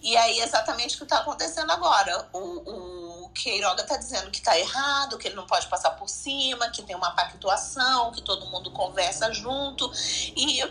E 0.00 0.16
aí, 0.16 0.40
exatamente 0.40 0.94
o 0.94 0.98
que 0.98 1.04
está 1.04 1.18
acontecendo 1.18 1.70
agora. 1.70 2.28
O, 2.32 3.24
o 3.24 3.28
Queiroga 3.30 3.82
está 3.82 3.96
dizendo 3.96 4.30
que 4.30 4.38
está 4.38 4.58
errado, 4.58 5.16
que 5.18 5.28
ele 5.28 5.36
não 5.36 5.46
pode 5.46 5.66
passar 5.68 5.90
por 5.92 6.08
cima, 6.08 6.68
que 6.68 6.82
tem 6.82 6.94
uma 6.94 7.12
pactuação, 7.12 8.12
que 8.12 8.22
todo 8.22 8.46
mundo 8.46 8.70
conversa 8.72 9.32
junto. 9.32 9.90
E. 10.36 10.62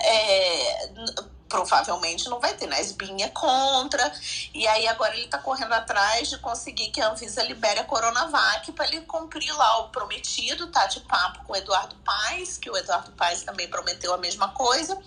É, 0.00 0.88
provavelmente 1.54 2.28
não 2.28 2.40
vai 2.40 2.52
ter, 2.54 2.66
né? 2.66 2.76
A 2.76 2.80
SBIN 2.80 3.22
é 3.22 3.28
contra, 3.28 4.12
e 4.52 4.66
aí 4.66 4.88
agora 4.88 5.14
ele 5.14 5.26
está 5.26 5.38
correndo 5.38 5.72
atrás 5.72 6.28
de 6.28 6.36
conseguir 6.38 6.90
que 6.90 7.00
a 7.00 7.10
Anvisa 7.10 7.44
libere 7.44 7.78
a 7.78 7.84
Coronavac 7.84 8.72
para 8.72 8.86
ele 8.88 9.02
cumprir 9.02 9.56
lá 9.56 9.78
o 9.82 9.90
prometido, 9.90 10.66
tá 10.66 10.86
de 10.86 10.98
papo 11.00 11.44
com 11.44 11.52
o 11.52 11.56
Eduardo 11.56 11.94
Paes, 12.04 12.58
que 12.58 12.68
o 12.68 12.76
Eduardo 12.76 13.12
Paes 13.12 13.44
também 13.44 13.68
prometeu 13.68 14.12
a 14.12 14.18
mesma 14.18 14.48
coisa, 14.48 15.00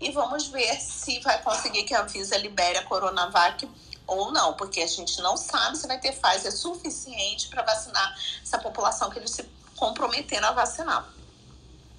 e 0.00 0.12
vamos 0.12 0.46
ver 0.46 0.80
se 0.80 1.18
vai 1.18 1.42
conseguir 1.42 1.82
que 1.82 1.92
a 1.92 2.02
Anvisa 2.02 2.36
libere 2.36 2.78
a 2.78 2.84
Coronavac 2.84 3.68
ou 4.06 4.30
não, 4.30 4.54
porque 4.54 4.80
a 4.80 4.86
gente 4.86 5.20
não 5.20 5.36
sabe 5.36 5.76
se 5.76 5.88
vai 5.88 5.98
ter 5.98 6.12
Pfizer 6.12 6.52
suficiente 6.52 7.48
para 7.48 7.62
vacinar 7.62 8.16
essa 8.40 8.58
população 8.58 9.10
que 9.10 9.18
eles 9.18 9.32
se 9.32 9.42
comprometeram 9.74 10.48
a 10.48 10.52
vacinar. 10.52 11.08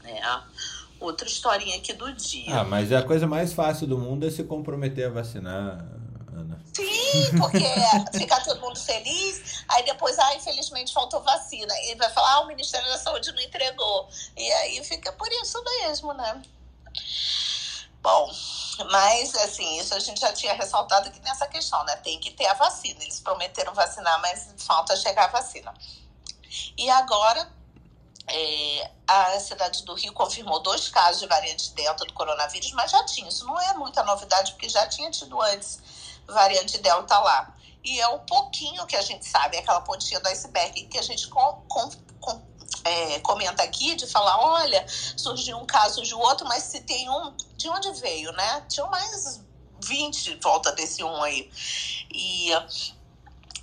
É 0.05 0.21
outra 0.99 1.27
historinha 1.27 1.77
aqui 1.77 1.93
do 1.93 2.11
dia. 2.13 2.59
Ah, 2.59 2.63
mas 2.63 2.91
a 2.91 3.01
coisa 3.01 3.27
mais 3.27 3.53
fácil 3.53 3.87
do 3.87 3.97
mundo 3.97 4.25
é 4.27 4.31
se 4.31 4.43
comprometer 4.43 5.07
a 5.07 5.09
vacinar, 5.09 5.85
Ana. 6.33 6.61
Sim, 6.73 7.37
porque 7.37 7.65
fica 8.17 8.39
todo 8.41 8.59
mundo 8.61 8.79
feliz, 8.79 9.63
aí 9.69 9.83
depois, 9.83 10.17
ah, 10.19 10.35
infelizmente 10.35 10.93
faltou 10.93 11.21
vacina. 11.21 11.73
E 11.85 11.95
vai 11.95 12.09
falar, 12.09 12.35
ah, 12.35 12.39
o 12.41 12.47
Ministério 12.47 12.87
da 12.87 12.97
Saúde 12.97 13.31
não 13.31 13.41
entregou. 13.41 14.07
E 14.37 14.51
aí 14.51 14.83
fica 14.83 15.11
por 15.13 15.27
isso 15.31 15.61
mesmo, 15.63 16.13
né? 16.13 16.41
Bom, 18.01 18.31
mas 18.91 19.35
assim, 19.35 19.79
isso 19.79 19.93
a 19.93 19.99
gente 19.99 20.21
já 20.21 20.31
tinha 20.31 20.53
ressaltado 20.53 21.09
aqui 21.09 21.19
nessa 21.21 21.47
questão, 21.47 21.83
né? 21.83 21.95
Tem 21.97 22.19
que 22.19 22.31
ter 22.31 22.45
a 22.45 22.53
vacina. 22.53 23.03
Eles 23.03 23.19
prometeram 23.19 23.73
vacinar, 23.73 24.21
mas 24.21 24.53
falta 24.57 24.95
chegar 24.95 25.25
a 25.25 25.27
vacina. 25.27 25.73
E 26.77 26.89
agora, 26.89 27.47
é, 28.29 28.91
a 29.07 29.39
cidade 29.39 29.83
do 29.83 29.93
Rio 29.93 30.13
confirmou 30.13 30.61
dois 30.61 30.87
casos 30.89 31.21
de 31.21 31.27
variante 31.27 31.73
Delta 31.73 32.05
do 32.05 32.13
coronavírus, 32.13 32.71
mas 32.73 32.91
já 32.91 33.03
tinha. 33.05 33.27
Isso 33.27 33.45
não 33.45 33.59
é 33.59 33.73
muita 33.73 34.03
novidade, 34.03 34.51
porque 34.53 34.69
já 34.69 34.87
tinha 34.87 35.09
tido 35.11 35.41
antes 35.41 35.79
variante 36.27 36.77
Delta 36.77 37.19
lá. 37.19 37.55
E 37.83 37.99
é 37.99 38.07
o 38.07 38.19
pouquinho 38.19 38.85
que 38.85 38.95
a 38.95 39.01
gente 39.01 39.25
sabe, 39.25 39.57
aquela 39.57 39.81
pontinha 39.81 40.19
do 40.19 40.27
iceberg 40.27 40.85
que 40.87 40.97
a 40.97 41.01
gente 41.01 41.27
com, 41.29 41.63
com, 41.67 41.89
com, 42.19 42.41
é, 42.83 43.19
comenta 43.19 43.63
aqui, 43.63 43.95
de 43.95 44.05
falar, 44.05 44.37
olha, 44.39 44.85
surgiu 44.87 45.57
um 45.57 45.65
caso 45.65 46.03
de 46.03 46.13
outro, 46.13 46.47
mas 46.47 46.63
se 46.63 46.81
tem 46.81 47.09
um, 47.09 47.35
de 47.55 47.69
onde 47.69 47.91
veio, 47.93 48.31
né? 48.33 48.65
Tinha 48.67 48.85
mais 48.87 49.41
20 49.83 50.39
volta 50.41 50.71
desse 50.73 51.03
um 51.03 51.23
aí. 51.23 51.49
E 52.13 52.51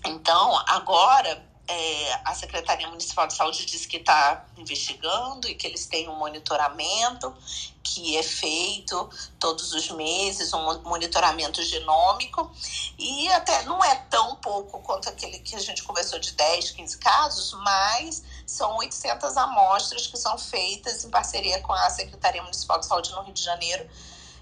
então, 0.05 0.63
agora 0.69 1.45
é, 1.69 2.21
a 2.25 2.35
Secretaria 2.35 2.89
Municipal 2.89 3.27
de 3.27 3.35
Saúde 3.35 3.67
diz 3.67 3.87
que 3.87 3.97
está 3.97 4.45
investigando 4.57 5.49
e 5.49 5.55
que 5.55 5.67
eles 5.67 5.87
têm 5.87 6.09
um 6.09 6.17
monitoramento 6.17 7.35
que 7.83 8.17
é 8.17 8.23
feito 8.23 9.09
todos 9.39 9.73
os 9.73 9.91
meses, 9.91 10.53
um 10.53 10.83
monitoramento 10.83 11.63
genômico, 11.63 12.51
e 12.99 13.29
até 13.29 13.63
não 13.63 13.83
é 13.83 13.95
tão 14.11 14.37
pouco 14.37 14.81
quanto 14.81 15.09
aquele 15.09 15.39
que 15.39 15.55
a 15.55 15.61
gente 15.61 15.83
conversou 15.83 16.19
de 16.19 16.33
10, 16.33 16.73
15 16.73 16.99
casos, 16.99 17.53
mas 17.63 18.23
são 18.45 18.77
800 18.79 19.37
amostras 19.37 20.07
que 20.07 20.17
são 20.17 20.37
feitas 20.37 21.05
em 21.05 21.11
parceria 21.11 21.61
com 21.63 21.73
a 21.73 21.89
Secretaria 21.91 22.43
Municipal 22.43 22.79
de 22.81 22.87
Saúde 22.87 23.13
no 23.13 23.23
Rio 23.23 23.35
de 23.35 23.43
Janeiro. 23.43 23.89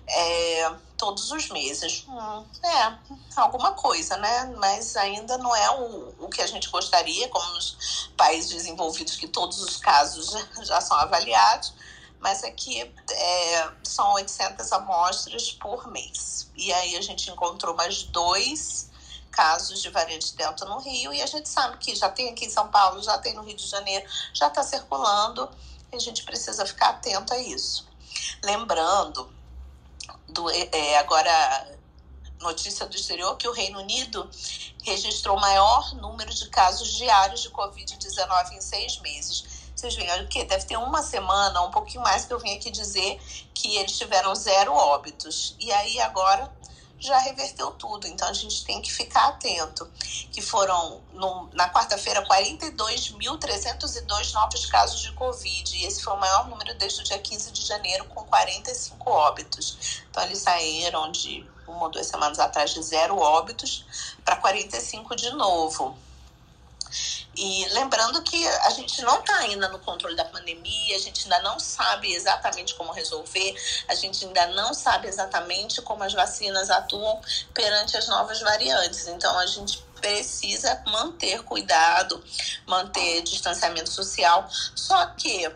É, 0.06 0.70
todos 1.04 1.30
os 1.30 1.50
meses. 1.50 2.06
Hum, 2.08 2.44
é, 2.64 2.98
alguma 3.36 3.72
coisa, 3.72 4.16
né? 4.16 4.54
Mas 4.56 4.96
ainda 4.96 5.36
não 5.36 5.54
é 5.54 5.70
o, 5.78 6.14
o 6.18 6.28
que 6.30 6.40
a 6.40 6.46
gente 6.46 6.70
gostaria, 6.70 7.28
como 7.28 7.46
nos 7.52 8.10
países 8.16 8.50
desenvolvidos, 8.50 9.16
que 9.16 9.28
todos 9.28 9.60
os 9.60 9.76
casos 9.76 10.32
já, 10.66 10.80
são 10.80 10.96
avaliados. 10.96 11.74
Mas 12.20 12.42
aqui 12.42 12.90
é, 13.10 13.70
são 13.82 14.14
800 14.14 14.72
amostras 14.72 15.52
por 15.52 15.86
mês. 15.88 16.50
E 16.56 16.72
aí 16.72 16.96
a 16.96 17.02
gente 17.02 17.30
encontrou 17.30 17.74
mais 17.74 18.04
dois 18.04 18.90
casos 19.30 19.82
de 19.82 19.90
variante 19.90 20.34
Delta 20.36 20.64
no 20.64 20.78
Rio, 20.78 21.12
e 21.12 21.20
a 21.20 21.26
gente 21.26 21.48
sabe 21.48 21.76
que 21.78 21.94
já 21.94 22.08
tem 22.08 22.30
aqui 22.30 22.46
em 22.46 22.50
São 22.50 22.68
Paulo, 22.68 23.02
já 23.02 23.18
tem 23.18 23.34
no 23.34 23.42
Rio 23.42 23.56
de 23.56 23.66
Janeiro, 23.66 24.08
já 24.32 24.46
está 24.46 24.62
circulando, 24.62 25.50
e 25.92 25.96
a 25.96 25.98
gente 25.98 26.22
precisa 26.22 26.64
ficar 26.64 26.90
atento 26.90 27.34
a 27.34 27.38
isso. 27.38 27.86
Lembrando 28.44 29.28
do, 30.28 30.50
é, 30.50 30.98
agora 30.98 31.74
notícia 32.40 32.86
do 32.86 32.94
exterior 32.94 33.36
que 33.36 33.48
o 33.48 33.52
Reino 33.52 33.78
Unido 33.78 34.28
registrou 34.82 35.36
o 35.36 35.40
maior 35.40 35.94
número 35.94 36.32
de 36.32 36.48
casos 36.48 36.92
diários 36.94 37.42
de 37.42 37.50
Covid-19 37.50 38.52
em 38.52 38.60
seis 38.60 38.98
meses. 39.00 39.64
Vocês 39.74 39.94
veem, 39.96 40.26
que 40.28 40.44
deve 40.44 40.64
ter 40.66 40.76
uma 40.76 41.02
semana, 41.02 41.62
um 41.62 41.70
pouquinho 41.70 42.02
mais 42.02 42.24
que 42.24 42.32
eu 42.32 42.38
vim 42.38 42.54
aqui 42.54 42.70
dizer 42.70 43.20
que 43.52 43.76
eles 43.76 43.96
tiveram 43.96 44.34
zero 44.34 44.72
óbitos. 44.72 45.56
E 45.58 45.72
aí 45.72 46.00
agora 46.00 46.52
já 46.98 47.18
reverteu 47.18 47.70
tudo. 47.72 48.06
Então 48.06 48.28
a 48.28 48.32
gente 48.32 48.64
tem 48.64 48.80
que 48.80 48.92
ficar 48.92 49.28
atento. 49.28 49.86
Que 50.32 50.40
foram, 50.40 51.02
no, 51.12 51.50
na 51.52 51.70
quarta-feira, 51.70 52.26
42.302 52.26 54.32
novos 54.32 54.66
casos 54.66 55.00
de 55.00 55.12
Covid. 55.12 55.76
E 55.76 55.84
esse 55.84 56.02
foi 56.02 56.14
o 56.14 56.20
maior 56.20 56.48
número 56.48 56.74
desde 56.76 57.00
o 57.00 57.04
dia 57.04 57.18
15 57.18 57.52
de 57.52 57.64
janeiro, 57.64 58.04
com 58.06 58.24
45 58.24 59.10
óbitos. 59.10 60.02
Então 60.10 60.22
eles 60.22 60.38
saíram 60.38 61.12
de 61.12 61.46
uma 61.66 61.84
ou 61.84 61.90
duas 61.90 62.06
semanas 62.06 62.38
atrás 62.38 62.72
de 62.72 62.82
zero 62.82 63.18
óbitos 63.18 63.84
para 64.24 64.36
45 64.36 65.16
de 65.16 65.30
novo. 65.30 65.96
E 67.36 67.66
lembrando 67.70 68.22
que 68.22 68.46
a 68.46 68.70
gente 68.70 69.02
não 69.02 69.20
está 69.20 69.36
ainda 69.38 69.68
no 69.68 69.78
controle 69.80 70.14
da 70.14 70.24
pandemia, 70.24 70.96
a 70.96 71.00
gente 71.00 71.24
ainda 71.24 71.40
não 71.40 71.58
sabe 71.58 72.12
exatamente 72.12 72.74
como 72.74 72.92
resolver, 72.92 73.54
a 73.88 73.94
gente 73.94 74.24
ainda 74.24 74.46
não 74.48 74.72
sabe 74.72 75.08
exatamente 75.08 75.82
como 75.82 76.04
as 76.04 76.12
vacinas 76.12 76.70
atuam 76.70 77.20
perante 77.52 77.96
as 77.96 78.08
novas 78.08 78.40
variantes. 78.40 79.08
Então 79.08 79.36
a 79.38 79.46
gente 79.46 79.82
precisa 80.00 80.82
manter 80.86 81.42
cuidado, 81.42 82.22
manter 82.66 83.22
distanciamento 83.22 83.90
social. 83.90 84.48
Só 84.74 85.06
que 85.06 85.50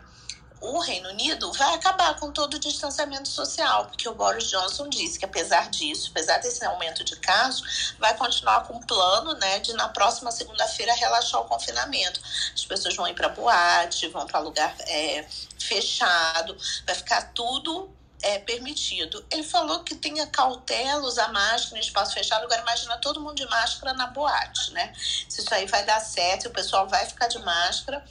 o 0.60 0.78
Reino 0.80 1.08
Unido 1.10 1.52
vai 1.52 1.74
acabar 1.74 2.18
com 2.18 2.32
todo 2.32 2.54
o 2.54 2.58
distanciamento 2.58 3.28
social, 3.28 3.86
porque 3.86 4.08
o 4.08 4.14
Boris 4.14 4.48
Johnson 4.48 4.88
disse 4.88 5.18
que, 5.18 5.24
apesar 5.24 5.70
disso, 5.70 6.08
apesar 6.10 6.38
desse 6.38 6.64
aumento 6.64 7.04
de 7.04 7.16
casos, 7.16 7.94
vai 7.98 8.16
continuar 8.16 8.64
com 8.66 8.76
o 8.76 8.86
plano 8.86 9.34
né, 9.34 9.60
de, 9.60 9.72
na 9.74 9.88
próxima 9.88 10.30
segunda-feira, 10.30 10.94
relaxar 10.94 11.40
o 11.40 11.44
confinamento. 11.44 12.20
As 12.54 12.64
pessoas 12.64 12.96
vão 12.96 13.06
ir 13.06 13.14
para 13.14 13.28
boate, 13.28 14.08
vão 14.08 14.26
para 14.26 14.40
lugar 14.40 14.74
é, 14.80 15.24
fechado, 15.58 16.56
vai 16.86 16.94
ficar 16.94 17.32
tudo 17.32 17.90
é 18.20 18.38
permitido. 18.38 19.24
Ele 19.30 19.44
falou 19.44 19.84
que 19.84 19.94
tenha 19.94 20.26
cautela, 20.26 21.06
usar 21.06 21.32
máscara 21.32 21.78
em 21.78 21.80
espaço 21.80 22.14
fechado. 22.14 22.44
Agora 22.44 22.62
imagina 22.62 22.96
todo 22.98 23.20
mundo 23.20 23.36
de 23.36 23.46
máscara 23.46 23.92
na 23.94 24.08
boate, 24.08 24.72
né? 24.72 24.92
Se 25.28 25.40
isso 25.40 25.54
aí 25.54 25.66
vai 25.66 25.84
dar 25.84 26.00
certo, 26.00 26.48
o 26.48 26.50
pessoal 26.50 26.88
vai 26.88 27.06
ficar 27.06 27.28
de 27.28 27.38
máscara 27.38 28.04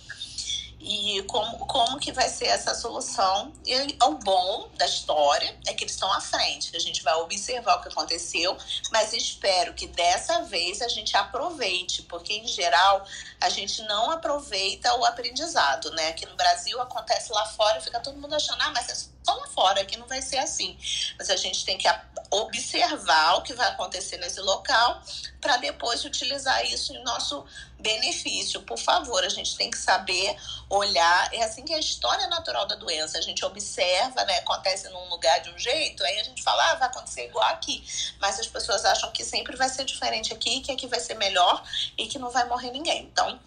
e 0.80 1.24
como, 1.24 1.58
como 1.66 2.00
que 2.00 2.12
vai 2.12 2.30
ser 2.30 2.46
essa 2.46 2.76
solução. 2.76 3.52
E 3.66 3.98
o 4.04 4.12
bom 4.16 4.70
da 4.76 4.86
história 4.86 5.58
é 5.68 5.74
que 5.74 5.84
eles 5.84 5.94
estão 5.94 6.12
à 6.14 6.22
frente, 6.22 6.76
a 6.76 6.80
gente 6.80 7.04
vai 7.04 7.16
observar 7.16 7.78
o 7.78 7.82
que 7.82 7.90
aconteceu, 7.90 8.56
mas 8.92 9.14
espero 9.14 9.74
que 9.74 9.88
dessa 9.88 10.44
vez 10.44 10.82
a 10.82 10.88
gente 10.88 11.16
aproveite, 11.16 12.04
porque 12.04 12.34
em 12.34 12.48
geral 12.48 13.06
a 13.42 13.50
gente 13.50 13.82
não 13.84 14.12
aproveita 14.12 14.94
o 14.96 15.06
aprendizado, 15.06 15.92
né? 15.92 16.10
Aqui 16.10 16.26
no 16.26 16.36
Brasil 16.36 16.80
acontece 16.82 17.32
lá 17.32 17.46
fora 17.46 17.82
fica 17.82 18.00
todo 18.00 18.20
mundo 18.20 18.36
achando, 18.36 18.62
ah, 18.62 18.72
mas 18.72 18.90
é 18.90 18.96
só 18.96 19.34
lá 19.34 19.48
fora, 19.48 19.82
aqui 19.82 19.98
não 19.98 20.08
vai 20.08 20.22
ser 20.22 20.38
assim. 20.38 20.78
Mas 21.18 21.30
a 21.30 21.36
gente 21.36 21.66
tem 21.66 21.78
que 21.78 21.88
observar 22.30 23.38
o 23.38 23.42
que 23.42 23.54
vai 23.54 23.68
acontecer 23.68 24.18
nesse 24.18 24.42
local 24.42 25.02
para 25.40 25.58
depois 25.58 26.04
utilizar 26.04 26.66
isso 26.66 26.94
em 26.94 27.04
nosso 27.04 27.46
benefício. 27.80 28.62
Por 28.64 28.78
favor, 28.78 29.24
a 29.24 29.30
gente 29.30 29.56
tem 29.56 29.70
que 29.70 29.78
saber 29.78 30.36
olhar. 30.70 31.34
É 31.34 31.44
assim 31.44 31.64
que 31.64 31.74
é 31.74 31.78
a 31.78 31.80
história 31.80 32.28
natural 32.28 32.66
da 32.66 32.76
doença. 32.76 33.18
A 33.18 33.22
gente 33.22 33.46
observa, 33.46 34.24
né? 34.26 34.38
Acontece 34.40 34.90
num 34.90 35.10
lugar 35.10 35.40
de 35.40 35.50
um 35.50 35.58
jeito, 35.58 36.04
aí 36.04 36.20
a 36.20 36.24
gente 36.24 36.44
fala, 36.44 36.72
ah, 36.72 36.76
vai 36.76 36.88
acontecer 36.88 37.26
igual 37.28 37.48
aqui. 37.48 37.84
Mas 38.20 38.40
as 38.40 38.48
pessoas 38.48 38.84
acham 38.84 39.12
que 39.12 39.24
sempre 39.24 39.56
vai 39.56 39.70
ser 39.70 39.86
diferente 39.86 40.34
aqui, 40.34 40.62
que 40.62 40.72
aqui 40.72 40.88
vai 40.88 41.00
ser 41.00 41.16
melhor 41.16 41.64
e 41.98 42.08
que 42.08 42.20
não 42.20 42.30
vai 42.30 42.46
morrer 42.48 42.72
ninguém. 42.72 43.04
Então, 43.04 43.40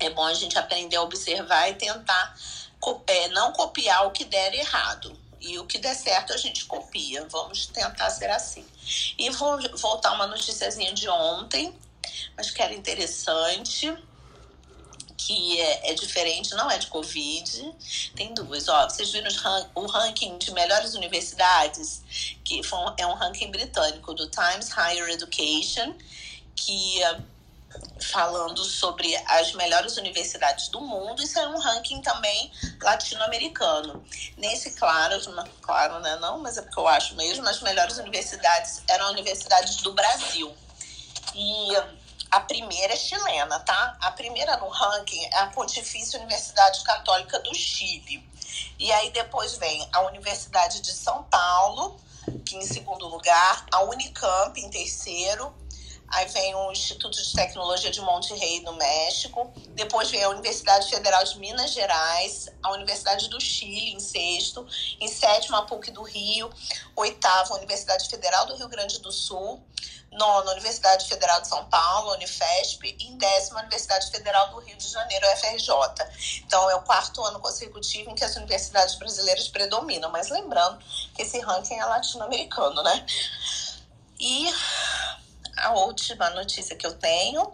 é 0.00 0.08
bom 0.10 0.24
a 0.24 0.34
gente 0.34 0.58
aprender 0.58 0.96
a 0.96 1.02
observar 1.02 1.68
e 1.68 1.74
tentar 1.74 2.34
é, 3.06 3.28
não 3.28 3.52
copiar 3.52 4.06
o 4.06 4.10
que 4.10 4.24
der 4.24 4.54
errado. 4.54 5.16
E 5.40 5.58
o 5.58 5.66
que 5.66 5.78
der 5.78 5.94
certo 5.94 6.32
a 6.32 6.36
gente 6.36 6.66
copia. 6.66 7.26
Vamos 7.30 7.66
tentar 7.66 8.10
ser 8.10 8.30
assim. 8.30 8.64
E 9.18 9.30
vou 9.30 9.58
voltar 9.78 10.12
uma 10.12 10.26
noticiazinha 10.26 10.92
de 10.92 11.08
ontem, 11.08 11.74
mas 12.36 12.50
que 12.50 12.60
era 12.60 12.74
interessante, 12.74 13.92
que 15.16 15.60
é, 15.60 15.90
é 15.90 15.94
diferente, 15.94 16.54
não 16.54 16.70
é 16.70 16.78
de 16.78 16.88
Covid. 16.88 17.74
Tem 18.14 18.34
duas. 18.34 18.68
Ó, 18.68 18.88
vocês 18.88 19.10
viram 19.10 19.30
o 19.74 19.86
ranking 19.86 20.38
de 20.38 20.52
melhores 20.52 20.94
universidades, 20.94 22.02
que 22.44 22.62
foi, 22.62 22.80
é 22.98 23.06
um 23.06 23.14
ranking 23.14 23.50
britânico 23.50 24.12
do 24.14 24.28
Times 24.28 24.70
Higher 24.70 25.08
Education, 25.10 25.94
que 26.56 27.00
falando 28.10 28.64
sobre 28.64 29.14
as 29.26 29.52
melhores 29.52 29.96
universidades 29.96 30.68
do 30.68 30.80
mundo. 30.80 31.22
Isso 31.22 31.38
é 31.38 31.48
um 31.48 31.58
ranking 31.58 32.00
também 32.00 32.50
latino-americano. 32.82 34.04
Nesse, 34.36 34.72
claro, 34.72 35.20
claro, 35.60 36.00
né, 36.00 36.16
não, 36.16 36.38
mas 36.38 36.56
é 36.56 36.62
porque 36.62 36.78
eu 36.78 36.88
acho 36.88 37.14
mesmo, 37.14 37.48
as 37.48 37.60
melhores 37.62 37.98
universidades 37.98 38.82
eram 38.88 39.10
universidades 39.10 39.76
do 39.76 39.92
Brasil. 39.92 40.52
E 41.34 41.68
a 42.30 42.40
primeira 42.40 42.94
é 42.94 42.96
chilena, 42.96 43.58
tá? 43.60 43.96
A 44.00 44.10
primeira 44.12 44.56
no 44.56 44.68
ranking 44.68 45.24
é 45.26 45.38
a 45.38 45.46
Pontifícia 45.48 46.18
Universidade 46.18 46.82
Católica 46.84 47.38
do 47.40 47.54
Chile. 47.54 48.24
E 48.78 48.90
aí 48.92 49.10
depois 49.10 49.56
vem 49.58 49.88
a 49.92 50.02
Universidade 50.02 50.80
de 50.80 50.92
São 50.92 51.22
Paulo, 51.24 52.00
que 52.44 52.56
em 52.56 52.66
segundo 52.66 53.06
lugar, 53.06 53.66
a 53.72 53.82
Unicamp 53.82 54.60
em 54.60 54.70
terceiro, 54.70 55.52
Aí 56.10 56.26
vem 56.26 56.54
o 56.56 56.72
Instituto 56.72 57.22
de 57.22 57.32
Tecnologia 57.32 57.90
de 57.90 58.00
Monte 58.00 58.34
Rey, 58.34 58.60
no 58.62 58.72
México. 58.72 59.52
Depois 59.70 60.10
vem 60.10 60.22
a 60.24 60.28
Universidade 60.28 60.90
Federal 60.90 61.22
de 61.22 61.38
Minas 61.38 61.70
Gerais, 61.70 62.48
a 62.62 62.72
Universidade 62.72 63.28
do 63.28 63.40
Chile, 63.40 63.92
em 63.92 64.00
sexto. 64.00 64.66
Em 64.98 65.06
sétimo, 65.06 65.56
a 65.56 65.62
PUC 65.62 65.92
do 65.92 66.02
Rio. 66.02 66.50
Oitavo, 66.96 67.54
a 67.54 67.56
Universidade 67.58 68.08
Federal 68.08 68.44
do 68.46 68.56
Rio 68.56 68.68
Grande 68.68 68.98
do 68.98 69.12
Sul. 69.12 69.64
Nono, 70.10 70.48
a 70.48 70.52
Universidade 70.52 71.06
Federal 71.06 71.40
de 71.40 71.46
São 71.46 71.64
Paulo, 71.66 72.12
Unifesp. 72.14 72.96
E 72.98 73.06
em 73.06 73.16
décimo, 73.16 73.58
a 73.58 73.60
Universidade 73.60 74.10
Federal 74.10 74.50
do 74.50 74.58
Rio 74.58 74.76
de 74.76 74.88
Janeiro, 74.88 75.24
UFRJ. 75.32 75.70
Então, 76.44 76.68
é 76.68 76.74
o 76.74 76.82
quarto 76.82 77.22
ano 77.22 77.38
consecutivo 77.38 78.10
em 78.10 78.16
que 78.16 78.24
as 78.24 78.34
universidades 78.34 78.96
brasileiras 78.96 79.46
predominam. 79.46 80.10
Mas 80.10 80.28
lembrando 80.28 80.78
que 81.14 81.22
esse 81.22 81.38
ranking 81.38 81.78
é 81.78 81.84
latino-americano, 81.84 82.82
né? 82.82 83.06
E 84.18 84.52
a 85.60 85.72
última 85.72 86.30
notícia 86.30 86.76
que 86.76 86.86
eu 86.86 86.92
tenho 86.94 87.52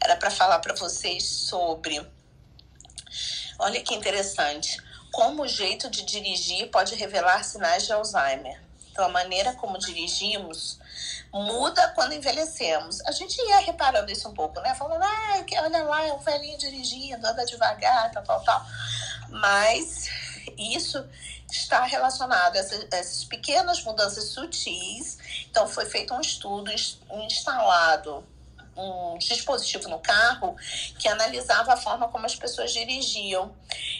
era 0.00 0.16
para 0.16 0.30
falar 0.30 0.58
para 0.60 0.74
vocês 0.74 1.24
sobre. 1.24 2.00
Olha 3.58 3.80
que 3.82 3.94
interessante. 3.94 4.80
Como 5.12 5.42
o 5.42 5.48
jeito 5.48 5.90
de 5.90 6.02
dirigir 6.02 6.70
pode 6.70 6.94
revelar 6.94 7.44
sinais 7.44 7.84
de 7.84 7.92
Alzheimer. 7.92 8.62
Então, 8.90 9.04
a 9.04 9.08
maneira 9.08 9.52
como 9.54 9.78
dirigimos 9.78 10.78
muda 11.32 11.88
quando 11.94 12.12
envelhecemos. 12.12 13.00
A 13.02 13.12
gente 13.12 13.40
ia 13.40 13.58
reparando 13.60 14.10
isso 14.10 14.28
um 14.28 14.34
pouco, 14.34 14.60
né? 14.60 14.74
Falando, 14.74 15.02
ah, 15.02 15.44
olha 15.62 15.84
lá, 15.84 16.06
é 16.06 16.12
um 16.12 16.18
velhinho 16.18 16.58
dirigindo, 16.58 17.26
anda 17.26 17.44
devagar, 17.44 18.10
tal, 18.10 18.22
tal, 18.24 18.42
tal. 18.42 18.66
Mas 19.28 20.08
isso 20.58 21.06
está 21.50 21.84
relacionado 21.84 22.56
a 22.56 22.58
essas, 22.58 23.24
pequenas 23.24 23.82
mudanças 23.82 24.24
sutis. 24.30 25.18
Então, 25.50 25.66
foi 25.66 25.86
feito 25.86 26.14
um 26.14 26.20
estudo 26.20 26.70
instalado 27.24 28.24
um 28.76 29.18
dispositivo 29.18 29.88
no 29.88 29.98
carro 29.98 30.56
que 30.98 31.08
analisava 31.08 31.74
a 31.74 31.76
forma 31.76 32.08
como 32.08 32.24
as 32.26 32.34
pessoas 32.34 32.72
dirigiam. 32.72 33.54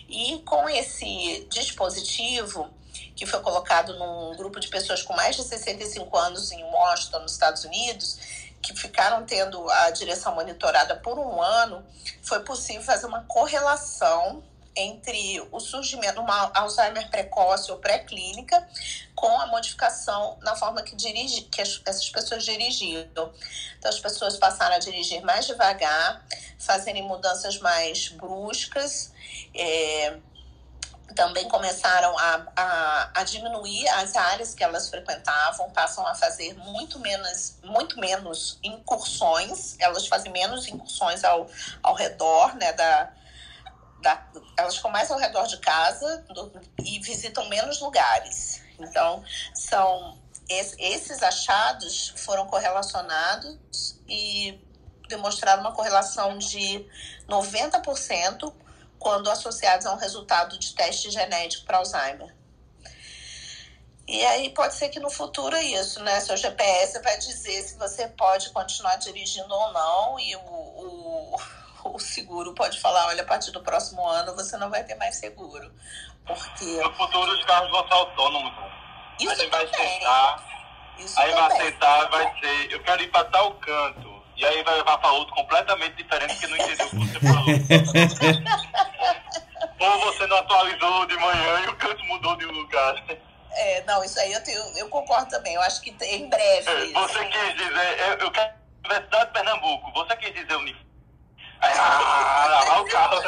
E 0.08 0.38
com 0.38 0.68
esse 0.68 1.46
dispositivo, 1.50 2.70
que 3.14 3.26
foi 3.26 3.40
colocado 3.40 3.98
num 3.98 4.36
grupo 4.36 4.58
de 4.58 4.68
pessoas 4.68 5.02
com 5.02 5.14
mais 5.14 5.36
de 5.36 5.42
65 5.42 6.16
anos 6.16 6.50
em 6.52 6.62
Washington, 6.64 7.20
nos 7.20 7.32
Estados 7.32 7.64
Unidos, 7.64 8.18
que 8.62 8.74
ficaram 8.74 9.24
tendo 9.24 9.68
a 9.70 9.90
direção 9.90 10.34
monitorada 10.34 10.96
por 10.96 11.18
um 11.18 11.40
ano, 11.42 11.84
foi 12.22 12.40
possível 12.40 12.82
fazer 12.82 13.06
uma 13.06 13.24
correlação 13.24 14.42
entre 14.80 15.46
o 15.52 15.60
surgimento 15.60 16.20
uma 16.20 16.50
Alzheimer 16.54 17.08
precoce 17.10 17.70
ou 17.70 17.78
pré-clínica 17.78 18.66
com 19.14 19.40
a 19.40 19.46
modificação 19.46 20.38
na 20.42 20.56
forma 20.56 20.82
que, 20.82 20.96
dirige, 20.96 21.42
que 21.42 21.60
as, 21.60 21.80
essas 21.84 22.08
pessoas 22.08 22.44
dirigiam. 22.44 23.02
Então, 23.02 23.32
as 23.84 24.00
pessoas 24.00 24.36
passaram 24.36 24.76
a 24.76 24.78
dirigir 24.78 25.22
mais 25.22 25.46
devagar, 25.46 26.24
fazerem 26.58 27.02
mudanças 27.02 27.58
mais 27.58 28.08
bruscas, 28.08 29.12
é, 29.54 30.16
também 31.14 31.48
começaram 31.48 32.16
a, 32.18 32.46
a, 32.56 33.20
a, 33.20 33.24
diminuir 33.24 33.88
as 33.88 34.16
áreas 34.16 34.54
que 34.54 34.62
elas 34.62 34.88
frequentavam, 34.88 35.70
passam 35.70 36.06
a 36.06 36.14
fazer 36.14 36.54
muito 36.54 36.98
menos, 36.98 37.56
muito 37.64 37.98
menos 37.98 38.58
incursões, 38.62 39.76
elas 39.78 40.06
fazem 40.06 40.32
menos 40.32 40.68
incursões 40.68 41.24
ao, 41.24 41.48
ao 41.82 41.94
redor 41.94 42.54
né, 42.56 42.72
da, 42.72 43.12
da, 44.00 44.26
elas 44.56 44.78
começam 44.78 45.16
ao 45.16 45.22
redor 45.22 45.46
de 45.46 45.58
casa 45.58 46.24
do, 46.28 46.52
e 46.84 46.98
visitam 47.00 47.48
menos 47.48 47.80
lugares. 47.80 48.62
Então, 48.78 49.22
são 49.54 50.18
esses 50.48 51.22
achados 51.22 52.12
foram 52.16 52.46
correlacionados 52.46 53.96
e 54.08 54.60
demonstraram 55.08 55.60
uma 55.60 55.72
correlação 55.72 56.38
de 56.38 56.84
90% 57.28 58.52
quando 58.98 59.30
associados 59.30 59.86
a 59.86 59.92
um 59.92 59.96
resultado 59.96 60.58
de 60.58 60.74
teste 60.74 61.10
genético 61.10 61.64
para 61.64 61.78
Alzheimer. 61.78 62.34
E 64.08 64.26
aí 64.26 64.50
pode 64.50 64.74
ser 64.74 64.88
que 64.88 64.98
no 64.98 65.08
futuro 65.08 65.54
é 65.54 65.62
isso, 65.62 66.02
né? 66.02 66.18
Seu 66.20 66.36
GPS 66.36 67.00
vai 67.00 67.16
dizer 67.18 67.62
se 67.62 67.76
você 67.76 68.08
pode 68.08 68.50
continuar 68.50 68.96
dirigindo 68.96 69.54
ou 69.54 69.72
não 69.72 70.18
e 70.18 70.34
o, 70.34 70.40
o 70.40 71.36
o 72.00 72.06
seguro 72.06 72.54
pode 72.54 72.80
falar, 72.80 73.06
olha, 73.08 73.22
a 73.22 73.26
partir 73.26 73.50
do 73.50 73.62
próximo 73.62 74.06
ano 74.06 74.34
você 74.34 74.56
não 74.56 74.70
vai 74.70 74.82
ter 74.84 74.94
mais 74.96 75.16
seguro. 75.16 75.70
Porque. 76.26 76.64
No 76.64 76.92
futuro 76.94 77.32
os 77.32 77.44
carros 77.44 77.70
vão 77.70 77.86
ser 77.86 77.94
autônomos. 77.94 78.52
Isso 79.18 79.30
a 79.30 79.34
gente 79.34 79.50
também. 79.50 79.68
vai 79.68 79.88
sentar. 79.88 80.44
Isso 80.98 81.20
aí 81.20 81.32
também. 81.32 81.48
vai 81.48 81.56
sentar, 81.66 82.10
vai 82.10 82.34
dizer, 82.34 82.72
eu 82.72 82.82
quero 82.82 83.02
ir 83.02 83.10
para 83.10 83.24
tal 83.24 83.54
canto. 83.54 84.20
E 84.36 84.44
aí 84.44 84.62
vai 84.62 84.76
levar 84.76 84.96
para 84.98 85.12
outro 85.12 85.34
completamente 85.34 85.96
diferente 85.96 86.38
que 86.38 86.46
não 86.46 86.56
entendeu 86.56 86.86
o 86.86 86.90
que 86.90 86.96
você 86.96 87.20
falou. 87.20 87.44
Ou 89.80 90.00
você 90.00 90.26
não 90.26 90.36
atualizou 90.38 91.06
de 91.06 91.16
manhã 91.16 91.60
e 91.64 91.68
o 91.68 91.76
canto 91.76 92.02
mudou 92.04 92.36
de 92.36 92.46
lugar. 92.46 93.04
É, 93.52 93.82
não, 93.84 94.02
isso 94.02 94.18
aí 94.18 94.32
eu, 94.32 94.42
tenho, 94.42 94.62
eu 94.78 94.88
concordo 94.88 95.28
também. 95.28 95.54
Eu 95.54 95.60
acho 95.62 95.82
que 95.82 95.90
em 95.90 96.28
breve. 96.28 96.70
É, 96.70 96.92
Você 96.92 97.24
quis 97.26 97.54
dizer, 97.54 98.00
eu, 98.00 98.18
eu 98.18 98.30
quero 98.30 98.60
Universidade 98.84 99.26
de 99.26 99.32
Pernambuco, 99.32 99.92
você 99.92 100.16
quis 100.16 100.34
dizer 100.34 100.56
Unifesp? 100.56 100.89
Aí, 101.60 101.72
ah, 101.78 102.80
o 102.80 102.84
carro. 102.86 103.20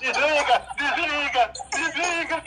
Desliga, 0.00 0.66
desliga, 0.76 1.52
desliga. 1.70 2.42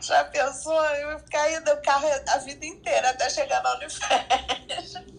Já 0.00 0.24
pensou? 0.24 0.84
Eu 0.84 1.18
ficar 1.20 1.50
indo 1.52 1.74
no 1.74 1.82
carro 1.82 2.08
a 2.28 2.38
vida 2.38 2.66
inteira 2.66 3.10
até 3.10 3.30
chegar 3.30 3.62
na 3.62 3.74
Unifesp. 3.74 5.12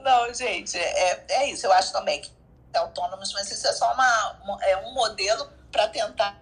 Não, 0.00 0.32
gente, 0.32 0.78
é, 0.78 1.24
é 1.28 1.46
isso. 1.50 1.66
Eu 1.66 1.72
acho 1.72 1.92
também 1.92 2.20
que 2.20 2.32
é 2.72 2.78
autônomos, 2.78 3.32
mas 3.32 3.50
isso 3.50 3.66
é 3.66 3.72
só 3.72 3.92
uma, 3.92 4.58
é 4.62 4.76
um 4.78 4.94
modelo 4.94 5.50
para 5.70 5.88
tentar 5.88 6.40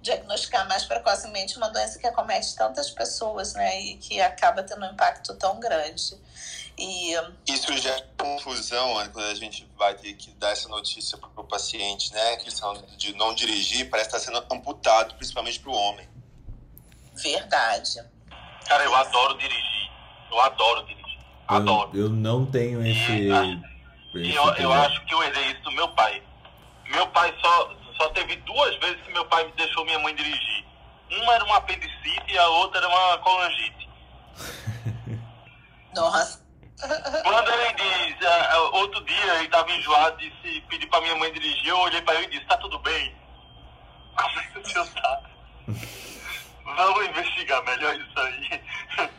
diagnosticar 0.00 0.68
mais 0.68 0.84
precocemente 0.84 1.56
uma 1.56 1.70
doença 1.70 1.98
que 1.98 2.06
acomete 2.06 2.54
tantas 2.56 2.90
pessoas, 2.90 3.54
né? 3.54 3.80
E 3.80 3.96
que 3.96 4.20
acaba 4.20 4.62
tendo 4.62 4.84
um 4.84 4.90
impacto 4.90 5.34
tão 5.36 5.58
grande. 5.58 6.18
E 6.76 7.14
Isso 7.46 7.76
gera 7.76 8.04
confusão 8.18 8.98
né, 8.98 9.08
quando 9.12 9.26
a 9.26 9.34
gente 9.34 9.68
vai 9.78 9.94
ter 9.94 10.12
que 10.14 10.30
dar 10.32 10.50
essa 10.50 10.68
notícia 10.68 11.16
para 11.16 11.28
o 11.36 11.44
paciente, 11.44 12.12
né? 12.12 12.32
A 12.32 12.36
questão 12.38 12.74
de 12.96 13.14
não 13.14 13.34
dirigir 13.34 13.88
parece 13.88 14.08
estar 14.08 14.18
sendo 14.18 14.44
amputado, 14.52 15.14
principalmente 15.14 15.60
para 15.60 15.70
o 15.70 15.74
homem. 15.74 16.08
verdade. 17.14 18.02
Cara, 18.66 18.84
eu 18.84 18.94
adoro 18.94 19.38
dirigir. 19.38 19.90
Eu 20.30 20.40
adoro 20.40 20.84
dirigir. 20.86 21.18
Adoro. 21.46 21.90
Eu, 21.94 22.04
eu 22.04 22.08
não 22.08 22.44
tenho 22.44 22.84
esse. 22.84 23.12
E 23.12 23.30
esse 24.14 24.34
eu, 24.34 24.44
eu 24.54 24.72
acho 24.72 25.04
que 25.04 25.14
eu 25.14 25.22
herdei 25.22 25.52
isso 25.52 25.62
do 25.62 25.72
meu 25.72 25.88
pai. 25.88 26.22
Meu 26.90 27.06
pai 27.08 27.34
só, 27.40 27.74
só 27.96 28.08
teve 28.10 28.36
duas 28.36 28.76
vezes 28.78 29.00
que 29.02 29.12
meu 29.12 29.24
pai 29.26 29.50
deixou 29.56 29.84
minha 29.84 29.98
mãe 30.00 30.14
dirigir. 30.14 30.64
Uma 31.10 31.34
era 31.34 31.44
uma 31.44 31.56
apendicite 31.58 32.32
e 32.32 32.38
a 32.38 32.48
outra 32.48 32.78
era 32.78 32.88
uma 32.88 33.18
colangite. 33.18 33.88
Nossa. 35.94 36.43
Quando 36.80 37.52
ele 37.52 37.72
diz, 37.74 38.26
ah, 38.26 38.58
outro 38.72 39.04
dia 39.04 39.34
ele 39.36 39.44
estava 39.44 39.70
enjoado 39.70 40.20
e 40.20 40.32
se 40.42 40.60
pedir 40.62 40.86
para 40.88 41.00
minha 41.00 41.14
mãe 41.16 41.32
dirigir, 41.32 41.68
eu 41.68 41.78
olhei 41.78 42.02
para 42.02 42.16
ele 42.16 42.26
e 42.26 42.30
disse, 42.30 42.46
tá 42.46 42.56
tudo 42.58 42.78
bem? 42.80 43.14
Como 44.16 44.40
é 44.40 44.42
que 44.44 44.58
o 44.58 44.66
senhor 44.66 44.86
tá? 44.88 45.20
Vamos 46.64 47.06
investigar 47.08 47.62
melhor 47.64 47.94
isso 47.94 48.20
aí. 48.20 48.62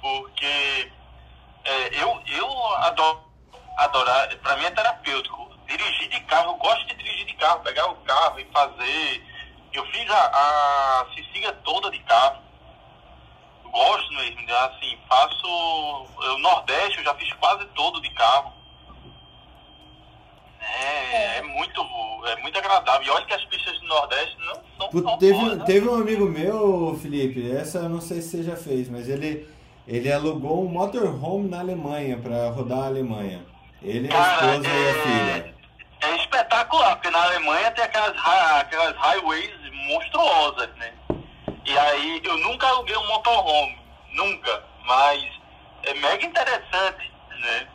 Porque 0.00 0.92
é, 1.64 2.02
eu, 2.02 2.22
eu 2.26 2.76
adoro, 2.76 3.24
adorar, 3.78 4.28
para 4.36 4.56
mim 4.56 4.64
é 4.64 4.70
terapêutico. 4.70 5.48
Dirigir 5.66 6.08
de 6.08 6.20
carro, 6.20 6.52
eu 6.52 6.56
gosto 6.56 6.86
de 6.86 6.94
dirigir 6.94 7.26
de 7.26 7.34
carro, 7.34 7.60
pegar 7.60 7.86
o 7.90 7.96
carro 7.96 8.40
e 8.40 8.44
fazer. 8.46 9.26
Eu 9.72 9.84
fiz 9.86 10.10
a, 10.10 10.26
a 10.26 11.06
Sicília 11.14 11.52
toda 11.64 11.90
de 11.90 11.98
carro. 12.00 12.42
Gosto 13.72 14.12
mesmo, 14.14 14.42
né? 14.42 14.52
assim, 14.58 14.98
faço. 15.08 15.46
O 15.46 16.38
Nordeste 16.38 16.98
eu 16.98 17.04
já 17.04 17.14
fiz 17.14 17.32
quase 17.34 17.64
todo 17.74 18.00
de 18.00 18.10
carro. 18.10 18.52
É, 20.60 21.38
é 21.38 21.42
muito, 21.42 21.80
é 22.26 22.36
muito 22.42 22.58
agradável. 22.58 23.06
E 23.06 23.10
olha 23.10 23.24
que 23.24 23.34
as 23.34 23.44
pistas 23.46 23.78
do 23.80 23.86
Nordeste 23.86 24.36
não 24.40 24.54
são 24.78 24.88
Putz, 24.90 25.04
tão 25.04 25.18
teve, 25.18 25.38
boas, 25.38 25.58
né? 25.58 25.64
teve 25.64 25.88
um 25.88 25.94
amigo 25.94 26.26
meu, 26.26 26.98
Felipe, 27.00 27.50
essa 27.50 27.78
eu 27.78 27.88
não 27.88 28.00
sei 28.00 28.20
se 28.20 28.30
você 28.30 28.42
já 28.42 28.56
fez, 28.56 28.88
mas 28.88 29.08
ele, 29.08 29.48
ele 29.86 30.12
alugou 30.12 30.64
um 30.64 30.68
motorhome 30.68 31.48
na 31.48 31.60
Alemanha 31.60 32.18
para 32.18 32.50
rodar 32.50 32.80
a 32.80 32.86
Alemanha. 32.86 33.44
Ele, 33.82 34.08
a 34.08 34.10
Cara, 34.10 34.56
esposa 34.56 34.68
e 34.68 34.70
a 34.70 34.90
é, 34.90 34.94
filha. 34.94 35.54
é 36.02 36.16
espetacular, 36.16 36.96
porque 36.96 37.10
na 37.10 37.22
Alemanha 37.24 37.70
tem 37.70 37.84
aquelas, 37.84 38.16
aquelas 38.60 38.96
highways 38.96 39.50
monstruosas, 39.86 40.68
né? 40.76 40.92
E 41.68 41.78
aí 41.78 42.22
eu 42.24 42.38
nunca 42.38 42.66
aluguei 42.66 42.96
um 42.96 43.06
motorhome, 43.08 43.78
nunca, 44.12 44.64
mas 44.86 45.22
é 45.82 45.92
mega 45.92 46.24
interessante, 46.24 47.12
né? 47.40 47.68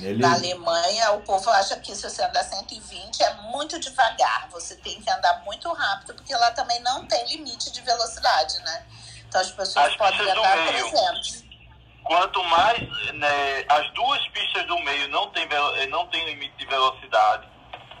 Ele, 0.00 0.22
Na 0.22 0.32
Alemanha, 0.32 1.12
o 1.12 1.20
povo 1.20 1.50
acha 1.50 1.76
que 1.76 1.94
se 1.94 2.08
você 2.08 2.22
andar 2.22 2.42
120 2.42 3.22
é 3.22 3.34
muito 3.52 3.78
devagar. 3.78 4.48
Você 4.50 4.76
tem 4.76 4.98
que 5.00 5.10
andar 5.10 5.42
muito 5.44 5.70
rápido, 5.70 6.14
porque 6.14 6.34
lá 6.34 6.50
também 6.52 6.80
não 6.80 7.06
tem 7.06 7.22
limite 7.28 7.70
de 7.70 7.82
velocidade, 7.82 8.58
né? 8.60 8.86
Então 9.28 9.40
as 9.40 9.50
pessoas 9.50 9.86
As 9.86 9.96
podem 9.96 10.20
andar 10.30 10.56
meio. 10.56 10.90
300. 10.90 11.44
Quanto 12.02 12.42
mais, 12.44 12.80
né, 13.14 13.64
as 13.68 13.92
duas 13.92 14.26
pistas 14.28 14.66
do 14.66 14.78
meio 14.78 15.08
não 15.08 15.28
tem, 15.30 15.46
eh, 15.50 15.86
não 15.88 16.06
tem 16.06 16.24
limite 16.24 16.56
de 16.56 16.64
velocidade. 16.64 17.46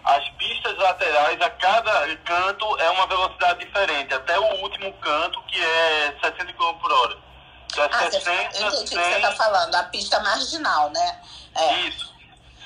As 0.06 0.28
pistas 0.30 0.76
laterais, 0.78 1.40
a 1.42 1.50
cada 1.50 2.16
canto 2.18 2.78
é 2.80 2.90
uma 2.90 3.06
velocidade 3.08 3.64
diferente, 3.64 4.14
até 4.14 4.38
o 4.38 4.62
último 4.62 4.92
canto, 4.94 5.42
que 5.48 5.60
é 5.60 6.16
60 6.22 6.52
km 6.52 6.74
por 6.80 6.92
hora. 6.92 7.18
Então, 7.72 7.84
é 7.84 7.88
Ah, 7.92 7.98
você, 8.04 8.20
60, 8.20 8.32
eu 8.32 8.68
entendi 8.68 8.76
o 8.76 8.84
que 8.84 8.88
você 8.88 9.02
100, 9.02 9.16
está 9.16 9.32
falando, 9.32 9.74
a 9.74 9.82
pista 9.84 10.20
marginal, 10.20 10.90
né? 10.90 11.20
É. 11.56 11.72
Isso. 11.80 12.14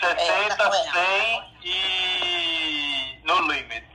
60, 0.01 0.21
É, 0.23 0.57
não 0.57 0.75
é. 0.75 0.93
100 0.93 1.51
e 1.65 3.21
no 3.25 3.41
limit. 3.53 3.87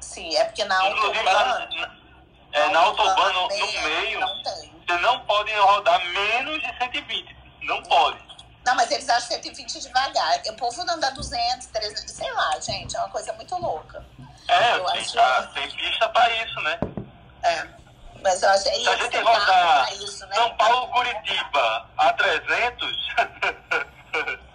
Sim, 0.00 0.36
é 0.36 0.44
porque 0.44 0.64
na 0.64 0.86
Inclusive, 0.90 1.22
na, 1.22 1.30
autobahn. 1.32 1.80
na, 1.80 1.90
é, 2.52 2.68
na 2.68 2.78
autobahn, 2.80 3.32
no, 3.32 3.48
no 3.48 3.72
meio, 3.82 4.20
Não 4.20 4.42
você 4.86 4.98
não 5.00 5.20
pode 5.20 5.52
rodar 5.54 6.04
menos 6.04 6.60
de 6.62 6.78
120. 6.78 7.34
Não 7.62 7.82
pode. 7.84 8.18
Não, 8.64 8.74
mas 8.74 8.90
eles 8.90 9.08
acham 9.08 9.28
120 9.28 9.80
devagar. 9.80 10.40
O 10.48 10.52
povo 10.54 10.84
não 10.84 10.98
dá 10.98 11.10
200, 11.10 11.66
300, 11.66 12.10
sei 12.12 12.32
lá, 12.32 12.58
gente. 12.60 12.96
É 12.96 12.98
uma 13.00 13.10
coisa 13.10 13.32
muito 13.34 13.54
louca. 13.56 14.04
É, 14.48 14.76
Eu 14.76 14.84
tem, 14.86 15.00
acho- 15.00 15.18
ah, 15.18 15.50
tem 15.54 15.70
pista 15.70 16.08
pra 16.08 16.30
isso, 16.44 16.60
né? 16.60 16.78
É. 17.42 17.66
Mas 18.22 18.42
eu 18.42 18.48
acho 18.48 18.68
é 18.68 18.72
Se 18.72 18.88
a 18.88 18.94
isso, 18.94 19.02
gente 19.04 19.16
rodar 19.18 19.84
pra 19.86 19.94
isso, 19.96 20.26
né? 20.26 20.36
São 20.36 20.56
Paulo 20.56 20.88
Curitiba 20.88 21.86
a 21.98 22.12
300, 22.14 22.96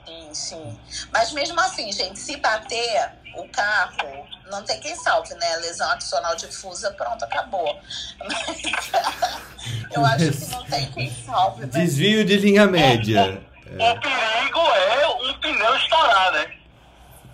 Sim, 0.05 0.33
sim. 0.33 0.79
Mas 1.11 1.31
mesmo 1.33 1.59
assim, 1.59 1.91
gente, 1.91 2.17
se 2.17 2.35
bater 2.37 3.11
o 3.35 3.47
carro, 3.49 4.27
não 4.49 4.63
tem 4.63 4.79
quem 4.79 4.95
salve, 4.95 5.33
né? 5.35 5.55
Lesão 5.57 5.89
axonal 5.91 6.35
difusa, 6.35 6.91
pronto, 6.93 7.23
acabou. 7.25 7.79
Mas 8.19 8.61
eu 9.93 10.03
acho 10.05 10.31
que 10.31 10.45
não 10.55 10.63
tem 10.65 10.91
quem 10.91 11.13
salve, 11.25 11.61
né? 11.65 11.67
Desvio 11.71 12.25
de 12.25 12.37
linha 12.37 12.65
média. 12.65 13.39
O 13.75 13.99
perigo 13.99 14.59
é 14.59 15.07
um 15.07 15.33
pneu 15.39 15.75
estourar, 15.75 16.31
né? 16.31 16.51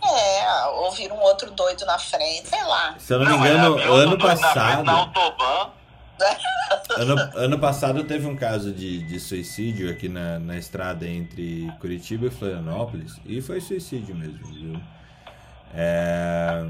É, 0.04 0.66
ouvir 0.68 1.12
um 1.12 1.20
outro 1.20 1.50
doido 1.52 1.86
na 1.86 1.98
frente, 1.98 2.48
sei 2.48 2.64
lá. 2.64 2.96
Se 3.00 3.14
eu 3.14 3.20
não 3.20 3.26
me 3.26 3.48
é, 3.48 3.52
engano, 3.52 3.76
havia 3.76 3.92
ano 3.92 4.18
Na, 4.18 4.26
frente, 4.26 4.42
passado. 4.42 4.84
na 4.84 5.76
Ano, 6.98 7.16
ano 7.36 7.60
passado 7.60 8.04
teve 8.06 8.26
um 8.26 8.36
caso 8.36 8.72
de, 8.72 9.04
de 9.04 9.20
suicídio 9.20 9.90
aqui 9.90 10.08
na, 10.08 10.40
na 10.40 10.58
estrada 10.58 11.06
entre 11.08 11.70
Curitiba 11.80 12.28
e 12.28 12.30
Florianópolis. 12.30 13.20
E 13.26 13.42
foi 13.42 13.60
suicídio 13.60 14.16
mesmo, 14.16 14.48
viu? 14.48 14.80
É, 15.74 16.64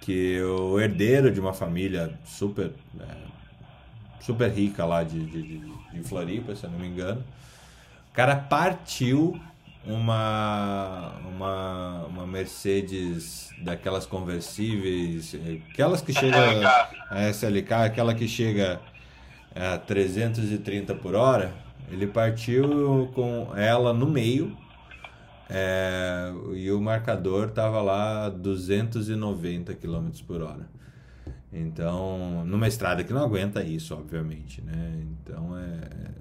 que 0.00 0.40
o 0.42 0.80
herdeiro 0.80 1.30
de 1.30 1.38
uma 1.38 1.52
família 1.52 2.18
super, 2.24 2.72
é, 3.00 3.04
super 4.20 4.50
rica 4.50 4.84
lá 4.84 5.02
de, 5.02 5.20
de, 5.26 5.42
de, 5.42 5.72
de 5.92 6.02
Floripa, 6.02 6.54
se 6.56 6.64
eu 6.64 6.70
não 6.70 6.78
me 6.78 6.88
engano. 6.88 7.22
O 8.20 8.22
cara 8.22 8.36
partiu 8.36 9.40
uma, 9.82 11.14
uma, 11.26 12.04
uma 12.04 12.26
Mercedes 12.26 13.48
daquelas 13.62 14.04
conversíveis, 14.04 15.34
aquelas 15.70 16.02
que 16.02 16.12
chegam 16.12 16.38
SLK. 16.38 16.66
a 17.08 17.30
SLK, 17.30 17.72
aquela 17.72 18.14
que 18.14 18.28
chega 18.28 18.78
a 19.54 19.78
330 19.78 20.96
por 20.96 21.14
hora, 21.14 21.54
ele 21.90 22.06
partiu 22.06 23.10
com 23.14 23.56
ela 23.56 23.94
no 23.94 24.06
meio 24.06 24.54
é, 25.48 26.30
e 26.52 26.70
o 26.70 26.78
marcador 26.78 27.48
tava 27.48 27.80
lá 27.80 28.26
a 28.26 28.28
290 28.28 29.74
km 29.76 30.10
por 30.26 30.42
hora. 30.42 30.68
Então, 31.50 32.44
numa 32.44 32.68
estrada 32.68 33.02
que 33.02 33.14
não 33.14 33.24
aguenta 33.24 33.62
isso, 33.64 33.94
obviamente, 33.94 34.60
né? 34.60 35.06
Então 35.06 35.56
é. 35.56 36.19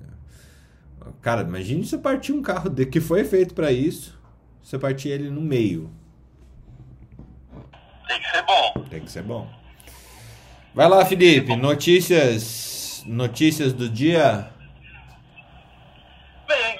Cara, 1.21 1.41
imagine 1.41 1.85
você 1.85 1.97
partir 1.97 2.31
um 2.31 2.41
carro 2.41 2.69
de, 2.69 2.85
que 2.85 2.99
foi 3.01 3.23
feito 3.23 3.53
para 3.53 3.71
isso, 3.71 4.19
você 4.61 4.77
partir 4.79 5.09
ele 5.09 5.29
no 5.29 5.41
meio. 5.41 5.91
tem 8.07 8.19
que 8.19 8.31
ser 8.31 8.41
bom. 8.43 8.73
Tem 8.89 9.01
que 9.01 9.11
ser 9.11 9.23
bom. 9.23 9.59
Vai 10.73 10.87
lá, 10.87 11.03
Felipe. 11.05 11.55
Notícias, 11.55 13.03
notícias 13.05 13.73
do 13.73 13.89
dia. 13.89 14.49
Bem, 16.47 16.79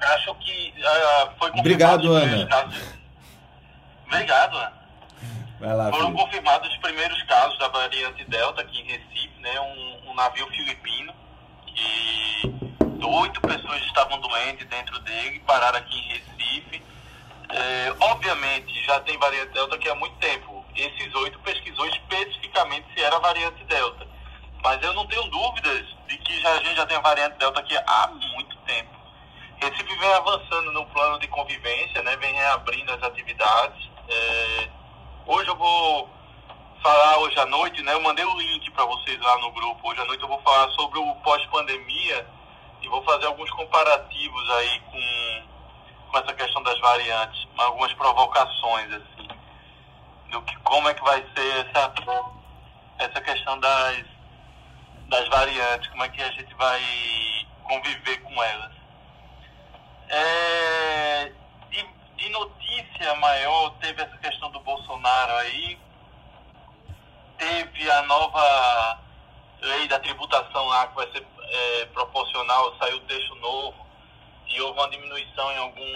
acho 0.00 0.34
que 0.36 0.72
ah, 0.84 1.32
foi 1.38 1.50
confirmado 1.50 1.58
Obrigado, 1.60 2.12
Ana. 2.12 2.46
casos. 2.46 2.82
Obrigado, 4.06 4.56
Ana. 4.56 4.72
Vai 5.60 5.76
lá, 5.76 5.90
Foram 5.90 6.06
Felipe. 6.06 6.22
confirmados 6.24 6.70
os 6.70 6.76
primeiros 6.78 7.22
casos 7.24 7.58
da 7.58 7.68
variante 7.68 8.24
Delta 8.24 8.62
aqui 8.62 8.80
em 8.80 8.84
Recife, 8.84 9.40
né? 9.40 9.60
Um, 9.60 10.10
um 10.10 10.14
navio 10.14 10.46
filipino 10.48 11.12
que 11.66 12.54
oito 13.04 13.40
pessoas 13.40 13.80
estavam 13.82 14.20
doentes 14.20 14.66
dentro 14.66 14.98
dele, 15.00 15.40
pararam 15.40 15.78
aqui 15.78 15.98
em 15.98 16.08
Recife. 16.08 16.82
É, 17.50 17.94
obviamente 18.00 18.84
já 18.84 19.00
tem 19.00 19.18
variante 19.18 19.52
Delta 19.52 19.76
aqui 19.76 19.88
há 19.88 19.94
muito 19.94 20.16
tempo. 20.16 20.64
Esses 20.74 21.14
oito 21.14 21.38
pesquisou 21.40 21.86
especificamente 21.86 22.86
se 22.94 23.02
era 23.02 23.18
variante 23.18 23.62
Delta. 23.64 24.06
Mas 24.62 24.82
eu 24.82 24.92
não 24.94 25.06
tenho 25.06 25.22
dúvidas 25.24 25.86
de 26.08 26.18
que 26.18 26.40
já, 26.40 26.50
a 26.50 26.56
gente 26.58 26.76
já 26.76 26.86
tem 26.86 26.96
a 26.96 27.00
variante 27.00 27.38
Delta 27.38 27.60
aqui 27.60 27.76
há 27.76 28.08
muito 28.08 28.56
tempo. 28.58 28.90
Recife 29.56 29.96
vem 29.96 30.14
avançando 30.14 30.72
no 30.72 30.86
plano 30.86 31.18
de 31.18 31.28
convivência, 31.28 32.02
né? 32.02 32.16
vem 32.16 32.34
reabrindo 32.34 32.92
as 32.92 33.02
atividades. 33.02 33.90
É, 34.08 34.68
hoje 35.26 35.48
eu 35.48 35.56
vou 35.56 36.08
falar 36.82 37.18
hoje 37.18 37.38
à 37.38 37.46
noite, 37.46 37.82
né? 37.82 37.94
Eu 37.94 38.00
mandei 38.02 38.24
o 38.24 38.38
link 38.38 38.70
para 38.72 38.84
vocês 38.84 39.18
lá 39.20 39.38
no 39.38 39.50
grupo. 39.52 39.88
Hoje 39.88 40.00
à 40.00 40.04
noite 40.04 40.22
eu 40.22 40.28
vou 40.28 40.40
falar 40.42 40.70
sobre 40.70 40.98
o 40.98 41.14
pós-pandemia 41.16 42.26
e 42.84 42.88
vou 42.88 43.02
fazer 43.02 43.26
alguns 43.26 43.50
comparativos 43.50 44.50
aí 44.50 44.80
com, 44.80 46.10
com 46.10 46.18
essa 46.18 46.34
questão 46.34 46.62
das 46.62 46.78
variantes, 46.80 47.48
algumas 47.56 47.92
provocações 47.94 48.92
assim, 48.92 49.28
do 50.30 50.42
que 50.42 50.56
como 50.58 50.88
é 50.88 50.94
que 50.94 51.02
vai 51.02 51.24
ser 51.34 51.66
essa 51.66 51.92
essa 52.98 53.20
questão 53.20 53.58
das 53.58 54.04
das 55.08 55.28
variantes, 55.28 55.88
como 55.90 56.04
é 56.04 56.08
que 56.08 56.22
a 56.22 56.30
gente 56.32 56.54
vai 56.54 56.80
conviver 57.64 58.18
com 58.18 58.42
elas. 58.42 58.72
É, 60.08 61.32
de, 61.70 61.86
de 62.16 62.28
notícia 62.30 63.14
maior, 63.16 63.70
teve 63.80 64.02
essa 64.02 64.16
questão 64.18 64.50
do 64.50 64.60
Bolsonaro 64.60 65.32
aí, 65.36 65.78
teve 67.38 67.90
a 67.90 68.02
nova 68.02 68.98
lei 69.60 69.88
da 69.88 69.98
tributação 69.98 70.66
lá 70.66 70.86
que 70.88 70.94
vai 70.94 71.10
ser 71.12 71.22
é, 71.54 71.86
proporcional, 71.86 72.76
saiu 72.78 73.00
texto 73.00 73.34
novo 73.36 73.86
e 74.48 74.60
houve 74.60 74.78
uma 74.78 74.90
diminuição 74.90 75.52
em, 75.52 75.56
algum, 75.56 75.86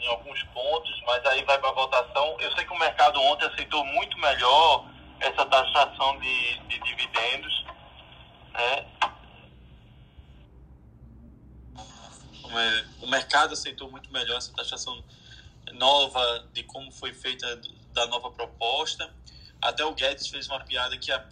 em 0.00 0.06
alguns 0.08 0.42
pontos, 0.44 1.02
mas 1.06 1.24
aí 1.26 1.44
vai 1.44 1.58
para 1.58 1.70
votação. 1.72 2.36
Eu 2.40 2.50
sei 2.52 2.64
que 2.64 2.72
o 2.72 2.78
mercado 2.78 3.20
ontem 3.20 3.46
aceitou 3.46 3.84
muito 3.84 4.18
melhor 4.18 4.88
essa 5.20 5.44
taxação 5.44 6.18
de, 6.18 6.58
de 6.60 6.78
dividendos. 6.80 7.64
Né? 8.52 8.86
É, 12.48 13.04
o 13.04 13.06
mercado 13.06 13.52
aceitou 13.52 13.90
muito 13.90 14.10
melhor 14.10 14.38
essa 14.38 14.52
taxação 14.54 15.04
nova 15.74 16.48
de 16.52 16.62
como 16.62 16.90
foi 16.90 17.12
feita 17.12 17.60
da 17.92 18.06
nova 18.06 18.30
proposta. 18.30 19.14
Até 19.60 19.84
o 19.84 19.94
Guedes 19.94 20.28
fez 20.28 20.48
uma 20.48 20.60
piada 20.64 20.96
que 20.96 21.10
a 21.12 21.24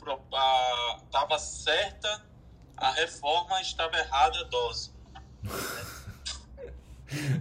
estava 1.07 1.39
certa 1.39 2.34
a 2.85 2.90
reforma, 2.90 3.61
estava 3.61 3.97
errada 3.97 4.39
a 4.39 4.44
dose. 4.44 4.90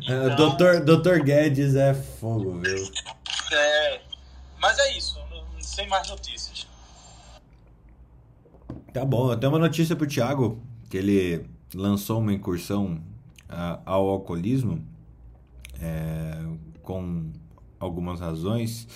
É, 0.07 0.35
Doutor, 0.35 0.85
Doutor 0.85 1.23
Guedes 1.23 1.73
é 1.73 1.95
fogo, 1.95 2.59
viu? 2.59 2.91
É, 3.51 4.01
mas 4.59 4.77
é 4.77 4.95
isso, 4.95 5.19
sem 5.59 5.87
mais 5.87 6.07
notícias. 6.09 6.67
Tá 8.93 9.03
bom, 9.03 9.31
eu 9.31 9.37
tenho 9.37 9.51
uma 9.51 9.57
notícia 9.57 9.95
pro 9.95 10.05
Thiago, 10.05 10.61
que 10.91 10.97
ele 10.97 11.49
lançou 11.73 12.19
uma 12.19 12.31
incursão 12.31 13.01
ao 13.83 14.09
alcoolismo, 14.09 14.85
é, 15.81 16.37
com 16.83 17.31
algumas 17.79 18.19
razões. 18.19 18.87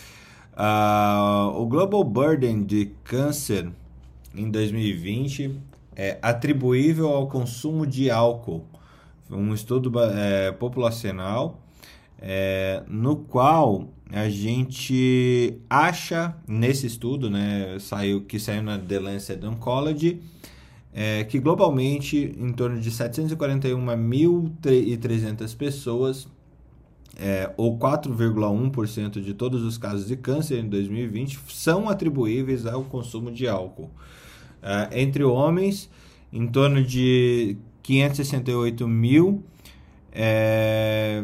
Ah, 0.55 1.49
o 1.55 1.65
Global 1.65 2.03
Burden 2.03 2.63
de 2.63 2.87
câncer 3.03 3.71
em 4.35 4.51
2020 4.51 5.59
é 5.97 6.19
atribuível 6.21 7.09
ao 7.09 7.27
consumo 7.27 7.87
de 7.87 8.11
álcool, 8.11 8.63
um 9.29 9.53
estudo 9.53 9.91
é, 9.99 10.53
populacional 10.53 11.59
é, 12.19 12.81
no 12.87 13.15
qual 13.15 13.87
a 14.11 14.27
gente 14.29 15.59
acha 15.69 16.35
nesse 16.47 16.87
estudo, 16.87 17.29
né, 17.29 17.77
saiu 17.79 18.21
que 18.21 18.39
saiu 18.39 18.63
na 18.63 18.79
The 18.79 18.99
Lancet 18.99 19.45
Oncology, 19.45 20.21
é, 20.93 21.25
que 21.25 21.39
globalmente 21.39 22.33
em 22.39 22.53
torno 22.53 22.79
de 22.79 22.89
741.300 22.89 25.55
pessoas, 25.55 26.27
é, 27.19 27.51
ou 27.57 27.77
4,1% 27.77 29.21
de 29.21 29.33
todos 29.33 29.63
os 29.63 29.77
casos 29.77 30.07
de 30.07 30.15
câncer 30.15 30.59
em 30.59 30.69
2020, 30.69 31.39
são 31.49 31.89
atribuíveis 31.89 32.65
ao 32.65 32.83
consumo 32.83 33.29
de 33.31 33.45
álcool. 33.47 33.91
É, 34.67 35.01
entre 35.01 35.23
homens, 35.23 35.89
em 36.31 36.45
torno 36.45 36.83
de 36.83 37.55
568 37.83 38.85
mil 38.85 39.41
é, 40.11 41.23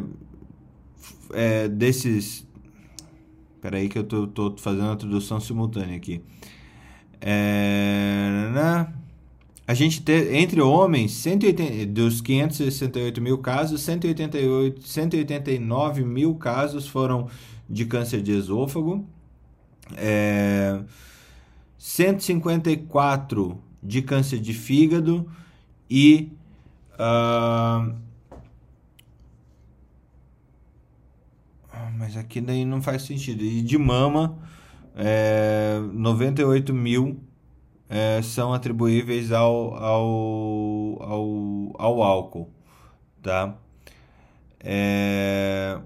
é, 1.33 1.67
desses. 1.67 2.47
Espera 3.55 3.77
aí 3.77 3.89
que 3.89 3.99
eu 3.99 4.05
tô 4.05 4.55
fazendo 4.57 4.91
a 4.91 4.95
tradução 4.95 5.41
simultânea 5.41 5.97
aqui. 5.97 6.21
É, 7.19 8.49
né? 8.53 8.93
A 9.67 9.73
gente 9.73 10.01
tem, 10.01 10.37
entre 10.37 10.61
homens, 10.61 11.11
180, 11.11 11.85
dos 11.87 12.21
568 12.21 13.21
mil 13.21 13.37
casos, 13.39 13.81
188, 13.81 14.87
189 14.87 16.03
mil 16.03 16.35
casos 16.35 16.87
foram 16.87 17.27
de 17.69 17.85
câncer 17.85 18.21
de 18.21 18.31
esôfago, 18.31 19.05
é, 19.97 20.79
154 21.83 23.61
de 23.83 24.01
câncer 24.01 24.39
de 24.39 24.53
fígado 24.53 25.29
e 25.89 26.31
uh, 26.93 27.93
mas 31.97 32.15
aqui 32.15 32.39
daí 32.39 32.63
não 32.63 32.81
faz 32.81 33.01
sentido. 33.01 33.43
E 33.43 33.61
de 33.61 33.77
mama, 33.77 34.39
é, 34.95 35.77
98 35.91 36.73
mil 36.73 37.19
é, 37.89 38.21
são 38.21 38.53
atribuíveis 38.53 39.33
ao, 39.33 39.75
ao, 39.75 41.03
ao, 41.03 41.73
ao 41.77 42.01
álcool, 42.01 42.49
tá? 43.21 43.57
É, 44.61 45.81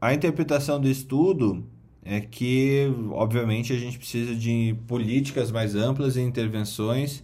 a 0.00 0.14
interpretação 0.14 0.80
do 0.80 0.88
estudo 0.88 1.66
é 2.04 2.20
que, 2.20 2.92
obviamente, 3.10 3.72
a 3.72 3.78
gente 3.78 3.98
precisa 3.98 4.34
de 4.34 4.76
políticas 4.86 5.50
mais 5.50 5.74
amplas 5.74 6.16
e 6.16 6.20
intervenções 6.20 7.22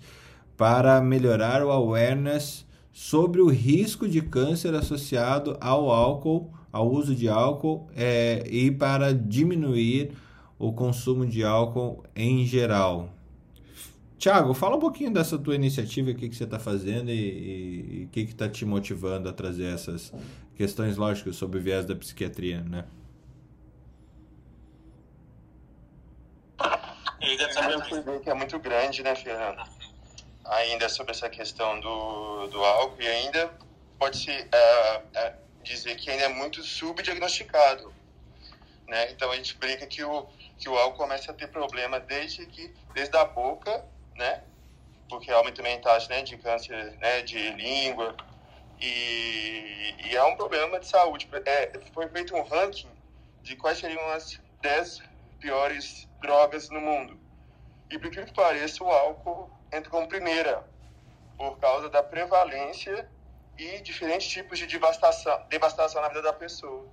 para 0.57 1.01
melhorar 1.01 1.65
o 1.65 1.71
awareness 1.71 2.67
sobre 2.93 3.41
o 3.41 3.49
risco 3.49 4.09
de 4.09 4.21
câncer 4.21 4.75
associado 4.75 5.57
ao 5.61 5.91
álcool 5.91 6.53
ao 6.73 6.91
uso 6.91 7.15
de 7.15 7.29
álcool 7.29 7.89
é, 7.97 8.45
e 8.49 8.71
para 8.71 9.13
diminuir 9.13 10.13
o 10.59 10.73
consumo 10.73 11.27
de 11.27 11.45
álcool 11.45 12.05
em 12.15 12.45
geral. 12.45 13.15
Tiago, 14.19 14.53
fala 14.53 14.77
um 14.77 14.81
pouquinho 14.81 15.13
dessa 15.13 15.39
tua 15.39 15.55
iniciativa, 15.55 16.11
o 16.11 16.15
que, 16.15 16.29
que 16.29 16.35
você 16.35 16.45
está 16.45 16.59
fazendo 16.59 17.11
e 17.11 18.07
o 18.07 18.09
que 18.09 18.21
está 18.21 18.49
te 18.49 18.65
motivando 18.65 19.29
a 19.29 19.33
trazer 19.33 19.73
essas 19.73 20.13
questões 20.57 20.97
lógicas 20.97 21.37
sobre 21.37 21.59
o 21.59 21.63
viés 21.63 21.85
da 21.85 21.95
psiquiatria, 21.95 22.63
né? 22.63 22.85
É 27.29 27.89
cuidado 27.89 28.21
que 28.21 28.31
é 28.31 28.35
muito 28.35 28.59
grande, 28.59 29.03
né, 29.03 29.15
Fernando? 29.15 29.63
Ainda 30.45 30.89
sobre 30.89 31.13
essa 31.13 31.29
questão 31.29 31.79
do, 31.81 32.47
do 32.47 32.65
álcool 32.65 33.03
e 33.03 33.07
ainda 33.07 33.53
pode 33.99 34.17
se 34.17 34.31
uh, 34.31 34.99
uh, 34.99 35.35
dizer 35.63 35.97
que 35.97 36.11
ainda 36.11 36.25
é 36.25 36.29
muito 36.29 36.63
subdiagnosticado. 36.63 37.93
Né? 38.87 39.11
Então 39.11 39.31
a 39.31 39.37
gente 39.37 39.55
brinca 39.57 39.87
que 39.87 40.03
o, 40.03 40.27
que 40.57 40.69
o 40.69 40.79
álcool 40.79 40.97
começa 40.97 41.31
a 41.31 41.35
ter 41.35 41.49
problema 41.49 42.01
desde, 42.01 42.47
que, 42.47 42.75
desde 42.95 43.15
a 43.17 43.25
boca, 43.27 43.85
né? 44.17 44.43
porque 45.09 45.31
aumenta 45.31 45.63
a 45.63 45.79
taxa 45.79 46.09
né, 46.09 46.23
de 46.23 46.37
câncer 46.39 46.97
né, 46.99 47.21
de 47.23 47.51
língua. 47.51 48.17
E, 48.81 49.95
e 50.05 50.17
é 50.17 50.25
um 50.25 50.37
problema 50.37 50.81
de 50.81 50.87
saúde. 50.87 51.29
É, 51.45 51.73
foi 51.93 52.09
feito 52.09 52.35
um 52.35 52.43
ranking 52.43 52.89
de 53.43 53.57
quais 53.57 53.79
seriam 53.79 54.03
as 54.11 54.41
10 54.63 55.03
piores 55.41 56.08
drogas 56.21 56.69
no 56.71 56.81
mundo. 56.81 57.19
E 57.91 57.99
por 57.99 58.11
que 58.11 58.33
pareça, 58.33 58.83
o 58.85 58.91
álcool 58.91 59.51
entra 59.73 59.91
como 59.91 60.09
primeira, 60.09 60.65
por 61.37 61.59
causa 61.59 61.89
da 61.89 62.03
prevalência 62.03 63.09
e 63.57 63.81
diferentes 63.81 64.29
tipos 64.29 64.59
de 64.59 64.67
devastação, 64.67 65.41
devastação 65.49 66.03
na 66.03 66.09
vida 66.09 66.23
da 66.23 66.33
pessoa. 66.33 66.87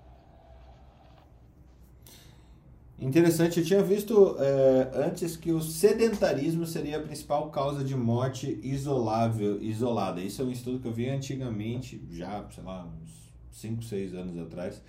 Interessante, 2.98 3.60
eu 3.60 3.66
tinha 3.66 3.84
visto 3.84 4.38
é, 4.40 5.06
antes 5.06 5.36
que 5.36 5.52
o 5.52 5.62
sedentarismo 5.62 6.66
seria 6.66 6.98
a 6.98 7.02
principal 7.02 7.50
causa 7.50 7.84
de 7.84 7.94
morte 7.94 8.58
isolável, 8.64 9.62
isolada. 9.62 10.22
Isso 10.22 10.42
é 10.42 10.46
um 10.46 10.52
estudo 10.52 10.80
que 10.80 10.88
eu 10.88 10.94
vi 10.94 11.10
antigamente, 11.10 12.02
já, 12.10 12.46
sei 12.50 12.64
lá, 12.64 12.86
uns 12.86 13.34
5, 13.52 13.84
6 13.84 14.16
anos 14.16 14.38
atrás, 14.38 14.82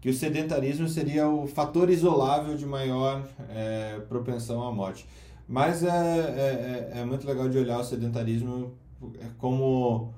que 0.00 0.08
o 0.08 0.14
sedentarismo 0.14 0.88
seria 0.88 1.28
o 1.28 1.46
fator 1.46 1.90
isolável 1.90 2.56
de 2.56 2.64
maior 2.64 3.28
é, 3.50 4.00
propensão 4.08 4.62
à 4.66 4.72
morte. 4.72 5.06
Mas 5.46 5.82
é, 5.82 5.88
é, 5.88 6.90
é, 6.94 7.00
é 7.00 7.04
muito 7.04 7.26
legal 7.26 7.48
de 7.48 7.58
olhar 7.58 7.78
o 7.80 7.84
sedentarismo 7.84 8.72
como 9.36 10.12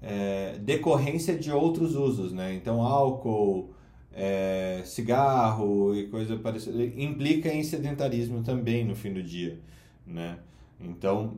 é, 0.00 0.58
decorrência 0.60 1.36
de 1.36 1.50
outros 1.50 1.94
usos, 1.94 2.32
né? 2.32 2.54
Então, 2.54 2.80
álcool, 2.82 3.70
é, 4.12 4.82
cigarro 4.84 5.94
e 5.94 6.06
coisa 6.08 6.36
parecida 6.36 6.82
implica 7.00 7.52
em 7.52 7.62
sedentarismo 7.62 8.42
também 8.42 8.84
no 8.84 8.94
fim 8.94 9.12
do 9.12 9.22
dia, 9.22 9.58
né? 10.06 10.38
Então, 10.80 11.34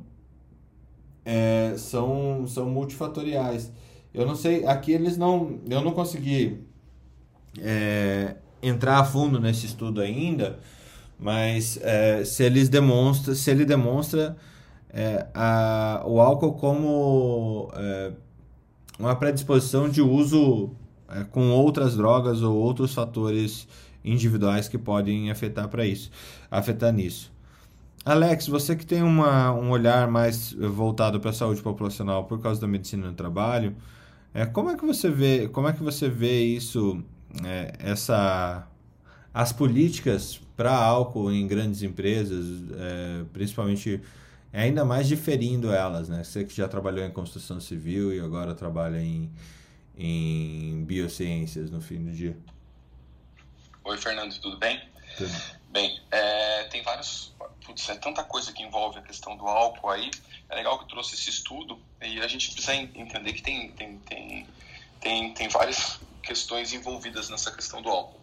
é, 1.24 1.74
são, 1.76 2.46
são 2.46 2.68
multifatoriais. 2.68 3.72
Eu 4.12 4.26
não 4.26 4.34
sei, 4.34 4.66
aqui 4.66 4.92
eles 4.92 5.16
não, 5.16 5.60
eu 5.68 5.80
não 5.82 5.92
consegui 5.92 6.69
é, 7.58 8.36
entrar 8.62 8.98
a 8.98 9.04
fundo 9.04 9.40
nesse 9.40 9.66
estudo 9.66 10.00
ainda, 10.00 10.58
mas 11.18 11.78
é, 11.82 12.24
se 12.24 12.44
eles 12.44 12.68
demonstra, 12.68 13.34
se 13.34 13.50
ele 13.50 13.64
demonstra 13.64 14.36
é, 14.90 15.26
a, 15.34 16.02
o 16.06 16.20
álcool 16.20 16.54
como 16.54 17.70
é, 17.74 18.12
uma 18.98 19.14
predisposição 19.16 19.88
de 19.88 20.02
uso 20.02 20.70
é, 21.08 21.24
com 21.24 21.50
outras 21.50 21.96
drogas 21.96 22.42
ou 22.42 22.56
outros 22.56 22.94
fatores 22.94 23.66
individuais 24.04 24.68
que 24.68 24.78
podem 24.78 25.30
afetar 25.30 25.68
para 25.68 25.86
isso, 25.86 26.10
afetar 26.50 26.92
nisso. 26.92 27.32
Alex, 28.04 28.48
você 28.48 28.74
que 28.74 28.86
tem 28.86 29.02
uma, 29.02 29.52
um 29.52 29.70
olhar 29.70 30.08
mais 30.08 30.52
voltado 30.54 31.20
para 31.20 31.30
a 31.30 31.32
saúde 31.34 31.60
populacional 31.60 32.24
por 32.24 32.40
causa 32.40 32.58
da 32.58 32.66
medicina 32.66 33.08
no 33.08 33.12
trabalho, 33.12 33.76
é, 34.32 34.46
como 34.46 34.70
é 34.70 34.76
que 34.76 34.86
você 34.86 35.10
vê, 35.10 35.48
como 35.48 35.68
é 35.68 35.72
que 35.72 35.82
você 35.82 36.08
vê 36.08 36.44
isso, 36.44 37.02
é, 37.44 37.72
essa, 37.78 38.66
as 39.32 39.52
políticas 39.52 40.40
para 40.56 40.74
álcool 40.74 41.32
em 41.32 41.46
grandes 41.46 41.82
empresas, 41.82 42.46
é, 42.78 43.24
principalmente 43.32 44.00
é 44.52 44.62
ainda 44.62 44.84
mais 44.84 45.06
diferindo 45.06 45.72
elas, 45.72 46.08
né? 46.08 46.24
Você 46.24 46.44
que 46.44 46.54
já 46.54 46.68
trabalhou 46.68 47.04
em 47.04 47.10
construção 47.10 47.60
civil 47.60 48.12
e 48.12 48.20
agora 48.20 48.54
trabalha 48.54 49.00
em, 49.00 49.30
em 49.96 50.84
biociências 50.84 51.70
no 51.70 51.80
fim 51.80 52.04
do 52.04 52.10
dia. 52.10 52.36
Oi, 53.84 53.96
Fernando, 53.96 54.38
tudo 54.40 54.58
bem? 54.58 54.82
Tudo. 55.16 55.30
Bem, 55.70 56.00
é, 56.10 56.64
tem 56.64 56.82
vários. 56.82 57.32
Putz, 57.64 57.88
é 57.88 57.94
tanta 57.94 58.24
coisa 58.24 58.52
que 58.52 58.62
envolve 58.62 58.98
a 58.98 59.02
questão 59.02 59.36
do 59.36 59.46
álcool 59.46 59.88
aí. 59.88 60.10
É 60.48 60.56
legal 60.56 60.80
que 60.80 60.88
trouxe 60.88 61.14
esse 61.14 61.30
estudo 61.30 61.78
e 62.02 62.20
a 62.20 62.26
gente 62.26 62.50
precisa 62.50 62.74
entender 62.74 63.32
que 63.32 63.42
tem, 63.42 63.70
tem, 63.72 63.98
tem, 63.98 64.46
tem, 65.00 65.32
tem 65.32 65.48
várias 65.48 66.00
questões 66.22 66.72
envolvidas 66.72 67.28
nessa 67.28 67.50
questão 67.50 67.82
do 67.82 67.88
álcool. 67.88 68.20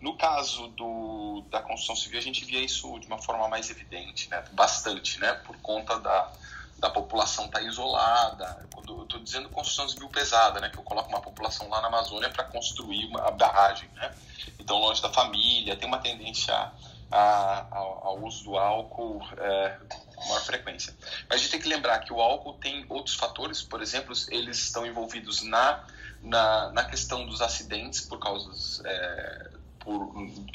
No 0.00 0.16
caso 0.16 0.68
do, 0.68 1.42
da 1.50 1.60
construção 1.60 1.96
civil, 1.96 2.18
a 2.18 2.22
gente 2.22 2.44
via 2.44 2.60
isso 2.60 2.98
de 2.98 3.06
uma 3.06 3.18
forma 3.18 3.48
mais 3.48 3.70
evidente, 3.70 4.28
né? 4.28 4.44
bastante, 4.52 5.18
né? 5.18 5.32
por 5.44 5.56
conta 5.58 5.98
da, 5.98 6.32
da 6.78 6.90
população 6.90 7.46
estar 7.46 7.60
tá 7.60 7.64
isolada. 7.64 8.68
Quando 8.74 8.98
eu 8.98 9.02
estou 9.04 9.20
dizendo 9.20 9.48
construção 9.48 9.88
civil 9.88 10.08
pesada, 10.08 10.60
né? 10.60 10.68
que 10.68 10.78
eu 10.78 10.82
coloco 10.82 11.08
uma 11.08 11.20
população 11.20 11.68
lá 11.68 11.80
na 11.80 11.88
Amazônia 11.88 12.28
para 12.28 12.44
construir 12.44 13.06
uma 13.06 13.30
barragem. 13.30 13.88
Né? 13.94 14.14
Então, 14.58 14.78
longe 14.78 15.00
da 15.00 15.10
família, 15.10 15.74
tem 15.76 15.88
uma 15.88 15.98
tendência 15.98 16.72
a, 17.10 17.66
ao 17.70 18.22
uso 18.22 18.44
do 18.44 18.58
álcool 18.58 19.22
é, 19.38 19.78
com 20.14 20.28
maior 20.28 20.42
frequência. 20.42 20.94
Mas 21.28 21.38
a 21.38 21.42
gente 21.42 21.50
tem 21.50 21.60
que 21.60 21.68
lembrar 21.68 22.00
que 22.00 22.12
o 22.12 22.20
álcool 22.20 22.54
tem 22.54 22.84
outros 22.88 23.14
fatores, 23.14 23.62
por 23.62 23.80
exemplo, 23.80 24.12
eles 24.28 24.58
estão 24.58 24.86
envolvidos 24.86 25.42
na, 25.42 25.84
na, 26.26 26.72
na 26.72 26.84
questão 26.84 27.24
dos 27.24 27.40
acidentes 27.40 28.00
por 28.00 28.18
causas 28.18 28.82
é, 28.84 29.50
por 29.78 30.12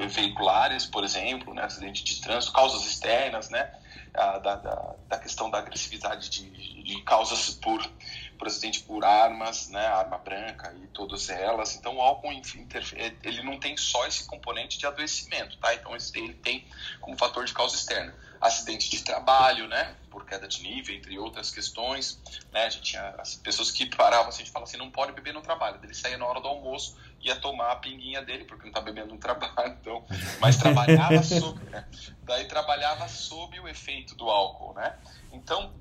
veiculares, 0.10 0.86
por 0.86 1.06
exemplo, 1.06 1.54
né, 1.54 1.64
acidente 1.64 2.04
de 2.04 2.20
trânsito, 2.20 2.52
causas 2.52 2.86
externas, 2.86 3.50
né, 3.50 3.72
da, 4.14 4.38
da, 4.40 4.96
da, 5.08 5.18
questão 5.18 5.50
da 5.50 5.60
agressividade 5.60 6.30
de, 6.30 6.84
de 6.84 7.02
causas 7.04 7.52
por, 7.52 7.82
por 8.42 8.48
acidente 8.48 8.82
por 8.82 9.06
armas, 9.06 9.70
né, 9.70 9.86
arma 9.86 10.18
branca 10.18 10.76
e 10.82 10.88
todas 10.88 11.30
elas. 11.30 11.76
Então 11.76 11.98
o 11.98 12.02
álcool 12.02 12.32
ele 12.32 13.44
não 13.44 13.60
tem 13.60 13.78
só 13.78 14.08
esse 14.08 14.26
componente 14.26 14.80
de 14.80 14.88
adoecimento, 14.88 15.60
tá? 15.60 15.76
Então 15.76 15.96
ele 16.16 16.34
tem 16.34 16.66
como 17.00 17.16
fator 17.16 17.46
de 17.46 17.54
causa 17.54 17.76
externa. 17.76 18.16
Acidente 18.42 18.90
de 18.90 19.04
trabalho, 19.04 19.68
né, 19.68 19.96
por 20.10 20.26
queda 20.26 20.48
de 20.48 20.64
nível, 20.64 20.96
entre 20.96 21.20
outras 21.20 21.52
questões, 21.52 22.20
né, 22.52 22.66
a 22.66 22.70
gente 22.70 22.82
tinha 22.82 23.14
as 23.20 23.36
pessoas 23.36 23.70
que 23.70 23.86
paravam, 23.86 24.30
assim, 24.30 24.42
a 24.42 24.46
gente 24.46 24.52
fala 24.52 24.66
assim, 24.66 24.78
não 24.78 24.90
pode 24.90 25.12
beber 25.12 25.32
no 25.32 25.42
trabalho, 25.42 25.80
ele 25.84 25.94
saía 25.94 26.18
na 26.18 26.26
hora 26.26 26.42
do 26.42 26.48
almoço, 26.48 26.98
ia 27.22 27.36
tomar 27.36 27.72
a 27.72 27.76
pinguinha 27.76 28.24
dele, 28.24 28.46
porque 28.46 28.64
não 28.64 28.70
está 28.70 28.82
bebendo 28.82 29.14
no 29.14 29.20
trabalho, 29.20 29.78
então, 29.80 30.04
mas 30.40 30.58
trabalhava 30.58 31.22
sob, 31.22 31.64
né, 31.66 31.88
daí 32.24 32.46
trabalhava 32.46 33.08
sob 33.08 33.60
o 33.60 33.68
efeito 33.68 34.16
do 34.16 34.28
álcool, 34.28 34.74
né, 34.74 34.98
então, 35.32 35.72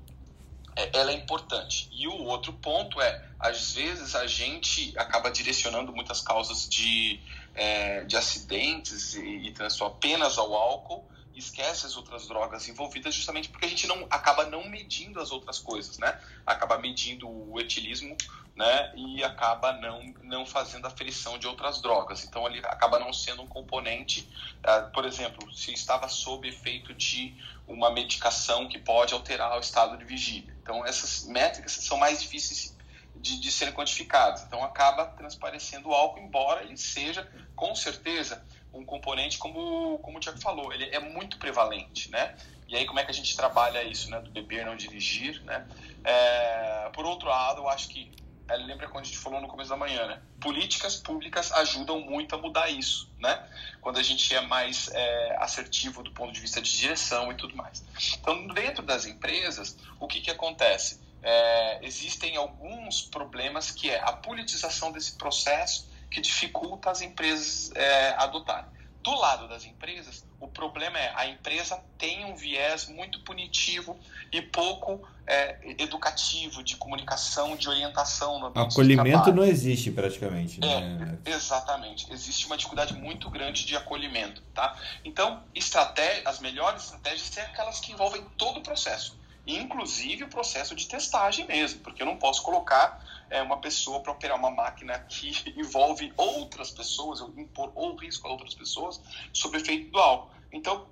ela 0.93 1.11
é 1.11 1.15
importante. 1.15 1.89
E 1.91 2.07
o 2.07 2.23
outro 2.23 2.53
ponto 2.53 3.01
é, 3.01 3.27
às 3.39 3.73
vezes 3.73 4.15
a 4.15 4.25
gente 4.27 4.93
acaba 4.97 5.29
direcionando 5.29 5.93
muitas 5.93 6.21
causas 6.21 6.67
de, 6.67 7.19
é, 7.53 8.03
de 8.03 8.15
acidentes 8.15 9.15
e, 9.15 9.19
e 9.19 9.53
apenas 9.83 10.37
ao 10.37 10.53
álcool, 10.53 11.09
esquece 11.35 11.85
as 11.85 11.95
outras 11.95 12.27
drogas 12.27 12.67
envolvidas 12.67 13.13
justamente 13.15 13.49
porque 13.49 13.65
a 13.65 13.69
gente 13.69 13.87
não 13.87 14.05
acaba 14.09 14.45
não 14.45 14.67
medindo 14.67 15.19
as 15.19 15.31
outras 15.31 15.59
coisas, 15.59 15.97
né? 15.97 16.19
Acaba 16.45 16.77
medindo 16.77 17.27
o 17.27 17.59
etilismo, 17.59 18.15
né? 18.55 18.93
E 18.95 19.23
acaba 19.23 19.73
não 19.73 20.13
não 20.23 20.45
fazendo 20.45 20.85
a 20.85 20.87
aferição 20.87 21.37
de 21.37 21.47
outras 21.47 21.81
drogas. 21.81 22.23
Então 22.23 22.45
ele 22.45 22.59
acaba 22.59 22.99
não 22.99 23.13
sendo 23.13 23.41
um 23.41 23.47
componente, 23.47 24.27
uh, 24.59 24.91
por 24.91 25.05
exemplo, 25.05 25.51
se 25.53 25.73
estava 25.73 26.07
sob 26.07 26.47
efeito 26.47 26.93
de 26.93 27.35
uma 27.71 27.89
medicação 27.89 28.67
que 28.67 28.77
pode 28.77 29.13
alterar 29.13 29.55
o 29.57 29.59
estado 29.59 29.97
de 29.97 30.05
vigília. 30.05 30.55
Então 30.61 30.85
essas 30.85 31.25
métricas 31.25 31.71
são 31.73 31.97
mais 31.97 32.21
difíceis 32.21 32.77
de, 33.15 33.39
de 33.39 33.51
serem 33.51 33.73
quantificadas. 33.73 34.43
Então 34.43 34.63
acaba 34.63 35.05
transparecendo 35.05 35.89
o 35.89 35.93
álcool, 35.93 36.19
embora 36.19 36.63
ele 36.63 36.77
seja 36.77 37.29
com 37.55 37.73
certeza 37.75 38.43
um 38.73 38.85
componente, 38.85 39.37
como, 39.37 39.99
como 39.99 40.17
o 40.17 40.19
Tiago 40.19 40.39
falou, 40.39 40.71
ele 40.71 40.85
é 40.85 40.99
muito 40.99 41.37
prevalente, 41.37 42.09
né? 42.09 42.35
E 42.67 42.75
aí 42.75 42.85
como 42.85 42.99
é 42.99 43.03
que 43.03 43.11
a 43.11 43.13
gente 43.13 43.35
trabalha 43.35 43.83
isso, 43.83 44.09
né? 44.09 44.19
Do 44.21 44.31
beber, 44.31 44.65
não 44.65 44.75
dirigir, 44.75 45.41
né? 45.43 45.67
É, 46.03 46.89
por 46.93 47.05
outro 47.05 47.27
lado, 47.27 47.61
eu 47.61 47.69
acho 47.69 47.89
que, 47.89 48.11
lembra 48.57 48.87
quando 48.87 49.05
a 49.05 49.07
gente 49.07 49.17
falou 49.17 49.41
no 49.41 49.47
começo 49.47 49.69
da 49.69 49.77
manhã, 49.77 50.05
né? 50.07 50.21
Políticas 50.39 50.95
públicas 50.95 51.51
ajudam 51.51 51.99
muito 52.01 52.35
a 52.35 52.37
mudar 52.37 52.69
isso, 52.69 53.09
né? 53.19 53.47
Quando 53.81 53.97
a 53.97 54.03
gente 54.03 54.33
é 54.35 54.41
mais 54.41 54.89
é, 54.91 55.37
assertivo 55.39 56.03
do 56.03 56.11
ponto 56.11 56.31
de 56.31 56.39
vista 56.39 56.61
de 56.61 56.75
direção 56.77 57.31
e 57.31 57.35
tudo 57.35 57.55
mais. 57.55 57.83
Então, 58.19 58.47
dentro 58.47 58.83
das 58.83 59.05
empresas, 59.05 59.77
o 59.99 60.07
que 60.07 60.21
que 60.21 60.31
acontece? 60.31 60.99
É, 61.23 61.85
existem 61.85 62.35
alguns 62.35 63.01
problemas 63.01 63.71
que 63.71 63.89
é 63.89 63.99
a 64.01 64.11
politização 64.11 64.91
desse 64.91 65.13
processo 65.13 65.89
que 66.09 66.19
dificulta 66.19 66.91
as 66.91 67.01
empresas 67.01 67.71
é, 67.75 68.15
adotarem. 68.17 68.80
Do 69.03 69.15
lado 69.15 69.47
das 69.47 69.65
empresas, 69.65 70.23
o 70.39 70.47
problema 70.47 70.99
é 70.99 71.11
a 71.15 71.27
empresa 71.27 71.79
tem 71.97 72.23
um 72.25 72.35
viés 72.35 72.87
muito 72.87 73.19
punitivo 73.21 73.97
e 74.31 74.41
pouco 74.41 75.01
é, 75.25 75.57
educativo, 75.79 76.63
de 76.63 76.75
comunicação, 76.75 77.55
de 77.55 77.67
orientação 77.67 78.39
no 78.39 78.47
Acolhimento 78.47 79.31
não 79.33 79.43
existe 79.43 79.91
praticamente. 79.91 80.59
Né? 80.59 81.19
É, 81.25 81.31
exatamente. 81.31 82.11
Existe 82.11 82.45
uma 82.45 82.57
dificuldade 82.57 82.93
muito 82.93 83.29
grande 83.29 83.65
de 83.65 83.75
acolhimento. 83.75 84.41
Tá? 84.53 84.77
Então, 85.03 85.41
estratégia, 85.55 86.23
as 86.25 86.39
melhores 86.39 86.83
estratégias 86.83 87.21
são 87.21 87.43
aquelas 87.43 87.79
que 87.79 87.91
envolvem 87.91 88.23
todo 88.37 88.59
o 88.59 88.63
processo 88.63 89.20
inclusive 89.57 90.23
o 90.23 90.29
processo 90.29 90.75
de 90.75 90.87
testagem 90.87 91.45
mesmo, 91.47 91.81
porque 91.81 92.01
eu 92.01 92.05
não 92.05 92.17
posso 92.17 92.43
colocar 92.43 93.03
é, 93.29 93.41
uma 93.41 93.59
pessoa 93.59 94.01
para 94.01 94.11
operar 94.11 94.37
uma 94.37 94.51
máquina 94.51 94.99
que 94.99 95.31
envolve 95.57 96.13
outras 96.17 96.71
pessoas, 96.71 97.21
ou 97.21 97.29
impor 97.39 97.71
ou 97.75 97.95
risco 97.95 98.27
a 98.27 98.31
outras 98.31 98.53
pessoas, 98.53 99.01
sob 99.33 99.57
efeito 99.57 99.91
do 99.91 99.99
álcool. 99.99 100.31
Então, 100.51 100.89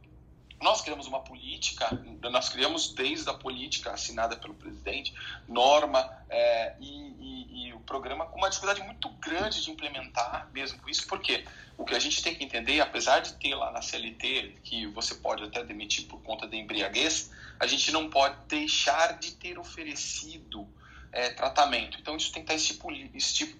nós 0.61 0.81
criamos 0.81 1.07
uma 1.07 1.21
política, 1.21 1.89
nós 2.21 2.49
criamos 2.49 2.93
desde 2.93 3.29
a 3.29 3.33
política 3.33 3.91
assinada 3.91 4.35
pelo 4.35 4.53
presidente, 4.53 5.13
norma 5.47 6.09
é, 6.29 6.75
e, 6.79 7.13
e, 7.19 7.67
e, 7.67 7.73
o 7.73 7.79
programa 7.79 8.25
com 8.25 8.37
uma 8.37 8.49
dificuldade 8.49 8.81
muito 8.83 9.09
grande 9.09 9.63
de 9.63 9.71
implementar 9.71 10.49
mesmo 10.51 10.87
isso, 10.89 11.07
porque 11.07 11.45
o 11.77 11.85
que 11.85 11.95
a 11.95 11.99
gente 11.99 12.21
tem 12.21 12.35
que 12.35 12.43
entender, 12.43 12.81
apesar 12.81 13.19
de 13.19 13.33
ter 13.35 13.55
lá 13.55 13.71
na 13.71 13.81
CLT 13.81 14.57
que 14.63 14.85
você 14.87 15.15
pode 15.15 15.43
até 15.43 15.63
demitir 15.63 16.07
por 16.07 16.21
conta 16.21 16.45
da 16.45 16.55
embriaguez, 16.55 17.31
a 17.59 17.65
gente 17.65 17.91
não 17.91 18.09
pode 18.09 18.35
deixar 18.47 19.17
de 19.17 19.31
ter 19.31 19.57
oferecido 19.57 20.67
é, 21.11 21.29
tratamento. 21.29 21.97
Então, 21.99 22.15
isso 22.15 22.31
tem 22.31 22.43
que 22.43 22.53
estar 22.53 22.77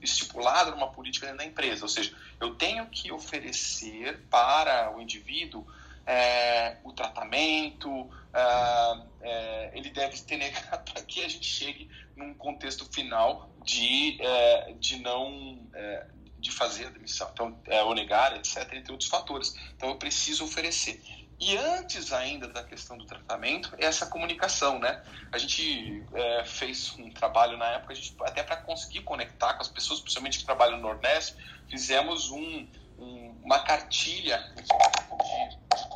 estipulado 0.02 0.72
numa 0.72 0.90
política 0.92 1.26
dentro 1.26 1.40
da 1.40 1.46
empresa. 1.46 1.84
Ou 1.84 1.90
seja, 1.90 2.16
eu 2.40 2.56
tenho 2.56 2.86
que 2.88 3.12
oferecer 3.12 4.20
para 4.30 4.96
o 4.96 5.02
indivíduo 5.02 5.66
é, 6.10 6.77
o 6.84 6.91
tratamento, 6.91 8.10
é, 8.34 9.02
é 9.22 9.72
ele 9.76 9.91
deve 9.91 10.19
ter 10.22 10.38
negado 10.38 10.91
para 10.91 11.03
que 11.03 11.23
a 11.23 11.27
gente 11.27 11.45
chegue 11.45 11.88
num 12.15 12.34
contexto 12.34 12.84
final 12.91 13.49
de, 13.64 14.19
é, 14.19 14.73
de 14.73 14.98
não 14.98 15.60
é, 15.73 16.07
de 16.40 16.52
fazer 16.52 16.88
a 16.88 16.90
demissão, 16.90 17.30
então, 17.31 17.60
é, 17.65 17.84
ou 17.84 17.94
negar, 17.94 18.36
etc., 18.36 18.73
entre 18.73 18.91
outros 18.91 19.10
fatores. 19.10 19.53
Então, 19.76 19.90
eu 19.90 19.98
preciso 19.98 20.45
oferecer. 20.45 21.02
E 21.40 21.56
antes 21.56 22.11
ainda 22.11 22.48
da 22.48 22.64
questão 22.64 22.98
do 22.98 23.06
tratamento, 23.06 23.73
é 23.77 23.86
essa 23.86 24.06
comunicação, 24.07 24.80
né? 24.80 25.03
A 25.31 25.38
gente 25.38 26.03
é, 26.14 26.44
fez 26.45 26.98
um 26.98 27.11
trabalho 27.11 27.57
na 27.57 27.68
época, 27.68 27.94
gente, 27.94 28.15
até 28.22 28.41
para 28.41 28.57
conseguir 28.57 29.02
conectar 29.02 29.53
com 29.53 29.61
as 29.61 29.69
pessoas, 29.69 29.99
principalmente 29.99 30.40
que 30.40 30.45
trabalham 30.45 30.77
no 30.77 30.84
Nordeste, 30.84 31.36
fizemos 31.69 32.30
um, 32.31 32.68
um, 32.98 33.36
uma 33.44 33.60
cartilha 33.60 34.38
de, 34.56 34.64
de 34.64 35.90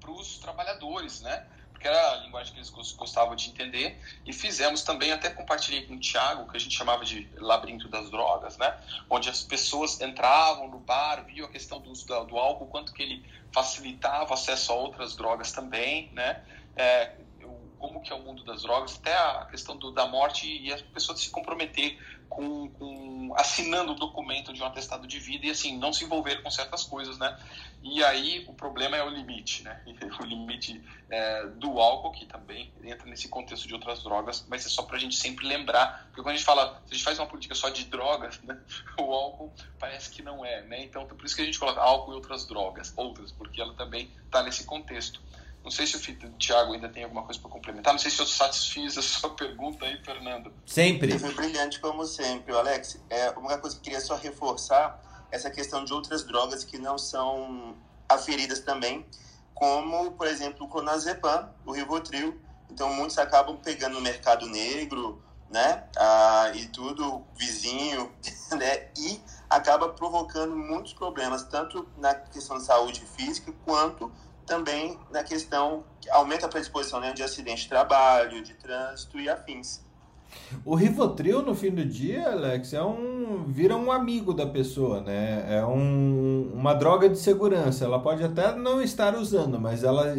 para 0.00 0.10
os 0.10 0.38
trabalhadores, 0.38 1.20
né? 1.20 1.46
porque 1.78 1.86
era 1.86 2.12
a 2.12 2.16
linguagem 2.16 2.52
que 2.52 2.58
eles 2.58 2.70
gostavam 2.70 3.36
de 3.36 3.50
entender, 3.50 4.00
e 4.26 4.32
fizemos 4.32 4.82
também, 4.82 5.12
até 5.12 5.30
compartilhei 5.30 5.86
com 5.86 5.94
o 5.94 6.00
Tiago, 6.00 6.50
que 6.50 6.56
a 6.56 6.60
gente 6.60 6.76
chamava 6.76 7.04
de 7.04 7.30
labirinto 7.36 7.86
das 7.88 8.10
drogas, 8.10 8.58
né? 8.58 8.76
onde 9.08 9.30
as 9.30 9.44
pessoas 9.44 10.00
entravam 10.00 10.66
no 10.68 10.80
bar, 10.80 11.24
viam 11.24 11.46
a 11.46 11.50
questão 11.50 11.80
do 11.80 11.90
uso 11.90 12.04
do, 12.04 12.36
álcool, 12.36 12.66
quanto 12.66 12.92
que 12.92 13.00
ele 13.00 13.24
facilitava 13.52 14.34
acesso 14.34 14.72
a 14.72 14.74
outras 14.74 15.14
drogas 15.14 15.52
também, 15.52 16.10
né? 16.12 16.42
É, 16.76 17.12
como 17.78 18.02
que 18.02 18.12
é 18.12 18.16
o 18.16 18.22
mundo 18.22 18.44
das 18.44 18.62
drogas, 18.62 18.96
até 18.96 19.14
a 19.14 19.46
questão 19.48 19.76
do, 19.76 19.92
da 19.92 20.06
morte 20.06 20.46
e 20.46 20.72
a 20.72 20.78
pessoa 20.92 21.16
se 21.16 21.30
comprometer 21.30 21.96
com, 22.28 22.68
com, 22.70 23.17
assinando 23.36 23.92
o 23.92 23.94
documento 23.94 24.52
de 24.52 24.62
um 24.62 24.66
atestado 24.66 25.06
de 25.06 25.18
vida 25.18 25.46
e 25.46 25.50
assim 25.50 25.76
não 25.78 25.92
se 25.92 26.04
envolver 26.04 26.42
com 26.42 26.50
certas 26.50 26.84
coisas, 26.84 27.18
né? 27.18 27.38
E 27.82 28.02
aí 28.02 28.44
o 28.48 28.52
problema 28.52 28.96
é 28.96 29.02
o 29.02 29.08
limite, 29.08 29.62
né? 29.62 29.80
O 30.20 30.24
limite 30.24 30.82
é, 31.08 31.46
do 31.46 31.78
álcool 31.78 32.10
que 32.10 32.26
também 32.26 32.72
entra 32.82 33.06
nesse 33.06 33.28
contexto 33.28 33.68
de 33.68 33.74
outras 33.74 34.02
drogas, 34.02 34.44
mas 34.48 34.66
é 34.66 34.68
só 34.68 34.82
para 34.82 34.96
a 34.96 34.98
gente 34.98 35.14
sempre 35.14 35.46
lembrar, 35.46 36.06
porque 36.06 36.22
quando 36.22 36.34
a 36.34 36.36
gente 36.36 36.44
fala, 36.44 36.82
se 36.86 36.92
a 36.92 36.94
gente 36.94 37.04
faz 37.04 37.18
uma 37.18 37.26
política 37.26 37.54
só 37.54 37.68
de 37.68 37.84
drogas, 37.84 38.40
né? 38.42 38.58
O 38.98 39.12
álcool 39.12 39.52
parece 39.78 40.10
que 40.10 40.22
não 40.22 40.44
é, 40.44 40.62
né? 40.62 40.84
Então 40.84 41.06
por 41.06 41.24
isso 41.24 41.36
que 41.36 41.42
a 41.42 41.44
gente 41.44 41.58
coloca 41.58 41.80
álcool 41.80 42.12
e 42.12 42.14
outras 42.16 42.46
drogas, 42.46 42.92
outras, 42.96 43.32
porque 43.32 43.60
ela 43.60 43.74
também 43.74 44.10
está 44.26 44.42
nesse 44.42 44.64
contexto. 44.64 45.20
Não 45.68 45.72
sei 45.72 45.86
se 45.86 45.96
o 45.98 46.30
Thiago 46.38 46.72
ainda 46.72 46.88
tem 46.88 47.04
alguma 47.04 47.22
coisa 47.24 47.38
para 47.38 47.50
complementar. 47.50 47.92
Não 47.92 48.00
sei 48.00 48.10
se 48.10 48.18
eu 48.18 48.24
satisfiz 48.26 48.96
a 48.96 49.02
sua 49.04 49.28
pergunta 49.34 49.84
aí, 49.84 50.02
Fernando. 50.02 50.50
Sempre. 50.64 51.18
Foi 51.18 51.34
brilhante, 51.34 51.78
como 51.78 52.06
sempre, 52.06 52.56
Alex. 52.56 52.98
É, 53.10 53.28
uma 53.32 53.58
coisa 53.58 53.76
que 53.76 53.80
eu 53.80 53.84
queria 53.84 54.00
só 54.00 54.16
reforçar 54.16 54.98
essa 55.30 55.50
questão 55.50 55.84
de 55.84 55.92
outras 55.92 56.24
drogas 56.24 56.64
que 56.64 56.78
não 56.78 56.96
são 56.96 57.76
aferidas 58.08 58.60
também, 58.60 59.04
como, 59.52 60.12
por 60.12 60.26
exemplo, 60.26 60.64
o 60.64 60.70
clonazepam, 60.70 61.50
o 61.66 61.72
Rivotril. 61.72 62.40
Então, 62.70 62.90
muitos 62.94 63.18
acabam 63.18 63.58
pegando 63.58 63.96
no 63.96 64.00
mercado 64.00 64.46
negro, 64.46 65.22
né? 65.50 65.84
Ah, 65.98 66.50
e 66.54 66.64
tudo 66.68 67.26
vizinho, 67.36 68.10
né? 68.56 68.88
E 68.96 69.20
acaba 69.50 69.90
provocando 69.90 70.56
muitos 70.56 70.94
problemas, 70.94 71.42
tanto 71.42 71.86
na 71.98 72.14
questão 72.14 72.56
de 72.56 72.64
saúde 72.64 73.02
física, 73.04 73.52
quanto 73.66 74.10
também 74.48 74.98
na 75.12 75.22
questão 75.22 75.84
que 76.00 76.10
aumenta 76.10 76.46
a 76.46 76.48
predisposição 76.48 76.98
né, 76.98 77.12
de 77.12 77.22
acidente 77.22 77.62
de 77.62 77.68
trabalho, 77.68 78.42
de 78.42 78.54
trânsito 78.54 79.20
e 79.20 79.28
afins. 79.28 79.86
O 80.64 80.74
Rivotril, 80.74 81.42
no 81.42 81.54
fim 81.54 81.70
do 81.70 81.84
dia, 81.84 82.30
Alex, 82.30 82.72
é 82.72 82.82
um 82.82 83.44
vira 83.46 83.76
um 83.76 83.90
amigo 83.90 84.34
da 84.34 84.46
pessoa, 84.46 85.00
né? 85.00 85.46
É 85.48 85.64
um, 85.64 86.50
uma 86.52 86.74
droga 86.74 87.08
de 87.08 87.18
segurança. 87.18 87.84
Ela 87.84 87.98
pode 87.98 88.22
até 88.22 88.54
não 88.54 88.82
estar 88.82 89.14
usando, 89.14 89.58
mas 89.58 89.84
ela 89.84 90.14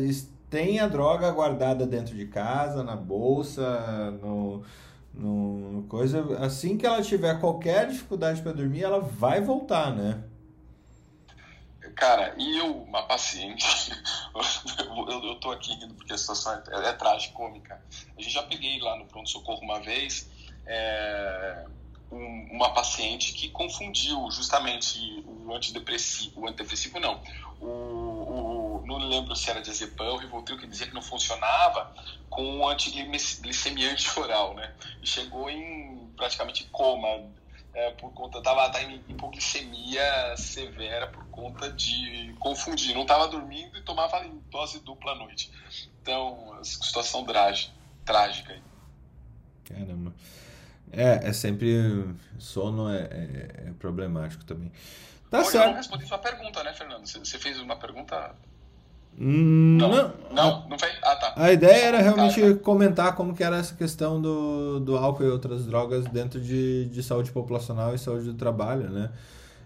tem 0.49 0.79
a 0.79 0.87
droga 0.87 1.29
guardada 1.31 1.85
dentro 1.85 2.15
de 2.15 2.25
casa, 2.25 2.83
na 2.83 2.95
bolsa, 2.95 4.11
no, 4.21 4.63
no 5.13 5.85
coisa. 5.87 6.37
Assim 6.39 6.77
que 6.77 6.85
ela 6.85 7.01
tiver 7.01 7.39
qualquer 7.39 7.87
dificuldade 7.87 8.41
para 8.41 8.51
dormir, 8.51 8.83
ela 8.83 8.99
vai 8.99 9.41
voltar, 9.41 9.95
né? 9.95 10.23
Cara, 11.95 12.33
e 12.37 12.57
eu, 12.57 12.83
uma 12.83 13.03
paciente, 13.03 13.91
eu, 14.79 15.23
eu 15.23 15.35
tô 15.35 15.51
aqui 15.51 15.73
rindo 15.73 15.93
porque 15.95 16.13
a 16.13 16.17
situação 16.17 16.53
é, 16.53 16.63
é, 16.75 16.89
é 16.89 16.97
A 18.17 18.21
gente 18.21 18.33
já 18.33 18.43
peguei 18.43 18.79
lá 18.79 18.97
no 18.97 19.05
pronto-socorro 19.05 19.61
uma 19.61 19.79
vez 19.79 20.29
é, 20.65 21.65
um, 22.11 22.47
uma 22.51 22.73
paciente 22.73 23.33
que 23.33 23.49
confundiu 23.49 24.29
justamente 24.31 25.23
o 25.25 25.53
antidepressivo, 25.53 26.41
o 26.41 26.47
antidepressivo 26.47 26.99
não, 26.99 27.21
o, 27.59 27.67
o, 27.67 28.83
não 28.85 28.97
lembro 28.97 29.35
se 29.35 29.49
era 29.49 29.61
diazepam, 29.61 30.13
o 30.13 30.17
Rivotril, 30.17 30.57
que 30.57 30.67
dizia 30.67 30.87
que 30.87 30.93
não 30.93 31.01
funcionava, 31.01 31.93
com 32.29 32.59
o 32.59 32.69
antiglicemiante 32.69 34.07
oral, 34.19 34.53
né? 34.53 34.73
E 35.01 35.07
chegou 35.07 35.49
em 35.49 36.11
praticamente 36.15 36.65
coma 36.65 37.07
é, 37.73 37.91
por 37.91 38.11
conta 38.13 38.41
tava, 38.41 38.69
tava 38.69 38.83
em 38.83 39.03
hipoglicemia 39.07 40.35
severa 40.37 41.07
por 41.07 41.25
conta 41.27 41.71
de 41.71 42.35
confundir, 42.39 42.93
não 42.93 43.03
estava 43.03 43.27
dormindo 43.27 43.77
e 43.77 43.81
tomava 43.81 44.25
dose 44.49 44.79
dupla 44.79 45.11
à 45.11 45.15
noite. 45.15 45.51
Então, 46.01 46.57
situação 46.63 47.23
trágica. 47.25 47.73
trágica. 48.05 48.59
Caramba. 49.65 50.13
É, 50.91 51.29
é 51.29 51.33
sempre. 51.33 52.15
Sono 52.39 52.89
é, 52.89 53.01
é, 53.01 53.67
é 53.67 53.73
problemático 53.77 54.43
também. 54.43 54.71
Tá 55.29 55.43
certo. 55.43 55.65
Eu 55.65 55.69
não 55.69 55.77
respondi 55.77 56.07
sua 56.07 56.17
pergunta, 56.17 56.63
né, 56.63 56.73
Fernando? 56.73 57.05
Você 57.05 57.37
fez 57.37 57.59
uma 57.59 57.75
pergunta. 57.75 58.35
Não, 59.17 59.89
não, 59.89 60.13
não, 60.31 60.69
não 60.69 60.79
fez? 60.79 60.93
Ah, 61.03 61.15
tá. 61.15 61.33
A 61.35 61.51
ideia 61.51 61.87
era 61.87 62.01
realmente 62.01 62.39
tá, 62.39 62.47
tá. 62.47 62.55
comentar 62.55 63.15
como 63.15 63.33
que 63.33 63.43
era 63.43 63.57
essa 63.57 63.75
questão 63.75 64.21
do, 64.21 64.79
do 64.79 64.95
álcool 64.95 65.25
e 65.25 65.29
outras 65.29 65.65
drogas 65.65 66.05
dentro 66.05 66.39
de, 66.39 66.85
de 66.85 67.03
saúde 67.03 67.31
populacional 67.31 67.93
e 67.93 67.99
saúde 67.99 68.25
do 68.25 68.33
trabalho, 68.33 68.89
né? 68.89 69.09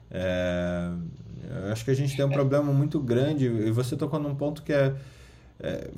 É, 0.09 0.89
eu 1.65 1.71
acho 1.71 1.85
que 1.85 1.91
a 1.91 1.95
gente 1.95 2.15
tem 2.15 2.25
um 2.25 2.31
é. 2.31 2.33
problema 2.33 2.71
muito 2.73 2.99
grande 2.99 3.45
e 3.45 3.71
você 3.71 3.95
tocou 3.95 4.19
num 4.19 4.33
ponto 4.33 4.63
que 4.63 4.73
é, 4.73 4.95
é 5.59 5.89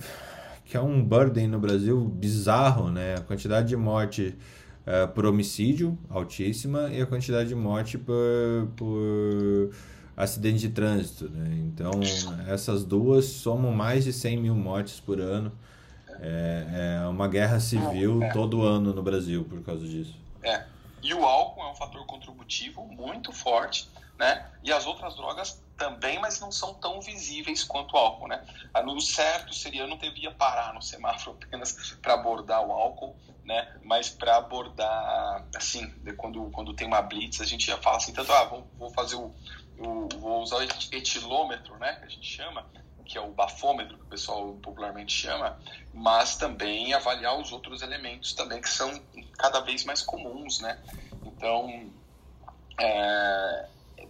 que 0.65 0.75
é 0.75 0.81
um 0.81 1.01
burden 1.01 1.47
no 1.47 1.59
Brasil 1.59 1.99
bizarro, 1.99 2.89
né? 2.89 3.15
A 3.15 3.21
quantidade 3.21 3.67
de 3.67 3.77
morte 3.77 4.35
uh, 4.85 5.07
por 5.13 5.25
homicídio 5.25 5.97
altíssima 6.09 6.89
e 6.91 7.01
a 7.01 7.05
quantidade 7.05 7.49
de 7.49 7.55
morte 7.55 7.97
por, 7.97 8.67
por 8.75 9.69
acidente 10.15 10.59
de 10.59 10.69
trânsito. 10.69 11.29
Né? 11.29 11.55
Então, 11.67 11.91
essas 12.47 12.83
duas 12.83 13.25
somam 13.25 13.71
mais 13.71 14.03
de 14.03 14.13
100 14.13 14.37
mil 14.37 14.55
mortes 14.55 14.99
por 14.99 15.19
ano. 15.19 15.51
É, 16.21 17.01
é 17.03 17.07
uma 17.07 17.27
guerra 17.27 17.59
civil 17.59 18.23
é. 18.23 18.31
todo 18.31 18.61
ano 18.61 18.93
no 18.93 19.03
Brasil 19.03 19.43
por 19.43 19.61
causa 19.63 19.85
disso. 19.85 20.15
É. 20.43 20.63
E 21.03 21.13
o 21.13 21.23
álcool 21.23 21.61
é 21.61 21.71
um 21.71 21.75
fator 21.75 22.05
contributivo 22.05 22.83
muito 22.87 23.31
forte, 23.31 23.87
né? 24.17 24.49
E 24.63 24.71
as 24.71 24.85
outras 24.87 25.15
drogas 25.15 25.61
também, 25.77 26.19
mas 26.19 26.39
não 26.39 26.51
são 26.51 26.73
tão 26.73 27.01
visíveis 27.01 27.63
quanto 27.63 27.93
o 27.93 27.97
álcool, 27.97 28.27
né? 28.27 28.43
Ah, 28.73 28.81
no 28.81 28.99
certo 28.99 29.53
seria, 29.53 29.81
eu 29.81 29.87
não 29.87 29.97
devia 29.97 30.31
parar 30.31 30.73
no 30.73 30.81
semáforo 30.81 31.37
apenas 31.43 31.73
para 32.01 32.13
abordar 32.13 32.65
o 32.65 32.71
álcool, 32.71 33.15
né? 33.43 33.75
Mas 33.83 34.09
para 34.09 34.37
abordar, 34.37 35.45
assim, 35.55 35.93
quando, 36.17 36.49
quando 36.51 36.73
tem 36.73 36.87
uma 36.87 37.01
blitz, 37.01 37.41
a 37.41 37.45
gente 37.45 37.67
já 37.67 37.77
fala 37.77 37.97
assim, 37.97 38.13
tanto, 38.13 38.31
ah, 38.31 38.45
vou, 38.45 38.67
vou 38.77 38.89
fazer 38.91 39.15
o, 39.15 39.31
o, 39.79 40.07
vou 40.19 40.41
usar 40.41 40.57
o 40.57 40.63
etilômetro, 40.63 41.77
né? 41.77 41.95
Que 41.95 42.05
a 42.05 42.09
gente 42.09 42.27
chama, 42.27 42.65
que 43.05 43.17
é 43.17 43.21
o 43.21 43.31
bafômetro 43.31 43.97
que 43.97 44.03
o 44.03 44.07
pessoal 44.07 44.53
popularmente 44.61 45.13
chama, 45.13 45.59
mas 45.93 46.35
também 46.35 46.93
avaliar 46.93 47.39
os 47.39 47.51
outros 47.51 47.81
elementos 47.81 48.33
também 48.33 48.61
que 48.61 48.69
são 48.69 49.01
cada 49.37 49.59
vez 49.61 49.83
mais 49.85 50.01
comuns, 50.01 50.59
né? 50.59 50.81
Então, 51.25 51.91
é, 52.79 53.67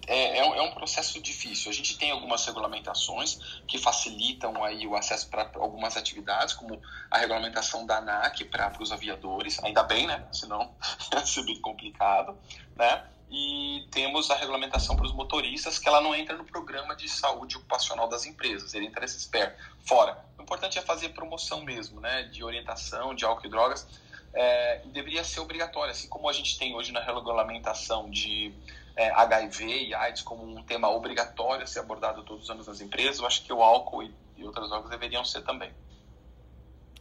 é, 0.08 0.38
é, 0.38 0.62
um 0.62 0.72
processo 0.72 1.22
difícil. 1.22 1.72
A 1.72 1.74
gente 1.74 1.98
tem 1.98 2.12
algumas 2.12 2.46
regulamentações 2.46 3.62
que 3.68 3.78
facilitam 3.78 4.64
aí 4.64 4.86
o 4.86 4.96
acesso 4.96 5.30
para 5.30 5.50
algumas 5.56 5.98
atividades, 5.98 6.54
como 6.54 6.82
a 7.10 7.18
regulamentação 7.18 7.86
da 7.86 7.98
ANAC 7.98 8.46
para 8.46 8.72
os 8.80 8.92
aviadores, 8.92 9.62
ainda 9.64 9.84
bem, 9.84 10.08
né? 10.08 10.26
Senão 10.32 10.74
ia 11.14 11.26
ser 11.26 11.44
bem 11.44 11.60
complicado, 11.60 12.38
né? 12.76 13.04
E 13.30 13.88
temos 13.92 14.30
a 14.30 14.36
regulamentação 14.36 14.96
para 14.96 15.06
os 15.06 15.12
motoristas, 15.12 15.80
que 15.80 15.88
ela 15.88 16.00
não 16.00 16.14
entra 16.14 16.38
no 16.38 16.46
programa 16.46 16.96
de 16.96 17.10
saúde 17.10 17.58
ocupacional 17.58 18.08
das 18.08 18.26
empresas, 18.26 18.74
ele 18.74 18.86
entra 18.86 19.02
nesse 19.02 19.20
SPER, 19.20 19.56
fora. 19.86 20.24
O 20.38 20.44
importante 20.44 20.78
é 20.78 20.82
fazer 20.82 21.10
promoção 21.10 21.64
mesmo, 21.64 22.00
né? 22.00 22.24
De 22.24 22.44
orientação, 22.44 23.16
de 23.16 23.26
álcool 23.26 23.48
e 23.48 23.50
drogas, 23.50 23.88
é, 24.34 24.86
e 24.86 24.90
deveria 24.90 25.24
ser 25.24 25.40
obrigatório, 25.40 25.92
assim 25.92 26.08
como 26.08 26.30
a 26.30 26.34
gente 26.34 26.58
tem 26.60 26.76
hoje 26.76 26.92
na 26.92 27.00
regulamentação 27.00 28.10
de 28.10 28.54
é, 28.96 29.10
HIV 29.12 29.88
e 29.88 29.94
AIDS 29.94 30.22
como 30.22 30.44
um 30.44 30.64
tema 30.64 30.90
obrigatório 30.90 31.64
a 31.64 31.68
ser 31.68 31.80
abordado 31.80 32.24
todos 32.24 32.44
os 32.44 32.50
anos 32.50 32.68
nas 32.68 32.82
empresas, 32.82 33.20
eu 33.20 33.26
acho 33.26 33.44
que 33.44 33.52
o 33.52 33.62
álcool 33.62 34.04
e, 34.04 34.14
e 34.38 34.44
outras 34.44 34.70
drogas 34.70 34.90
deveriam 34.90 35.24
ser 35.24 35.42
também. 35.42 35.72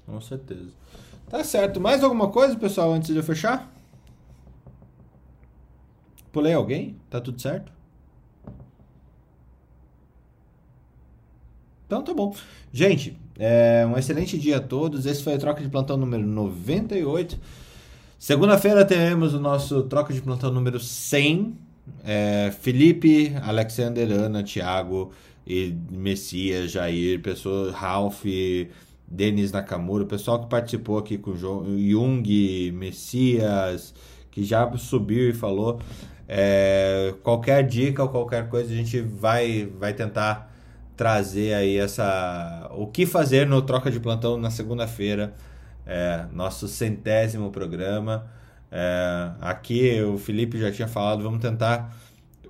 Com 0.06 0.20
certeza. 0.20 0.70
Tá 1.28 1.42
certo. 1.42 1.80
Mais 1.80 2.05
alguma 2.05 2.30
coisa, 2.30 2.56
pessoal, 2.56 2.92
antes 2.92 3.09
de 3.09 3.16
eu 3.16 3.22
fechar? 3.22 3.73
Pulei 6.35 6.52
alguém? 6.52 6.97
Tá 7.09 7.20
tudo 7.20 7.40
certo? 7.40 7.73
Então 11.86 12.02
tá 12.02 12.12
bom. 12.12 12.35
Gente, 12.73 13.16
é, 13.39 13.86
um 13.86 13.97
excelente 13.97 14.36
dia 14.36 14.56
a 14.56 14.61
todos. 14.61 15.06
Esse 15.06 15.23
foi 15.23 15.35
a 15.35 15.39
troca 15.39 15.62
de 15.62 15.69
plantão 15.69 15.97
número 15.97 16.27
98. 16.27 17.39
Segunda-feira 18.19 18.85
teremos 18.85 19.32
o 19.32 19.39
nosso 19.39 19.85
troca 19.85 20.12
de 20.12 20.20
plantão 20.20 20.51
número 20.51 20.81
100 20.81 21.56
é, 22.02 22.52
Felipe, 22.61 23.32
Alexander, 23.40 24.11
Ana, 24.11 24.43
Thiago 24.43 25.12
e 25.47 25.73
Messias, 25.89 26.73
Jair, 26.73 27.23
pessoa, 27.23 27.70
Ralph, 27.70 28.24
Denis 29.06 29.52
Nakamura, 29.52 30.02
o 30.02 30.09
pessoal 30.09 30.40
que 30.40 30.48
participou 30.48 30.98
aqui 30.98 31.16
com 31.16 31.31
o 31.31 31.36
Jung, 31.36 32.73
Messias, 32.73 33.94
que 34.32 34.43
já 34.43 34.69
subiu 34.77 35.31
e 35.31 35.32
falou. 35.32 35.78
É, 36.28 37.14
qualquer 37.22 37.66
dica 37.66 38.02
ou 38.02 38.09
qualquer 38.09 38.48
coisa 38.48 38.72
a 38.72 38.76
gente 38.76 39.01
vai, 39.01 39.70
vai 39.78 39.92
tentar 39.92 40.51
trazer 40.96 41.55
aí 41.55 41.76
essa 41.76 42.70
o 42.74 42.86
que 42.86 43.05
fazer 43.05 43.46
no 43.46 43.60
troca 43.60 43.90
de 43.90 44.01
plantão 44.01 44.38
na 44.38 44.51
segunda-feira 44.51 45.34
é, 45.84 46.24
nosso 46.32 46.66
centésimo 46.66 47.51
programa 47.51 48.26
é, 48.76 49.30
aqui 49.40 50.02
o 50.02 50.18
Felipe 50.18 50.59
já 50.59 50.72
tinha 50.72 50.88
falado, 50.88 51.22
vamos 51.22 51.40
tentar 51.40 51.94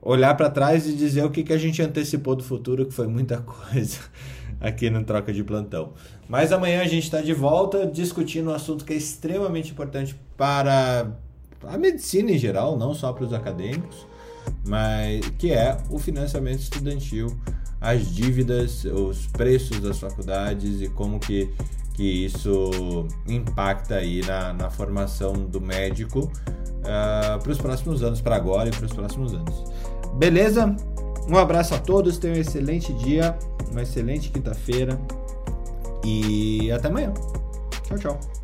olhar 0.01 0.35
para 0.35 0.49
trás 0.49 0.87
e 0.87 0.95
dizer 0.95 1.23
o 1.23 1.31
que, 1.31 1.43
que 1.43 1.53
a 1.53 1.59
gente 1.59 1.83
antecipou 1.83 2.35
do 2.35 2.43
futuro, 2.43 2.87
que 2.87 2.95
foi 2.95 3.07
muita 3.07 3.39
coisa 3.45 3.99
aqui 4.59 4.89
no 4.89 5.05
Troca 5.05 5.35
de 5.35 5.45
Plantão. 5.45 5.93
Mas 6.27 6.51
amanhã 6.51 6.81
a 6.81 6.87
gente 6.87 7.05
está 7.05 7.21
de 7.21 7.35
volta 7.35 7.87
discutindo 7.87 8.51
um 8.51 8.55
assunto 8.55 8.87
que 8.87 8.95
é 8.95 8.97
extremamente 8.97 9.73
importante 9.73 10.19
para 10.35 11.09
a 11.69 11.79
medicina 11.79 12.31
em 12.31 12.39
geral, 12.39 12.77
não 12.77 12.95
só 12.95 13.13
para 13.13 13.25
os 13.25 13.33
acadêmicos, 13.33 14.07
mas 14.67 15.21
que 15.39 15.53
é 15.53 15.77
o 15.91 15.99
financiamento 15.99 16.61
estudantil, 16.61 17.35
as 17.81 18.07
dívidas, 18.15 18.85
os 18.85 19.27
preços 19.27 19.81
das 19.81 19.99
faculdades 19.99 20.81
e 20.81 20.89
como 20.89 21.19
que 21.19 21.51
que 21.95 22.25
isso 22.25 23.07
impacta 23.27 23.97
aí 23.97 24.21
na, 24.27 24.53
na 24.53 24.69
formação 24.69 25.33
do 25.33 25.61
médico 25.61 26.25
uh, 26.25 26.31
ah, 26.85 27.39
para 27.41 27.53
os 27.53 27.59
próximos 27.59 28.03
anos, 28.03 28.21
para 28.21 28.37
agora 28.37 28.69
e 28.69 28.73
para 28.73 28.85
os 28.85 28.93
próximos 28.93 29.33
anos. 29.33 29.65
Beleza? 30.17 30.75
Um 31.29 31.39
abraço 31.39 31.75
a 31.75 31.79
todos, 31.79 32.19
tenham 32.19 32.37
um 32.37 32.41
excelente 32.41 32.93
dia, 32.95 33.39
uma 33.71 33.83
excelente 33.83 34.31
quinta-feira 34.31 35.01
e 36.05 36.71
até 36.71 36.89
amanhã. 36.89 37.15
Tchau, 37.85 37.99
tchau. 37.99 38.44